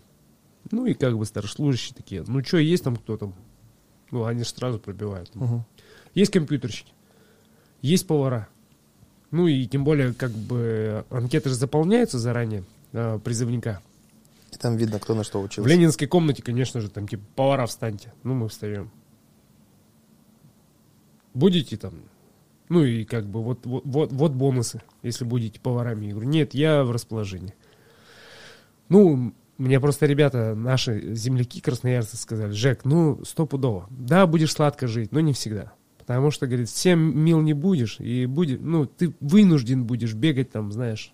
Ну, 0.72 0.86
и 0.86 0.94
как 0.94 1.18
бы 1.18 1.26
старослужащие 1.26 1.96
такие. 1.96 2.24
Ну, 2.28 2.44
что, 2.44 2.58
есть 2.58 2.84
там 2.84 2.96
кто 2.96 3.18
там? 3.18 3.34
Ну, 4.12 4.26
они 4.26 4.44
же 4.44 4.50
сразу 4.50 4.80
пробивают. 4.80 5.34
Мгм. 5.36 5.66
Есть 6.14 6.32
компьютерщики, 6.32 6.94
есть 7.82 8.08
повара. 8.08 8.48
Ну, 9.32 9.48
и 9.48 9.66
тем 9.66 9.84
более, 9.84 10.14
как 10.14 10.32
бы, 10.32 11.06
анкеты 11.10 11.50
же 11.50 11.56
заполняются 11.56 12.18
заранее, 12.18 12.64
э, 12.94 13.20
призывника. 13.24 13.82
И 14.52 14.58
там 14.58 14.76
видно, 14.76 15.00
кто 15.00 15.14
на 15.14 15.24
что 15.24 15.40
учился. 15.42 15.62
В 15.62 15.68
ленинской 15.68 16.08
комнате, 16.08 16.42
конечно 16.42 16.82
же, 16.82 16.90
там 16.90 17.08
типа 17.08 17.24
повара 17.36 17.66
встаньте. 17.68 18.14
Ну, 18.24 18.34
мы 18.34 18.50
встаем. 18.50 18.92
Будете 21.34 21.78
там? 21.78 21.94
Ну 22.70 22.84
и 22.84 23.04
как 23.04 23.26
бы 23.28 23.42
вот, 23.44 23.66
вот, 23.66 23.84
вот, 23.86 24.12
вот 24.14 24.32
бонусы, 24.32 24.82
если 25.02 25.26
будете 25.26 25.60
поварами. 25.60 26.06
Я 26.06 26.12
говорю, 26.12 26.30
нет, 26.30 26.54
я 26.54 26.84
в 26.84 26.92
расположении. 26.92 27.56
Ну, 28.90 29.34
мне 29.58 29.80
просто 29.80 30.06
ребята, 30.06 30.56
наши 30.56 31.14
земляки 31.16 31.62
красноярцы 31.62 32.16
сказали, 32.16 32.52
Жек, 32.52 32.86
ну, 32.86 33.24
стопудово. 33.26 33.88
Да, 33.90 34.26
будешь 34.26 34.54
сладко 34.54 34.88
жить, 34.88 35.12
но 35.12 35.20
не 35.20 35.34
всегда. 35.34 35.74
Потому 35.98 36.32
что, 36.32 36.48
говорит, 36.48 36.70
всем 36.70 37.20
мил 37.20 37.42
не 37.42 37.54
будешь, 37.54 38.00
и 38.00 38.26
будет, 38.26 38.62
ну, 38.62 38.86
ты 38.86 39.14
вынужден 39.20 39.84
будешь 39.84 40.14
бегать 40.14 40.50
там, 40.50 40.72
знаешь, 40.72 41.14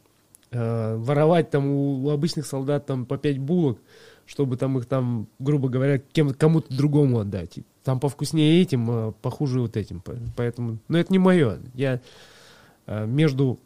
э, 0.51 0.95
воровать 0.95 1.49
там 1.49 1.67
у, 1.67 2.05
у 2.05 2.09
обычных 2.11 2.45
солдат 2.45 2.85
там 2.85 3.05
по 3.05 3.17
пять 3.17 3.39
булок, 3.39 3.79
чтобы 4.25 4.57
там 4.57 4.77
их 4.77 4.85
там, 4.85 5.27
грубо 5.39 5.69
говоря, 5.69 5.99
кем, 5.99 6.33
кому-то 6.33 6.75
другому 6.75 7.19
отдать. 7.19 7.59
Там 7.83 7.99
повкуснее 7.99 8.61
этим, 8.61 8.89
а 8.89 9.11
похуже 9.11 9.59
вот 9.61 9.77
этим. 9.77 10.01
По- 10.01 10.17
Поэтому, 10.35 10.79
но 10.87 10.97
это 10.97 11.11
не 11.13 11.19
мое. 11.19 11.59
Я 11.73 12.01
э, 12.87 13.05
между 13.05 13.59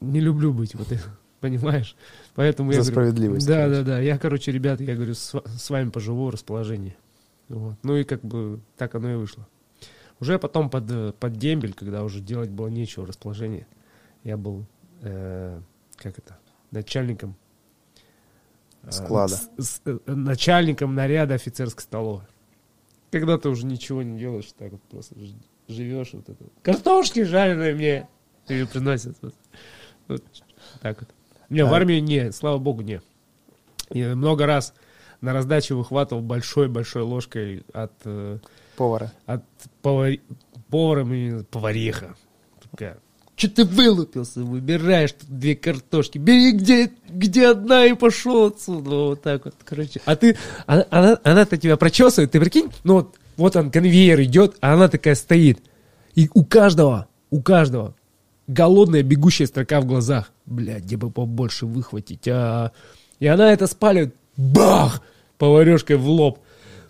не 0.00 0.20
люблю 0.20 0.52
быть 0.52 0.74
вот 0.74 0.92
это, 0.92 1.02
понимаешь? 1.40 1.96
Поэтому 2.34 2.70
я 2.72 2.82
За 2.82 2.92
говорю, 2.92 3.08
справедливость, 3.10 3.46
Да, 3.46 3.64
короче. 3.64 3.74
да, 3.76 3.82
да. 3.84 4.00
Я, 4.00 4.18
короче, 4.18 4.52
ребята, 4.52 4.84
я 4.84 4.94
говорю, 4.94 5.14
с, 5.14 5.34
с 5.44 5.70
вами 5.70 5.90
поживу 5.90 6.26
в 6.26 6.30
расположении. 6.30 6.96
Вот. 7.48 7.74
Ну 7.82 7.96
и 7.96 8.04
как 8.04 8.20
бы 8.22 8.60
так 8.76 8.94
оно 8.94 9.10
и 9.12 9.16
вышло. 9.16 9.46
Уже 10.20 10.38
потом 10.38 10.70
под, 10.70 11.16
под 11.16 11.32
дембель, 11.38 11.72
когда 11.72 12.04
уже 12.04 12.20
делать 12.20 12.50
было 12.50 12.68
нечего, 12.68 13.06
расположение, 13.06 13.66
я 14.22 14.36
был, 14.36 14.66
э, 15.00 15.60
как 15.96 16.18
это, 16.18 16.38
начальником 16.70 17.34
Склада. 18.88 19.34
с- 19.36 19.50
с- 19.58 19.80
э, 19.84 19.98
начальником 20.06 20.94
наряда 20.94 21.34
офицерской 21.34 21.82
столовой. 21.82 22.22
Когда 23.10 23.36
ты 23.38 23.48
уже 23.48 23.66
ничего 23.66 24.02
не 24.02 24.18
делаешь, 24.18 24.50
так 24.56 24.72
вот 24.72 24.82
просто 24.82 25.14
живешь 25.68 26.10
вот 26.12 26.28
это. 26.28 26.44
Картошки 26.62 27.22
жареные 27.24 27.74
мне. 27.74 28.08
Тебе 28.46 28.66
приносят. 28.66 29.16
Вот, 29.20 29.34
Вот 30.08 30.24
так 30.80 31.00
вот. 31.00 31.08
Не, 31.50 31.64
в 31.64 31.72
А- 31.72 31.76
армии 31.76 32.00
не, 32.00 32.32
слава 32.32 32.58
богу, 32.58 32.82
не. 32.82 33.00
И 33.90 34.02
много 34.04 34.46
раз 34.46 34.72
на 35.20 35.32
раздаче 35.32 35.74
выхватывал 35.74 36.22
большой-большой 36.22 37.02
ложкой 37.02 37.64
от, 37.72 37.92
э, 38.04 38.38
Повара. 38.76 39.12
от 39.26 39.44
повари- 39.82 40.20
повара, 40.68 41.04
повариха. 41.50 42.14
Такая, 42.70 42.98
Че 43.40 43.48
ты 43.48 43.64
вылупился, 43.64 44.42
выбираешь 44.42 45.12
тут 45.12 45.30
две 45.30 45.56
картошки, 45.56 46.18
бери 46.18 46.52
где, 46.52 46.92
где 47.08 47.46
одна 47.46 47.86
и 47.86 47.94
пошел 47.94 48.48
отсюда, 48.48 48.90
вот 48.90 49.22
так 49.22 49.46
вот, 49.46 49.54
короче. 49.64 50.02
А 50.04 50.14
ты, 50.14 50.36
она, 50.66 50.84
она, 50.90 51.18
она-то 51.24 51.56
тебя 51.56 51.78
прочесывает, 51.78 52.32
ты 52.32 52.38
прикинь, 52.38 52.68
ну 52.84 52.96
вот, 52.96 53.16
вот 53.38 53.56
он, 53.56 53.70
конвейер 53.70 54.20
идет, 54.24 54.56
а 54.60 54.74
она 54.74 54.88
такая 54.88 55.14
стоит. 55.14 55.58
И 56.14 56.28
у 56.34 56.44
каждого, 56.44 57.08
у 57.30 57.40
каждого 57.40 57.94
голодная 58.46 59.02
бегущая 59.02 59.46
строка 59.46 59.80
в 59.80 59.86
глазах. 59.86 60.32
Блядь, 60.44 60.84
где 60.84 60.98
бы 60.98 61.10
побольше 61.10 61.64
выхватить, 61.64 62.28
а... 62.28 62.72
И 63.20 63.26
она 63.26 63.54
это 63.54 63.66
спаливает, 63.66 64.14
бах, 64.36 65.00
поварешкой 65.38 65.96
в 65.96 66.06
лоб. 66.06 66.40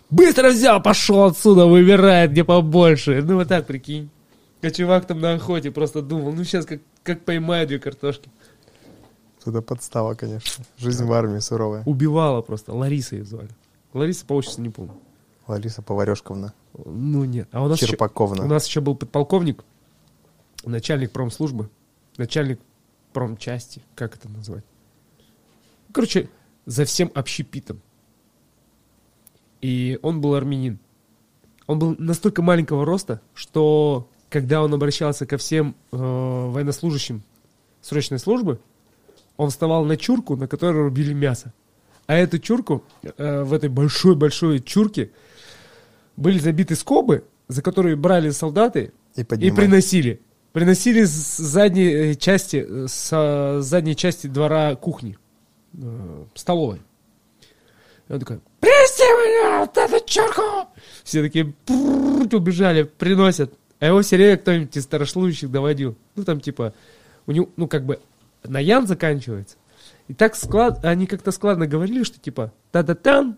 Быстро 0.09 0.49
взял, 0.49 0.81
пошел 0.81 1.23
отсюда, 1.23 1.65
выбирает, 1.65 2.31
где 2.31 2.43
побольше. 2.43 3.21
Ну 3.23 3.35
вот 3.35 3.47
так, 3.47 3.67
прикинь. 3.67 4.09
А 4.61 4.69
чувак 4.69 5.07
там 5.07 5.19
на 5.19 5.33
охоте 5.33 5.71
просто 5.71 6.01
думал, 6.01 6.33
ну 6.33 6.43
сейчас 6.43 6.65
как, 6.65 6.81
как 7.03 7.25
поймаю 7.25 7.67
две 7.67 7.79
картошки. 7.79 8.29
Туда 9.43 9.61
подстава, 9.61 10.13
конечно. 10.13 10.63
Жизнь 10.77 11.03
в 11.03 11.11
армии 11.13 11.39
суровая. 11.39 11.83
Убивала 11.85 12.41
просто. 12.41 12.73
Лариса 12.73 13.15
ее 13.15 13.25
звали. 13.25 13.49
Лариса 13.93 14.25
по 14.25 14.33
отчеству 14.33 14.61
не 14.61 14.69
помню. 14.69 14.93
Лариса 15.47 15.81
Поварешковна. 15.81 16.53
Ну 16.85 17.25
нет. 17.25 17.49
А 17.51 17.63
у 17.63 17.67
нас, 17.67 17.79
еще, 17.79 17.91
Черпаковна. 17.91 18.43
у 18.45 18.47
нас 18.47 18.67
еще 18.67 18.81
был 18.81 18.95
подполковник, 18.95 19.63
начальник 20.63 21.11
промслужбы, 21.11 21.69
начальник 22.17 22.59
промчасти, 23.13 23.81
как 23.95 24.15
это 24.15 24.29
назвать? 24.29 24.63
Короче, 25.91 26.29
за 26.65 26.85
всем 26.85 27.11
общепитом. 27.15 27.81
И 29.59 29.99
он 30.01 30.21
был 30.21 30.35
армянин. 30.35 30.79
Он 31.67 31.79
был 31.79 31.95
настолько 31.97 32.41
маленького 32.41 32.85
роста, 32.85 33.21
что 33.33 34.07
когда 34.31 34.63
он 34.63 34.73
обращался 34.73 35.25
ко 35.25 35.37
всем 35.37 35.75
э, 35.91 35.97
военнослужащим 35.97 37.21
срочной 37.81 38.17
службы, 38.17 38.59
он 39.37 39.49
вставал 39.49 39.83
на 39.83 39.97
чурку, 39.97 40.37
на 40.37 40.47
которой 40.47 40.83
рубили 40.83 41.13
мясо. 41.13 41.53
А 42.07 42.15
эту 42.15 42.39
чурку, 42.39 42.83
э, 43.03 43.43
в 43.43 43.53
этой 43.53 43.69
большой-большой 43.69 44.61
чурке, 44.61 45.11
были 46.15 46.39
забиты 46.39 46.75
скобы, 46.75 47.25
за 47.49 47.61
которые 47.61 47.95
брали 47.97 48.29
солдаты 48.29 48.93
И 49.15 49.21
и 49.21 49.51
приносили. 49.51 50.21
Приносили 50.53 51.03
с 51.03 51.37
задней 51.37 52.11
э, 52.11 52.15
части, 52.15 52.65
э, 52.67 52.87
с 52.87 53.59
задней 53.61 53.95
части 53.97 54.27
двора 54.27 54.75
кухни, 54.75 55.17
э, 55.73 56.25
столовой. 56.35 56.81
И 58.07 58.13
он 58.13 58.19
такой, 58.19 58.39
принеси 58.61 59.03
мне 59.03 59.59
вот 59.59 59.77
эту 59.77 60.05
чурку! 60.05 60.69
Все 61.03 61.21
такие 61.21 61.53
убежали, 62.33 62.83
приносят. 62.83 63.53
А 63.81 63.87
его 63.87 64.01
все 64.03 64.15
время 64.15 64.37
кто-нибудь 64.37 64.77
из 64.77 64.83
старослужащих 64.83 65.49
доводил. 65.49 65.97
Ну, 66.15 66.23
там, 66.23 66.39
типа, 66.39 66.73
у 67.25 67.31
него, 67.31 67.49
ну, 67.57 67.67
как 67.67 67.83
бы, 67.83 67.99
на 68.43 68.59
ян 68.59 68.85
заканчивается. 68.85 69.57
И 70.07 70.13
так 70.13 70.35
склад, 70.35 70.85
они 70.85 71.07
как-то 71.07 71.31
складно 71.31 71.65
говорили, 71.65 72.03
что, 72.03 72.19
типа, 72.19 72.53
та-та-тан, 72.71 73.37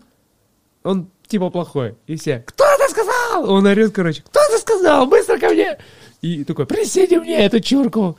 он, 0.82 1.08
типа, 1.26 1.48
плохой. 1.48 1.96
И 2.06 2.16
все, 2.16 2.40
кто 2.46 2.62
это 2.62 2.90
сказал? 2.92 3.50
Он 3.50 3.64
орет, 3.64 3.92
короче, 3.94 4.22
кто 4.22 4.38
это 4.38 4.58
сказал? 4.58 5.06
Быстро 5.06 5.38
ко 5.38 5.48
мне! 5.48 5.78
И 6.20 6.44
такой, 6.44 6.66
принесите 6.66 7.18
мне 7.20 7.38
эту 7.46 7.60
чурку. 7.60 8.18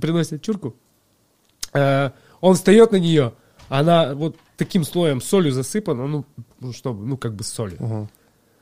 Приносят 0.00 0.40
чурку. 0.40 0.74
Э, 1.74 2.10
Он 2.40 2.54
встает 2.54 2.92
на 2.92 2.96
нее, 2.96 3.34
она 3.68 4.14
вот 4.14 4.36
таким 4.56 4.82
слоем 4.82 5.20
солью 5.20 5.52
засыпана, 5.52 6.06
ну, 6.06 6.24
ну, 6.58 6.72
чтобы, 6.72 7.04
ну, 7.06 7.18
как 7.18 7.34
бы 7.34 7.44
солью. 7.44 8.08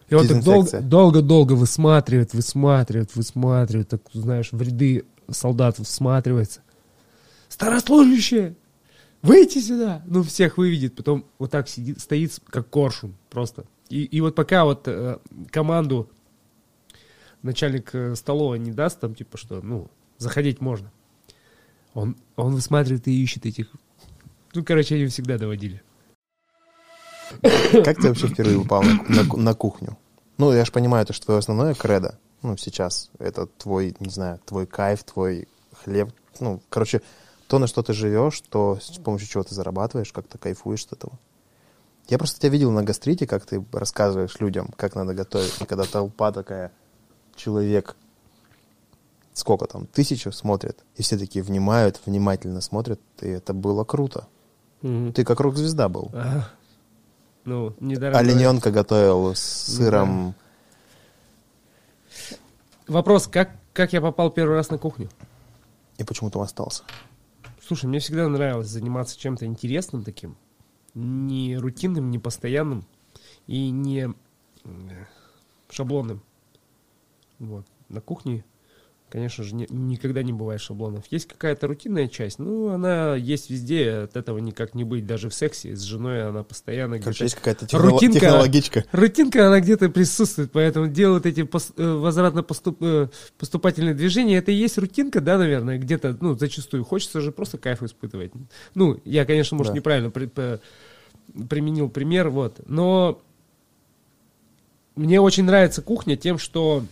И 0.08 0.14
он 0.14 0.26
так 0.28 0.88
долго-долго 0.88 1.54
высматривает, 1.54 2.34
высматривает, 2.34 3.14
высматривает, 3.14 3.88
так, 3.88 4.02
знаешь, 4.12 4.52
в 4.52 4.60
ряды 4.60 5.04
солдат 5.30 5.78
всматривается. 5.78 6.60
Старослужащие! 7.48 8.56
Выйти 9.22 9.58
сюда! 9.58 10.02
Ну, 10.06 10.22
всех 10.22 10.58
выведет, 10.58 10.94
потом 10.94 11.24
вот 11.38 11.50
так 11.50 11.68
сидит, 11.68 12.00
стоит, 12.00 12.38
как 12.50 12.68
коршун 12.68 13.14
просто. 13.30 13.64
И, 13.88 14.04
и 14.04 14.20
вот 14.20 14.34
пока 14.34 14.64
вот 14.64 14.86
э, 14.86 15.18
команду 15.50 16.10
начальник 17.42 17.94
э, 17.94 18.14
столовой 18.16 18.58
не 18.58 18.72
даст, 18.72 19.00
там, 19.00 19.14
типа, 19.14 19.38
что, 19.38 19.62
ну, 19.62 19.90
заходить 20.18 20.60
можно. 20.60 20.90
Он, 21.94 22.16
он 22.36 22.54
высматривает 22.54 23.06
и 23.08 23.22
ищет 23.22 23.46
этих... 23.46 23.68
Ну, 24.54 24.64
короче, 24.64 24.96
они 24.96 25.06
всегда 25.06 25.38
доводили. 25.38 25.82
Как 27.84 27.96
ты 27.96 28.08
вообще 28.08 28.28
впервые 28.28 28.58
упал 28.58 28.82
на, 28.82 29.02
на 29.08 29.36
на 29.36 29.54
кухню? 29.54 29.96
Ну, 30.38 30.52
я 30.52 30.64
же 30.64 30.72
понимаю, 30.72 31.06
то, 31.06 31.12
что 31.12 31.26
твое 31.26 31.38
основное 31.38 31.74
кредо, 31.74 32.18
ну, 32.42 32.56
сейчас, 32.56 33.10
это 33.18 33.46
твой, 33.46 33.94
не 34.00 34.10
знаю, 34.10 34.40
твой 34.44 34.66
кайф, 34.66 35.04
твой 35.04 35.48
хлеб, 35.82 36.10
ну, 36.40 36.60
короче, 36.68 37.02
то, 37.46 37.58
на 37.58 37.66
что 37.66 37.82
ты 37.82 37.92
живешь, 37.92 38.40
то, 38.48 38.78
с 38.80 38.98
помощью 38.98 39.28
чего 39.28 39.44
ты 39.44 39.54
зарабатываешь, 39.54 40.12
как 40.12 40.26
ты 40.26 40.38
кайфуешь 40.38 40.84
от 40.86 40.94
этого. 40.94 41.18
Я 42.08 42.18
просто 42.18 42.38
тебя 42.40 42.50
видел 42.50 42.70
на 42.70 42.82
гастрите, 42.82 43.26
как 43.26 43.46
ты 43.46 43.64
рассказываешь 43.72 44.38
людям, 44.40 44.68
как 44.76 44.94
надо 44.94 45.14
готовить, 45.14 45.54
и 45.60 45.64
когда 45.64 45.84
толпа 45.84 46.32
такая, 46.32 46.72
человек, 47.36 47.96
сколько 49.32 49.66
там, 49.66 49.86
тысячу 49.86 50.32
смотрят, 50.32 50.84
и 50.96 51.02
все 51.02 51.18
такие 51.18 51.42
внимают, 51.42 52.00
внимательно 52.04 52.60
смотрят, 52.60 53.00
и 53.20 53.28
это 53.28 53.54
было 53.54 53.84
круто. 53.84 54.26
Ты 54.82 55.24
как 55.24 55.40
рок-звезда 55.40 55.88
был. 55.88 56.10
А, 56.12 56.50
ну, 57.44 57.74
недорого. 57.80 58.18
Олененка 58.18 58.70
готовил 58.70 59.34
с 59.34 59.40
сыром. 59.40 60.34
Вопрос, 62.86 63.26
как, 63.26 63.50
как 63.72 63.92
я 63.92 64.00
попал 64.00 64.30
первый 64.30 64.56
раз 64.56 64.70
на 64.70 64.78
кухню? 64.78 65.08
И 65.98 66.04
почему 66.04 66.30
там 66.30 66.42
остался? 66.42 66.82
Слушай, 67.66 67.86
мне 67.86 67.98
всегда 67.98 68.28
нравилось 68.28 68.68
заниматься 68.68 69.18
чем-то 69.18 69.46
интересным 69.46 70.02
таким. 70.02 70.36
Не 70.94 71.56
рутинным, 71.56 72.10
не 72.10 72.18
постоянным 72.18 72.84
и 73.46 73.70
не 73.70 74.12
шаблонным. 75.70 76.22
Вот. 77.38 77.66
На 77.88 78.00
кухне, 78.00 78.44
конечно 79.14 79.44
же, 79.44 79.54
не- 79.54 79.68
никогда 79.70 80.24
не 80.24 80.32
бывает 80.32 80.60
шаблонов. 80.60 81.04
Есть 81.08 81.28
какая-то 81.28 81.68
рутинная 81.68 82.08
часть, 82.08 82.40
ну, 82.40 82.70
она 82.70 83.14
есть 83.14 83.48
везде, 83.48 83.98
от 84.06 84.16
этого 84.16 84.38
никак 84.38 84.74
не 84.74 84.82
быть. 84.82 85.06
Даже 85.06 85.28
в 85.28 85.34
сексе 85.34 85.76
с 85.76 85.82
женой 85.82 86.26
она 86.26 86.42
постоянно 86.42 86.98
Короче, 86.98 87.22
есть 87.26 87.36
какая-то 87.36 87.64
техноло- 87.66 87.92
Рутинка. 87.92 88.18
технологичка. 88.18 88.84
Рутинка, 88.90 89.46
она 89.46 89.60
где-то 89.60 89.88
присутствует, 89.88 90.50
поэтому 90.50 90.88
делают 90.88 91.26
эти 91.26 91.42
пос- 91.42 91.72
э, 91.76 91.92
возвратно-поступательные 91.94 93.94
движения. 93.94 94.38
Это 94.38 94.50
и 94.50 94.54
есть 94.56 94.78
рутинка, 94.78 95.20
да, 95.20 95.38
наверное, 95.38 95.78
где-то, 95.78 96.18
ну, 96.20 96.36
зачастую. 96.36 96.82
Хочется 96.84 97.20
же 97.20 97.30
просто 97.30 97.56
кайф 97.56 97.84
испытывать. 97.84 98.32
Ну, 98.74 99.00
я, 99.04 99.24
конечно, 99.24 99.56
может, 99.56 99.74
Да. 99.74 99.78
неправильно 99.78 100.10
при- 100.10 100.28
применил 101.48 101.88
пример, 101.88 102.30
вот. 102.30 102.58
Но 102.66 103.22
мне 104.96 105.20
очень 105.20 105.44
нравится 105.44 105.82
кухня 105.82 106.16
тем, 106.16 106.36
что 106.38 106.82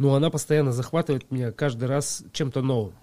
ну, 0.00 0.14
она 0.14 0.30
постоянно 0.30 0.72
захватывает 0.72 1.30
меня 1.30 1.52
каждый 1.52 1.84
раз 1.86 2.24
чем-то 2.32 2.62
новым. 2.62 2.94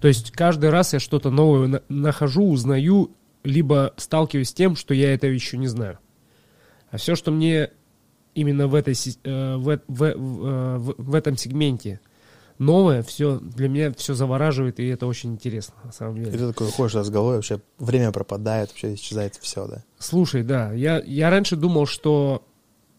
То 0.00 0.08
есть 0.08 0.30
каждый 0.30 0.68
раз 0.68 0.92
я 0.92 1.00
что-то 1.00 1.30
новое 1.30 1.66
на- 1.66 1.82
нахожу, 1.88 2.44
узнаю, 2.48 3.10
либо 3.44 3.94
сталкиваюсь 3.96 4.50
с 4.50 4.54
тем, 4.54 4.76
что 4.76 4.92
я 4.92 5.14
это 5.14 5.26
еще 5.26 5.56
не 5.56 5.68
знаю. 5.68 5.98
А 6.90 6.98
все, 6.98 7.14
что 7.16 7.30
мне 7.30 7.70
именно 8.34 8.68
в, 8.68 8.74
этой, 8.74 8.92
э, 9.24 9.56
в, 9.56 9.64
в- 9.64 9.80
в- 9.88 10.46
э, 10.46 10.76
в- 10.78 10.94
в 10.98 11.14
этом 11.14 11.36
сегменте 11.38 12.00
новое, 12.58 13.02
все 13.02 13.38
для 13.40 13.68
меня 13.70 13.92
все 13.96 14.12
завораживает, 14.14 14.78
и 14.80 14.86
это 14.86 15.06
очень 15.06 15.32
интересно, 15.32 15.74
на 15.82 15.92
самом 15.92 16.16
И 16.16 16.24
деле. 16.26 16.38
ты 16.38 16.48
такой 16.48 16.70
ходишь 16.70 16.92
с 16.94 17.08
головой, 17.10 17.36
вообще 17.36 17.60
время 17.78 18.12
пропадает, 18.12 18.68
вообще 18.68 18.94
исчезает 18.94 19.36
все, 19.40 19.66
да. 19.66 19.82
Слушай, 19.98 20.42
да, 20.42 20.72
я, 20.74 21.02
я 21.06 21.30
раньше 21.30 21.56
думал, 21.56 21.86
что 21.86 22.46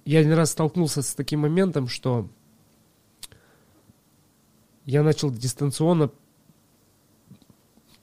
я 0.04 0.20
один 0.20 0.34
раз 0.34 0.52
столкнулся 0.52 1.02
с 1.04 1.14
таким 1.16 1.42
моментом, 1.42 1.88
что 1.88 2.28
я 4.86 5.04
начал 5.04 5.32
дистанционно, 5.32 6.12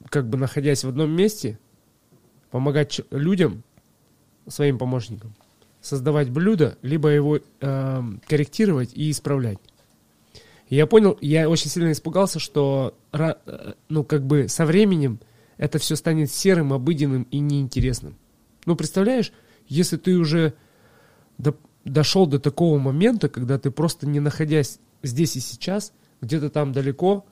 как 0.09 0.28
бы 0.28 0.37
находясь 0.37 0.85
в 0.85 0.89
одном 0.89 1.11
месте, 1.11 1.59
помогать 2.51 3.01
людям, 3.11 3.62
своим 4.49 4.78
помощникам, 4.78 5.35
создавать 5.80 6.30
блюдо, 6.30 6.76
либо 6.83 7.09
его 7.09 7.39
эм, 7.61 8.20
корректировать 8.26 8.93
и 8.95 9.11
исправлять. 9.11 9.59
Я 10.68 10.87
понял, 10.87 11.16
я 11.20 11.49
очень 11.49 11.70
сильно 11.70 11.93
испугался, 11.93 12.39
что, 12.39 12.97
э, 13.12 13.35
ну, 13.89 14.05
как 14.05 14.26
бы 14.26 14.49
со 14.49 14.66
временем 14.66 15.20
это 15.59 15.78
все 15.78 15.97
станет 15.97 16.33
серым, 16.33 16.72
обыденным 16.72 17.22
и 17.30 17.39
неинтересным. 17.39 18.16
Ну, 18.64 18.74
представляешь, 18.74 19.33
если 19.68 19.97
ты 19.97 20.16
уже 20.16 20.55
до- 21.39 21.57
дошел 21.85 22.26
до 22.26 22.41
такого 22.41 22.78
момента, 22.78 23.28
когда 23.28 23.59
ты 23.59 23.70
просто 23.70 24.07
не 24.07 24.18
находясь 24.18 24.78
здесь 25.03 25.37
и 25.37 25.41
сейчас, 25.41 25.93
где-то 26.23 26.49
там 26.49 26.73
далеко, 26.73 27.27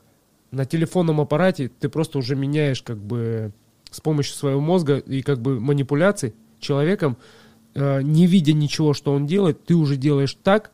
на 0.50 0.66
телефонном 0.66 1.20
аппарате 1.20 1.70
ты 1.80 1.88
просто 1.88 2.18
уже 2.18 2.36
меняешь 2.36 2.82
как 2.82 2.98
бы 2.98 3.52
с 3.90 4.00
помощью 4.00 4.34
своего 4.34 4.60
мозга 4.60 4.98
и 4.98 5.22
как 5.22 5.40
бы 5.40 5.60
манипуляций 5.60 6.34
человеком, 6.58 7.16
э, 7.74 8.02
не 8.02 8.26
видя 8.26 8.52
ничего, 8.52 8.92
что 8.92 9.12
он 9.12 9.26
делает, 9.26 9.64
ты 9.64 9.74
уже 9.74 9.96
делаешь 9.96 10.36
так, 10.42 10.72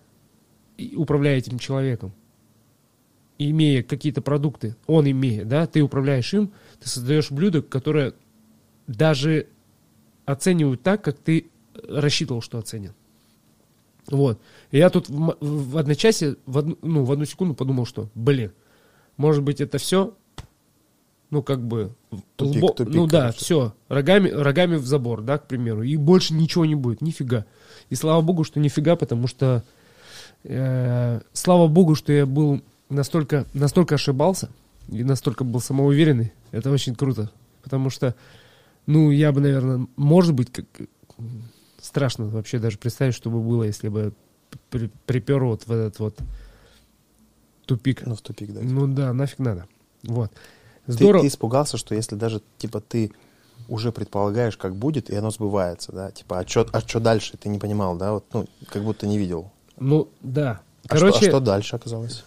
управляя 0.95 1.39
этим 1.39 1.59
человеком, 1.59 2.13
имея 3.39 3.83
какие-то 3.83 4.23
продукты, 4.23 4.77
он 4.87 5.09
имея, 5.11 5.45
да, 5.45 5.67
ты 5.67 5.83
управляешь 5.83 6.33
им, 6.35 6.53
ты 6.81 6.89
создаешь 6.89 7.31
блюдо, 7.31 7.63
которое 7.63 8.15
даже 8.87 9.49
оценивают 10.25 10.83
так, 10.83 11.03
как 11.03 11.19
ты 11.19 11.51
рассчитывал, 11.89 12.41
что 12.41 12.59
оценят. 12.59 12.95
Вот. 14.11 14.41
И 14.71 14.79
я 14.79 14.91
тут 14.91 15.09
в, 15.09 15.37
в 15.41 15.79
одночасье, 15.79 16.37
в 16.47 16.59
одну, 16.59 16.79
ну, 16.83 17.05
в 17.05 17.13
одну 17.13 17.25
секунду 17.25 17.55
подумал, 17.55 17.87
что, 17.87 18.09
блин, 18.15 18.53
может 19.17 19.43
быть, 19.43 19.61
это 19.61 19.79
все, 19.79 20.15
ну, 21.31 21.43
как 21.43 21.61
бы, 21.67 21.93
Тупик, 22.37 22.63
лбо- 22.63 22.75
тупик, 22.75 22.95
ну 22.95 23.07
да, 23.07 23.21
короче. 23.23 23.39
все, 23.39 23.75
рогами, 23.89 24.29
рогами 24.29 24.77
в 24.77 24.87
забор, 24.87 25.23
да, 25.23 25.39
к 25.39 25.49
примеру, 25.49 25.83
и 25.83 25.97
больше 25.97 26.35
ничего 26.35 26.65
не 26.65 26.75
будет, 26.75 27.01
нифига. 27.01 27.47
И 27.91 27.95
слава 27.95 28.21
богу, 28.23 28.45
что 28.45 28.61
нифига, 28.61 28.95
потому 28.97 29.27
что, 29.27 29.65
э, 30.45 31.21
слава 31.33 31.67
богу, 31.67 31.95
что 31.95 32.13
я 32.13 32.27
был 32.27 32.63
настолько, 32.89 33.45
настолько 33.55 33.97
ошибался 33.97 34.51
и 34.89 35.03
настолько 35.03 35.43
был 35.43 35.61
самоуверенный, 35.61 36.33
это 36.53 36.71
очень 36.71 36.95
круто, 36.95 37.31
потому 37.63 37.91
что, 37.91 38.15
ну, 38.87 39.11
я 39.11 39.33
бы, 39.33 39.41
наверное, 39.41 39.87
может 39.97 40.33
быть, 40.35 40.53
как, 40.53 40.67
страшно 41.97 42.27
вообще 42.27 42.59
даже 42.59 42.77
представить, 42.77 43.15
что 43.15 43.31
бы 43.31 43.41
было, 43.41 43.63
если 43.63 43.89
бы 43.89 44.13
при- 44.69 44.91
припер 45.07 45.43
вот 45.43 45.67
в 45.67 45.73
этот 45.73 45.99
вот 45.99 46.19
тупик. 47.65 48.05
Ну, 48.05 48.15
в 48.15 48.21
тупик, 48.21 48.53
да. 48.53 48.61
Ну 48.63 48.87
да, 48.87 49.15
нафиг 49.15 49.39
надо. 49.39 49.67
Вот. 50.03 50.31
Ты, 50.85 50.93
Здорово. 50.93 51.23
ты 51.23 51.29
испугался, 51.29 51.79
что 51.79 51.95
если 51.95 52.15
даже, 52.15 52.43
типа, 52.59 52.83
ты 52.83 53.13
уже 53.67 53.93
предполагаешь, 53.93 54.59
как 54.59 54.77
будет, 54.77 55.09
и 55.09 55.17
оно 55.17 55.31
сбывается, 55.31 55.91
да? 55.91 56.11
Типа, 56.11 56.41
а 56.41 56.47
что 56.47 56.69
а 56.71 56.83
чё 56.83 57.01
дальше? 57.01 57.39
Ты 57.39 57.49
не 57.49 57.59
понимал, 57.59 57.97
да? 57.97 58.13
Вот, 58.13 58.27
ну, 58.35 58.47
как 58.69 58.85
будто 58.85 59.07
не 59.07 59.17
видел. 59.17 59.51
Ну 59.79 60.11
да. 60.21 60.61
А, 60.85 60.89
Короче, 60.89 61.17
что, 61.17 61.27
а 61.27 61.31
что 61.31 61.41
дальше 61.41 61.77
оказалось? 61.77 62.25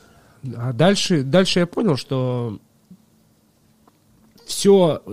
А 0.58 0.74
дальше, 0.74 1.22
дальше 1.22 1.60
я 1.60 1.68
понял, 1.68 1.96
что 1.96 2.58
все, 4.48 5.04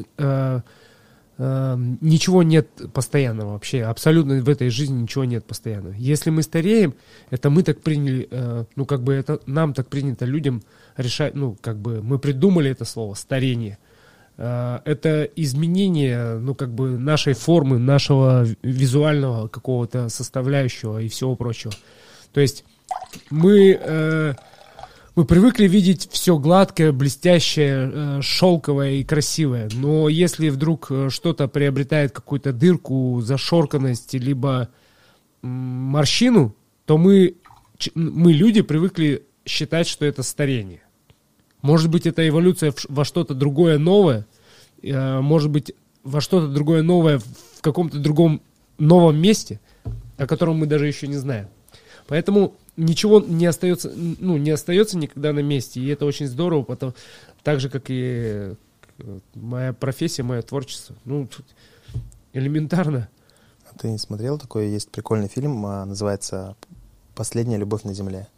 ничего 1.38 2.42
нет 2.42 2.68
постоянного 2.94 3.52
вообще, 3.52 3.82
абсолютно 3.82 4.40
в 4.40 4.48
этой 4.48 4.70
жизни 4.70 5.02
ничего 5.02 5.24
нет 5.24 5.44
постоянного. 5.44 5.92
Если 5.94 6.30
мы 6.30 6.42
стареем, 6.42 6.94
это 7.30 7.50
мы 7.50 7.62
так 7.62 7.82
приняли, 7.82 8.26
э, 8.30 8.64
ну 8.74 8.86
как 8.86 9.02
бы 9.02 9.12
это 9.12 9.40
нам 9.46 9.74
так 9.74 9.88
принято 9.88 10.24
людям 10.24 10.62
решать, 10.96 11.34
ну 11.34 11.56
как 11.60 11.78
бы 11.78 12.02
мы 12.02 12.18
придумали 12.18 12.70
это 12.70 12.86
слово 12.86 13.14
старение. 13.14 13.76
Э, 14.38 14.80
Это 14.86 15.24
изменение, 15.24 16.38
ну 16.38 16.54
как 16.54 16.72
бы 16.72 16.98
нашей 16.98 17.34
формы, 17.34 17.78
нашего 17.78 18.46
визуального 18.62 19.48
какого-то 19.48 20.08
составляющего 20.08 21.02
и 21.02 21.08
всего 21.08 21.36
прочего. 21.36 21.74
То 22.32 22.40
есть 22.40 22.64
мы 23.30 23.78
э, 23.78 24.34
мы 25.16 25.24
привыкли 25.24 25.66
видеть 25.66 26.08
все 26.12 26.38
гладкое, 26.38 26.92
блестящее, 26.92 27.90
э, 27.90 28.22
шелковое 28.22 28.92
и 28.92 29.04
красивое. 29.04 29.70
Но 29.74 30.10
если 30.10 30.50
вдруг 30.50 30.88
э, 30.90 31.08
что-то 31.08 31.48
приобретает 31.48 32.12
какую-то 32.12 32.52
дырку, 32.52 33.22
зашорканность, 33.22 34.12
либо 34.12 34.68
морщину, 35.40 36.54
то 36.84 36.98
мы, 36.98 37.36
мы, 37.94 38.32
люди, 38.34 38.60
привыкли 38.60 39.24
считать, 39.46 39.88
что 39.88 40.04
это 40.04 40.22
старение. 40.22 40.82
Может 41.62 41.90
быть, 41.90 42.06
это 42.06 42.28
эволюция 42.28 42.74
во 42.90 43.06
что-то 43.06 43.32
другое 43.32 43.78
новое, 43.78 44.26
э, 44.82 45.20
может 45.20 45.50
быть, 45.50 45.72
во 46.04 46.20
что-то 46.20 46.48
другое 46.48 46.82
новое 46.82 47.20
в 47.20 47.62
каком-то 47.62 47.98
другом 47.98 48.42
новом 48.78 49.18
месте, 49.18 49.60
о 50.18 50.26
котором 50.26 50.58
мы 50.58 50.66
даже 50.66 50.86
еще 50.86 51.08
не 51.08 51.16
знаем. 51.16 51.48
Поэтому 52.08 52.54
ничего 52.76 53.20
не 53.20 53.46
остается, 53.46 53.90
ну, 53.94 54.36
не 54.36 54.50
остается 54.50 54.96
никогда 54.96 55.32
на 55.32 55.40
месте. 55.40 55.80
И 55.80 55.88
это 55.88 56.04
очень 56.04 56.26
здорово, 56.26 56.62
потому, 56.62 56.94
так 57.42 57.60
же, 57.60 57.68
как 57.68 57.84
и 57.88 58.54
э, 58.98 59.18
моя 59.34 59.72
профессия, 59.72 60.22
мое 60.22 60.42
творчество. 60.42 60.94
Ну, 61.04 61.26
тут 61.26 61.44
элементарно. 62.32 63.08
А 63.70 63.78
Ты 63.78 63.88
не 63.88 63.98
смотрел 63.98 64.38
такой? 64.38 64.68
Есть 64.68 64.90
прикольный 64.90 65.28
фильм, 65.28 65.64
а, 65.66 65.84
называется 65.84 66.56
«Последняя 67.14 67.56
любовь 67.56 67.82
на 67.84 67.94
земле». 67.94 68.28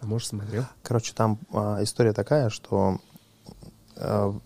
А 0.00 0.06
может, 0.06 0.28
смотрел? 0.28 0.64
Короче, 0.82 1.12
там 1.14 1.38
а, 1.52 1.82
история 1.82 2.12
такая, 2.12 2.50
что 2.50 2.98
а, 3.96 4.38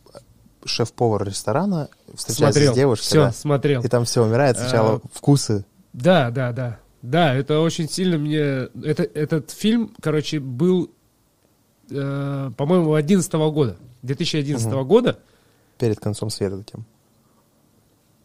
шеф-повар 0.65 1.25
ресторана 1.25 1.89
встречается 2.15 2.53
смотрел. 2.61 2.73
с 2.73 2.77
девушкой, 2.77 3.05
Все, 3.05 3.25
да, 3.27 3.33
смотрел. 3.33 3.83
и 3.83 3.89
там 3.89 4.05
все 4.05 4.23
умирает. 4.25 4.57
Сначала 4.59 4.97
А. 4.97 5.01
вкусы. 5.13 5.65
Да, 5.93 6.31
да, 6.31 6.53
да. 6.53 6.79
Да, 7.11 7.35
это 7.35 7.61
очень 7.61 7.89
сильно 7.89 8.19
мне... 8.19 8.39
Это, 8.85 9.03
этот 9.03 9.51
фильм, 9.51 9.95
короче, 10.01 10.41
был, 10.41 10.91
э, 11.91 12.51
по-моему, 12.57 12.93
2011 12.95 13.33
года. 13.53 13.77
2011 14.03 14.67
Мгм. 14.67 14.87
года. 14.87 15.19
перед 15.79 15.99
концом 16.01 16.29
света 16.29 16.59
таким. 16.59 16.85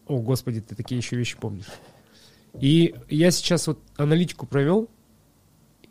О, 0.06 0.18
господи, 0.20 0.60
ты 0.60 0.74
такие 0.74 0.98
еще 0.98 1.16
вещи 1.16 1.36
помнишь. 1.38 1.66
И 2.60 2.94
я 3.08 3.30
сейчас 3.30 3.66
вот 3.66 3.78
аналитику 3.96 4.44
провел, 4.46 4.88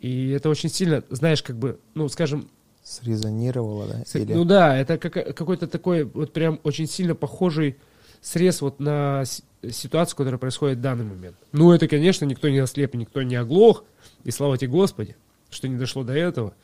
и 0.00 0.30
это 0.30 0.48
очень 0.48 0.68
сильно, 0.70 1.02
знаешь, 1.10 1.42
как 1.42 1.56
бы, 1.58 1.80
ну, 1.94 2.08
скажем, 2.08 2.48
Срезонировало, 2.82 3.86
да? 3.88 4.04
С- 4.04 4.14
Или... 4.14 4.34
Ну 4.34 4.44
да, 4.44 4.76
это 4.76 4.98
кака- 4.98 5.32
какой-то 5.32 5.66
такой 5.66 6.04
вот 6.04 6.34
прям 6.34 6.60
очень 6.64 6.86
сильно 6.86 7.14
похожий 7.14 7.76
срез 8.20 8.60
вот 8.60 8.78
на 8.78 9.24
ситуацию, 9.72 10.16
которая 10.16 10.38
происходит 10.38 10.78
в 10.78 10.82
данный 10.82 11.04
момент. 11.04 11.36
Ну 11.52 11.72
это, 11.72 11.88
конечно, 11.88 12.24
никто 12.24 12.48
не 12.48 12.58
ослеп, 12.58 12.94
никто 12.94 13.22
не 13.22 13.36
оглох, 13.36 13.84
и 14.24 14.30
слава 14.30 14.58
тебе 14.58 14.70
Господи, 14.70 15.16
что 15.50 15.68
не 15.68 15.76
дошло 15.76 16.04
до 16.04 16.14
этого. 16.14 16.54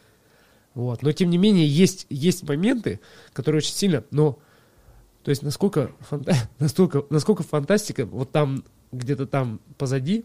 Вот. 0.74 1.03
Но 1.03 1.12
тем 1.12 1.30
не 1.30 1.38
менее 1.38 1.66
есть, 1.66 2.07
есть 2.11 2.46
моменты, 2.48 3.01
которые 3.32 3.59
очень 3.59 3.74
сильно, 3.74 4.05
но 4.11 4.38
то 5.24 5.30
есть 5.30 5.42
насколько, 5.42 5.90
фанта- 6.01 6.34
настолько, 6.59 7.05
насколько 7.11 7.42
фантастика 7.42 8.07
вот 8.07 8.30
там, 8.30 8.64
где-то 8.92 9.26
там 9.26 9.61
позади, 9.78 10.24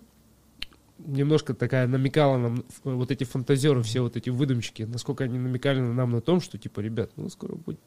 немножко 0.97 1.53
такая 1.53 1.87
намекала 1.87 2.37
нам, 2.37 2.63
вот 2.83 3.11
эти 3.11 3.23
фантазеры, 3.23 3.83
все 3.83 4.01
вот 4.01 4.15
эти 4.15 4.29
выдумщики, 4.29 4.83
насколько 4.83 5.25
они 5.25 5.37
намекали 5.37 5.79
нам 5.79 6.11
на 6.11 6.21
том, 6.21 6.41
что 6.41 6.57
типа, 6.57 6.79
ребят, 6.79 7.11
ну 7.15 7.29
скоро 7.29 7.55
будет. 7.55 7.79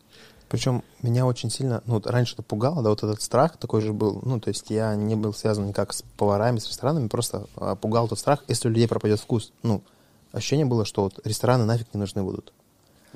Причем 0.48 0.82
меня 1.02 1.26
очень 1.26 1.50
сильно, 1.50 1.82
ну, 1.86 1.94
вот 1.94 2.06
раньше 2.06 2.34
это 2.34 2.42
пугало, 2.42 2.82
да, 2.82 2.88
вот 2.90 3.02
этот 3.02 3.20
страх 3.20 3.56
такой 3.58 3.82
же 3.82 3.92
был, 3.92 4.20
ну, 4.24 4.40
то 4.40 4.48
есть 4.48 4.70
я 4.70 4.94
не 4.94 5.14
был 5.14 5.34
связан 5.34 5.66
никак 5.68 5.92
с 5.92 6.02
поварами, 6.16 6.58
с 6.58 6.68
ресторанами, 6.68 7.08
просто 7.08 7.46
а, 7.56 7.74
пугал 7.74 8.08
тот 8.08 8.18
страх, 8.18 8.44
если 8.48 8.68
у 8.68 8.70
людей 8.70 8.88
пропадет 8.88 9.20
вкус. 9.20 9.52
Ну, 9.62 9.82
ощущение 10.32 10.64
было, 10.64 10.86
что 10.86 11.02
вот 11.02 11.20
рестораны 11.24 11.64
нафиг 11.66 11.88
не 11.92 12.00
нужны 12.00 12.22
будут. 12.22 12.52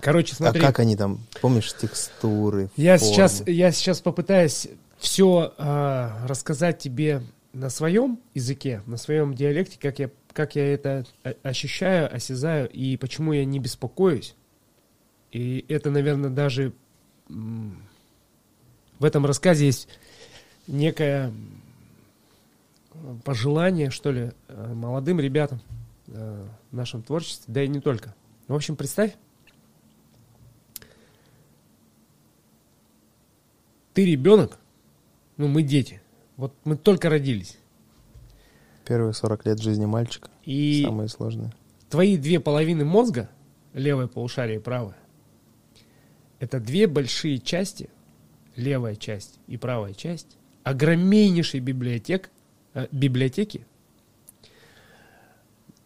Короче, 0.01 0.35
смотри, 0.35 0.61
А 0.61 0.67
как 0.67 0.81
они 0.81 0.97
там, 0.97 1.21
помнишь, 1.41 1.75
текстуры, 1.75 2.71
я 2.77 2.99
формы? 2.99 3.15
сейчас, 3.15 3.43
я 3.47 3.73
сейчас 3.73 4.01
попытаюсь 4.01 4.69
все 4.99 5.53
рассказать 6.27 6.79
тебе 6.79 7.23
на 7.53 7.71
своем 7.71 8.19
языке, 8.35 8.83
на 8.87 8.97
своем 8.97 9.35
диалекте, 9.35 9.79
как 9.81 9.99
я, 9.99 10.11
как 10.33 10.57
я 10.57 10.73
это 10.73 11.05
ощущаю, 11.43 12.15
осязаю 12.15 12.69
и 12.71 12.97
почему 12.97 13.33
я 13.33 13.45
не 13.45 13.59
беспокоюсь. 13.59 14.35
И 15.31 15.65
это, 15.69 15.91
наверное, 15.91 16.31
даже 16.31 16.73
в 18.99 19.05
этом 19.05 19.27
рассказе 19.27 19.67
есть 19.67 19.89
некое 20.67 21.33
пожелание, 23.25 23.91
что 23.91 24.13
ли, 24.13 24.31
э, 24.49 24.75
молодым 24.75 25.19
ребятам 25.19 25.61
э, 26.09 26.47
в 26.71 26.77
нашем 26.77 27.03
творчестве, 27.03 27.53
да 27.53 27.63
и 27.63 27.69
не 27.69 27.81
только. 27.81 28.15
В 28.49 28.55
общем, 28.55 28.77
представь, 28.77 29.15
ты 33.95 34.05
ребенок, 34.05 34.59
ну 35.37 35.49
мы 35.49 35.63
дети, 35.63 36.01
вот 36.37 36.55
мы 36.65 36.77
только 36.77 37.09
родились, 37.09 37.59
Первые 38.85 39.13
40 39.13 39.47
лет 39.47 39.61
жизни 39.61 39.87
мальчика, 39.87 40.29
и 40.45 40.83
самые 40.85 41.09
сложные. 41.09 41.53
твои 41.89 42.17
две 42.17 42.41
половины 42.41 42.85
мозга, 42.85 43.31
левое 43.75 44.09
полушарие 44.09 44.57
и 44.57 44.61
правое, 44.61 44.97
это 46.43 46.59
две 46.59 46.89
большие 46.89 47.39
части, 47.39 47.89
левая 48.57 48.97
часть 48.97 49.39
и 49.47 49.57
правая 49.57 49.95
часть, 49.95 50.37
огромнейшей 50.65 51.61
библиотек, 51.61 52.31
э, 52.75 52.89
библиотеки, 52.91 53.65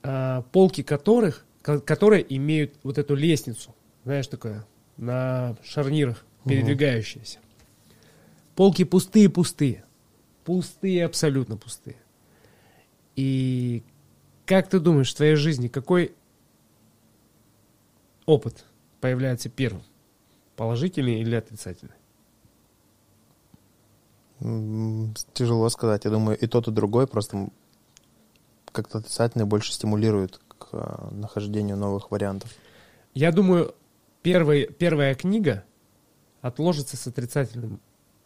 а, 0.02 0.46
полки 0.52 0.82
которых, 0.82 1.44
ко- 1.60 1.80
которые 1.80 2.24
имеют 2.36 2.72
вот 2.84 2.96
эту 2.96 3.14
лестницу, 3.14 3.74
знаешь, 4.04 4.28
такое, 4.28 4.66
на 4.96 5.58
шарнирах, 5.62 6.24
передвигающаяся. 6.48 7.38
Полки 8.54 8.84
пустые-пустые. 8.84 9.84
Пустые, 10.44 11.04
абсолютно 11.04 11.58
пустые. 11.58 11.96
И 13.14 13.82
как 14.46 14.70
ты 14.70 14.80
думаешь, 14.80 15.12
в 15.12 15.16
твоей 15.16 15.34
жизни 15.34 15.68
какой 15.68 16.14
опыт 18.24 18.64
появляется 19.02 19.50
первым? 19.50 19.82
Положительный 20.56 21.20
или 21.20 21.34
отрицательный? 21.34 21.94
Тяжело 25.32 25.68
сказать. 25.68 26.04
Я 26.04 26.10
думаю, 26.10 26.38
и 26.38 26.46
тот, 26.46 26.68
и 26.68 26.70
другой 26.70 27.06
просто 27.06 27.48
как-то 28.72 28.98
отрицательно 28.98 29.46
больше 29.46 29.72
стимулирует 29.72 30.40
к 30.58 30.68
а, 30.72 31.08
нахождению 31.10 31.76
новых 31.76 32.10
вариантов. 32.10 32.50
Я 33.14 33.32
думаю, 33.32 33.74
первый, 34.22 34.66
первая 34.66 35.14
книга 35.14 35.64
отложится 36.42 36.96
с 36.96 37.06
отрицательным 37.06 37.80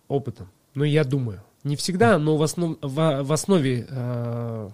опытом. 0.09 0.51
Ну, 0.75 0.85
я 0.85 1.05
думаю. 1.05 1.43
Не 1.63 1.77
всегда, 1.77 2.19
но 2.19 2.37
в, 2.37 2.43
основ, 2.43 2.79
в, 2.81 3.23
в 3.23 3.33
основе 3.33 3.87
э, 3.89 4.71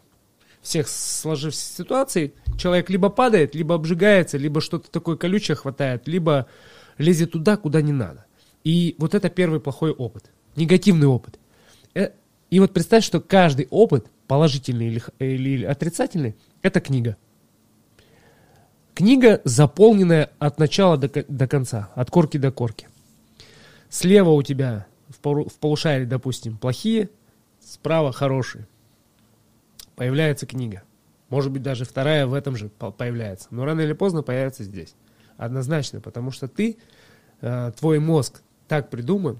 всех 0.62 0.88
сложившихся 0.88 1.76
ситуаций 1.76 2.34
человек 2.56 2.90
либо 2.90 3.08
падает, 3.08 3.54
либо 3.54 3.74
обжигается, 3.74 4.38
либо 4.38 4.60
что-то 4.60 4.90
такое 4.90 5.16
колючее 5.16 5.56
хватает, 5.56 6.06
либо 6.06 6.46
лезет 6.98 7.32
туда, 7.32 7.56
куда 7.56 7.82
не 7.82 7.92
надо. 7.92 8.24
И 8.64 8.94
вот 8.98 9.14
это 9.14 9.28
первый 9.30 9.60
плохой 9.60 9.90
опыт, 9.92 10.30
негативный 10.56 11.06
опыт. 11.06 11.38
Э, 11.94 12.10
И 12.50 12.60
вот 12.60 12.72
представь, 12.72 13.04
что 13.04 13.20
каждый 13.20 13.66
опыт, 13.70 14.06
положительный 14.26 14.88
или, 14.88 14.98
х- 14.98 15.12
или 15.18 15.64
отрицательный, 15.64 16.34
это 16.62 16.80
книга. 16.80 17.16
Книга, 18.94 19.40
заполненная 19.44 20.30
от 20.38 20.58
начала 20.58 20.96
до, 20.96 21.08
до 21.28 21.46
конца, 21.46 21.90
от 21.94 22.10
корки 22.10 22.38
до 22.38 22.50
корки. 22.50 22.88
Слева 23.90 24.30
у 24.30 24.42
тебя 24.42 24.86
в, 25.08 25.20
полу- 25.20 25.48
в 25.48 25.54
полушарии, 25.58 26.06
допустим, 26.06 26.56
плохие, 26.56 27.10
справа 27.60 28.12
хорошие. 28.12 28.66
Появляется 29.96 30.46
книга. 30.46 30.82
Может 31.28 31.52
быть, 31.52 31.62
даже 31.62 31.84
вторая 31.84 32.26
в 32.26 32.34
этом 32.34 32.56
же 32.56 32.68
по- 32.68 32.90
появляется. 32.90 33.48
Но 33.50 33.64
рано 33.64 33.80
или 33.82 33.92
поздно 33.92 34.22
появится 34.22 34.64
здесь. 34.64 34.94
Однозначно, 35.36 36.00
потому 36.00 36.30
что 36.30 36.48
ты, 36.48 36.78
э, 37.40 37.72
твой 37.78 37.98
мозг 37.98 38.42
так 38.68 38.90
придуман, 38.90 39.38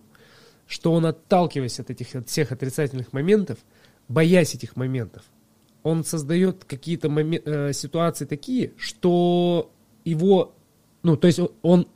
что 0.67 0.93
он, 0.93 1.07
отталкиваясь 1.07 1.81
от 1.81 1.91
этих 1.91 2.15
от 2.15 2.29
всех 2.29 2.53
отрицательных 2.53 3.13
моментов, 3.13 3.59
боясь 4.09 4.55
этих 4.55 4.77
моментов, 4.77 5.23
он 5.83 6.05
создает 6.05 6.65
какие-то 6.65 7.09
моме- 7.09 7.43
э, 7.45 7.73
ситуации 7.73 8.25
такие, 8.25 8.73
что 8.77 9.71
его, 10.05 10.55
ну, 11.03 11.17
то 11.17 11.27
есть 11.29 11.41
он 11.63 11.89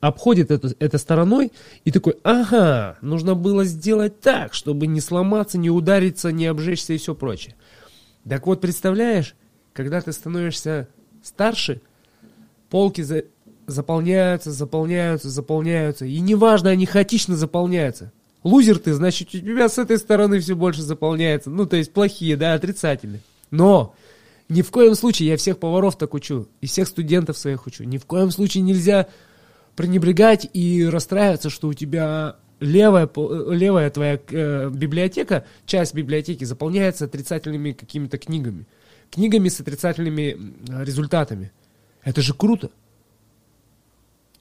обходит 0.00 0.50
это, 0.50 0.74
это 0.78 0.98
стороной 0.98 1.52
и 1.84 1.90
такой, 1.90 2.16
ага, 2.22 2.98
нужно 3.02 3.34
было 3.34 3.64
сделать 3.64 4.20
так, 4.20 4.54
чтобы 4.54 4.86
не 4.86 5.00
сломаться, 5.00 5.58
не 5.58 5.70
удариться, 5.70 6.32
не 6.32 6.46
обжечься 6.46 6.92
и 6.92 6.98
все 6.98 7.14
прочее. 7.14 7.56
Так 8.28 8.46
вот, 8.46 8.60
представляешь, 8.60 9.34
когда 9.72 10.00
ты 10.00 10.12
становишься 10.12 10.88
старше, 11.22 11.80
полки 12.70 13.02
за- 13.02 13.24
заполняются, 13.70 14.52
заполняются, 14.52 15.30
заполняются. 15.30 16.04
И 16.04 16.20
неважно, 16.20 16.70
они 16.70 16.86
хаотично 16.86 17.36
заполняются. 17.36 18.12
Лузер 18.42 18.78
ты, 18.78 18.94
значит, 18.94 19.28
у 19.28 19.38
тебя 19.38 19.68
с 19.68 19.78
этой 19.78 19.98
стороны 19.98 20.40
все 20.40 20.54
больше 20.54 20.82
заполняется. 20.82 21.50
Ну, 21.50 21.66
то 21.66 21.76
есть 21.76 21.92
плохие, 21.92 22.36
да, 22.36 22.54
отрицательные. 22.54 23.20
Но 23.50 23.94
ни 24.48 24.62
в 24.62 24.70
коем 24.70 24.94
случае, 24.94 25.28
я 25.28 25.36
всех 25.36 25.58
поваров 25.58 25.96
так 25.96 26.14
учу, 26.14 26.48
и 26.60 26.66
всех 26.66 26.88
студентов 26.88 27.38
своих 27.38 27.66
учу, 27.66 27.84
ни 27.84 27.98
в 27.98 28.06
коем 28.06 28.30
случае 28.30 28.62
нельзя 28.62 29.06
пренебрегать 29.76 30.48
и 30.52 30.84
расстраиваться, 30.84 31.50
что 31.50 31.68
у 31.68 31.74
тебя 31.74 32.36
левая, 32.60 33.08
э, 33.14 33.44
левая 33.52 33.90
твоя 33.90 34.18
э, 34.28 34.70
библиотека, 34.70 35.44
часть 35.66 35.94
библиотеки 35.94 36.44
заполняется 36.44 37.06
отрицательными 37.06 37.72
какими-то 37.72 38.18
книгами. 38.18 38.66
Книгами 39.10 39.48
с 39.48 39.60
отрицательными 39.60 40.36
результатами. 40.84 41.52
Это 42.02 42.22
же 42.22 42.34
круто. 42.34 42.70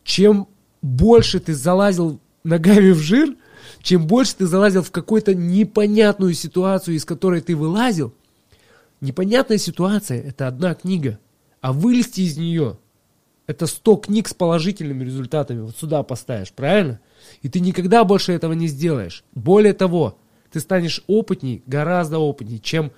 Чем 0.10 0.48
больше 0.82 1.40
ты 1.40 1.54
залазил 1.54 2.20
ногами 2.44 2.90
в 2.90 2.98
жир, 2.98 3.36
чем 3.84 4.08
больше 4.08 4.38
ты 4.38 4.48
залазил 4.48 4.82
в 4.82 4.90
какую-то 4.90 5.36
непонятную 5.36 6.34
ситуацию, 6.34 6.96
из 6.96 7.06
которой 7.06 7.42
ты 7.42 7.56
вылазил, 7.56 8.12
непонятная 9.02 9.60
ситуация– 9.60 10.20
это 10.24 10.48
одна 10.48 10.74
книга, 10.74 11.20
а 11.62 11.74
вылезти 11.74 12.22
из 12.22 12.38
нее– 12.38 12.80
это 13.46 13.68
100 13.68 13.98
книг 13.98 14.28
с 14.28 14.34
положительными 14.34 15.04
результатами. 15.04 15.62
Вот 15.62 15.78
сюда 15.78 16.02
поставишь, 16.02 16.54
правильно? 16.54 17.00
И 17.44 17.48
ты 17.50 17.60
никогда 17.60 18.04
больше 18.04 18.32
этого 18.32 18.54
не 18.54 18.66
сделаешь. 18.66 19.24
Более 19.36 19.74
того, 19.74 20.18
ты 20.52 20.60
станешь 20.60 21.04
опытней, 21.06 21.62
гораздо 21.68 22.18
опытней, 22.18 22.58
чем 22.58 22.92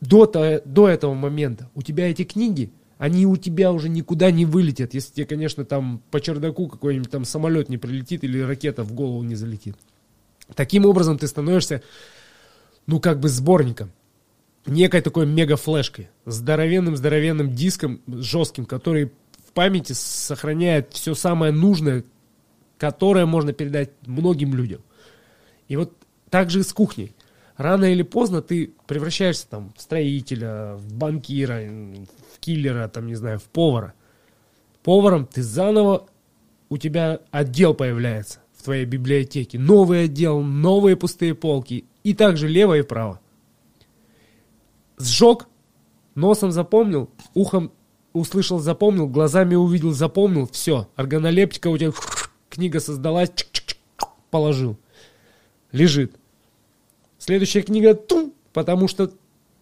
до, 0.00 0.24
до 0.64 0.88
этого 0.88 1.12
момента. 1.12 1.68
У 1.74 1.82
тебя 1.82 2.10
эти 2.10 2.24
книги, 2.24 2.72
они 3.04 3.26
у 3.26 3.36
тебя 3.36 3.70
уже 3.70 3.90
никуда 3.90 4.30
не 4.30 4.46
вылетят, 4.46 4.94
если 4.94 5.12
тебе, 5.12 5.26
конечно, 5.26 5.66
там 5.66 6.00
по 6.10 6.22
чердаку 6.22 6.68
какой-нибудь 6.68 7.10
там 7.10 7.26
самолет 7.26 7.68
не 7.68 7.76
прилетит 7.76 8.24
или 8.24 8.40
ракета 8.40 8.82
в 8.82 8.94
голову 8.94 9.22
не 9.22 9.34
залетит. 9.34 9.76
Таким 10.54 10.86
образом 10.86 11.18
ты 11.18 11.26
становишься, 11.26 11.82
ну, 12.86 13.00
как 13.00 13.20
бы 13.20 13.28
сборником 13.28 13.92
некой 14.64 15.02
такой 15.02 15.26
мега-флешкой, 15.26 16.08
здоровенным-здоровенным 16.24 17.54
диском 17.54 18.00
жестким, 18.06 18.64
который 18.64 19.12
в 19.46 19.52
памяти 19.52 19.92
сохраняет 19.92 20.94
все 20.94 21.14
самое 21.14 21.52
нужное, 21.52 22.04
которое 22.78 23.26
можно 23.26 23.52
передать 23.52 23.90
многим 24.06 24.54
людям. 24.54 24.80
И 25.68 25.76
вот 25.76 25.92
так 26.30 26.48
же 26.48 26.62
с 26.62 26.72
кухней. 26.72 27.14
Рано 27.56 27.84
или 27.84 28.02
поздно 28.02 28.42
ты 28.42 28.72
превращаешься 28.86 29.48
там 29.48 29.72
в 29.76 29.80
строителя, 29.80 30.74
в 30.74 30.92
банкира, 30.94 31.60
в 32.34 32.40
киллера, 32.40 32.88
там, 32.88 33.06
не 33.06 33.14
знаю, 33.14 33.38
в 33.38 33.44
повара. 33.44 33.94
Поваром 34.82 35.26
ты 35.26 35.42
заново, 35.42 36.06
у 36.68 36.78
тебя 36.78 37.20
отдел 37.30 37.74
появляется 37.74 38.40
в 38.56 38.64
твоей 38.64 38.84
библиотеке. 38.84 39.58
Новый 39.58 40.04
отдел, 40.04 40.40
новые 40.40 40.96
пустые 40.96 41.34
полки. 41.34 41.84
И 42.02 42.12
также 42.12 42.48
лево 42.48 42.76
и 42.76 42.82
право 42.82 43.20
сжег, 44.98 45.46
носом 46.14 46.52
запомнил, 46.52 47.10
ухом 47.34 47.72
услышал, 48.12 48.58
запомнил, 48.58 49.08
глазами 49.08 49.54
увидел, 49.54 49.92
запомнил, 49.92 50.48
все, 50.50 50.88
органолептика 50.96 51.68
у 51.68 51.78
тебя, 51.78 51.92
книга 52.48 52.80
создалась, 52.80 53.30
положил, 54.30 54.78
лежит. 55.72 56.14
Следующая 57.24 57.62
книга, 57.62 57.94
тум, 57.94 58.34
потому 58.52 58.86
что 58.86 59.10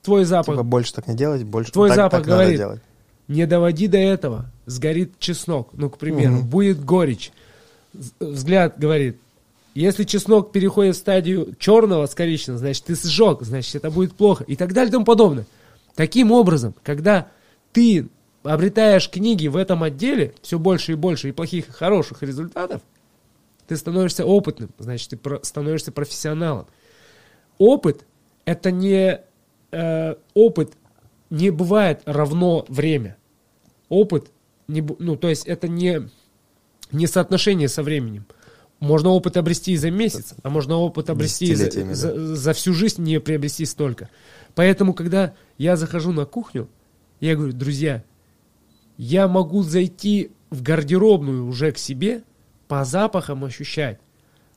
твой 0.03 0.25
запах, 0.25 0.57
Типа 0.57 0.65
больше 0.65 0.93
так 0.95 1.07
не 1.07 1.15
делать, 1.15 1.45
больше 1.45 1.71
Твой 1.71 1.91
так, 1.91 1.97
запах 1.97 2.21
так 2.21 2.27
надо 2.27 2.41
говорит. 2.43 2.59
делать. 2.59 2.81
не 3.29 3.47
доводи 3.47 3.87
до 3.87 3.99
этого, 3.99 4.47
сгорит 4.67 5.17
чеснок, 5.21 5.69
ну, 5.75 5.89
к 5.89 5.97
примеру, 5.97 6.33
Мгм. 6.39 6.49
будет 6.49 6.85
горечь. 6.85 7.31
Взгляд 8.19 8.81
говорит, 8.81 9.17
если 9.77 10.03
чеснок 10.03 10.51
переходит 10.51 10.97
в 10.97 10.99
стадию 10.99 11.55
черного 11.57 12.07
с 12.07 12.17
коричневым, 12.17 12.59
значит, 12.59 12.83
ты 12.83 12.97
сжег, 12.97 13.43
значит, 13.43 13.77
это 13.77 13.93
будет 13.93 14.13
плохо, 14.15 14.43
и 14.43 14.57
так 14.57 14.73
далее 14.73 14.89
и 14.89 14.93
тому 14.93 15.05
подобное. 15.05 15.47
Таким 15.95 16.33
образом, 16.33 16.75
когда 16.83 17.29
ты 17.73 18.09
обретаешь 18.43 19.09
книги 19.09 19.47
в 19.47 19.57
этом 19.57 19.85
отделе, 19.85 20.35
все 20.43 20.59
больше 20.59 20.93
и 20.93 20.95
больше, 20.97 21.29
и 21.29 21.33
плохих, 21.33 21.69
и 21.69 21.71
хороших 21.71 22.25
результатов, 22.25 22.83
ты 23.69 23.77
становишься 23.77 24.27
опытным, 24.27 24.71
значит, 24.81 25.11
ты 25.11 25.19
становишься 25.43 25.93
профессионалом. 25.93 26.67
Опыт– 27.59 28.05
это 28.45 28.71
не 28.71 29.21
э, 29.73 30.15
опыт, 30.35 30.73
не 31.31 31.51
бывает 31.51 32.03
равно 32.05 32.65
время. 32.69 33.17
Опыт, 33.89 34.31
не, 34.69 34.85
ну, 34.99 35.17
то 35.17 35.29
есть 35.29 35.47
это 35.47 35.69
не, 35.69 36.09
не 36.91 37.07
соотношение 37.07 37.69
со 37.69 37.83
временем. 37.83 38.27
Можно 38.81 39.11
опыт 39.11 39.37
обрести 39.37 39.73
и 39.73 39.77
за 39.77 39.91
месяц, 39.91 40.35
а 40.43 40.51
можно 40.51 40.77
опыт 40.77 41.09
обрести 41.09 41.47
и 41.47 41.55
за, 41.55 41.67
Десятилетиями, 41.67 41.93
за- 41.93 42.37
за 42.37 42.53
всю 42.53 42.73
жизнь 42.75 43.03
не 43.03 43.21
приобрести 43.21 43.65
столько. 43.65 44.09
Поэтому, 44.55 44.93
когда 44.93 45.35
я 45.57 45.77
захожу 45.77 46.13
на 46.13 46.25
кухню, 46.25 46.69
я 47.21 47.37
говорю, 47.37 47.53
друзья, 47.53 48.03
я 48.97 49.29
могу 49.29 49.63
зайти 49.63 50.33
в 50.51 50.63
гардеробную 50.63 51.47
уже 51.47 51.71
к 51.73 51.79
себе, 51.79 52.25
по 52.67 52.85
запахам 52.85 53.45
ощущать, 53.45 53.99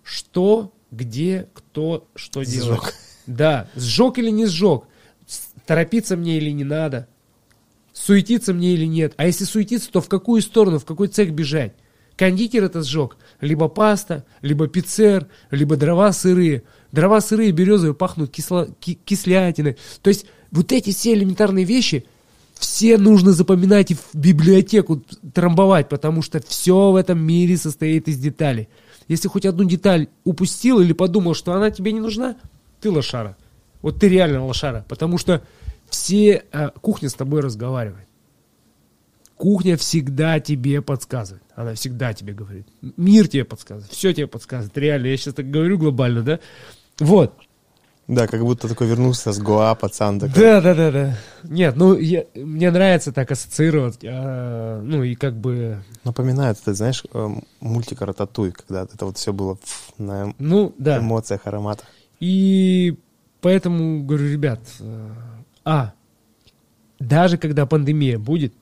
что, 0.03 0.71
где, 0.95 1.47
кто, 1.53 2.07
что 2.15 2.43
делает. 2.43 2.81
Сжег. 2.81 2.93
Да, 3.27 3.67
сжег 3.75 4.17
или 4.17 4.29
не 4.29 4.45
сжег, 4.45 4.83
торопиться 5.65 6.15
мне 6.15 6.37
или 6.37 6.51
не 6.51 6.63
надо, 6.63 7.07
суетиться 7.93 8.53
мне 8.53 8.73
или 8.73 8.85
нет. 8.85 9.13
А 9.17 9.25
если 9.25 9.45
суетиться, 9.45 9.91
то 9.91 10.01
в 10.01 10.09
какую 10.09 10.41
сторону, 10.41 10.79
в 10.79 10.85
какой 10.85 11.07
цех 11.07 11.31
бежать? 11.31 11.73
Кондитер 12.15 12.63
это 12.63 12.81
сжег. 12.81 13.17
Либо 13.41 13.67
паста, 13.67 14.25
либо 14.41 14.67
пиццер, 14.67 15.27
либо 15.51 15.75
дрова 15.75 16.13
сырые. 16.13 16.63
Дрова 16.91 17.19
сырые, 17.19 17.51
березовые, 17.51 17.93
пахнут 17.93 18.31
кисло, 18.31 18.69
ки- 18.79 18.97
кислятиной. 19.03 19.75
То 20.01 20.09
есть 20.09 20.25
вот 20.51 20.71
эти 20.71 20.91
все 20.91 21.13
элементарные 21.13 21.65
вещи, 21.65 22.05
все 22.53 22.97
нужно 22.97 23.33
запоминать 23.33 23.91
и 23.91 23.95
в 23.95 24.13
библиотеку 24.13 25.03
трамбовать, 25.33 25.89
потому 25.89 26.21
что 26.21 26.41
все 26.47 26.91
в 26.91 26.95
этом 26.95 27.19
мире 27.19 27.57
состоит 27.57 28.07
из 28.07 28.17
деталей. 28.17 28.69
Если 29.07 29.27
хоть 29.27 29.45
одну 29.45 29.65
деталь 29.65 30.07
упустил 30.23 30.79
или 30.79 30.93
подумал, 30.93 31.33
что 31.33 31.53
она 31.53 31.69
тебе 31.71 31.91
не 31.91 31.99
нужна, 31.99 32.37
ты 32.81 32.89
лошара. 32.89 33.37
Вот 33.81 33.99
ты 33.99 34.09
реально 34.09 34.45
лошара, 34.45 34.85
потому 34.87 35.17
что 35.17 35.43
все 35.89 36.43
а, 36.51 36.69
кухня 36.69 37.09
с 37.09 37.13
тобой 37.13 37.41
разговаривает. 37.41 38.07
Кухня 39.37 39.75
всегда 39.77 40.39
тебе 40.39 40.81
подсказывает. 40.81 41.43
Она 41.55 41.73
всегда 41.73 42.13
тебе 42.13 42.33
говорит. 42.33 42.67
Мир 42.97 43.27
тебе 43.27 43.43
подсказывает. 43.43 43.91
Все 43.91 44.13
тебе 44.13 44.27
подсказывает. 44.27 44.77
Реально, 44.77 45.07
я 45.07 45.17
сейчас 45.17 45.33
так 45.33 45.51
говорю 45.51 45.77
глобально, 45.77 46.21
да? 46.21 46.39
Вот. 46.99 47.33
Да, 48.07 48.27
как 48.27 48.41
будто 48.41 48.67
такой 48.67 48.85
вернулся 48.87 49.33
с 49.33 49.39
Гоа, 49.39 49.73
пацан 49.73 50.19
такой. 50.19 50.35
Да, 50.35 50.61
да, 50.61 50.75
да, 50.75 50.91
да. 50.91 51.17
Нет, 51.43 51.75
ну, 51.75 51.97
я, 51.97 52.25
мне 52.35 52.69
нравится 52.69 53.11
так 53.11 53.31
ассоциировать. 53.31 53.97
а, 54.03 54.79
ну, 54.81 55.01
и 55.01 55.15
как 55.15 55.35
бы... 55.35 55.79
Напоминает, 56.03 56.59
ты 56.63 56.75
знаешь, 56.75 57.03
э, 57.11 57.29
мультик 57.61 58.01
Рататуй, 58.01 58.51
когда 58.51 58.83
это 58.83 59.05
вот 59.05 59.17
все 59.17 59.33
было 59.33 59.55
пф, 59.55 59.93
на 59.97 60.33
Ну, 60.37 60.73
да. 60.77 60.99
эмоциях, 60.99 61.41
ароматах. 61.45 61.87
И 62.19 62.95
поэтому 63.41 64.03
говорю, 64.03 64.29
ребят, 64.31 64.59
э, 64.79 65.09
а, 65.63 65.93
даже 66.99 67.39
когда 67.39 67.65
пандемия 67.65 68.19
будет, 68.19 68.53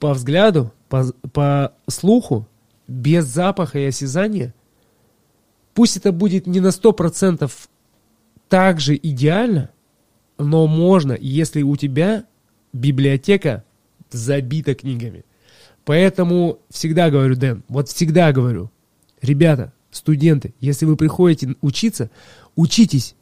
по 0.00 0.14
взгляду, 0.14 0.72
по, 0.88 1.04
по 1.32 1.72
слуху, 1.88 2.48
без 2.88 3.24
запаха 3.26 3.78
и 3.78 3.84
осязания, 3.86 4.52
пусть 5.74 5.96
это 5.96 6.10
будет 6.10 6.48
не 6.48 6.58
на 6.58 6.68
100% 6.68 7.48
так 8.50 8.80
же 8.80 8.98
идеально, 9.00 9.70
но 10.36 10.66
можно, 10.66 11.16
если 11.18 11.62
у 11.62 11.76
тебя 11.76 12.24
библиотека 12.72 13.64
забита 14.10 14.74
книгами. 14.74 15.24
Поэтому 15.84 16.58
всегда 16.68 17.10
говорю, 17.10 17.36
Дэн, 17.36 17.62
вот 17.68 17.88
всегда 17.88 18.32
говорю, 18.32 18.70
ребята, 19.22 19.72
студенты, 19.92 20.52
если 20.60 20.84
вы 20.84 20.96
приходите 20.96 21.54
учиться, 21.62 22.10
учитесь. 22.56 23.14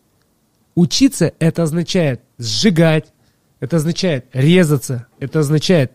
Учиться 0.74 1.35
это 1.39 1.64
означает 1.64 2.22
сжигать, 2.39 3.12
это 3.61 3.76
означает 3.76 4.26
резаться, 4.33 5.09
это 5.18 5.41
означает 5.41 5.93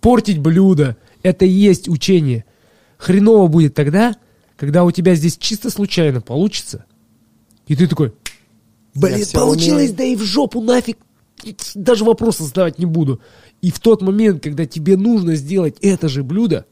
портить 0.00 0.38
блюдо. 0.38 0.96
Это 1.22 1.44
и 1.44 1.50
есть 1.50 1.88
учение. 1.88 2.44
Хреново 2.96 3.48
будет 3.48 3.74
тогда, 3.74 4.14
когда 4.56 4.84
у 4.84 4.90
тебя 4.92 5.14
здесь 5.14 5.36
чисто 5.36 5.70
случайно 5.70 6.20
получится. 6.20 6.86
И 7.66 7.74
ты 7.74 7.88
такой, 7.88 8.14
блин, 8.96 9.24
получилось, 9.32 9.90
умею». 9.90 9.96
да 9.96 10.04
и 10.04 10.16
в 10.16 10.22
жопу 10.22 10.60
нафиг. 10.60 10.98
Даже 11.74 12.04
вопросы 12.04 12.44
задавать 12.44 12.78
не 12.78 12.86
буду. 12.86 13.20
И 13.60 13.70
в 13.70 13.78
тот 13.78 14.02
момент, 14.02 14.42
когда 14.42 14.66
тебе 14.66 14.96
нужно 14.96 15.36
сделать 15.36 15.76
это 15.80 16.08
же 16.08 16.22
блюдо, 16.22 16.66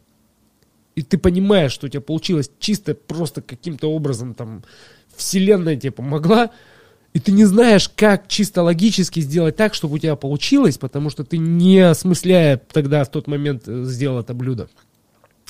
и 0.94 1.02
ты 1.02 1.18
понимаешь, 1.18 1.72
что 1.72 1.86
у 1.86 1.88
тебя 1.88 2.00
получилось 2.00 2.50
чисто 2.58 2.94
просто 2.94 3.42
каким-то 3.42 3.90
образом 3.90 4.34
там 4.34 4.64
вселенная 5.16 5.76
тебе 5.76 5.92
помогла, 5.92 6.50
и 7.12 7.20
ты 7.20 7.30
не 7.30 7.44
знаешь, 7.44 7.88
как 7.88 8.26
чисто 8.26 8.62
логически 8.62 9.20
сделать 9.20 9.56
так, 9.56 9.74
чтобы 9.74 9.94
у 9.94 9.98
тебя 9.98 10.16
получилось, 10.16 10.78
потому 10.78 11.10
что 11.10 11.24
ты 11.24 11.38
не 11.38 11.78
осмысляя 11.78 12.60
тогда 12.72 13.04
в 13.04 13.10
тот 13.10 13.28
момент 13.28 13.64
э, 13.66 13.84
сделал 13.84 14.20
это 14.20 14.34
блюдо. 14.34 14.68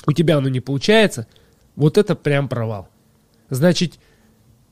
У 0.05 0.11
тебя 0.11 0.37
оно 0.37 0.49
не 0.49 0.59
получается, 0.59 1.25
вот 1.75 1.97
это 1.97 2.15
прям 2.15 2.47
провал. 2.47 2.87
Значит, 3.49 3.95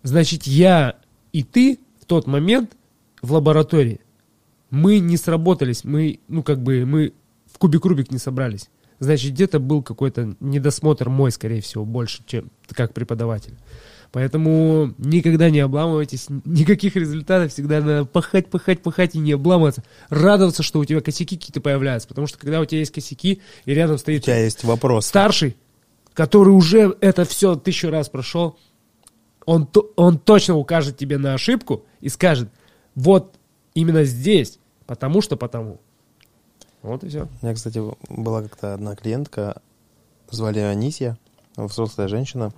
значит, 0.04 0.44
я 0.44 0.98
и 1.32 1.42
ты 1.42 1.80
в 2.04 2.06
тот 2.06 2.28
момент 2.28 2.76
в 3.22 3.32
лаборатории, 3.32 4.02
мы 4.70 5.00
не 5.00 5.16
сработались, 5.16 5.86
мы, 5.86 6.20
ну, 6.28 6.44
как 6.44 6.62
бы, 6.62 6.86
мы 6.86 7.14
в 7.50 7.58
кубик-рубик 7.58 8.12
не 8.12 8.18
собрались. 8.18 8.70
Значит, 9.00 9.32
где-то 9.32 9.60
был 9.60 9.82
какой-то 9.82 10.36
недосмотр 10.42 11.08
мой, 11.08 11.32
скорее 11.32 11.62
всего, 11.62 11.86
больше, 11.86 12.22
чем 12.26 12.52
как 12.68 12.94
преподаватель. 12.94 13.54
Поэтому 14.12 14.94
никогда 14.98 15.50
не 15.50 15.62
обламывайтесь, 15.62 16.28
никаких 16.44 16.98
результатов, 16.98 17.54
всегда 17.54 17.80
надо 17.80 18.06
пахать, 18.06 18.50
пахать, 18.50 18.82
пахать 18.82 19.16
и 19.16 19.20
не 19.20 19.32
обламываться. 19.32 19.84
Радоваться, 20.10 20.62
что 20.62 20.80
у 20.80 20.86
тебя 20.86 21.00
косяки 21.00 21.38
какие-то 21.38 21.62
появляются, 21.62 22.10
потому 22.10 22.28
что 22.28 22.38
когда 22.38 22.60
у 22.60 22.66
тебя 22.66 22.80
есть 22.80 22.92
косяки, 22.92 23.42
и 23.64 23.74
рядом 23.74 23.96
У 23.96 24.00
стоит 24.00 24.26
тебя 24.26 24.40
есть 24.40 24.66
вопрос. 24.66 25.06
старший, 25.06 25.56
который 26.14 26.50
уже 26.50 26.96
это 27.00 27.24
все 27.24 27.56
тысячу 27.56 27.90
раз 27.90 28.10
прошел, 28.10 28.58
он, 29.46 29.68
он 29.96 30.20
точно 30.20 30.56
укажет 30.56 30.98
тебе 30.98 31.18
на 31.18 31.34
ошибку 31.34 31.86
и 32.02 32.10
скажет, 32.10 32.50
вот 32.96 33.36
именно 33.74 34.04
здесь, 34.04 34.60
потому 34.86 35.22
что 35.22 35.38
потому. 35.38 35.80
Вот 36.82 37.04
и 37.04 37.10
все. 37.10 37.28
У 37.42 37.46
меня, 37.46 37.56
кстати, 37.56 37.82
была 38.10 38.44
как-то 38.44 38.74
одна 38.74 38.96
клиентка, 38.96 39.62
звали 40.30 40.60
Анисия, 40.60 41.18
взрослая 41.56 42.08
женщина. 42.08 42.54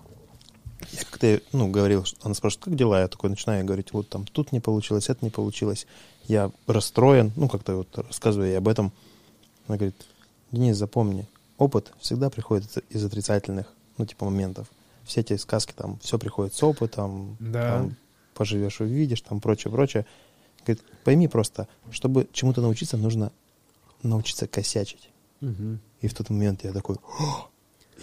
Я 0.91 0.99
как-то, 0.99 1.41
ну, 1.53 1.69
говорил, 1.69 2.05
она 2.21 2.33
спрашивает, 2.33 2.65
как 2.65 2.75
дела? 2.75 3.01
Я 3.01 3.07
такой 3.07 3.29
начинаю 3.29 3.65
говорить, 3.65 3.93
вот 3.93 4.09
там 4.09 4.25
тут 4.25 4.51
не 4.51 4.59
получилось, 4.59 5.09
это 5.09 5.23
не 5.23 5.31
получилось. 5.31 5.88
Я 6.25 6.51
расстроен, 6.67 7.31
ну, 7.36 7.47
как-то 7.47 7.77
вот 7.77 7.97
рассказываю 7.97 8.49
ей 8.49 8.57
об 8.57 8.67
этом. 8.67 8.91
Она 9.67 9.77
говорит, 9.77 9.95
Денис, 10.51 10.75
запомни, 10.75 11.27
опыт 11.57 11.93
всегда 11.99 12.29
приходит 12.29 12.77
из 12.89 13.03
отрицательных, 13.03 13.67
ну, 13.97 14.05
типа, 14.05 14.25
моментов. 14.25 14.67
Все 15.06 15.22
эти 15.22 15.36
сказки, 15.38 15.74
там, 15.76 15.99
все 15.99 16.18
приходит 16.18 16.53
с 16.53 16.64
опытом, 16.64 17.38
Да. 17.39 17.78
там, 17.78 17.95
поживешь, 18.34 18.80
увидишь, 18.82 19.22
там, 19.22 19.39
прочее, 19.39 19.72
прочее. 19.72 20.06
Говорит, 20.66 20.84
пойми 21.03 21.28
просто, 21.28 21.68
чтобы 21.91 22.28
чему-то 22.34 22.62
научиться, 22.62 22.97
нужно 22.97 23.32
научиться 24.03 24.47
косячить. 24.47 25.10
И 26.01 26.08
в 26.08 26.14
тот 26.14 26.30
момент 26.30 26.64
я 26.64 26.72
такой, 26.74 26.95
«О, 27.20 27.49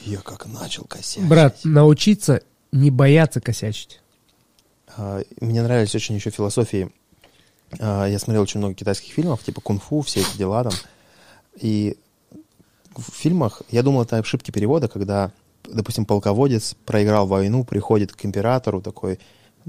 я 0.05 0.21
как 0.21 0.47
начал 0.47 0.85
косячить. 0.85 1.29
Брат, 1.29 1.59
научиться 1.65 2.43
не 2.71 2.91
бояться 2.91 3.41
косячить. 3.41 4.01
А, 4.97 5.23
Мне 5.41 5.63
нравились 5.63 5.95
очень 5.95 6.15
еще 6.15 6.31
философии. 6.31 6.91
А, 7.81 8.07
Я 8.07 8.19
смотрел 8.19 8.43
очень 8.43 8.59
много 8.61 8.75
китайских 8.75 9.13
фильмов, 9.13 9.43
типа 9.43 9.61
кунг-фу, 9.61 10.01
все 10.03 10.21
эти 10.21 10.37
дела 10.37 10.63
там. 10.65 10.73
И 11.57 11.97
в 12.97 13.11
фильмах, 13.13 13.63
я 13.71 13.83
думал, 13.83 14.03
это 14.03 14.19
ошибки 14.19 14.51
перевода, 14.51 14.87
когда, 14.89 15.33
допустим, 15.65 16.05
полководец 16.05 16.75
проиграл 16.87 17.27
войну, 17.27 17.65
приходит 17.65 18.13
к 18.13 18.25
императору 18.25 18.81
такой, 18.81 19.19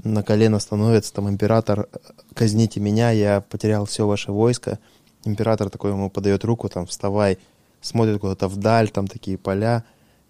на 0.02 0.22
колено 0.22 0.58
становится, 0.58 1.12
там, 1.12 1.28
император, 1.28 1.88
казните 2.34 2.80
меня, 2.80 3.10
я 3.10 3.40
потерял 3.40 3.84
все 3.84 4.06
ваше 4.06 4.32
войско. 4.32 4.78
Император 5.24 5.70
такой 5.70 5.92
ему 5.92 6.10
подает 6.10 6.44
руку, 6.44 6.68
там, 6.68 6.86
вставай, 6.86 7.38
смотрит 7.80 8.20
куда-то 8.20 8.48
вдаль, 8.48 8.90
там 8.90 9.06
такие 9.06 9.38
поля. 9.38 9.84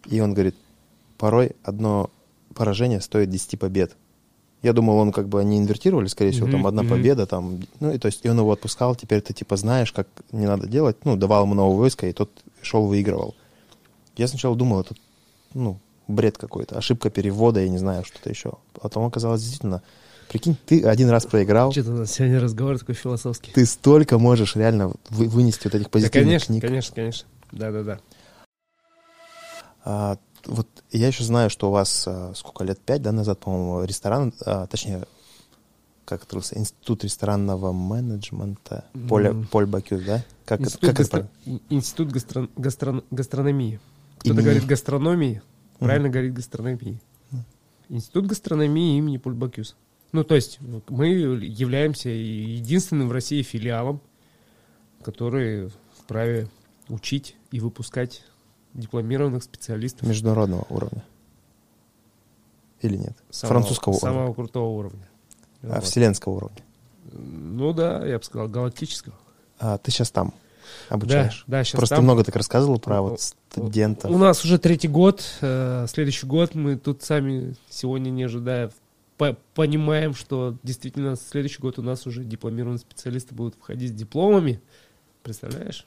И 0.07 0.21
он 0.21 0.35
говорит, 0.35 0.55
порой 1.19 1.53
одно 1.63 2.11
поражение 2.55 3.01
стоит 3.01 3.31
10 3.31 3.59
побед. 3.59 3.97
Я 4.63 4.73
думал, 4.73 4.97
он 4.97 5.13
как 5.13 5.29
бы 5.29 5.41
они 5.41 5.59
инвертировали, 5.59 6.07
скорее 6.07 6.31
всего, 6.31 6.47
там 6.47 6.61
Мгм, 6.61 6.67
одна 6.67 6.83
мгм. 6.83 6.91
победа, 6.91 7.27
там, 7.27 7.61
ну, 7.81 7.93
и 7.93 7.99
то 7.99 8.07
есть, 8.07 8.25
и 8.25 8.29
он 8.31 8.39
его 8.39 8.51
отпускал, 8.51 8.95
теперь 8.97 9.21
ты 9.21 9.35
типа 9.35 9.57
знаешь, 9.57 9.93
как 9.93 10.09
не 10.33 10.47
надо 10.47 10.67
делать, 10.67 10.97
ну, 11.05 11.17
давал 11.17 11.45
ему 11.45 11.55
новое 11.55 11.77
войско, 11.77 12.07
и 12.07 12.13
тот 12.13 12.31
шел, 12.63 12.87
выигрывал. 12.87 13.35
Я 14.17 14.27
сначала 14.27 14.57
думал, 14.57 14.81
это, 14.81 14.95
ну, 15.55 15.81
бред 16.09 16.37
какой-то, 16.39 16.77
ошибка 16.77 17.11
перевода, 17.11 17.61
я 17.61 17.69
не 17.69 17.79
знаю, 17.79 18.05
что-то 18.05 18.29
еще. 18.29 18.55
Потом 18.81 19.07
оказалось 19.07 19.41
действительно, 19.43 19.83
прикинь, 20.29 20.57
ты 20.67 20.83
один 20.85 21.09
раз 21.09 21.25
проиграл, 21.27 21.73
Что-то 21.73 21.91
у 21.93 21.97
нас 21.97 22.13
сегодня 22.13 22.41
разговор 22.41 22.79
такой 22.79 22.95
философский. 22.95 23.53
ты 23.53 23.65
столько 23.65 24.19
можешь 24.19 24.57
реально 24.57 24.93
вы- 25.09 25.29
вынести 25.29 25.65
вот 25.65 25.75
этих 25.75 25.85
Да, 25.87 25.91
позитивных 25.91 26.25
конечно, 26.27 26.47
книг. 26.53 26.63
конечно, 26.63 26.95
конечно. 26.95 27.29
Да-да-да. 27.53 28.01
А, 29.85 30.19
вот 30.47 30.67
я 30.91 31.07
еще 31.07 31.25
знаю, 31.25 31.51
что 31.51 31.69
у 31.69 31.73
вас 31.73 32.05
а, 32.07 32.33
сколько 32.35 32.65
лет, 32.65 32.79
пять, 32.81 33.03
да, 33.03 33.13
назад, 33.13 33.39
по-моему, 33.41 33.85
ресторан, 33.85 34.33
а, 34.45 34.67
точнее, 34.67 35.05
как 36.05 36.25
это 36.25 36.37
называется, 36.37 36.59
институт 36.59 37.05
ресторанного 37.05 37.73
менеджмента, 37.73 38.85
Поля, 39.09 39.33
Мгм. 39.33 39.47
Поль 39.47 39.67
Бакюс, 39.67 40.03
да? 40.03 40.23
Как, 40.45 40.61
это- 40.61 40.69
Институт, 40.71 40.91
как 40.91 41.01
это 41.01 41.03
гастро- 41.03 41.29
правильно? 41.45 41.61
Институт 41.71 42.09
гастро- 42.13 42.51
гастро- 42.57 43.05
гастрономии. 43.11 43.81
Кто-то 44.25 44.41
Имени- 44.41 44.45
говорит 44.45 44.67
гастрономии, 44.67 45.35
Мгм. 45.35 45.87
правильно 45.87 46.09
говорит 46.09 46.33
гастрономии. 46.33 46.99
Институт 47.91 48.25
гастрономии 48.27 48.97
имени 48.97 49.19
Пульбакюс. 49.19 49.77
Ну, 50.13 50.25
то 50.25 50.35
есть 50.35 50.59
мы 50.89 51.09
являемся 51.09 52.09
единственным 52.09 53.09
в 53.11 53.13
России 53.13 53.43
филиалом, 53.43 54.01
который 55.03 55.71
вправе 55.99 56.49
учить 56.89 57.37
и 57.51 57.61
выпускать 57.61 58.23
дипломированных 58.73 59.43
специалистов 59.43 60.09
Международного 60.09 60.65
уровня. 60.71 61.05
Или 62.81 62.97
нет? 62.97 63.17
самого, 63.31 63.59
Французского 63.61 63.93
самого 63.95 64.19
уровня. 64.23 64.35
крутого 64.35 64.69
уровня. 64.79 65.09
А, 65.63 65.67
Вот. 65.77 65.85
вселенского 65.85 66.33
уровня. 66.35 66.63
Ну 67.13 67.75
да, 67.75 68.05
я 68.07 68.19
бы 68.19 68.25
сказал, 68.25 68.49
галактического. 68.49 69.15
А, 69.59 69.77
ты 69.77 69.91
сейчас 69.91 70.11
там 70.11 70.33
обучаешь? 70.89 71.45
Да, 71.47 71.59
да, 71.59 71.65
сейчас 71.65 71.79
Просто 71.79 71.97
там. 71.97 72.05
много 72.05 72.25
так 72.25 72.37
рассказывал 72.37 72.79
про 72.79 73.03
вот 73.03 73.21
студентов. 73.21 74.11
У 74.11 74.19
нас 74.19 74.45
уже 74.45 74.59
третий 74.59 74.89
год, 74.89 75.23
э, 75.41 75.87
следующий 75.89 76.27
год 76.27 76.55
мы 76.55 76.77
тут 76.77 77.03
сами 77.03 77.55
сегодня 77.69 78.11
не 78.11 78.25
ожидая 78.25 78.71
по- 79.17 79.37
понимаем, 79.55 80.15
что 80.15 80.57
действительно 80.63 81.17
следующий 81.17 81.61
год 81.61 81.79
у 81.79 81.83
нас 81.83 82.07
уже 82.07 82.25
дипломированные 82.25 82.79
специалисты 82.81 83.35
будут 83.35 83.55
входить 83.57 83.91
с 83.91 83.95
дипломами. 83.95 84.61
Представляешь? 85.23 85.87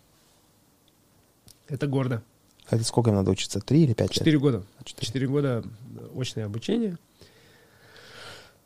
Это 1.68 1.88
гордо. 1.88 2.24
Это 2.70 2.84
сколько 2.84 3.10
им 3.10 3.16
надо 3.18 3.32
учиться? 3.32 3.60
Три 3.60 3.84
или 3.84 3.94
пять 3.94 4.10
лет? 4.10 4.16
Четыре 4.20 4.40
года. 4.40 4.64
Четыре. 4.84 5.06
Четыре 5.08 5.28
года 5.28 5.64
очное 6.18 6.46
обучение. 6.46 6.98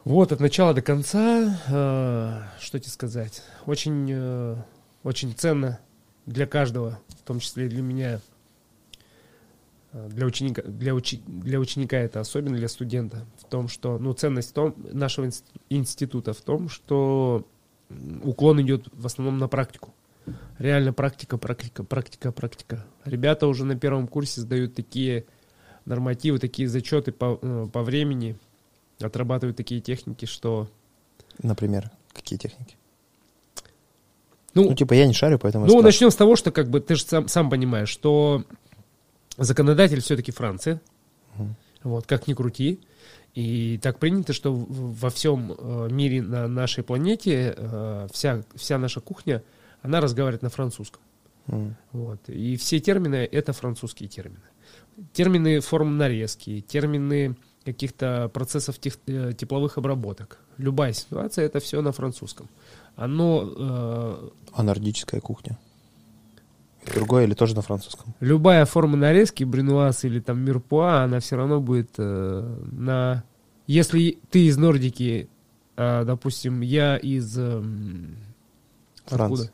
Вот, 0.03 0.31
от 0.31 0.39
начала 0.39 0.73
до 0.73 0.81
конца, 0.81 1.59
э, 1.67 2.41
что 2.59 2.79
тебе 2.79 2.89
сказать, 2.89 3.43
очень, 3.67 4.07
э, 4.11 4.55
очень 5.03 5.33
ценно 5.35 5.79
для 6.25 6.47
каждого, 6.47 6.99
в 7.09 7.21
том 7.23 7.39
числе 7.39 7.67
для 7.67 7.81
меня, 7.81 8.19
э, 9.93 10.09
для 10.09 10.25
ученика, 10.25 10.61
для, 10.63 10.93
учи, 10.93 11.21
для 11.25 11.59
ученика 11.59 11.97
это 11.97 12.19
особенно, 12.19 12.57
для 12.57 12.67
студента, 12.67 13.25
в 13.37 13.45
том, 13.45 13.67
что, 13.67 13.97
ну, 13.97 14.13
ценность 14.13 14.53
том, 14.53 14.75
нашего 14.91 15.25
инст- 15.25 15.45
института 15.69 16.33
в 16.33 16.41
том, 16.41 16.69
что 16.69 17.47
уклон 18.23 18.61
идет 18.61 18.87
в 18.93 19.05
основном 19.05 19.37
на 19.37 19.47
практику. 19.47 19.93
Реально 20.59 20.93
практика, 20.93 21.37
практика, 21.37 21.83
практика, 21.83 22.31
практика. 22.31 22.85
Ребята 23.05 23.47
уже 23.47 23.65
на 23.65 23.75
первом 23.75 24.07
курсе 24.07 24.41
сдают 24.41 24.75
такие 24.75 25.25
нормативы, 25.85 26.37
такие 26.37 26.67
зачеты 26.67 27.11
по, 27.11 27.39
э, 27.41 27.67
по 27.71 27.81
времени, 27.81 28.37
отрабатывают 28.99 29.57
такие 29.57 29.81
техники, 29.81 30.25
что... 30.25 30.69
Например, 31.41 31.89
какие 32.13 32.37
техники? 32.37 32.77
Ну, 34.53 34.69
Ну, 34.69 34.75
типа, 34.75 34.93
я 34.93 35.05
не 35.07 35.13
шарю, 35.13 35.39
поэтому... 35.39 35.65
Ну, 35.65 35.81
начнем 35.81 36.11
с 36.11 36.15
того, 36.15 36.35
что 36.35 36.51
как 36.51 36.69
бы 36.69 36.79
ты 36.81 36.95
же 36.95 37.03
сам, 37.03 37.27
сам 37.27 37.49
понимаешь, 37.49 37.89
что 37.89 38.43
законодатель 39.37 40.01
все-таки 40.01 40.31
Франция. 40.31 40.81
Мгм. 41.35 41.55
Вот, 41.83 42.05
как 42.05 42.27
ни 42.27 42.33
крути. 42.33 42.79
И 43.33 43.79
так 43.81 43.97
принято, 43.99 44.33
что 44.33 44.53
во 44.53 45.09
всем 45.09 45.53
э, 45.57 45.87
мире 45.89 46.21
на 46.21 46.47
нашей 46.47 46.83
планете 46.83 47.53
э, 47.55 48.07
вся, 48.11 48.43
вся 48.55 48.77
наша 48.77 48.99
кухня, 48.99 49.41
она 49.81 50.01
разговаривает 50.01 50.41
на 50.43 50.49
французском. 50.49 51.01
М. 51.47 51.75
Вот. 51.93 52.19
И 52.27 52.57
все 52.57 52.79
термины— 52.79 53.27
это 53.31 53.53
французские 53.53 54.09
термины. 54.09 54.41
Термины 55.13 55.61
форм 55.61 55.97
нарезки, 55.97 56.59
термины 56.67 57.35
каких-то 57.63 58.29
процессов 58.33 58.77
тех- 58.79 58.97
э, 59.07 59.31
тепловых 59.37 59.77
обработок. 59.77 60.39
Любая 60.57 60.91
ситуация— 60.93 61.45
это 61.47 61.59
все 61.61 61.81
на 61.81 61.93
французском. 61.93 62.49
Оно 62.95 63.53
э, 63.55 64.29
А 64.53 64.63
нордическая 64.63 65.21
кухня? 65.21 65.57
Другое 66.93 67.25
или 67.25 67.33
тоже 67.33 67.55
на 67.55 67.61
французском? 67.61 68.15
любая 68.19 68.65
форма 68.65 68.97
нарезки, 68.97 69.43
бринуаз 69.43 70.03
или 70.03 70.19
там 70.19 70.39
мирпуа, 70.39 71.03
она 71.03 71.19
все 71.19 71.35
равно 71.35 71.59
будет 71.61 71.91
э, 71.97 72.57
на... 72.71 73.23
Если 73.67 74.17
ты 74.31 74.47
из 74.47 74.57
Нордики, 74.57 75.29
а, 75.77 76.03
допустим, 76.03 76.61
я 76.61 76.97
из... 76.97 77.33
Франция. 79.05 79.25
откуда? 79.25 79.51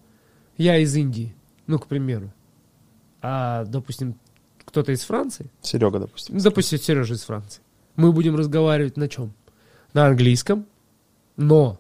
Я 0.58 0.78
из 0.78 0.96
Индии, 0.96 1.36
ну, 1.68 1.80
к 1.80 1.88
примеру. 1.88 2.34
А, 3.22 3.66
допустим, 3.66 4.16
кто-то 4.66 4.92
из 4.92 5.02
Франции, 5.02 5.50
Серега, 5.62 6.00
допустим. 6.00 6.36
ну, 6.36 6.42
допустим, 6.42 6.80
Сережа 6.80 7.14
из 7.14 7.24
Франции. 7.24 7.62
Мы 7.96 8.12
будем 8.12 8.36
разговаривать 8.36 8.98
на 8.98 9.08
чем? 9.08 9.34
На 9.94 10.08
английском, 10.08 10.66
но 11.36 11.80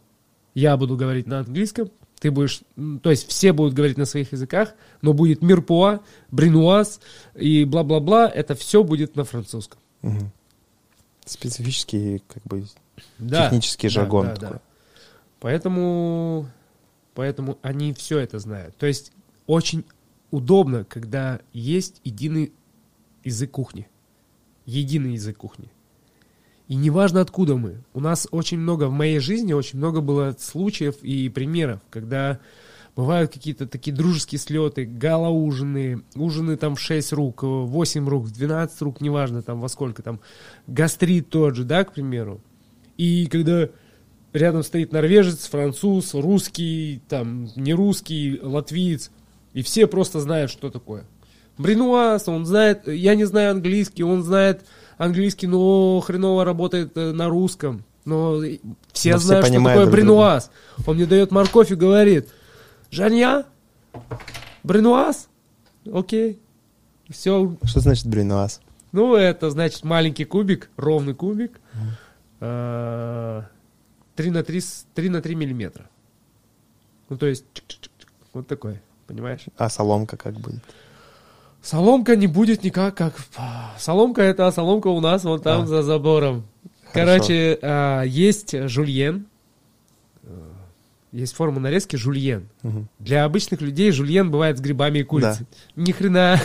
я 0.59 0.75
буду 0.75 0.97
говорить 0.97 1.27
на 1.27 1.39
английском, 1.41 1.91
ты 2.19 2.31
будешь, 2.31 2.61
то 3.03 3.11
есть 3.11 3.27
все 3.29 3.53
будут 3.53 3.75
говорить 3.75 3.95
на 3.97 4.05
своих 4.05 4.31
языках, 4.31 4.73
но 5.03 5.13
будет 5.13 5.43
мирпуа, 5.43 5.99
бринуаз 6.31 6.99
и 7.35 7.63
бла-бла-бла, 7.63 8.27
это 8.27 8.55
все 8.55 8.83
будет 8.83 9.15
на 9.15 9.23
французском. 9.23 9.79
Мгм. 10.01 10.31
Специфический, 11.25 12.23
как 12.27 12.41
бы, 12.41 12.65
Да, 13.19 13.45
технический 13.45 13.87
да, 13.87 13.93
жаргон 13.93 14.25
да, 14.29 14.33
такой. 14.33 14.49
да. 14.49 14.61
Поэтому, 15.39 16.47
поэтому 17.13 17.59
они 17.61 17.93
все 17.93 18.17
это 18.17 18.39
знают. 18.39 18.75
То 18.77 18.87
есть 18.87 19.11
очень 19.45 19.85
удобно, 20.31 20.85
когда 20.85 21.39
есть 21.53 22.01
единый 22.03 22.51
язык 23.23 23.51
кухни. 23.51 23.87
Единый 24.65 25.13
язык 25.13 25.37
кухни. 25.37 25.69
И 26.68 26.76
неважно 26.76 27.22
откуда 27.22 27.55
мы. 27.55 27.84
У 27.93 27.99
нас 28.01 28.28
очень 28.32 28.59
много, 28.59 28.86
в 28.86 28.91
моей 28.91 29.20
жизни 29.20 29.53
очень 29.53 29.80
много 29.80 30.01
было 30.01 30.36
случаев 30.38 30.95
и 31.01 31.30
примеров, 31.30 31.80
когда 31.89 32.39
бывают 32.95 33.32
какие-то 33.32 33.68
такие 33.68 33.95
дружеские 33.95 34.39
слеты, 34.39 34.86
гала-ужины, 34.86 36.01
ужины 36.15 36.57
там 36.57 36.76
в 36.76 36.82
6 36.82 37.13
рук, 37.13 37.43
8 37.43 38.09
рук, 38.09 38.26
в 38.26 38.32
12 38.32 38.82
рук, 38.82 39.01
неважно 39.01 39.41
там 39.43 39.61
во 39.61 39.70
сколько 39.70 40.01
там, 40.01 40.20
гастрит 40.65 41.30
тот 41.30 41.55
же, 41.55 41.63
да, 41.63 41.86
к 41.86 41.93
примеру. 41.93 42.41
И 42.97 43.28
когда 43.28 43.70
рядом 44.34 44.63
стоит 44.63 44.91
норвежец, 44.91 45.47
француз, 45.47 46.13
русский, 46.13 47.01
там, 47.07 47.49
не 47.55 47.74
русский, 47.74 48.39
латвиец, 48.41 49.11
и 49.53 49.61
все 49.61 49.88
просто 49.88 50.20
знают, 50.20 50.51
что 50.51 50.70
такое. 50.70 51.05
Бринуаз, 51.57 52.28
он 52.28 52.45
знает, 52.45 52.88
я 52.88 53.15
не 53.15 53.26
знаю 53.26 53.51
английский, 53.51 54.03
он 54.03 54.24
знает 54.24 54.65
английский, 54.97 55.47
но 55.47 55.99
хреново 56.01 56.43
работает 56.45 56.95
э, 56.97 57.11
на 57.11 57.29
русском. 57.29 57.83
Но 58.05 58.39
все 58.39 58.59
Но 58.63 58.69
все 58.93 59.17
знают, 59.17 59.45
что 59.45 59.53
понимают 59.53 59.79
такое 59.81 59.91
бринуаз. 59.91 60.51
Он 60.85 60.95
мне 60.95 61.05
дает 61.05 61.31
морковь 61.31 61.71
и 61.71 61.75
говорит, 61.75 62.29
Жанья, 62.89 63.45
бринуаз, 64.63 65.27
окей, 65.91 66.39
все, 67.09 67.57
Что 67.63 67.79
значит 67.81 68.07
бринуаз? 68.07 68.61
ну, 68.93 69.15
это 69.15 69.49
значит 69.49 69.83
маленький 69.83 70.25
кубик, 70.25 70.69
ровный 70.77 71.13
кубик. 71.13 71.59
э, 72.39 73.43
3 74.15 74.29
на 74.31 74.43
3, 74.43 74.61
с- 74.61 74.85
3 74.95 75.09
на 75.09 75.21
3 75.21 75.35
миллиметра. 75.35 75.89
Ну, 77.09 77.17
то 77.17 77.25
есть, 77.25 77.45
вот 78.33 78.47
такой, 78.47 78.79
понимаешь? 79.05 79.45
А 79.57 79.69
соломка 79.69 80.17
как 80.17 80.35
будет? 80.35 80.61
Соломка 81.68 82.15
не 82.15 82.28
будет 82.28 82.63
никак 82.63 82.95
как... 82.95 83.13
Соломка 83.78 84.22
это 84.22 84.49
соломка 84.51 84.88
у 84.88 85.01
нас 85.01 85.26
вон 85.26 85.41
там 85.41 85.63
А. 85.63 85.68
за 85.68 85.82
забором. 85.84 86.45
Хорошо. 86.93 87.18
Короче, 87.18 87.59
а, 87.61 88.03
есть 88.03 88.55
жульен. 88.70 89.26
Есть 91.11 91.34
форма 91.36 91.59
нарезки 91.59 91.97
жульен. 91.97 92.47
Мгм. 92.63 92.88
Для 92.99 93.26
обычных 93.26 93.59
людей 93.61 93.91
жульен 93.91 94.32
бывает 94.32 94.57
с 94.57 94.61
грибами 94.61 94.99
и 94.99 95.03
курицей. 95.03 95.45
Ни 95.76 95.91
хрена. 95.91 96.39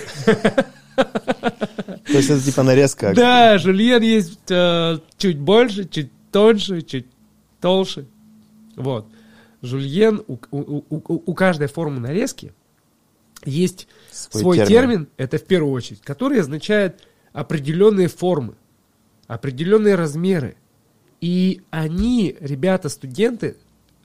То 0.97 2.19
есть 2.19 2.29
это 2.31 2.41
типа 2.43 2.65
нарезка. 2.65 3.13
Да, 3.15 3.59
жульен 3.59 4.03
есть 4.03 4.51
э, 4.51 4.99
чуть 5.19 5.39
больше, 5.39 5.85
чуть 5.89 6.11
тоньше, 6.33 6.83
чуть 6.83 7.07
толще. 7.61 8.07
Вот. 8.77 9.07
Жульен, 9.63 10.23
у, 10.27 10.37
у- 10.51 10.85
у- 10.91 11.23
у 11.27 11.35
каждой 11.35 11.69
формы 11.69 12.01
нарезки 12.01 12.53
есть 13.45 13.87
свой, 14.13 14.59
термин. 14.59 15.09
это 15.17 15.39
в 15.39 15.45
первую 15.45 15.73
очередь, 15.73 16.01
который 16.03 16.41
означает 16.41 17.01
определенные 17.33 18.09
формы, 18.09 18.55
определенные 19.27 19.95
размеры. 19.95 20.57
И 21.21 21.63
они, 21.71 22.37
ребята, 22.41 22.89
студенты, 22.89 23.57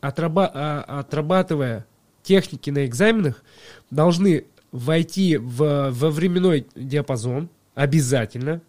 отраба- 0.01 0.51
а, 0.53 0.99
отрабатывая 0.99 1.85
техники 2.23 2.69
на 2.69 2.85
экзаменах, 2.85 3.43
должны 3.89 4.45
войти 4.71 5.37
в, 5.37 5.89
во 5.91 6.09
временной 6.09 6.67
диапазон 6.75 7.49
обязательно, 7.73 8.61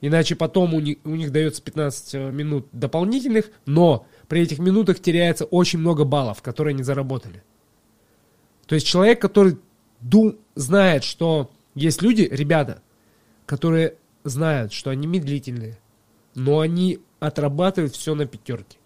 иначе 0.00 0.36
потом 0.36 0.74
у 0.74 0.80
них, 0.80 0.98
у 1.04 1.10
них 1.10 1.32
дается 1.32 1.62
15 1.62 2.14
минут 2.32 2.68
дополнительных, 2.72 3.50
но 3.66 4.06
при 4.28 4.42
этих 4.42 4.58
минутах 4.58 5.00
теряется 5.00 5.44
очень 5.44 5.78
много 5.78 6.04
баллов, 6.04 6.42
которые 6.42 6.74
они 6.74 6.82
заработали. 6.82 7.42
То 8.66 8.74
есть 8.74 8.86
человек, 8.86 9.20
который 9.20 9.58
ду- 10.10 10.38
знает, 10.54 11.04
что 11.04 11.50
есть 11.74 12.02
люди, 12.02 12.28
ребята, 12.30 12.82
которые 13.44 13.94
знают, 14.24 14.72
что 14.72 14.90
они 14.90 15.06
медлительные, 15.06 15.78
но 16.34 16.60
они 16.60 17.00
отрабатывают 17.20 17.94
все 17.94 18.14
на 18.14 18.26
пятерке. 18.26 18.78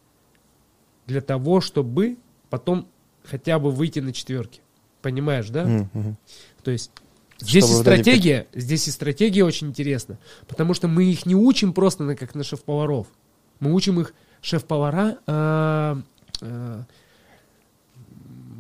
Для 1.06 1.20
того, 1.20 1.60
чтобы 1.60 2.16
потом 2.48 2.86
хотя 3.24 3.58
бы 3.58 3.70
выйти 3.70 4.00
на 4.00 4.12
четверки. 4.12 4.60
Понимаешь, 5.02 5.48
да? 5.48 5.64
Мгм. 5.64 6.16
То 6.62 6.70
есть 6.70 6.90
здесь 7.38 7.64
Чтобы 7.64 7.78
и 7.78 7.82
стратегия, 7.82 8.46
здесь 8.54 8.88
и 8.88 8.90
стратегия 8.90 9.44
очень 9.44 9.68
интересна, 9.68 10.18
потому 10.46 10.74
что 10.74 10.88
мы 10.88 11.04
их 11.04 11.26
не 11.26 11.34
учим 11.34 11.72
просто 11.72 12.04
на, 12.04 12.16
как 12.16 12.34
на 12.34 12.44
шеф-поваров. 12.44 13.06
Мы 13.60 13.72
учим 13.72 14.00
их 14.00 14.14
шеф-повара, 14.40 15.18
а, 15.26 15.98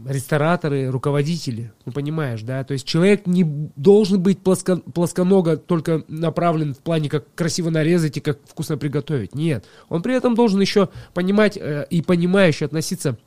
рестораторы, 0.06 0.90
руководители, 0.90 1.72
ну 1.84 1.92
понимаешь, 1.92 2.42
да, 2.42 2.64
то 2.64 2.72
есть 2.72 2.86
человек 2.86 3.26
не 3.26 3.44
должен 3.76 4.22
быть 4.22 4.40
плоско, 4.40 4.76
плосконого 4.76 5.56
только 5.56 6.04
направлен 6.08 6.74
в 6.74 6.78
плане 6.78 7.08
как 7.08 7.32
красиво 7.34 7.70
нарезать 7.70 8.16
и 8.16 8.20
как 8.20 8.38
вкусно 8.46 8.76
приготовить, 8.76 9.34
нет, 9.34 9.64
он 9.88 10.02
при 10.02 10.14
этом 10.14 10.34
должен 10.34 10.60
еще 10.60 10.88
понимать 11.14 11.56
э, 11.56 11.86
и 11.90 12.02
понимающе 12.02 12.66
относиться 12.66 13.18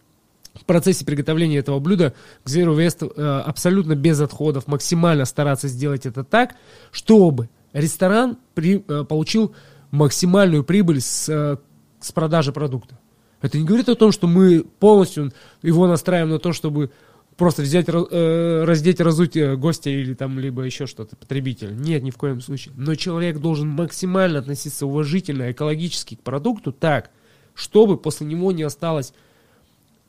в 0.53 0.65
процессе 0.65 1.03
приготовления 1.05 1.57
этого 1.57 1.80
блюда 1.80 2.13
к 2.43 2.47
Zero 2.47 2.76
Waste 2.76 3.11
э, 3.15 3.39
абсолютно 3.41 3.95
без 3.95 4.19
отходов, 4.19 4.67
максимально 4.67 5.26
стараться 5.26 5.67
сделать 5.67 6.05
это 6.05 6.24
так, 6.24 6.55
чтобы 6.91 7.49
ресторан 7.74 8.38
при- 8.53 8.84
э, 8.88 9.03
получил 9.03 9.55
максимальную 9.91 10.63
прибыль 10.63 11.01
с, 11.01 11.28
э, 11.30 11.57
с 11.99 12.11
продажи 12.11 12.51
продукта. 12.51 12.99
Это 13.43 13.59
не 13.59 13.65
говорит 13.65 13.89
о 13.89 13.95
том, 13.95 14.11
что 14.11 14.25
мы 14.25 14.63
полностью 14.63 15.31
его 15.61 15.85
настраиваем 15.85 16.31
на 16.31 16.39
то, 16.39 16.53
чтобы 16.53 16.89
просто 17.35 17.61
взять, 17.61 17.87
э, 17.89 18.63
раздеть, 18.63 19.01
разуть 19.01 19.35
э, 19.35 19.55
гостя 19.55 19.89
или 19.89 20.13
там 20.13 20.39
либо 20.39 20.63
еще 20.63 20.87
что-то, 20.87 21.15
потребителя. 21.15 21.71
Нет, 21.71 22.01
ни 22.03 22.09
в 22.09 22.17
коем 22.17 22.41
случае. 22.41 22.73
Но 22.77 22.95
человек 22.95 23.39
должен 23.39 23.67
максимально 23.67 24.39
относиться 24.39 24.85
уважительно, 24.87 25.51
экологически 25.51 26.15
к 26.15 26.21
продукту 26.21 26.71
так, 26.71 27.11
чтобы 27.53 27.97
после 27.97 28.25
него 28.25 28.51
не 28.51 28.63
осталось 28.63 29.13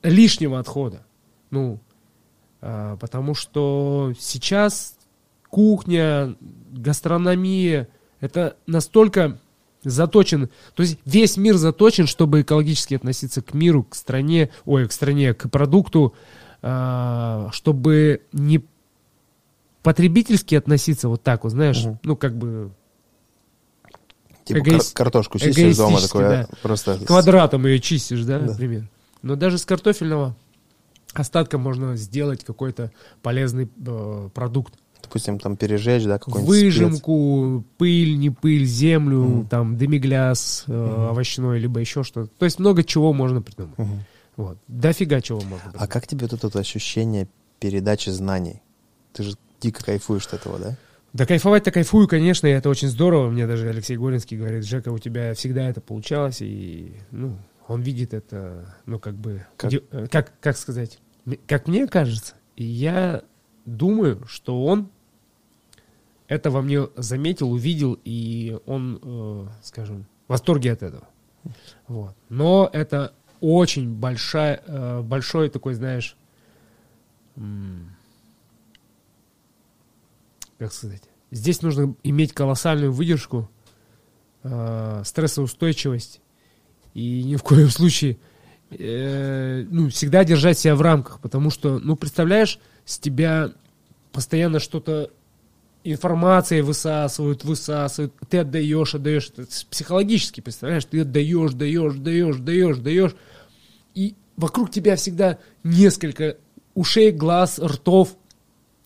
лишнего 0.03 0.61
отхода. 0.61 1.05
Ну, 1.51 1.81
А, 2.67 2.97
потому 2.97 3.35
что 3.35 4.15
сейчас 4.19 4.97
кухня, 5.51 6.35
гастрономия, 6.73 7.89
это 8.21 8.57
настолько 8.67 9.39
заточен, 9.85 10.49
то 10.75 10.83
есть 10.83 10.99
весь 11.05 11.37
мир 11.37 11.57
заточен, 11.57 12.07
чтобы 12.07 12.41
экологически 12.43 12.95
относиться 12.95 13.43
к 13.43 13.55
миру, 13.55 13.85
к 13.85 13.95
стране, 13.95 14.51
ой, 14.65 14.89
к 14.89 14.93
стране, 14.93 15.35
к 15.35 15.49
продукту, 15.51 16.15
а, 16.63 17.49
чтобы 17.53 18.23
не 18.33 18.65
потребительски 19.83 20.55
относиться 20.55 21.09
вот 21.09 21.23
так 21.23 21.45
вот, 21.45 21.51
знаешь, 21.51 21.85
Мгм. 21.85 21.99
ну 22.03 22.17
как 22.17 22.37
бы 22.37 22.71
Типа 24.45 24.59
эгоис- 24.59 24.93
кар- 24.93 25.05
картошку 25.07 25.39
чистишь 25.39 25.77
дома, 25.77 26.01
такое 26.01 26.29
да. 26.29 26.49
просто... 26.63 26.99
квадратом 27.07 27.67
ее 27.67 27.81
чистишь, 27.81 28.25
да, 28.25 28.39
Да. 28.39 28.47
например. 28.47 28.89
Но 29.23 29.37
даже 29.37 29.57
с 29.59 29.65
картофельного 29.65 30.37
остатка 31.15 31.57
можно 31.59 31.97
сделать 31.97 32.45
какой-то 32.45 32.93
полезный 33.23 33.71
э, 33.87 34.29
продукт. 34.35 34.75
Допустим, 35.05 35.39
там 35.39 35.57
пережечь, 35.57 36.05
да, 36.05 36.19
какой-нибудь 36.19 36.55
спец. 36.57 36.65
Выжимку, 36.65 37.65
пыль, 37.79 38.17
не 38.19 38.31
пыль, 38.31 38.65
землю, 38.65 39.19
Мгм. 39.23 39.47
там 39.49 39.77
демигляс 39.77 40.65
э, 40.67 40.73
Мгм. 40.73 41.09
овощной, 41.11 41.59
либо 41.59 41.81
еще 41.81 42.03
что-то. 42.03 42.31
То 42.39 42.45
есть 42.45 42.59
много 42.59 42.83
чего 42.85 43.13
можно 43.13 43.43
придумать. 43.43 43.79
Мгм. 43.79 44.05
Вот. 44.37 44.59
Дофига 44.69 45.21
чего 45.21 45.41
можно 45.41 45.57
А 45.69 45.71
придумать. 45.71 45.91
как 45.91 46.07
тебе 46.07 46.23
вот 46.27 46.33
это 46.33 46.47
вот 46.47 46.57
ощущение 46.57 47.29
передачи 47.61 48.11
знаний? 48.11 48.63
Ты 49.13 49.23
же 49.23 49.35
дико 49.61 49.85
кайфуешь 49.85 50.27
от 50.27 50.35
этого, 50.35 50.59
да? 50.59 50.77
Да 51.13 51.27
кайфовать-то 51.27 51.71
кайфую, 51.71 52.09
конечно, 52.09 52.47
и 52.49 52.51
это 52.51 52.69
очень 52.69 52.89
здорово. 52.89 53.31
Мне 53.31 53.47
даже 53.47 53.69
Алексей 53.69 53.97
Горинский 53.97 54.37
говорит, 54.37 54.65
Жека, 54.65 54.89
у 54.91 54.99
тебя 54.99 55.33
всегда 55.35 55.69
это 55.69 55.81
получалось, 55.81 56.39
и, 56.41 56.95
ну, 57.13 57.37
он 57.69 57.83
видит 57.83 58.13
это, 58.13 58.75
ну, 58.87 58.99
как 58.99 59.15
бы, 59.15 59.47
Как? 59.57 59.73
э, 59.73 60.07
как, 60.11 60.33
как 60.41 60.57
сказать, 60.57 60.99
как 61.47 61.69
мне 61.69 61.87
кажется. 61.87 62.35
Я 62.57 63.23
думаю, 63.65 64.25
что 64.27 64.65
он 64.65 64.91
это 66.29 66.51
во 66.51 66.63
мне 66.63 66.89
заметил, 66.97 67.53
увидел, 67.53 67.99
и 68.05 68.59
он, 68.67 69.01
э, 69.03 69.47
скажем, 69.63 70.07
в 70.27 70.33
восторге 70.33 70.73
от 70.73 70.83
этого. 70.83 71.09
Вот. 71.87 72.15
Но 72.29 72.69
это 72.73 73.15
очень 73.41 73.93
большая, 73.93 74.63
э, 74.67 75.03
большой 75.03 75.51
такой, 75.51 75.75
знаешь, 75.75 76.17
как 80.59 80.73
сказать, 80.73 81.03
здесь 81.31 81.63
нужно 81.63 81.95
иметь 82.05 82.33
колоссальную 82.33 82.93
выдержку, 82.93 83.51
э, 84.45 85.03
стрессоустойчивость 85.05 86.21
и 86.95 87.25
ни 87.25 87.37
в 87.37 87.43
коем 87.43 87.69
случае 87.71 88.19
э, 88.71 89.67
ну, 89.69 89.89
всегда 89.91 90.25
держать 90.25 90.59
себя 90.59 90.77
в 90.77 90.81
рамках, 90.81 91.21
потому 91.21 91.51
что, 91.51 91.79
ну, 91.79 91.97
представляешь, 91.97 92.61
с 92.85 92.99
тебя 92.99 93.53
постоянно 94.13 94.61
что-то 94.61 95.11
информация 95.85 96.63
высасывают, 96.63 97.45
высасывают, 97.45 98.15
ты 98.29 98.39
отдаешь, 98.39 98.95
отдаешь, 98.95 99.31
это 99.37 99.47
психологически, 99.71 100.41
представляешь, 100.41 100.87
ты 100.87 101.03
отдаешь, 101.03 101.53
даешь, 101.53 101.95
даешь, 101.95 102.37
даешь, 102.37 102.79
даешь, 102.79 103.15
и 103.95 104.15
вокруг 104.37 104.71
тебя 104.71 104.97
всегда 104.97 105.39
несколько 105.63 106.39
ушей, 106.75 107.13
глаз, 107.13 107.59
ртов, 107.59 108.17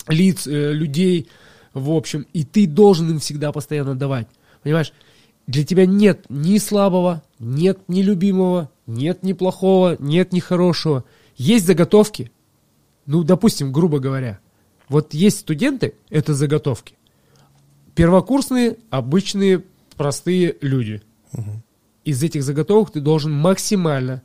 лиц, 0.09 0.47
э, 0.47 0.73
людей, 0.73 1.29
в 1.73 1.91
общем, 1.91 2.27
и 2.33 2.45
ты 2.45 2.67
должен 2.67 3.11
им 3.11 3.19
всегда 3.21 3.53
постоянно 3.53 3.95
давать, 3.95 4.27
понимаешь? 4.63 4.93
Для 5.47 5.65
тебя 5.65 5.87
нет 5.87 6.27
ни 6.29 6.59
слабого, 6.59 7.23
нет 7.39 7.79
ни 7.89 8.03
любимого, 8.03 8.71
нет 8.87 9.23
ни 9.23 9.33
плохого, 9.33 9.97
нет 9.99 10.33
ни 10.33 10.41
хорошего. 10.41 11.05
Есть 11.37 11.65
заготовки. 11.65 12.31
Ну, 13.07 13.23
допустим, 13.23 13.73
грубо 13.73 13.99
говоря, 13.99 14.41
вот 14.89 15.15
есть 15.15 15.41
студенты, 15.41 15.95
это 16.11 16.35
заготовки. 16.35 16.95
Первокурсные, 17.95 18.77
обычные, 18.91 19.65
простые 19.97 20.57
люди. 20.61 21.03
Мгм. 21.33 21.63
Из 22.05 22.23
этих 22.23 22.43
заготовок 22.43 22.93
ты 22.93 23.01
должен 23.01 23.33
максимально, 23.33 24.23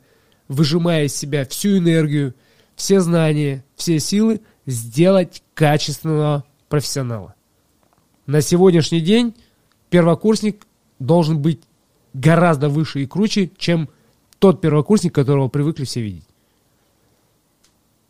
выжимая 0.48 1.04
из 1.04 1.14
себя 1.14 1.44
всю 1.44 1.78
энергию, 1.78 2.34
все 2.76 3.00
знания, 3.00 3.64
все 3.76 3.98
силы, 3.98 4.40
сделать 4.66 5.42
качественного 5.54 6.44
профессионала. 6.68 7.34
На 8.26 8.40
сегодняшний 8.40 9.00
день 9.00 9.34
первокурсник 9.90 10.66
должен 10.98 11.42
быть 11.42 11.60
гораздо 12.14 12.68
выше 12.68 13.02
и 13.02 13.06
круче, 13.06 13.50
чем 13.58 13.90
тот 14.38 14.60
первокурсник, 14.60 15.14
которого 15.14 15.48
привыкли 15.48 15.84
все 15.84 16.00
видеть. 16.00 16.23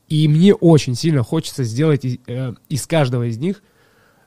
И 0.09 0.29
мне 0.29 0.55
очень 0.55 0.95
сильно 0.95 1.23
хочется 1.23 1.65
сделать 1.65 2.05
из, 2.05 2.19
э, 2.27 2.53
из 2.69 2.87
каждого 2.87 3.25
из 3.25 3.39
них, 3.39 3.63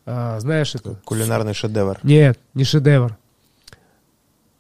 э, 0.05 0.39
знаешь, 0.39 0.73
это... 0.75 0.99
Кулинарный 1.05 1.53
шедевр. 1.53 1.99
Нет, 2.03 2.39
не 2.53 2.63
шедевр. 2.63 3.17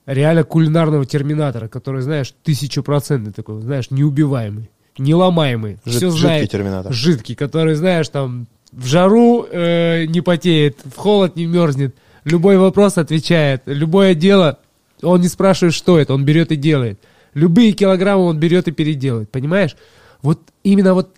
Реально 0.05 0.43
кулинарного 0.43 1.05
терминатора, 1.05 1.67
который, 1.67 2.01
знаешь, 2.01 2.33
тысячепроцентный 2.43 3.33
такой, 3.33 3.61
знаешь, 3.61 3.91
неубиваемый, 3.91 4.69
неломаемый. 4.97 5.79
Жид- 5.85 5.97
все 5.97 6.09
жидкий 6.11 6.19
знает. 6.19 6.51
терминатор. 6.51 6.93
Жидкий, 6.93 7.35
который, 7.35 7.75
знаешь, 7.75 8.07
там 8.07 8.47
в 8.71 8.85
жару 8.85 9.45
э, 9.49 10.05
не 10.05 10.21
потеет, 10.21 10.77
в 10.85 10.95
холод 10.95 11.35
не 11.35 11.45
мерзнет, 11.45 11.95
любой 12.23 12.57
вопрос 12.57 12.97
отвечает, 12.97 13.63
любое 13.65 14.13
дело, 14.13 14.59
он 15.01 15.21
не 15.21 15.27
спрашивает, 15.27 15.73
что 15.73 15.99
это, 15.99 16.13
он 16.13 16.25
берет 16.25 16.51
и 16.51 16.55
делает. 16.55 16.99
Любые 17.33 17.71
килограммы 17.73 18.23
он 18.23 18.39
берет 18.39 18.67
и 18.67 18.71
переделывает, 18.71 19.29
понимаешь? 19.29 19.75
Вот 20.21 20.39
именно 20.63 20.93
вот 20.93 21.15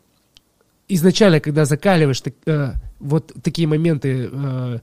изначально, 0.87 1.39
когда 1.39 1.65
закаливаешь 1.65 2.21
так- 2.21 2.33
э, 2.45 2.73
вот 2.99 3.31
такие 3.43 3.67
моменты 3.67 4.29
э, 4.31 4.79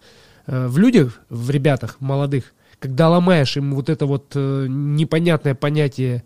э, 0.46 0.66
в 0.68 0.78
людях, 0.78 1.20
в 1.28 1.50
ребятах 1.50 2.00
молодых, 2.00 2.54
когда 2.78 3.08
ломаешь 3.08 3.56
им 3.56 3.74
вот 3.74 3.88
это 3.88 4.06
вот 4.06 4.32
э, 4.34 4.66
непонятное 4.68 5.54
понятие 5.54 6.24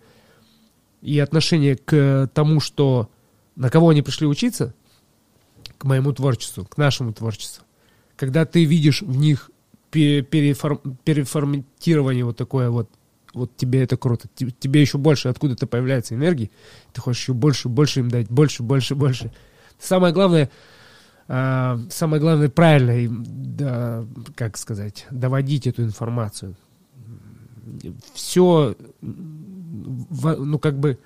и 1.02 1.18
отношение 1.18 1.76
к 1.76 2.28
тому, 2.34 2.60
что 2.60 3.08
на 3.56 3.70
кого 3.70 3.88
они 3.90 4.02
пришли 4.02 4.26
учиться, 4.26 4.74
к 5.78 5.84
моему 5.84 6.12
творчеству, 6.12 6.64
к 6.66 6.76
нашему 6.76 7.12
творчеству, 7.12 7.64
когда 8.16 8.44
ты 8.44 8.64
видишь 8.64 9.00
в 9.02 9.16
них 9.16 9.50
пе- 9.90 10.20
переформ- 10.20 10.96
переформатирование 11.04 12.24
вот 12.24 12.36
такое 12.36 12.68
вот, 12.68 12.90
вот 13.34 13.56
тебе 13.56 13.82
это 13.82 13.96
круто, 13.96 14.28
Те- 14.34 14.50
тебе 14.50 14.80
еще 14.80 14.98
больше 14.98 15.28
откуда-то 15.28 15.66
появляется 15.66 16.14
энергии, 16.14 16.50
ты 16.92 17.00
хочешь 17.00 17.22
еще 17.22 17.32
больше, 17.32 17.68
больше 17.68 18.00
им 18.00 18.10
дать, 18.10 18.28
больше, 18.28 18.62
больше, 18.62 18.94
больше. 18.94 19.32
Самое 19.78 20.12
главное, 20.12 20.50
а, 21.28 21.78
самое 21.90 22.20
главное 22.20 22.48
правильно 22.48 24.06
как 24.34 24.56
сказать, 24.56 25.06
доводить 25.10 25.66
эту 25.66 25.82
информацию. 25.82 26.56
Все, 28.14 28.76
ну 29.00 30.58
как 30.58 30.78
бы 30.78 30.98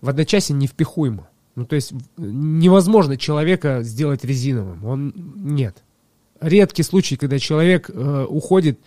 в 0.00 0.08
одночасье 0.08 0.56
не 0.56 0.66
впихуемо. 0.66 1.28
Ну 1.56 1.64
то 1.64 1.74
есть 1.74 1.92
невозможно 2.16 3.16
человека 3.16 3.82
сделать 3.82 4.24
резиновым. 4.24 4.84
Он 4.84 5.12
нет. 5.36 5.82
Редкий 6.40 6.82
случай, 6.82 7.16
когда 7.16 7.38
человек 7.38 7.88
э, 7.88 8.26
уходит 8.28 8.78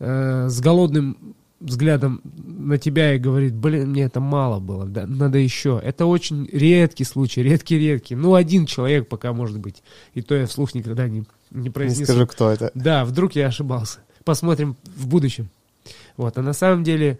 э, 0.00 0.48
с 0.48 0.60
голодным 0.60 1.36
взглядом 1.60 2.20
на 2.24 2.78
тебя 2.78 3.14
и 3.14 3.18
говорит, 3.18 3.54
блин, 3.54 3.90
мне 3.90 4.04
это 4.04 4.20
мало 4.20 4.60
было, 4.60 4.86
да, 4.86 5.06
надо 5.06 5.38
еще. 5.38 5.80
Это 5.82 6.06
очень 6.06 6.48
редкий 6.52 7.04
случай, 7.04 7.42
редкий-редкий. 7.42 8.14
Ну, 8.14 8.34
один 8.34 8.66
человек 8.66 9.08
пока 9.08 9.32
может 9.32 9.58
быть. 9.58 9.82
И 10.14 10.22
то 10.22 10.34
я 10.34 10.46
вслух 10.46 10.74
никогда 10.74 11.08
не, 11.08 11.24
не 11.50 11.62
Не 11.64 11.70
произнесу. 11.70 12.12
скажу, 12.12 12.26
кто 12.26 12.50
это. 12.50 12.70
Да, 12.74 13.04
вдруг 13.04 13.34
я 13.34 13.46
ошибался. 13.48 13.98
Посмотрим 14.24 14.76
в 14.84 15.08
будущем. 15.08 15.48
Вот, 16.16 16.38
а 16.38 16.42
на 16.42 16.52
самом 16.52 16.84
деле 16.84 17.18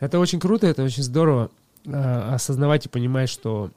это 0.00 0.18
очень 0.18 0.40
круто, 0.40 0.66
это 0.66 0.82
очень 0.82 1.02
здорово 1.02 1.50
э, 1.84 1.90
осознавать 1.92 2.86
и 2.86 2.88
понимать, 2.88 3.28
что 3.30 3.70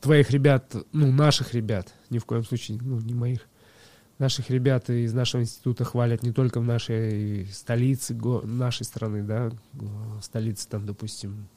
твоих 0.00 0.30
ребят, 0.30 0.74
ну, 0.92 1.10
наших 1.10 1.54
ребят, 1.54 1.94
ни 2.10 2.18
в 2.18 2.24
коем 2.24 2.44
случае, 2.44 2.78
ну, 2.82 3.00
не 3.00 3.14
моих, 3.14 3.40
наших 4.18 4.50
ребят 4.50 4.88
из 4.90 5.12
нашего 5.12 5.42
института 5.42 5.84
хвалят 5.84 6.22
не 6.22 6.32
только 6.32 6.60
в 6.60 6.64
нашей 6.64 7.46
столице, 7.52 8.14
нашей 8.14 8.84
страны, 8.84 9.22
да, 9.22 9.50
столице 10.22 10.68
там, 10.68 10.86
допустим, 10.86 11.48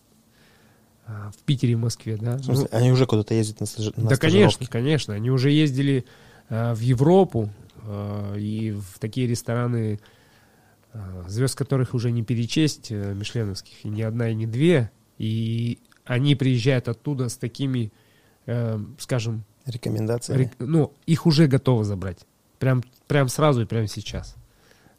а, 1.05 1.31
в 1.31 1.37
Питере, 1.43 1.75
в 1.75 1.79
Москве, 1.79 2.17
да. 2.17 2.37
В 2.37 2.43
смысле, 2.43 2.67
они 2.71 2.91
уже 2.91 3.05
куда-то 3.05 3.33
ездят 3.33 3.61
на, 3.61 3.65
на 4.03 4.09
Да, 4.09 4.15
конечно, 4.17 4.65
конечно. 4.67 5.13
Они 5.13 5.31
уже 5.31 5.49
ездили 5.49 6.05
э, 6.49 6.73
в 6.73 6.79
Европу 6.81 7.49
э, 7.83 8.35
и 8.37 8.71
в 8.71 8.99
такие 8.99 9.25
рестораны, 9.25 9.99
э, 10.93 11.23
звезд 11.27 11.57
которых 11.57 11.95
уже 11.95 12.11
не 12.11 12.23
перечесть, 12.23 12.91
э, 12.91 13.13
мишленовских, 13.15 13.85
и 13.85 13.89
ни 13.89 14.03
одна, 14.03 14.29
и 14.29 14.35
не 14.35 14.45
две. 14.45 14.91
И 15.17 15.79
они 16.05 16.35
приезжают 16.35 16.87
оттуда 16.87 17.29
с 17.29 17.37
такими, 17.37 17.91
э, 18.45 18.79
скажем, 18.99 19.45
Рекомендации. 19.65 20.35
рек- 20.35 20.55
ну, 20.59 20.93
их 21.07 21.25
уже 21.25 21.47
готовы 21.47 21.85
забрать. 21.85 22.25
Прям, 22.59 22.83
прям 23.07 23.29
сразу 23.29 23.61
и 23.61 23.65
прямо 23.65 23.87
сейчас. 23.87 24.35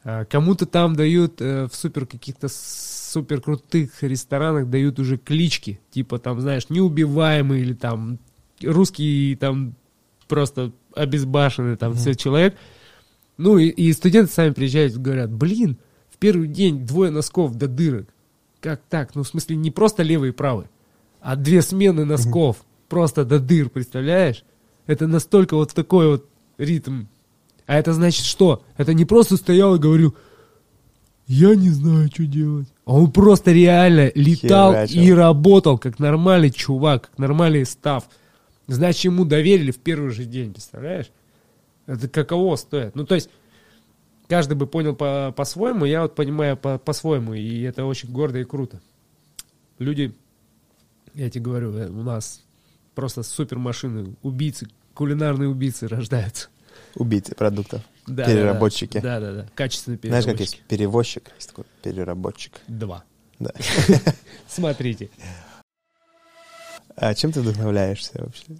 А, 0.03 0.25
Кому-то 0.25 0.65
там 0.65 0.95
дают 0.95 1.41
э, 1.41 1.67
в 1.67 1.75
супер 1.75 2.05
каких-то 2.05 2.47
супер 2.49 3.41
крутых 3.41 4.01
ресторанах 4.01 4.69
дают 4.69 4.99
уже 4.99 5.17
клички, 5.17 5.79
типа 5.91 6.17
там, 6.17 6.41
знаешь, 6.41 6.69
неубиваемый 6.69 7.61
или 7.61 7.73
там 7.73 8.19
русский 8.61 9.37
там 9.39 9.75
просто 10.27 10.71
обезбашенный 10.95 11.75
там 11.75 11.93
все 11.93 12.15
человек. 12.15 12.55
Ну 13.37 13.57
и, 13.57 13.67
и 13.67 13.91
студенты 13.93 14.31
сами 14.31 14.53
приезжают 14.53 14.95
и 14.95 14.99
говорят, 14.99 15.31
блин, 15.31 15.77
в 16.09 16.17
первый 16.17 16.47
день 16.47 16.85
двое 16.85 17.11
носков 17.11 17.55
до 17.55 17.67
дырок. 17.67 18.07
Как 18.59 18.81
так? 18.89 19.15
Ну, 19.15 19.23
в 19.23 19.27
смысле, 19.27 19.55
не 19.55 19.71
просто 19.71 20.03
левый 20.03 20.29
и 20.29 20.33
правый, 20.33 20.67
а 21.19 21.35
две 21.35 21.61
смены 21.61 22.05
носков. 22.05 22.63
Просто 22.87 23.25
до 23.25 23.39
дыр, 23.39 23.69
представляешь? 23.69 24.43
Это 24.85 25.07
настолько 25.07 25.55
вот 25.55 25.73
такой 25.73 26.07
вот 26.07 26.29
ритм. 26.57 27.05
А 27.67 27.75
это 27.77 27.93
значит 27.93 28.25
что? 28.25 28.63
Это 28.77 28.93
не 28.93 29.05
просто 29.05 29.37
стоял 29.37 29.75
и 29.75 29.79
говорил, 29.79 30.15
я 31.27 31.55
не 31.55 31.69
знаю, 31.69 32.09
что 32.13 32.25
делать. 32.25 32.67
А 32.85 32.93
он 32.93 33.11
просто 33.11 33.51
реально 33.51 34.11
летал 34.15 34.71
Херачил. 34.73 35.01
и 35.01 35.11
работал, 35.11 35.77
как 35.77 35.99
нормальный 35.99 36.51
чувак, 36.51 37.09
как 37.09 37.17
нормальный 37.17 37.65
став. 37.65 38.03
Значит, 38.67 39.05
ему 39.05 39.25
доверили 39.25 39.71
в 39.71 39.79
первый 39.79 40.11
же 40.11 40.25
день, 40.25 40.51
представляешь? 40.53 41.11
Это 41.85 42.07
каково 42.09 42.55
стоит? 42.57 42.95
Ну, 42.95 43.05
то 43.05 43.15
есть, 43.15 43.29
каждый 44.27 44.55
бы 44.55 44.67
понял 44.67 44.95
по- 44.95 45.33
по-своему, 45.35 45.85
я 45.85 46.01
вот 46.03 46.15
понимаю 46.15 46.57
по- 46.57 46.77
по-своему, 46.77 47.33
и 47.33 47.61
это 47.61 47.85
очень 47.85 48.11
гордо 48.11 48.39
и 48.39 48.43
круто. 48.43 48.81
Люди, 49.79 50.13
я 51.13 51.29
тебе 51.29 51.43
говорю, 51.43 51.73
э, 51.75 51.89
у 51.89 52.03
нас 52.03 52.41
просто 52.95 53.23
супер 53.23 53.57
машины, 53.57 54.15
убийцы, 54.21 54.67
кулинарные 54.93 55.49
убийцы 55.49 55.87
рождаются. 55.87 56.49
Убийцы 56.95 57.35
продуктов. 57.35 57.81
Да, 58.07 58.25
Переработчики. 58.25 58.99
Да, 58.99 59.19
да, 59.19 59.31
да. 59.33 59.47
Качественные 59.55 59.99
Знаешь, 60.03 60.25
как 60.25 60.39
есть 60.39 60.61
перевозчик, 60.67 61.31
есть 61.35 61.49
такой 61.49 61.65
переработчик. 61.83 62.59
Два. 62.67 63.03
Да. 63.39 63.51
Смотрите. 64.47 65.09
А 66.95 67.13
чем 67.13 67.31
ты 67.31 67.41
вдохновляешься 67.41 68.11
вообще? 68.15 68.57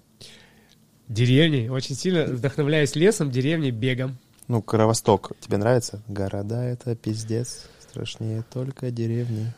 Деревни. 1.07 1.67
Очень 1.67 1.95
сильно 1.95 2.23
вдохновляюсь 2.25 2.95
лесом, 2.95 3.31
деревней, 3.31 3.71
бегом. 3.71 4.17
Ну, 4.47 4.61
Кровосток 4.61 5.31
тебе 5.39 5.57
нравится? 5.57 6.01
Города— 6.07 6.63
это 6.63 6.95
пиздец. 6.95 7.67
Страшнее 7.79 8.43
только 8.51 8.91
деревни. 8.91 9.53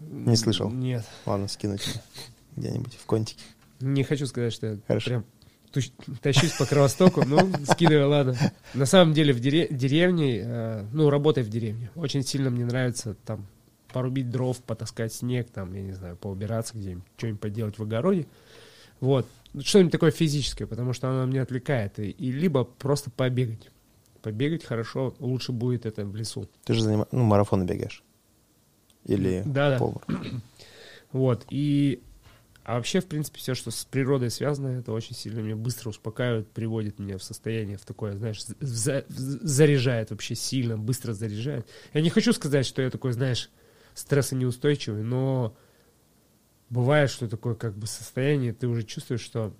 Не 0.00 0.36
слышал? 0.36 0.70
Нет. 0.70 1.04
Ладно, 1.26 1.48
скину 1.48 1.78
тебе 1.78 2.00
где-нибудь 2.56 2.94
в 2.94 3.06
контике. 3.06 3.42
Не 3.80 4.02
хочу 4.02 4.26
сказать, 4.26 4.52
что 4.52 4.66
я 4.66 4.78
Хорошо. 4.86 5.06
прям 5.06 5.24
тащусь 6.22 6.52
по 6.52 6.66
Кровостоку, 6.66 7.22
ну, 7.26 7.38
скидывай, 7.64 8.04
ладно. 8.04 8.36
На 8.74 8.86
самом 8.86 9.14
деле 9.14 9.32
в 9.32 9.40
дере- 9.40 9.68
деревне, 9.72 10.42
э, 10.44 10.84
ну, 10.92 11.10
работай 11.10 11.42
в 11.42 11.48
деревне. 11.48 11.90
Очень 11.94 12.22
сильно 12.24 12.50
мне 12.50 12.64
нравится 12.64 13.14
там 13.24 13.46
порубить 13.92 14.30
дров, 14.30 14.58
потаскать 14.58 15.12
снег, 15.12 15.48
там, 15.50 15.72
я 15.74 15.82
не 15.82 15.92
знаю, 15.92 16.16
поубираться 16.16 16.76
где-нибудь, 16.76 17.04
что-нибудь 17.16 17.40
поделать 17.40 17.78
в 17.78 17.82
огороде. 17.82 18.26
Вот. 19.00 19.26
Что-нибудь 19.58 19.90
такое 19.92 20.10
физическое, 20.12 20.66
потому 20.66 20.92
что 20.92 21.08
оно 21.08 21.24
меня 21.26 21.42
отвлекает. 21.42 21.98
И, 21.98 22.10
и 22.10 22.30
либо 22.30 22.64
просто 22.64 23.10
побегать. 23.10 23.70
Побегать 24.22 24.64
хорошо, 24.64 25.14
лучше 25.18 25.50
будет 25.52 25.86
это 25.86 26.04
в 26.04 26.14
лесу. 26.14 26.48
Ты 26.64 26.74
же 26.74 26.82
занима... 26.82 27.08
ну, 27.10 27.24
марафоны 27.24 27.64
бегаешь. 27.64 28.02
Или 29.06 29.42
Да-да. 29.46 29.78
полмар- 29.78 30.40
Вот, 31.12 31.44
и... 31.50 32.00
А 32.70 32.74
вообще, 32.76 33.00
в 33.00 33.06
принципе, 33.06 33.40
все, 33.40 33.56
что 33.56 33.72
с 33.72 33.84
природой 33.84 34.30
связано, 34.30 34.68
это 34.68 34.92
очень 34.92 35.16
сильно 35.16 35.40
меня 35.40 35.56
быстро 35.56 35.88
успокаивает, 35.88 36.52
приводит 36.52 37.00
меня 37.00 37.18
в 37.18 37.22
состояние, 37.24 37.76
в 37.76 37.84
такое, 37.84 38.16
знаешь, 38.16 38.44
за- 38.44 38.54
за- 38.60 39.04
заряжает 39.08 40.10
вообще 40.12 40.36
сильно, 40.36 40.78
быстро 40.78 41.12
заряжает. 41.12 41.66
Я 41.92 42.00
не 42.00 42.10
хочу 42.10 42.32
сказать, 42.32 42.64
что 42.64 42.80
я 42.80 42.88
такой, 42.90 43.10
знаешь, 43.12 43.50
стрессонеустойчивый, 43.94 45.02
но 45.02 45.56
бывает, 46.68 47.10
что 47.10 47.28
такое 47.28 47.56
как 47.56 47.76
бы 47.76 47.88
состояние, 47.88 48.52
ты 48.52 48.68
уже 48.68 48.84
чувствуешь, 48.84 49.20
что, 49.22 49.52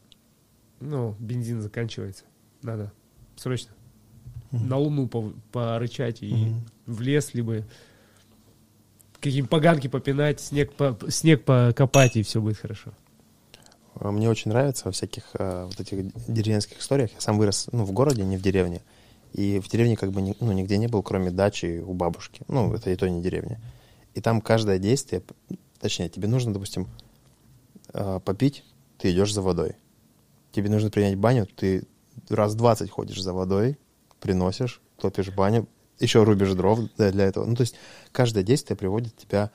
ну, 0.78 1.16
бензин 1.18 1.62
заканчивается, 1.62 2.22
надо 2.62 2.92
срочно 3.34 3.72
на 4.52 4.76
луну 4.76 5.06
пов- 5.06 5.36
порычать 5.50 6.22
и 6.22 6.32
Мгм. 6.32 6.66
в 6.86 7.00
лес, 7.00 7.34
либо 7.34 7.64
какие 9.20 9.42
поганки 9.42 9.86
попинать, 9.86 10.40
снег, 10.40 10.72
по, 10.72 10.96
снег 11.08 11.44
покопать, 11.44 12.16
и 12.16 12.22
все 12.22 12.40
будет 12.40 12.58
хорошо. 12.58 12.92
А 13.94 14.10
Мне 14.10 14.30
очень 14.30 14.50
нравится 14.50 14.86
во 14.86 14.92
всяких 14.92 15.24
а, 15.34 15.66
вот 15.66 15.78
этих 15.78 16.12
деревенских 16.26 16.80
историях. 16.80 17.10
Я 17.14 17.20
сам 17.20 17.38
вырос 17.38 17.68
ну, 17.72 17.84
в 17.84 17.92
городе, 17.92 18.24
не 18.24 18.36
в 18.36 18.42
деревне. 18.42 18.80
И 19.32 19.60
в 19.60 19.68
деревне 19.68 19.96
как 19.96 20.10
бы 20.10 20.34
ну, 20.40 20.52
нигде 20.52 20.78
не 20.78 20.88
был, 20.88 21.02
кроме 21.02 21.30
дачи 21.30 21.82
у 21.86 21.92
бабушки. 21.92 22.42
Ну, 22.48 22.72
это 22.74 22.90
и 22.90 22.96
то 22.96 23.08
не 23.08 23.22
деревня. 23.22 23.60
И 24.14 24.20
там 24.20 24.40
каждое 24.40 24.78
действие, 24.78 25.22
точнее, 25.78 26.08
тебе 26.08 26.28
нужно, 26.28 26.52
допустим, 26.52 26.88
а, 27.92 28.20
попить, 28.20 28.64
ты 28.98 29.12
идешь 29.12 29.32
за 29.32 29.42
водой. 29.42 29.76
Тебе 30.52 30.68
нужно 30.68 30.90
принять 30.90 31.16
баню, 31.16 31.46
ты 31.46 31.84
раз 32.28 32.54
20 32.54 32.90
ходишь 32.90 33.20
за 33.20 33.32
водой, 33.32 33.78
приносишь, 34.18 34.80
топишь 34.96 35.30
баню, 35.30 35.68
еще 36.00 36.22
рубишь 36.24 36.52
дров 36.54 36.80
для, 36.96 37.24
этого. 37.24 37.44
Ну, 37.44 37.54
то 37.54 37.62
есть 37.62 37.76
каждое 38.12 38.42
действие 38.42 38.76
приводит 38.76 39.16
тебя 39.16 39.50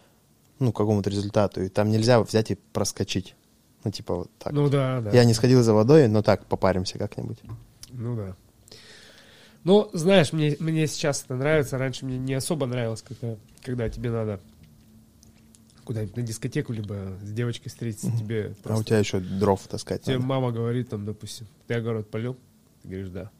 ну, 0.60 0.72
к 0.72 0.78
какому-то 0.78 1.10
результату. 1.10 1.64
И 1.64 1.70
там 1.70 1.90
нельзя 1.90 2.22
взять 2.22 2.52
и 2.52 2.56
проскочить. 2.56 3.36
Ну, 3.84 3.92
типа 3.92 4.16
вот 4.16 4.32
так. 4.40 4.54
Ну 4.54 4.70
да, 4.70 5.02
да. 5.02 5.12
Я 5.12 5.26
не 5.26 5.34
сходил 5.34 5.62
за 5.62 5.74
водой, 5.74 6.08
но 6.08 6.22
так, 6.22 6.46
попаримся 6.46 6.98
как-нибудь. 6.98 7.40
Ну 7.92 8.16
да. 8.16 8.36
Ну, 9.64 9.90
знаешь, 9.94 10.32
мне, 10.32 10.56
мне 10.60 10.86
сейчас 10.88 11.24
это 11.24 11.36
нравится. 11.36 11.78
Раньше 11.78 12.06
мне 12.06 12.18
не 12.18 12.34
особо 12.36 12.68
нравилось, 12.68 13.02
когда, 13.02 13.36
когда 13.64 13.90
тебе 13.90 14.12
надо 14.12 14.40
куда-нибудь 15.84 16.18
на 16.18 16.22
дискотеку, 16.24 16.74
либо 16.74 17.18
с 17.24 17.32
девочкой 17.32 17.70
встретиться, 17.70 18.08
Мгм. 18.08 18.18
тебе 18.18 18.46
А 18.46 18.50
у 18.52 18.64
просто... 18.64 18.84
тебя 18.86 19.00
еще 19.00 19.20
дров 19.20 19.62
таскать 19.68 20.02
Тебе 20.04 20.16
надо. 20.16 20.28
мама 20.28 20.52
говорит, 20.52 20.90
там, 20.90 21.06
допустим, 21.06 21.48
ты 21.68 21.76
огород 21.76 22.10
полил? 22.10 22.36
Ты 22.82 22.90
говоришь, 22.90 23.10
да. 23.10 23.32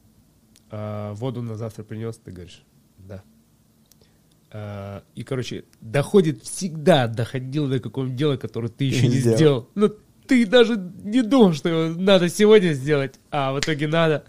А 0.70 1.14
воду 1.14 1.42
на 1.42 1.56
завтра 1.56 1.82
принес? 1.82 2.16
Ты 2.24 2.30
говоришь, 2.30 2.62
и, 4.52 5.22
короче, 5.24 5.64
доходит 5.80 6.42
всегда, 6.42 7.08
доходило 7.08 7.68
до 7.68 7.80
какого-нибудь 7.80 8.16
дела, 8.18 8.36
которое 8.36 8.68
ты 8.68 8.84
еще 8.84 9.08
не 9.08 9.18
сделал. 9.18 9.36
сделал. 9.36 9.68
Ну, 9.74 9.90
ты 10.26 10.46
даже 10.46 10.76
не 11.02 11.22
думал, 11.22 11.52
что 11.52 11.68
его 11.68 12.00
надо 12.00 12.28
сегодня 12.28 12.72
сделать, 12.72 13.14
а 13.30 13.52
в 13.52 13.60
итоге 13.60 13.86
надо. 13.88 14.24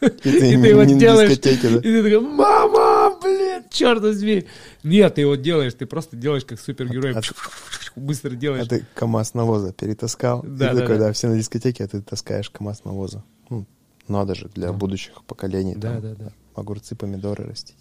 И 0.00 0.08
ты, 0.08 0.28
И 0.54 0.60
ты 0.60 0.68
его 0.68 0.84
делаешь, 0.84 1.32
и 1.32 1.36
ты 1.36 1.56
такой, 1.56 2.20
мама, 2.20 3.18
блин, 3.22 3.64
черт 3.70 4.02
возьми. 4.02 4.44
Нет, 4.82 5.14
ты 5.14 5.22
его 5.22 5.34
делаешь, 5.34 5.72
ты 5.74 5.86
просто 5.86 6.16
делаешь 6.16 6.44
как 6.44 6.60
супергерой. 6.60 7.14
А- 7.14 7.20
Быстро 7.96 8.32
А 8.32 8.34
делаешь. 8.34 8.68
ты 8.68 8.84
КамАЗ 8.94 9.34
навоза 9.34 9.72
перетаскал. 9.72 10.42
Да, 10.42 10.72
и 10.72 10.74
да, 10.74 10.80
такой, 10.80 10.98
да. 10.98 11.06
да, 11.06 11.12
все 11.12 11.28
на 11.28 11.38
дискотеке, 11.38 11.84
а 11.84 11.88
ты 11.88 12.02
таскаешь 12.02 12.50
КамАЗ 12.50 12.84
навоза. 12.84 13.22
Ну, 13.50 13.66
надо 14.08 14.34
же, 14.34 14.48
для 14.54 14.68
Да. 14.68 14.72
будущих 14.72 15.22
поколений. 15.24 15.74
Да, 15.76 15.92
там, 15.92 16.02
да, 16.02 16.14
да. 16.16 16.32
Огурцы, 16.54 16.96
помидоры 16.96 17.44
растить. 17.44 17.76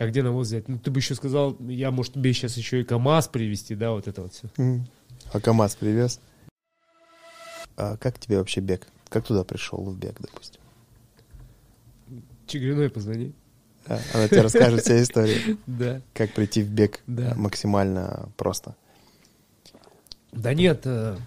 А 0.00 0.06
где 0.06 0.22
навоз 0.22 0.46
взять? 0.46 0.66
Ну, 0.66 0.78
ты 0.78 0.90
бы 0.90 0.98
еще 1.00 1.14
сказал, 1.14 1.58
я, 1.60 1.90
может, 1.90 2.14
тебе 2.14 2.32
сейчас 2.32 2.56
еще 2.56 2.80
и 2.80 2.84
КамАЗ 2.84 3.28
привезти, 3.28 3.74
да, 3.74 3.90
вот 3.90 4.08
это 4.08 4.22
вот 4.22 4.32
все. 4.32 4.48
А 5.30 5.40
КамАЗ 5.40 5.76
привез. 5.76 6.20
А 7.76 7.98
как 7.98 8.18
тебе 8.18 8.38
вообще 8.38 8.62
бег? 8.62 8.86
Как 9.10 9.26
туда 9.26 9.44
пришел 9.44 9.84
в 9.84 9.94
бег, 9.98 10.16
допустим? 10.18 10.58
Чигриной 12.46 12.88
позвони. 12.88 13.34
А, 13.86 14.00
Она 14.14 14.26
тебе 14.28 14.40
расскажет 14.40 14.80
вся 14.80 15.02
история. 15.02 15.58
Да. 15.66 16.00
Как 16.14 16.32
прийти 16.32 16.62
в 16.62 16.70
бег 16.70 17.00
Да. 17.06 17.34
максимально 17.36 18.30
просто. 18.38 18.74
Да 20.32 20.54
нет. 20.54 20.80
Что-то 20.80 21.18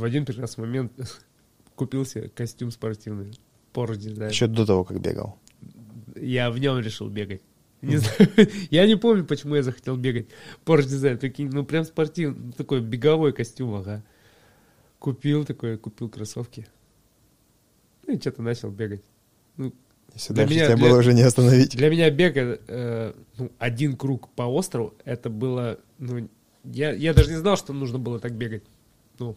в 0.00 0.04
один 0.04 0.24
прекрасный 0.24 0.60
момент 0.66 0.92
купил 1.74 2.06
себе 2.06 2.28
костюм 2.28 2.70
спортивный. 2.70 3.36
Porsche 3.74 3.94
Design. 3.98 4.28
Еще 4.28 4.46
до 4.46 4.64
того, 4.64 4.84
как 4.84 5.00
бегал. 5.00 5.36
Я 6.20 6.50
в 6.50 6.58
нем 6.58 6.78
решил 6.78 7.08
бегать. 7.08 7.42
Не 7.82 7.96
знаю, 7.98 8.28
я 8.70 8.86
не 8.86 8.96
помню, 8.96 9.24
почему 9.24 9.54
я 9.54 9.62
захотел 9.62 9.96
бегать. 9.96 10.26
Porsche 10.64 10.86
Design, 10.86 11.16
прикинь, 11.18 11.48
ну 11.52 11.64
прям 11.64 11.84
спортивный, 11.84 12.38
ну, 12.46 12.52
такой 12.52 12.80
беговой 12.80 13.32
костюм, 13.32 13.74
ага. 13.74 14.02
Купил 14.98 15.44
такой, 15.44 15.78
купил 15.78 16.08
кроссовки. 16.08 16.66
Ну 18.06 18.14
и 18.14 18.20
что-то 18.20 18.42
начал 18.42 18.70
бегать. 18.70 19.02
Ну, 19.56 19.72
Если 20.14 20.32
Для 20.34 20.46
меня- 20.46 20.66
тебя 20.66 20.76
для- 20.76 20.88
было 20.88 20.98
уже 20.98 21.12
не 21.14 21.22
остановить. 21.22 21.76
Для 21.76 21.90
меня 21.90 22.10
бег, 22.10 22.32
э, 22.36 23.12
ну, 23.36 23.52
один 23.58 23.96
круг 23.96 24.28
по 24.30 24.42
острову, 24.42 24.94
это 25.04 25.30
было, 25.30 25.78
ну, 25.98 26.28
я, 26.64 26.92
я 26.92 27.14
даже 27.14 27.30
не 27.30 27.36
знал, 27.36 27.56
что 27.56 27.72
нужно 27.72 27.98
было 27.98 28.18
так 28.18 28.32
бегать. 28.32 28.64
Ну, 29.20 29.36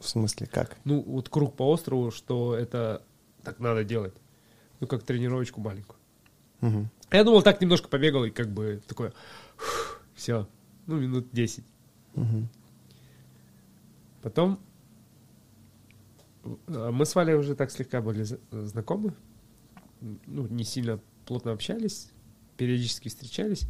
В 0.00 0.08
смысле, 0.08 0.48
как? 0.50 0.76
ну, 0.84 1.00
вот 1.02 1.28
круг 1.28 1.54
по 1.54 1.70
острову, 1.70 2.10
что 2.10 2.56
это 2.56 3.02
так 3.44 3.60
надо 3.60 3.84
делать. 3.84 4.14
Ну, 4.80 4.86
как 4.88 5.04
тренировочку 5.04 5.60
маленькую. 5.60 5.97
Мгм. 6.60 6.90
Я 7.10 7.24
думал, 7.24 7.42
так 7.42 7.60
немножко 7.60 7.88
побегал 7.88 8.24
и 8.24 8.30
как 8.30 8.48
бы 8.48 8.80
такое, 8.86 9.12
все, 10.14 10.48
ну, 10.86 10.98
минут 10.98 11.28
10. 11.32 11.64
Мгм. 12.14 12.48
Потом 14.22 14.58
э, 16.44 16.90
мы 16.90 17.06
с 17.06 17.14
Валей 17.14 17.34
уже 17.34 17.54
так 17.54 17.70
слегка 17.70 18.00
были 18.00 18.26
знакомы. 18.50 19.14
Ну, 20.00 20.46
не 20.48 20.64
сильно 20.64 21.00
плотно 21.26 21.52
общались, 21.52 22.10
периодически 22.56 23.08
встречались. 23.08 23.66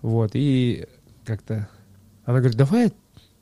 Вот, 0.00 0.32
и 0.34 0.88
как-то 1.24 1.68
она 2.24 2.38
говорит, 2.38 2.56
давай, 2.56 2.92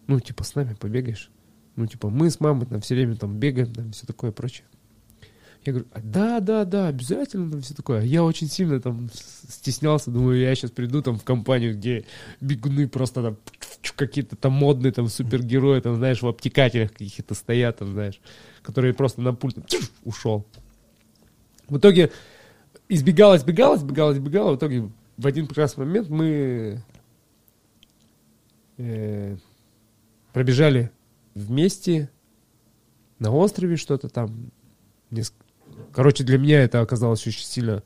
ну, 0.07 0.21
типа, 0.21 0.45
с 0.45 0.55
нами 0.55 0.75
побегаешь. 0.75 1.31
Ну, 1.77 1.87
типа, 1.87 2.11
мы 2.11 2.31
с 2.31 2.41
мамой 2.41 2.67
там 2.67 2.81
все 2.81 2.95
время 2.95 3.17
там 3.17 3.39
бегаем, 3.39 3.73
там 3.73 3.93
все 3.93 4.07
такое 4.07 4.33
прочее. 4.33 4.67
Я 5.65 5.73
говорю, 5.73 5.89
«А, 5.93 6.01
да, 6.01 6.41
да, 6.41 6.65
да, 6.65 6.89
обязательно 6.89 7.51
там 7.51 7.61
все 7.61 7.75
такое. 7.75 8.03
Я 8.03 8.25
очень 8.25 8.49
сильно 8.49 8.81
там 8.81 9.11
стеснялся, 9.13 10.11
думаю, 10.11 10.41
я 10.41 10.55
сейчас 10.55 10.71
приду 10.71 11.03
там 11.03 11.19
в 11.19 11.25
компанию, 11.25 11.75
где 11.75 12.05
бегуны 12.41 12.89
просто 12.89 13.23
там 13.23 13.37
какие-то 13.97 14.37
там 14.37 14.53
модные 14.53 14.93
там 14.93 15.09
супергерои, 15.09 15.81
там, 15.81 15.97
знаешь, 15.97 16.23
в 16.23 16.27
обтекателях 16.27 16.93
каких-то 16.93 17.35
стоят, 17.35 17.79
там, 17.79 17.93
знаешь, 17.93 18.21
которые 18.63 18.95
просто 18.95 19.21
на 19.21 19.35
пульт 19.35 19.59
ушел. 20.05 20.47
В 21.69 21.77
итоге 21.77 22.11
избегал, 22.89 23.37
избегал, 23.37 23.77
избегал, 23.77 24.13
избегал. 24.13 24.55
В 24.55 24.57
итоге 24.57 24.91
в 25.19 25.27
один 25.27 25.47
прекрасный 25.47 25.85
момент 25.85 26.09
мы 26.09 26.83
э, 28.79 29.37
пробежали 30.33 30.91
вместе 31.35 32.11
на 33.19 33.31
острове 33.31 33.77
что-то 33.77 34.09
там. 34.09 34.51
Неск- 35.11 35.35
Короче, 35.93 36.25
для 36.25 36.39
меня 36.39 36.63
это 36.63 36.81
оказалось 36.81 37.27
очень 37.27 37.45
сильно... 37.45 37.83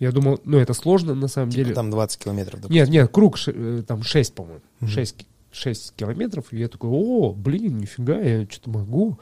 Я 0.00 0.10
думал, 0.10 0.40
ну, 0.44 0.58
это 0.58 0.74
сложно 0.74 1.14
на 1.14 1.28
самом 1.28 1.50
деле. 1.50 1.66
Типа 1.66 1.76
там 1.76 1.90
20 1.90 2.18
километров. 2.18 2.60
допустим. 2.60 2.74
Нет, 2.74 2.88
нет, 2.88 3.10
круг 3.12 3.36
э, 3.46 3.82
там 3.86 4.02
6, 4.02 4.34
по-моему. 4.34 4.60
Мгм. 4.80 4.90
6, 4.90 5.26
6 5.52 5.94
километров. 5.94 6.52
И 6.52 6.58
я 6.58 6.68
такой, 6.68 6.90
о, 6.90 7.32
блин, 7.32 7.78
нифига, 7.78 8.18
я 8.18 8.44
что-то 8.50 8.70
могу. 8.70 9.18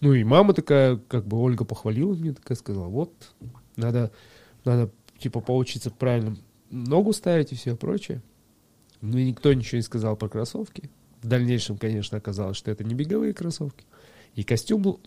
Ну 0.00 0.12
и 0.12 0.22
мама 0.22 0.54
такая, 0.54 0.96
как 0.96 1.26
бы 1.26 1.38
Ольга 1.40 1.64
похвалила 1.64 2.14
мне, 2.14 2.32
такая 2.32 2.56
сказала, 2.56 2.86
вот, 2.86 3.12
надо, 3.76 4.12
надо 4.64 4.90
типа 5.18 5.40
поучиться 5.40 5.90
правильно 5.90 6.36
ногу 6.70 7.12
ставить 7.12 7.52
и 7.52 7.54
все 7.54 7.76
прочее. 7.76 8.22
Ну 9.00 9.18
и 9.18 9.24
никто 9.24 9.52
ничего 9.52 9.76
не 9.76 9.82
сказал 9.82 10.16
про 10.16 10.28
кроссовки. 10.28 10.90
В 11.22 11.26
дальнейшем, 11.26 11.78
конечно, 11.78 12.18
оказалось, 12.18 12.56
что 12.56 12.70
это 12.70 12.84
не 12.84 12.94
беговые 12.94 13.32
кроссовки. 13.32 13.84
И 14.34 14.42
костюм 14.42 14.82
был 14.82 15.00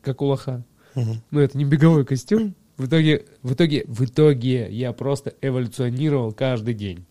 как 0.00 0.22
у 0.22 0.26
лоха. 0.26 0.64
Ну, 0.94 1.40
это 1.40 1.56
не 1.56 1.64
беговой 1.64 2.04
костюм. 2.04 2.54
В 2.76 2.86
итоге, 2.86 3.26
в 3.42 3.52
итоге, 3.52 3.84
в 3.86 4.04
итоге 4.04 4.70
я 4.70 4.92
просто 4.92 5.34
эволюционировал 5.40 6.32
каждый 6.32 6.74
день. 6.74 7.04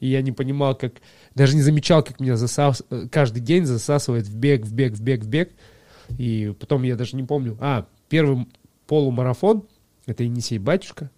И 0.00 0.08
я 0.08 0.22
не 0.22 0.32
понимал, 0.32 0.76
как... 0.76 0.94
Даже 1.34 1.56
не 1.56 1.62
замечал, 1.62 2.02
как 2.02 2.20
меня 2.20 2.36
засас... 2.36 2.82
каждый 3.10 3.40
день 3.40 3.64
засасывает 3.64 4.26
в 4.26 4.36
бег, 4.36 4.64
в 4.64 4.72
бег, 4.72 4.92
в 4.94 5.00
бег, 5.00 5.22
в 5.22 5.28
бег. 5.28 5.52
И 6.18 6.54
потом 6.58 6.82
я 6.82 6.96
даже 6.96 7.16
не 7.16 7.22
помню... 7.22 7.56
А, 7.60 7.86
первый 8.08 8.46
полумарафон, 8.86 9.66
это 10.06 10.24
Енисей 10.24 10.58
Батюшка, 10.58 11.10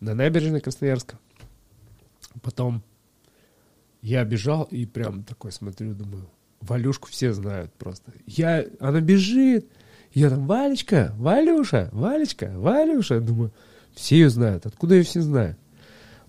на 0.00 0.14
набережной 0.14 0.60
Красноярска. 0.60 1.18
Потом 2.42 2.82
я 4.00 4.24
бежал 4.24 4.64
и 4.64 4.86
прям 4.86 5.22
такой 5.22 5.52
смотрю, 5.52 5.94
думаю, 5.94 6.28
Валюшку 6.60 7.08
все 7.08 7.32
знают 7.32 7.72
просто. 7.74 8.12
Я, 8.26 8.64
она 8.80 9.00
бежит, 9.00 9.68
я 10.14 10.30
там, 10.30 10.46
Валечка, 10.46 11.12
Валюша, 11.18 11.88
Валечка, 11.92 12.52
Валюша. 12.56 13.20
Думаю, 13.20 13.50
все 13.94 14.16
ее 14.16 14.30
знают. 14.30 14.66
Откуда 14.66 14.94
ее 14.96 15.02
все 15.04 15.20
знают? 15.22 15.56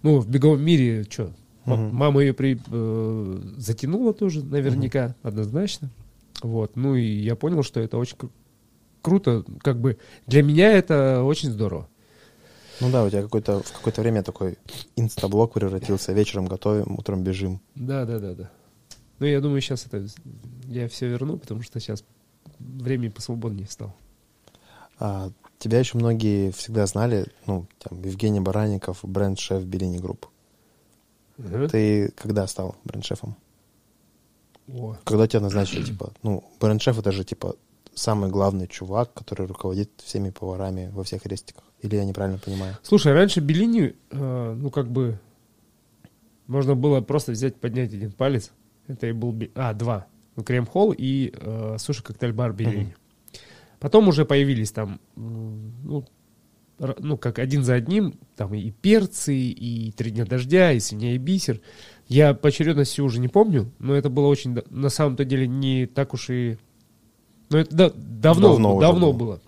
Ну, 0.01 0.19
в 0.19 0.27
беговом 0.30 0.61
мире, 0.61 1.05
что, 1.10 1.31
Мгм. 1.65 1.95
мама 1.95 2.22
ее 2.22 2.34
при, 2.34 2.60
э, 2.72 3.41
затянула 3.57 4.14
тоже, 4.14 4.43
наверняка, 4.43 5.15
однозначно. 5.23 5.89
Вот, 6.41 6.76
ну 6.76 6.95
и 6.95 7.03
я 7.05 7.35
понял, 7.35 7.64
что 7.64 7.80
это 7.80 7.97
очень 7.97 8.18
кру- 8.18 8.31
круто. 9.01 9.45
Как 9.61 9.80
бы 9.80 9.97
для 10.27 10.43
меня 10.43 10.72
это 10.73 11.23
очень 11.23 11.51
здорово. 11.51 11.88
Ну 12.81 12.89
да, 12.91 13.05
у 13.05 13.10
тебя 13.10 13.22
какой-то, 13.22 13.61
в 13.61 13.72
какое-то 13.72 14.01
время 14.01 14.23
такой 14.23 14.57
инстаблог 14.97 15.53
превратился. 15.53 16.11
Вечером 16.11 16.47
готовим, 16.47 16.95
утром 16.97 17.23
бежим. 17.23 17.61
Да, 17.76 18.03
да, 18.05 18.19
да, 18.19 18.34
да. 18.34 18.51
Ну, 19.19 19.26
я 19.27 19.39
думаю, 19.39 19.61
сейчас 19.61 19.85
это 19.85 20.05
я 20.68 20.89
все 20.89 21.07
верну, 21.07 21.38
потому 21.38 21.61
что 21.61 21.80
сейчас 21.80 22.03
времени 22.80 23.10
посвободнее 23.10 23.68
стало. 23.68 23.94
А, 24.99 25.30
тебя 25.60 25.80
еще 25.80 25.98
многие 25.98 26.52
всегда 26.52 26.85
знали, 26.85 27.26
ну, 27.48 27.65
там, 27.80 28.02
Евгений 28.03 28.40
Баранников, 28.40 28.99
бренд-шеф 29.03 29.64
Bellini 29.63 29.97
Group. 29.97 30.27
Ты 31.72 32.10
когда 32.15 32.45
стал 32.48 32.76
бренд-шефом? 32.84 33.35
О, 34.72 34.95
Когда 35.03 35.27
тебя 35.27 35.41
назначили, 35.41 35.84
типа, 35.91 36.14
ну, 36.22 36.44
бренд-шеф 36.60 36.99
это 36.99 37.11
же, 37.11 37.23
типа, 37.23 37.56
самый 37.94 38.30
главный 38.30 38.68
чувак, 38.68 39.14
который 39.14 39.48
руководит 39.48 39.90
всеми 39.98 40.30
поварами 40.30 40.90
во 40.94 41.03
всех 41.03 41.26
рестиках. 41.26 41.64
Или 41.81 41.95
я 41.98 42.06
неправильно 42.06 42.40
понимаю? 42.40 42.77
Слушай, 42.81 43.14
раньше 43.14 43.40
Белини, 43.40 43.95
э, 44.11 44.53
ну, 44.57 44.69
как 44.69 44.90
бы, 44.90 45.19
можно 46.48 46.76
было 46.76 47.02
просто 47.02 47.31
взять, 47.34 47.56
поднять 47.56 47.94
один 47.94 48.11
палец. 48.11 48.52
Это 48.88 49.07
и 49.07 49.11
был, 49.11 49.31
Би- 49.31 49.52
а, 49.56 49.73
два. 49.73 50.07
Ну, 50.35 50.43
крем-холл 50.43 50.93
и 50.97 51.31
э, 51.35 51.76
суши-коктейль-бар 51.80 52.53
Белини. 52.53 52.84
Мгм. 52.84 52.93
Потом 53.80 54.07
уже 54.07 54.26
появились 54.26 54.72
там, 54.72 54.99
ну, 55.15 56.05
ну, 56.99 57.18
как 57.18 57.39
один 57.39 57.64
за 57.64 57.76
одним, 57.76 58.18
там 58.35 58.53
и 58.53 58.72
перцы, 58.72 59.35
и 59.35 59.91
три 59.91 60.11
дня 60.11 60.26
дождя, 60.26 60.72
и 60.72 60.80
свинья 60.80 61.14
и 61.14 61.18
бисер. 61.18 61.61
Я 62.07 62.34
по 62.34 62.47
очередности 62.49 63.01
уже 63.01 63.19
не 63.19 63.27
помню, 63.27 63.72
но 63.80 63.93
это 63.93 64.10
было 64.10 64.27
очень, 64.27 64.57
на 64.69 64.89
самом-то 64.89 65.26
деле, 65.26 65.47
не 65.47 65.85
так 65.85 66.14
уж 66.14 66.30
и... 66.30 66.57
Ну, 67.49 67.57
это 67.60 67.76
да- 67.76 67.93
давно, 67.95 68.49
Давно 68.49 68.80
давно, 68.80 69.14
было. 69.14 69.18
было. 69.18 69.41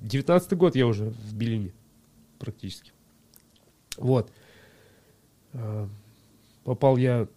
Девятнадцатый 0.00 0.56
год 0.56 0.76
я 0.76 0.86
уже 0.86 1.10
в 1.10 1.34
Белине 1.34 1.72
практически. 2.38 2.92
Вот. 3.96 4.30
А, 5.54 5.88
Попал 6.64 6.96
я, 6.96 7.28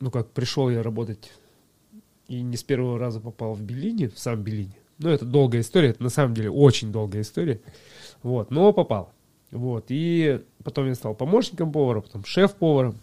ну 0.00 0.10
как, 0.10 0.30
пришел 0.32 0.68
я 0.70 0.82
работать 0.82 1.32
и 2.28 2.42
не 2.42 2.56
с 2.56 2.62
первого 2.62 2.98
раза 2.98 3.20
попал 3.20 3.54
в 3.54 3.62
Белине, 3.62 4.08
в 4.08 4.18
сам 4.18 4.42
Белине. 4.42 4.76
Ну, 4.98 5.10
это 5.10 5.24
долгая 5.24 5.60
история, 5.60 5.90
это 5.90 6.02
на 6.02 6.08
самом 6.08 6.34
деле 6.34 6.50
очень 6.50 6.90
долгая 6.90 7.22
история. 7.22 7.60
Вот, 8.22 8.50
но 8.50 8.72
попал. 8.72 9.12
Вот, 9.50 9.86
и 9.88 10.42
потом 10.64 10.88
я 10.88 10.94
стал 10.94 11.14
помощником 11.14 11.72
повара, 11.72 12.00
потом 12.00 12.24
шеф-поваром. 12.24 12.96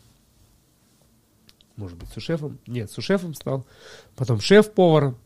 Может 1.75 1.97
быть, 1.97 2.09
сушефом? 2.09 2.59
Нет, 2.67 2.91
сушефом 2.91 3.33
стал. 3.33 3.65
Потом 4.15 4.39
шеф-поваром. 4.39 5.17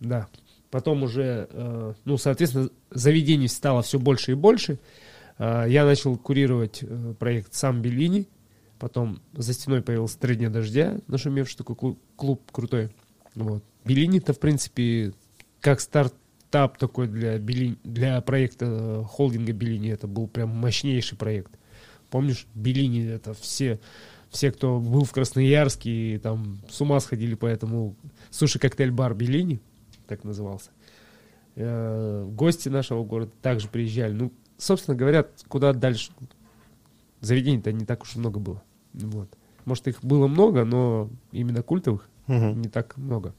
Да. 0.00 0.28
Потом 0.70 1.02
уже, 1.02 1.48
э, 1.50 1.94
ну, 2.04 2.18
соответственно, 2.18 2.68
заведений 2.90 3.48
стало 3.48 3.82
все 3.82 3.98
больше 3.98 4.32
и 4.32 4.34
больше. 4.34 4.78
Э, 5.38 5.64
я 5.66 5.84
начал 5.84 6.16
курировать 6.16 6.80
э, 6.82 7.14
проект 7.18 7.54
«Сам 7.54 7.82
Беллини». 7.82 8.28
Потом 8.78 9.20
за 9.32 9.52
стеной 9.52 9.82
появился 9.82 10.18
«Три 10.18 10.36
дня 10.36 10.50
дождя», 10.50 10.98
нашумевший 11.08 11.58
такой 11.58 11.76
клуб, 11.76 11.98
клуб 12.16 12.42
крутой. 12.52 12.90
Вот. 13.34 13.64
Беллини-то, 13.84 14.32
в 14.32 14.38
принципе, 14.38 15.12
как 15.60 15.80
стартап 15.80 16.78
такой 16.78 17.08
для, 17.08 17.38
Беллини, 17.38 17.76
для 17.84 18.20
проекта 18.20 18.66
э, 18.68 19.04
холдинга 19.04 19.52
Беллини, 19.52 19.90
это 19.90 20.06
был 20.06 20.28
прям 20.28 20.50
мощнейший 20.50 21.18
проект. 21.18 21.50
Помнишь, 22.10 22.46
Беллини, 22.54 23.04
это 23.06 23.34
все, 23.34 23.80
все, 24.30 24.52
кто 24.52 24.78
был 24.78 25.04
в 25.04 25.12
Красноярске, 25.12 26.14
и 26.14 26.18
там 26.18 26.60
с 26.68 26.80
ума 26.80 27.00
сходили 27.00 27.34
по 27.34 27.46
этому 27.46 27.96
суши-коктейль-бар 28.30 29.14
Беллини, 29.14 29.60
так 30.06 30.24
назывался. 30.24 30.70
Э, 31.56 32.24
Гости 32.30 32.68
нашего 32.68 33.04
города 33.04 33.32
также 33.42 33.68
приезжали. 33.68 34.12
Ну, 34.12 34.32
собственно 34.56 34.96
говоря, 34.96 35.26
куда 35.48 35.72
дальше? 35.72 36.12
Заведений-то 37.20 37.72
не 37.72 37.84
так 37.84 38.02
уж 38.02 38.14
и 38.14 38.18
много 38.20 38.38
было. 38.38 38.62
Вот. 38.98 39.28
Может, 39.64 39.88
их 39.88 40.02
было 40.02 40.26
много, 40.26 40.64
но 40.64 41.08
именно 41.32 41.62
культовых 41.62 42.08
Мгм. 42.26 42.60
не 42.62 42.68
так 42.68 42.96
много. 42.96 43.34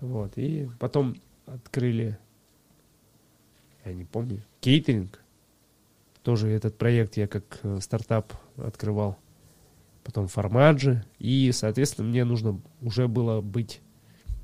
Вот. 0.00 0.32
И 0.36 0.68
потом 0.78 1.16
открыли, 1.46 2.18
я 3.84 3.92
не 3.92 4.04
помню, 4.04 4.42
кейтеринг. 4.60 5.20
Тоже 6.22 6.48
этот 6.48 6.76
проект 6.76 7.16
я 7.16 7.28
как 7.28 7.60
э, 7.62 7.78
стартап 7.80 8.32
открывал. 8.56 9.16
Потом 10.02 10.26
формаджи. 10.28 11.04
И, 11.18 11.50
соответственно, 11.52 12.08
мне 12.08 12.24
нужно 12.24 12.60
уже 12.82 13.06
было 13.08 13.40
быть 13.40 13.80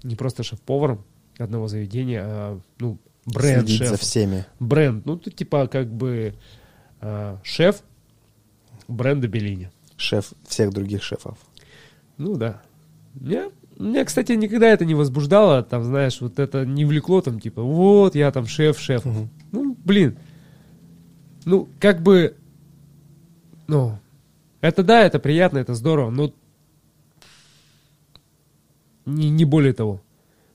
не 0.03 0.15
просто 0.17 0.43
шеф-поваром 0.43 1.05
одного 1.39 1.67
заведения, 1.69 2.23
а 2.25 2.61
ну, 2.79 2.99
бренд 3.27 3.67
Следить 3.69 3.89
за 3.89 3.95
шеф. 3.97 4.01
всеми. 4.01 4.45
Бренд. 4.61 5.07
Ну, 5.07 5.17
ты 5.17 5.31
типа 5.31 5.67
как 5.67 5.93
бы 5.93 6.35
э, 7.01 7.37
шеф 7.43 7.83
бренда 8.89 9.27
Беллини. 9.29 9.71
Шеф 10.03 10.33
всех 10.49 10.73
других 10.73 11.03
шефов. 11.03 11.39
Ну 12.19 12.37
да. 12.37 12.61
Меня, 13.15 13.51
меня, 13.79 14.05
кстати, 14.05 14.33
никогда 14.33 14.67
это 14.69 14.85
не 14.85 14.97
возбуждало, 14.97 15.63
там, 15.63 15.85
знаешь, 15.85 16.21
вот 16.21 16.41
это 16.41 16.67
не 16.67 16.85
влекло, 16.85 17.21
там, 17.21 17.39
типа, 17.39 17.63
вот, 17.63 18.17
я 18.17 18.33
там 18.33 18.47
шеф, 18.47 18.81
шеф. 18.81 19.05
Мгм. 19.05 19.31
Ну, 19.53 19.77
блин. 19.85 20.19
Ну, 21.45 21.69
как 21.79 22.03
бы, 22.03 22.37
ну, 23.69 23.99
это 24.61 24.83
да, 24.83 25.03
это 25.03 25.21
приятно, 25.21 25.59
это 25.59 25.75
здорово, 25.75 26.11
но 26.11 26.33
не, 29.07 29.31
не 29.31 29.45
более 29.45 29.73
того. 29.73 30.03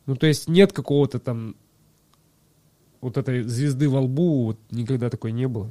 Ну, 0.06 0.16
то 0.16 0.28
есть 0.28 0.50
нет 0.50 0.74
какого-то 0.74 1.20
там 1.20 1.56
вот 3.00 3.16
этой 3.16 3.44
звезды 3.44 3.88
во 3.88 4.02
лбу, 4.02 4.46
вот 4.46 4.60
никогда 4.72 5.10
такой 5.10 5.32
не 5.32 5.48
было. 5.48 5.70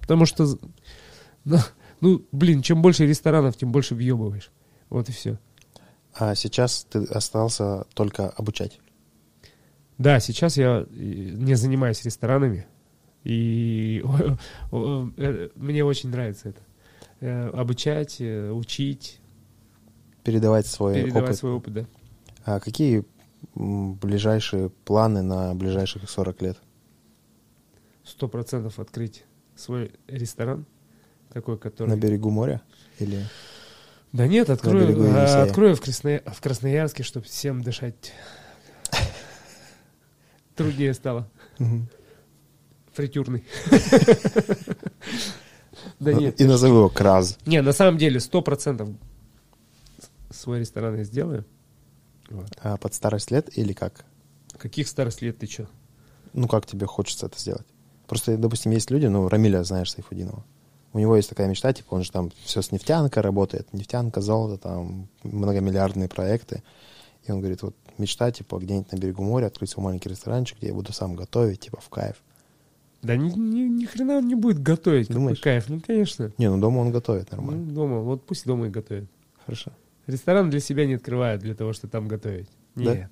Потому 0.00 0.26
что, 0.26 0.48
ну, 1.44 1.58
ну, 2.00 2.24
блин, 2.32 2.62
чем 2.62 2.82
больше 2.82 3.06
ресторанов, 3.06 3.56
тем 3.56 3.72
больше 3.72 3.94
въебываешь. 3.94 4.50
Вот 4.88 5.08
и 5.08 5.12
все. 5.12 5.38
А 6.14 6.34
сейчас 6.34 6.84
ты 6.90 7.04
остался 7.04 7.84
только 7.94 8.28
обучать. 8.28 8.80
Да, 9.98 10.18
сейчас 10.18 10.56
я 10.56 10.86
э, 10.86 10.86
не 10.90 11.54
занимаюсь 11.54 12.04
ресторанами, 12.04 12.66
и 13.22 14.02
э, 14.72 15.48
мне 15.54 15.84
очень 15.84 16.08
нравится 16.10 16.48
это. 16.48 16.62
Э, 17.20 17.48
Обучать, 17.50 18.20
учить, 18.20 19.20
Передавать 20.24 20.66
свой 20.66 20.94
передавать 20.94 21.24
опыт. 21.30 21.36
свой 21.38 21.52
опыт, 21.52 21.74
да. 21.74 21.86
А 22.44 22.60
какие 22.60 23.04
ближайшие 23.54 24.70
планы 24.70 25.22
на 25.22 25.54
ближайших 25.54 26.08
40 26.08 26.42
лет? 26.42 26.58
Сто 28.04 28.28
процентов 28.28 28.78
открыть 28.78 29.24
свой 29.54 29.92
ресторан, 30.08 30.66
такой, 31.32 31.58
который... 31.58 31.88
На 31.88 31.96
берегу 31.96 32.30
моря? 32.30 32.62
Или... 32.98 33.26
Да 34.12 34.26
нет, 34.26 34.50
открою, 34.50 34.88
берегу 34.88 35.04
а, 35.06 35.42
открою 35.42 35.76
в, 35.76 35.80
Красноя- 35.80 36.22
в 36.26 36.40
Красноярске, 36.40 37.04
чтобы 37.04 37.26
всем 37.26 37.62
дышать 37.62 38.12
труднее 40.56 40.94
стало. 40.94 41.28
Фритюрный. 42.92 43.44
Да 45.98 46.12
нет. 46.12 46.40
И 46.40 46.44
назову 46.44 46.76
его 46.76 46.88
Краз. 46.88 47.38
Не, 47.46 47.62
на 47.62 47.72
самом 47.72 47.96
деле, 47.96 48.20
сто 48.20 48.42
процентов 48.42 48.90
свой 50.30 50.60
ресторан 50.60 50.96
я 50.96 51.04
сделаю. 51.04 51.44
А 52.58 52.76
под 52.76 52.94
старость 52.94 53.30
лет 53.30 53.56
или 53.56 53.72
как? 53.72 54.04
Каких 54.58 54.88
старость 54.88 55.22
лет 55.22 55.38
ты 55.38 55.46
чё? 55.46 55.66
Ну, 56.32 56.48
как 56.48 56.66
тебе 56.66 56.86
хочется 56.86 57.26
это 57.26 57.38
сделать? 57.38 57.66
Просто, 58.06 58.36
допустим, 58.36 58.72
есть 58.72 58.90
люди, 58.90 59.06
ну, 59.06 59.28
Рамиля, 59.28 59.62
знаешь, 59.64 59.92
Сайфудинова. 59.92 60.44
У 60.92 60.98
него 60.98 61.16
есть 61.16 61.28
такая 61.28 61.48
мечта, 61.48 61.72
типа, 61.72 61.94
он 61.94 62.02
же 62.02 62.10
там 62.10 62.30
все 62.44 62.62
с 62.62 62.72
нефтянкой 62.72 63.22
работает, 63.22 63.72
нефтянка, 63.72 64.20
золото, 64.20 64.60
там, 64.60 65.08
многомиллиардные 65.22 66.08
проекты. 66.08 66.62
И 67.24 67.32
он 67.32 67.38
говорит, 67.40 67.62
вот 67.62 67.76
мечта, 67.98 68.32
типа, 68.32 68.58
где-нибудь 68.58 68.90
на 68.90 68.96
берегу 68.96 69.22
моря 69.22 69.46
открыть 69.46 69.70
свой 69.70 69.84
маленький 69.84 70.08
ресторанчик, 70.08 70.58
где 70.58 70.68
я 70.68 70.74
буду 70.74 70.92
сам 70.92 71.14
готовить, 71.14 71.60
типа, 71.60 71.80
в 71.80 71.88
кайф. 71.88 72.16
Да 73.02 73.16
ни, 73.16 73.30
ни, 73.30 73.60
ни 73.60 73.84
хрена 73.86 74.18
он 74.18 74.28
не 74.28 74.34
будет 74.34 74.60
готовить. 74.60 75.06
Какой 75.06 75.20
Думаешь? 75.20 75.40
кайф. 75.40 75.68
Ну, 75.68 75.80
конечно. 75.80 76.32
Не, 76.38 76.50
ну, 76.50 76.58
дома 76.58 76.80
он 76.80 76.90
готовит 76.90 77.30
нормально. 77.30 77.64
Ну, 77.64 77.72
дома. 77.72 78.00
Вот 78.00 78.26
пусть 78.26 78.46
дома 78.46 78.66
и 78.66 78.70
готовит. 78.70 79.08
Хорошо. 79.46 79.72
Ресторан 80.06 80.50
для 80.50 80.60
себя 80.60 80.86
не 80.86 80.94
открывают 80.94 81.40
для 81.40 81.54
того, 81.54 81.72
чтобы 81.72 81.92
там 81.92 82.08
готовить. 82.08 82.48
Да? 82.74 82.94
Нет. 82.94 83.10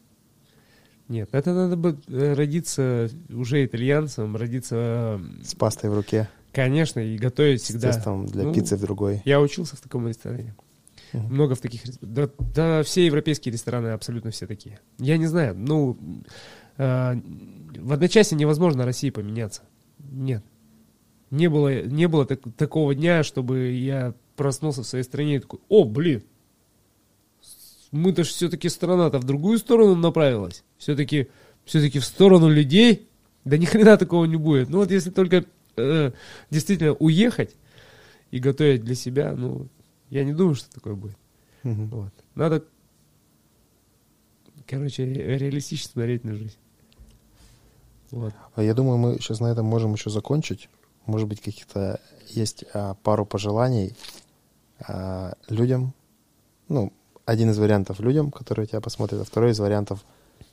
Нет, 1.08 1.30
это 1.32 1.54
надо 1.54 1.76
бы 1.76 1.98
э, 2.08 2.34
родиться 2.34 3.08
уже 3.30 3.64
итальянцем, 3.64 4.36
родиться, 4.36 5.18
С 5.42 5.54
пастой 5.54 5.88
в 5.88 5.94
руке, 5.94 6.28
конечно, 6.52 7.00
и 7.00 7.16
готовить 7.18 7.62
с 7.62 7.64
всегда. 7.64 7.92
тестом 7.92 8.26
для 8.26 8.44
Ну, 8.44 8.54
пиццы 8.54 8.76
в 8.76 8.80
другой. 8.80 9.22
Я 9.24 9.40
учился 9.40 9.76
в 9.76 9.80
таком 9.80 10.06
ресторане. 10.08 10.54
Мгм. 11.12 11.34
Много 11.34 11.54
в 11.54 11.60
таких 11.60 11.84
ресторанах. 11.86 12.30
Да, 12.38 12.54
да, 12.54 12.82
все 12.82 13.06
европейские 13.06 13.52
рестораны 13.52 13.88
абсолютно 13.88 14.30
все 14.30 14.46
такие. 14.46 14.78
Я 14.98 15.16
не 15.16 15.26
знаю, 15.26 15.54
ну, 15.56 15.96
э, 16.76 17.14
в 17.78 17.92
одночасье 17.92 18.36
невозможно 18.36 18.84
России 18.84 19.10
поменяться. 19.10 19.62
Нет. 19.98 20.44
Не 21.30 21.48
было, 21.48 21.82
не 21.84 22.08
было 22.08 22.24
так- 22.26 22.40
такого 22.56 22.94
дня, 22.94 23.22
чтобы 23.22 23.70
я 23.72 24.14
проснулся 24.36 24.82
в 24.82 24.86
своей 24.86 25.04
стране 25.04 25.36
и 25.36 25.38
такой, 25.40 25.60
о, 25.68 25.84
блин, 25.84 26.22
мы-то 27.90 28.24
ж 28.24 28.28
все-таки 28.28 28.68
страна-то 28.68 29.18
в 29.18 29.24
другую 29.24 29.58
сторону 29.58 29.94
направилась. 29.94 30.62
Все-таки 30.76 31.28
все-таки 31.64 31.98
в 31.98 32.04
сторону 32.04 32.48
людей. 32.48 33.08
Да 33.44 33.56
ни 33.56 33.64
хрена 33.64 33.96
такого 33.96 34.24
не 34.26 34.36
будет. 34.36 34.68
Ну 34.68 34.78
вот 34.78 34.90
если 34.90 35.10
только 35.10 35.44
э, 35.78 36.12
действительно 36.50 36.92
уехать 36.94 37.54
и 38.30 38.38
готовить 38.38 38.84
для 38.84 38.94
себя, 38.94 39.32
ну, 39.32 39.68
я 40.10 40.24
не 40.24 40.32
думаю, 40.32 40.54
что 40.54 40.70
такое 40.70 40.94
будет. 40.94 41.16
Мгм. 41.62 41.88
Вот. 41.88 42.12
Надо, 42.34 42.64
короче, 44.66 45.04
ре- 45.04 45.38
реалистично 45.38 45.90
смотреть 45.92 46.24
на 46.24 46.34
жизнь. 46.34 46.56
Вот. 48.10 48.32
А 48.54 48.62
Я 48.62 48.74
думаю, 48.74 48.96
мы 48.98 49.14
сейчас 49.18 49.40
на 49.40 49.48
этом 49.48 49.66
можем 49.66 49.92
еще 49.94 50.10
закончить. 50.10 50.68
Может 51.06 51.28
быть, 51.28 51.40
каких-то 51.40 52.00
есть 52.26 52.64
а, 52.74 52.94
пару 52.94 53.24
пожеланий 53.26 53.94
а, 54.80 55.34
людям. 55.48 55.94
Ну, 56.68 56.92
один 57.24 57.50
из 57.50 57.58
вариантов 57.58 58.00
людям, 58.00 58.30
которые 58.30 58.66
тебя 58.66 58.80
посмотрят, 58.80 59.20
а 59.20 59.24
второй 59.24 59.52
из 59.52 59.58
вариантов 59.58 60.04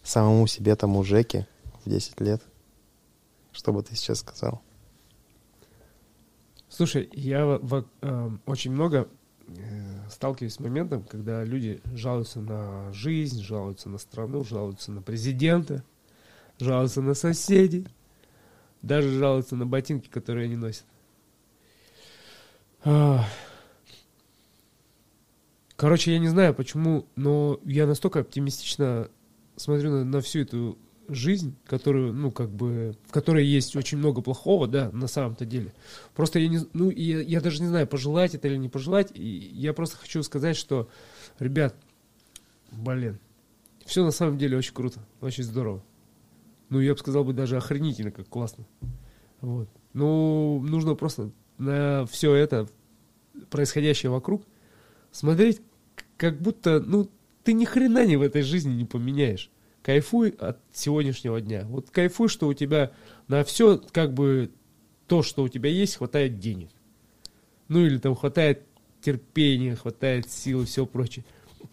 самому 0.03 0.47
себе, 0.47 0.75
тому 0.75 1.03
Жеке 1.03 1.47
в 1.85 1.89
10 1.89 2.19
лет. 2.21 2.41
Что 3.51 3.71
бы 3.71 3.83
ты 3.83 3.95
сейчас 3.95 4.19
сказал? 4.19 4.61
Слушай, 6.75 7.07
я 7.13 7.45
во- 7.45 7.59
во- 7.59 7.85
эм, 8.01 8.41
очень 8.45 8.73
много 8.73 9.07
э, 9.47 10.09
сталкиваюсь 10.09 10.55
с 10.55 10.59
моментом, 10.59 11.03
когда 11.03 11.41
люди 11.45 11.79
жалуются 11.93 12.41
на 12.41 12.91
жизнь, 12.91 13.41
жалуются 13.41 13.87
на 13.87 13.97
страну, 13.97 14.43
жалуются 14.43 14.91
на 14.91 15.01
президента, 15.01 15.85
жалуются 16.59 17.01
на 17.01 17.13
соседей, 17.13 17.87
даже 18.81 19.09
жалуются 19.17 19.55
на 19.55 19.65
ботинки, 19.65 20.09
которые 20.09 20.47
они 20.47 20.57
носят. 20.57 20.83
Короче, 25.77 26.11
я 26.11 26.19
не 26.19 26.27
знаю 26.27 26.53
почему, 26.53 27.05
но 27.15 27.57
я 27.63 27.87
настолько 27.87 28.19
оптимистично 28.19 29.09
смотрю 29.55 29.91
на, 29.91 30.03
на 30.03 30.19
всю 30.19 30.39
эту 30.41 30.77
жизнь, 31.07 31.55
которую, 31.65 32.13
ну, 32.13 32.31
как 32.31 32.49
бы, 32.49 32.95
в 33.07 33.11
которой 33.11 33.45
есть 33.45 33.75
очень 33.75 33.97
много 33.97 34.21
плохого, 34.21 34.67
да, 34.67 34.89
на 34.91 35.07
самом-то 35.07 35.45
деле. 35.45 35.73
Просто 36.15 36.39
я 36.39 36.47
не, 36.47 36.59
ну, 36.73 36.89
я, 36.89 37.21
я 37.21 37.41
даже 37.41 37.61
не 37.61 37.67
знаю, 37.67 37.87
пожелать 37.87 38.35
это 38.35 38.47
или 38.47 38.57
не 38.57 38.69
пожелать. 38.69 39.11
И 39.13 39.23
я 39.53 39.73
просто 39.73 39.97
хочу 39.97 40.23
сказать, 40.23 40.55
что, 40.55 40.89
ребят, 41.39 41.75
блин, 42.71 43.19
все 43.85 44.03
на 44.03 44.11
самом 44.11 44.37
деле 44.37 44.57
очень 44.57 44.73
круто, 44.73 44.99
очень 45.21 45.43
здорово. 45.43 45.83
Ну, 46.69 46.79
я 46.79 46.93
бы 46.93 46.99
сказал 46.99 47.23
бы 47.23 47.33
даже 47.33 47.57
охренительно, 47.57 48.11
как 48.11 48.27
классно. 48.27 48.65
Вот. 49.41 49.69
Ну, 49.93 50.61
нужно 50.61 50.95
просто 50.95 51.31
на 51.57 52.05
все 52.07 52.33
это, 52.33 52.67
происходящее 53.49 54.09
вокруг, 54.11 54.43
смотреть, 55.11 55.61
как 56.17 56.41
будто, 56.41 56.79
ну, 56.79 57.09
ты 57.43 57.53
ни 57.53 57.65
хрена 57.65 58.05
не 58.05 58.17
в 58.17 58.21
этой 58.21 58.41
жизни 58.41 58.73
не 58.73 58.85
поменяешь. 58.85 59.51
Кайфуй 59.85 60.31
от 60.39 60.57
сегодняшнего 60.73 61.39
дня. 61.39 61.63
Вот 61.67 61.91
кайфуй, 61.91 62.27
что 62.27 62.47
у 62.47 62.55
тебя 62.55 62.91
на 63.27 63.43
все, 63.43 63.79
как 63.91 64.15
бы, 64.15 64.49
то, 65.05 65.21
что 65.21 65.43
у 65.43 65.47
тебя 65.47 65.69
есть, 65.69 65.97
хватает 65.97 66.39
денег. 66.39 66.69
Ну, 67.67 67.85
или 67.85 67.99
там 67.99 68.15
хватает 68.15 68.63
терпения, 68.99 69.75
хватает 69.75 70.31
сил 70.31 70.63
и 70.63 70.65
все 70.65 70.87
прочее. 70.87 71.23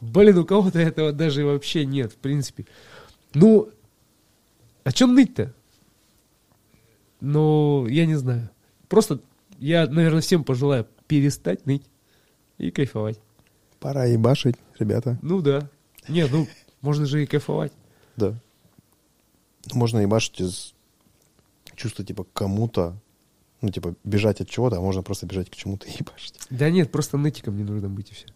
Блин, 0.03 0.37
у 0.37 0.45
кого-то 0.45 0.79
этого 0.79 1.11
даже 1.13 1.47
вообще 1.47 1.87
нет, 1.87 2.13
в 2.13 2.17
принципе. 2.17 2.67
Ну, 3.33 3.71
о 4.85 4.93
чем 4.93 5.15
ныть-то? 5.15 5.55
Ну, 7.23 7.87
я 7.87 8.05
не 8.05 8.17
знаю. 8.17 8.51
Просто 8.91 9.21
я, 9.59 9.87
наверное, 9.87 10.21
всем 10.21 10.45
пожелаю 10.45 10.87
перестать 11.07 11.65
ныть 11.65 11.87
и 12.59 12.71
кайфовать. 12.71 13.19
Пора 13.81 14.05
ебашить, 14.05 14.57
ребята. 14.79 15.19
Ну 15.23 15.41
да. 15.41 15.71
Не, 16.09 16.27
ну, 16.27 16.47
можно 16.83 17.07
же 17.07 17.23
и 17.23 17.27
кайфовать. 17.27 17.73
Да. 18.17 18.35
Можно 19.73 20.01
ебашить 20.01 20.41
из 20.41 20.75
чувства, 21.75 22.05
типа, 22.05 22.25
кому-то, 22.33 22.97
ну, 23.61 23.71
типа, 23.71 23.95
бежать 24.05 24.41
от 24.41 24.49
чего-то, 24.49 24.77
а 24.77 24.81
можно 24.81 25.03
просто 25.03 25.27
бежать 25.27 25.51
к 25.51 25.55
чему-то 25.55 25.87
и 25.87 25.93
ебашить. 25.99 26.39
Да 26.51 26.71
нет, 26.71 26.91
просто 26.91 27.17
нытиком 27.17 27.57
не 27.57 27.65
нужно 27.65 27.89
быть 27.89 28.11
и 28.11 28.15
все. 28.15 28.27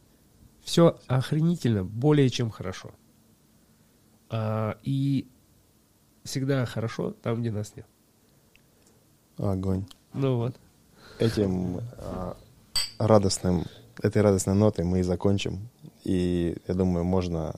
Все 0.62 0.98
охренительно, 1.06 1.84
более 1.84 2.28
чем 2.28 2.50
хорошо. 2.50 2.90
А, 4.28 4.78
и 4.82 5.28
всегда 6.24 6.66
хорошо 6.66 7.12
там, 7.22 7.40
где 7.40 7.50
нас 7.50 7.74
нет. 7.76 7.86
Огонь. 9.38 9.86
Ну 10.12 10.36
вот. 10.36 10.56
Этим 11.18 11.80
а, 11.98 12.36
радостным, 12.98 13.64
этой 14.02 14.22
радостной 14.22 14.54
нотой 14.54 14.84
мы 14.84 15.00
и 15.00 15.02
закончим. 15.02 15.68
И, 16.04 16.56
я 16.66 16.74
думаю, 16.74 17.04
можно 17.04 17.54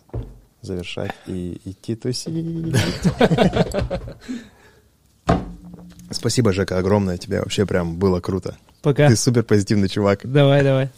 завершать 0.63 1.13
и 1.27 1.61
идти 1.65 1.95
тусить. 1.95 2.45
Спасибо, 6.11 6.53
Жека, 6.53 6.79
огромное 6.79 7.19
тебе. 7.19 7.41
Вообще 7.41 7.67
прям 7.67 7.97
было 7.97 8.21
круто. 8.21 8.57
Пока. 8.83 9.09
Ты 9.09 9.17
супер 9.17 9.43
позитивный 9.43 9.89
чувак. 9.89 10.21
Давай, 10.25 10.63
давай. 10.63 10.91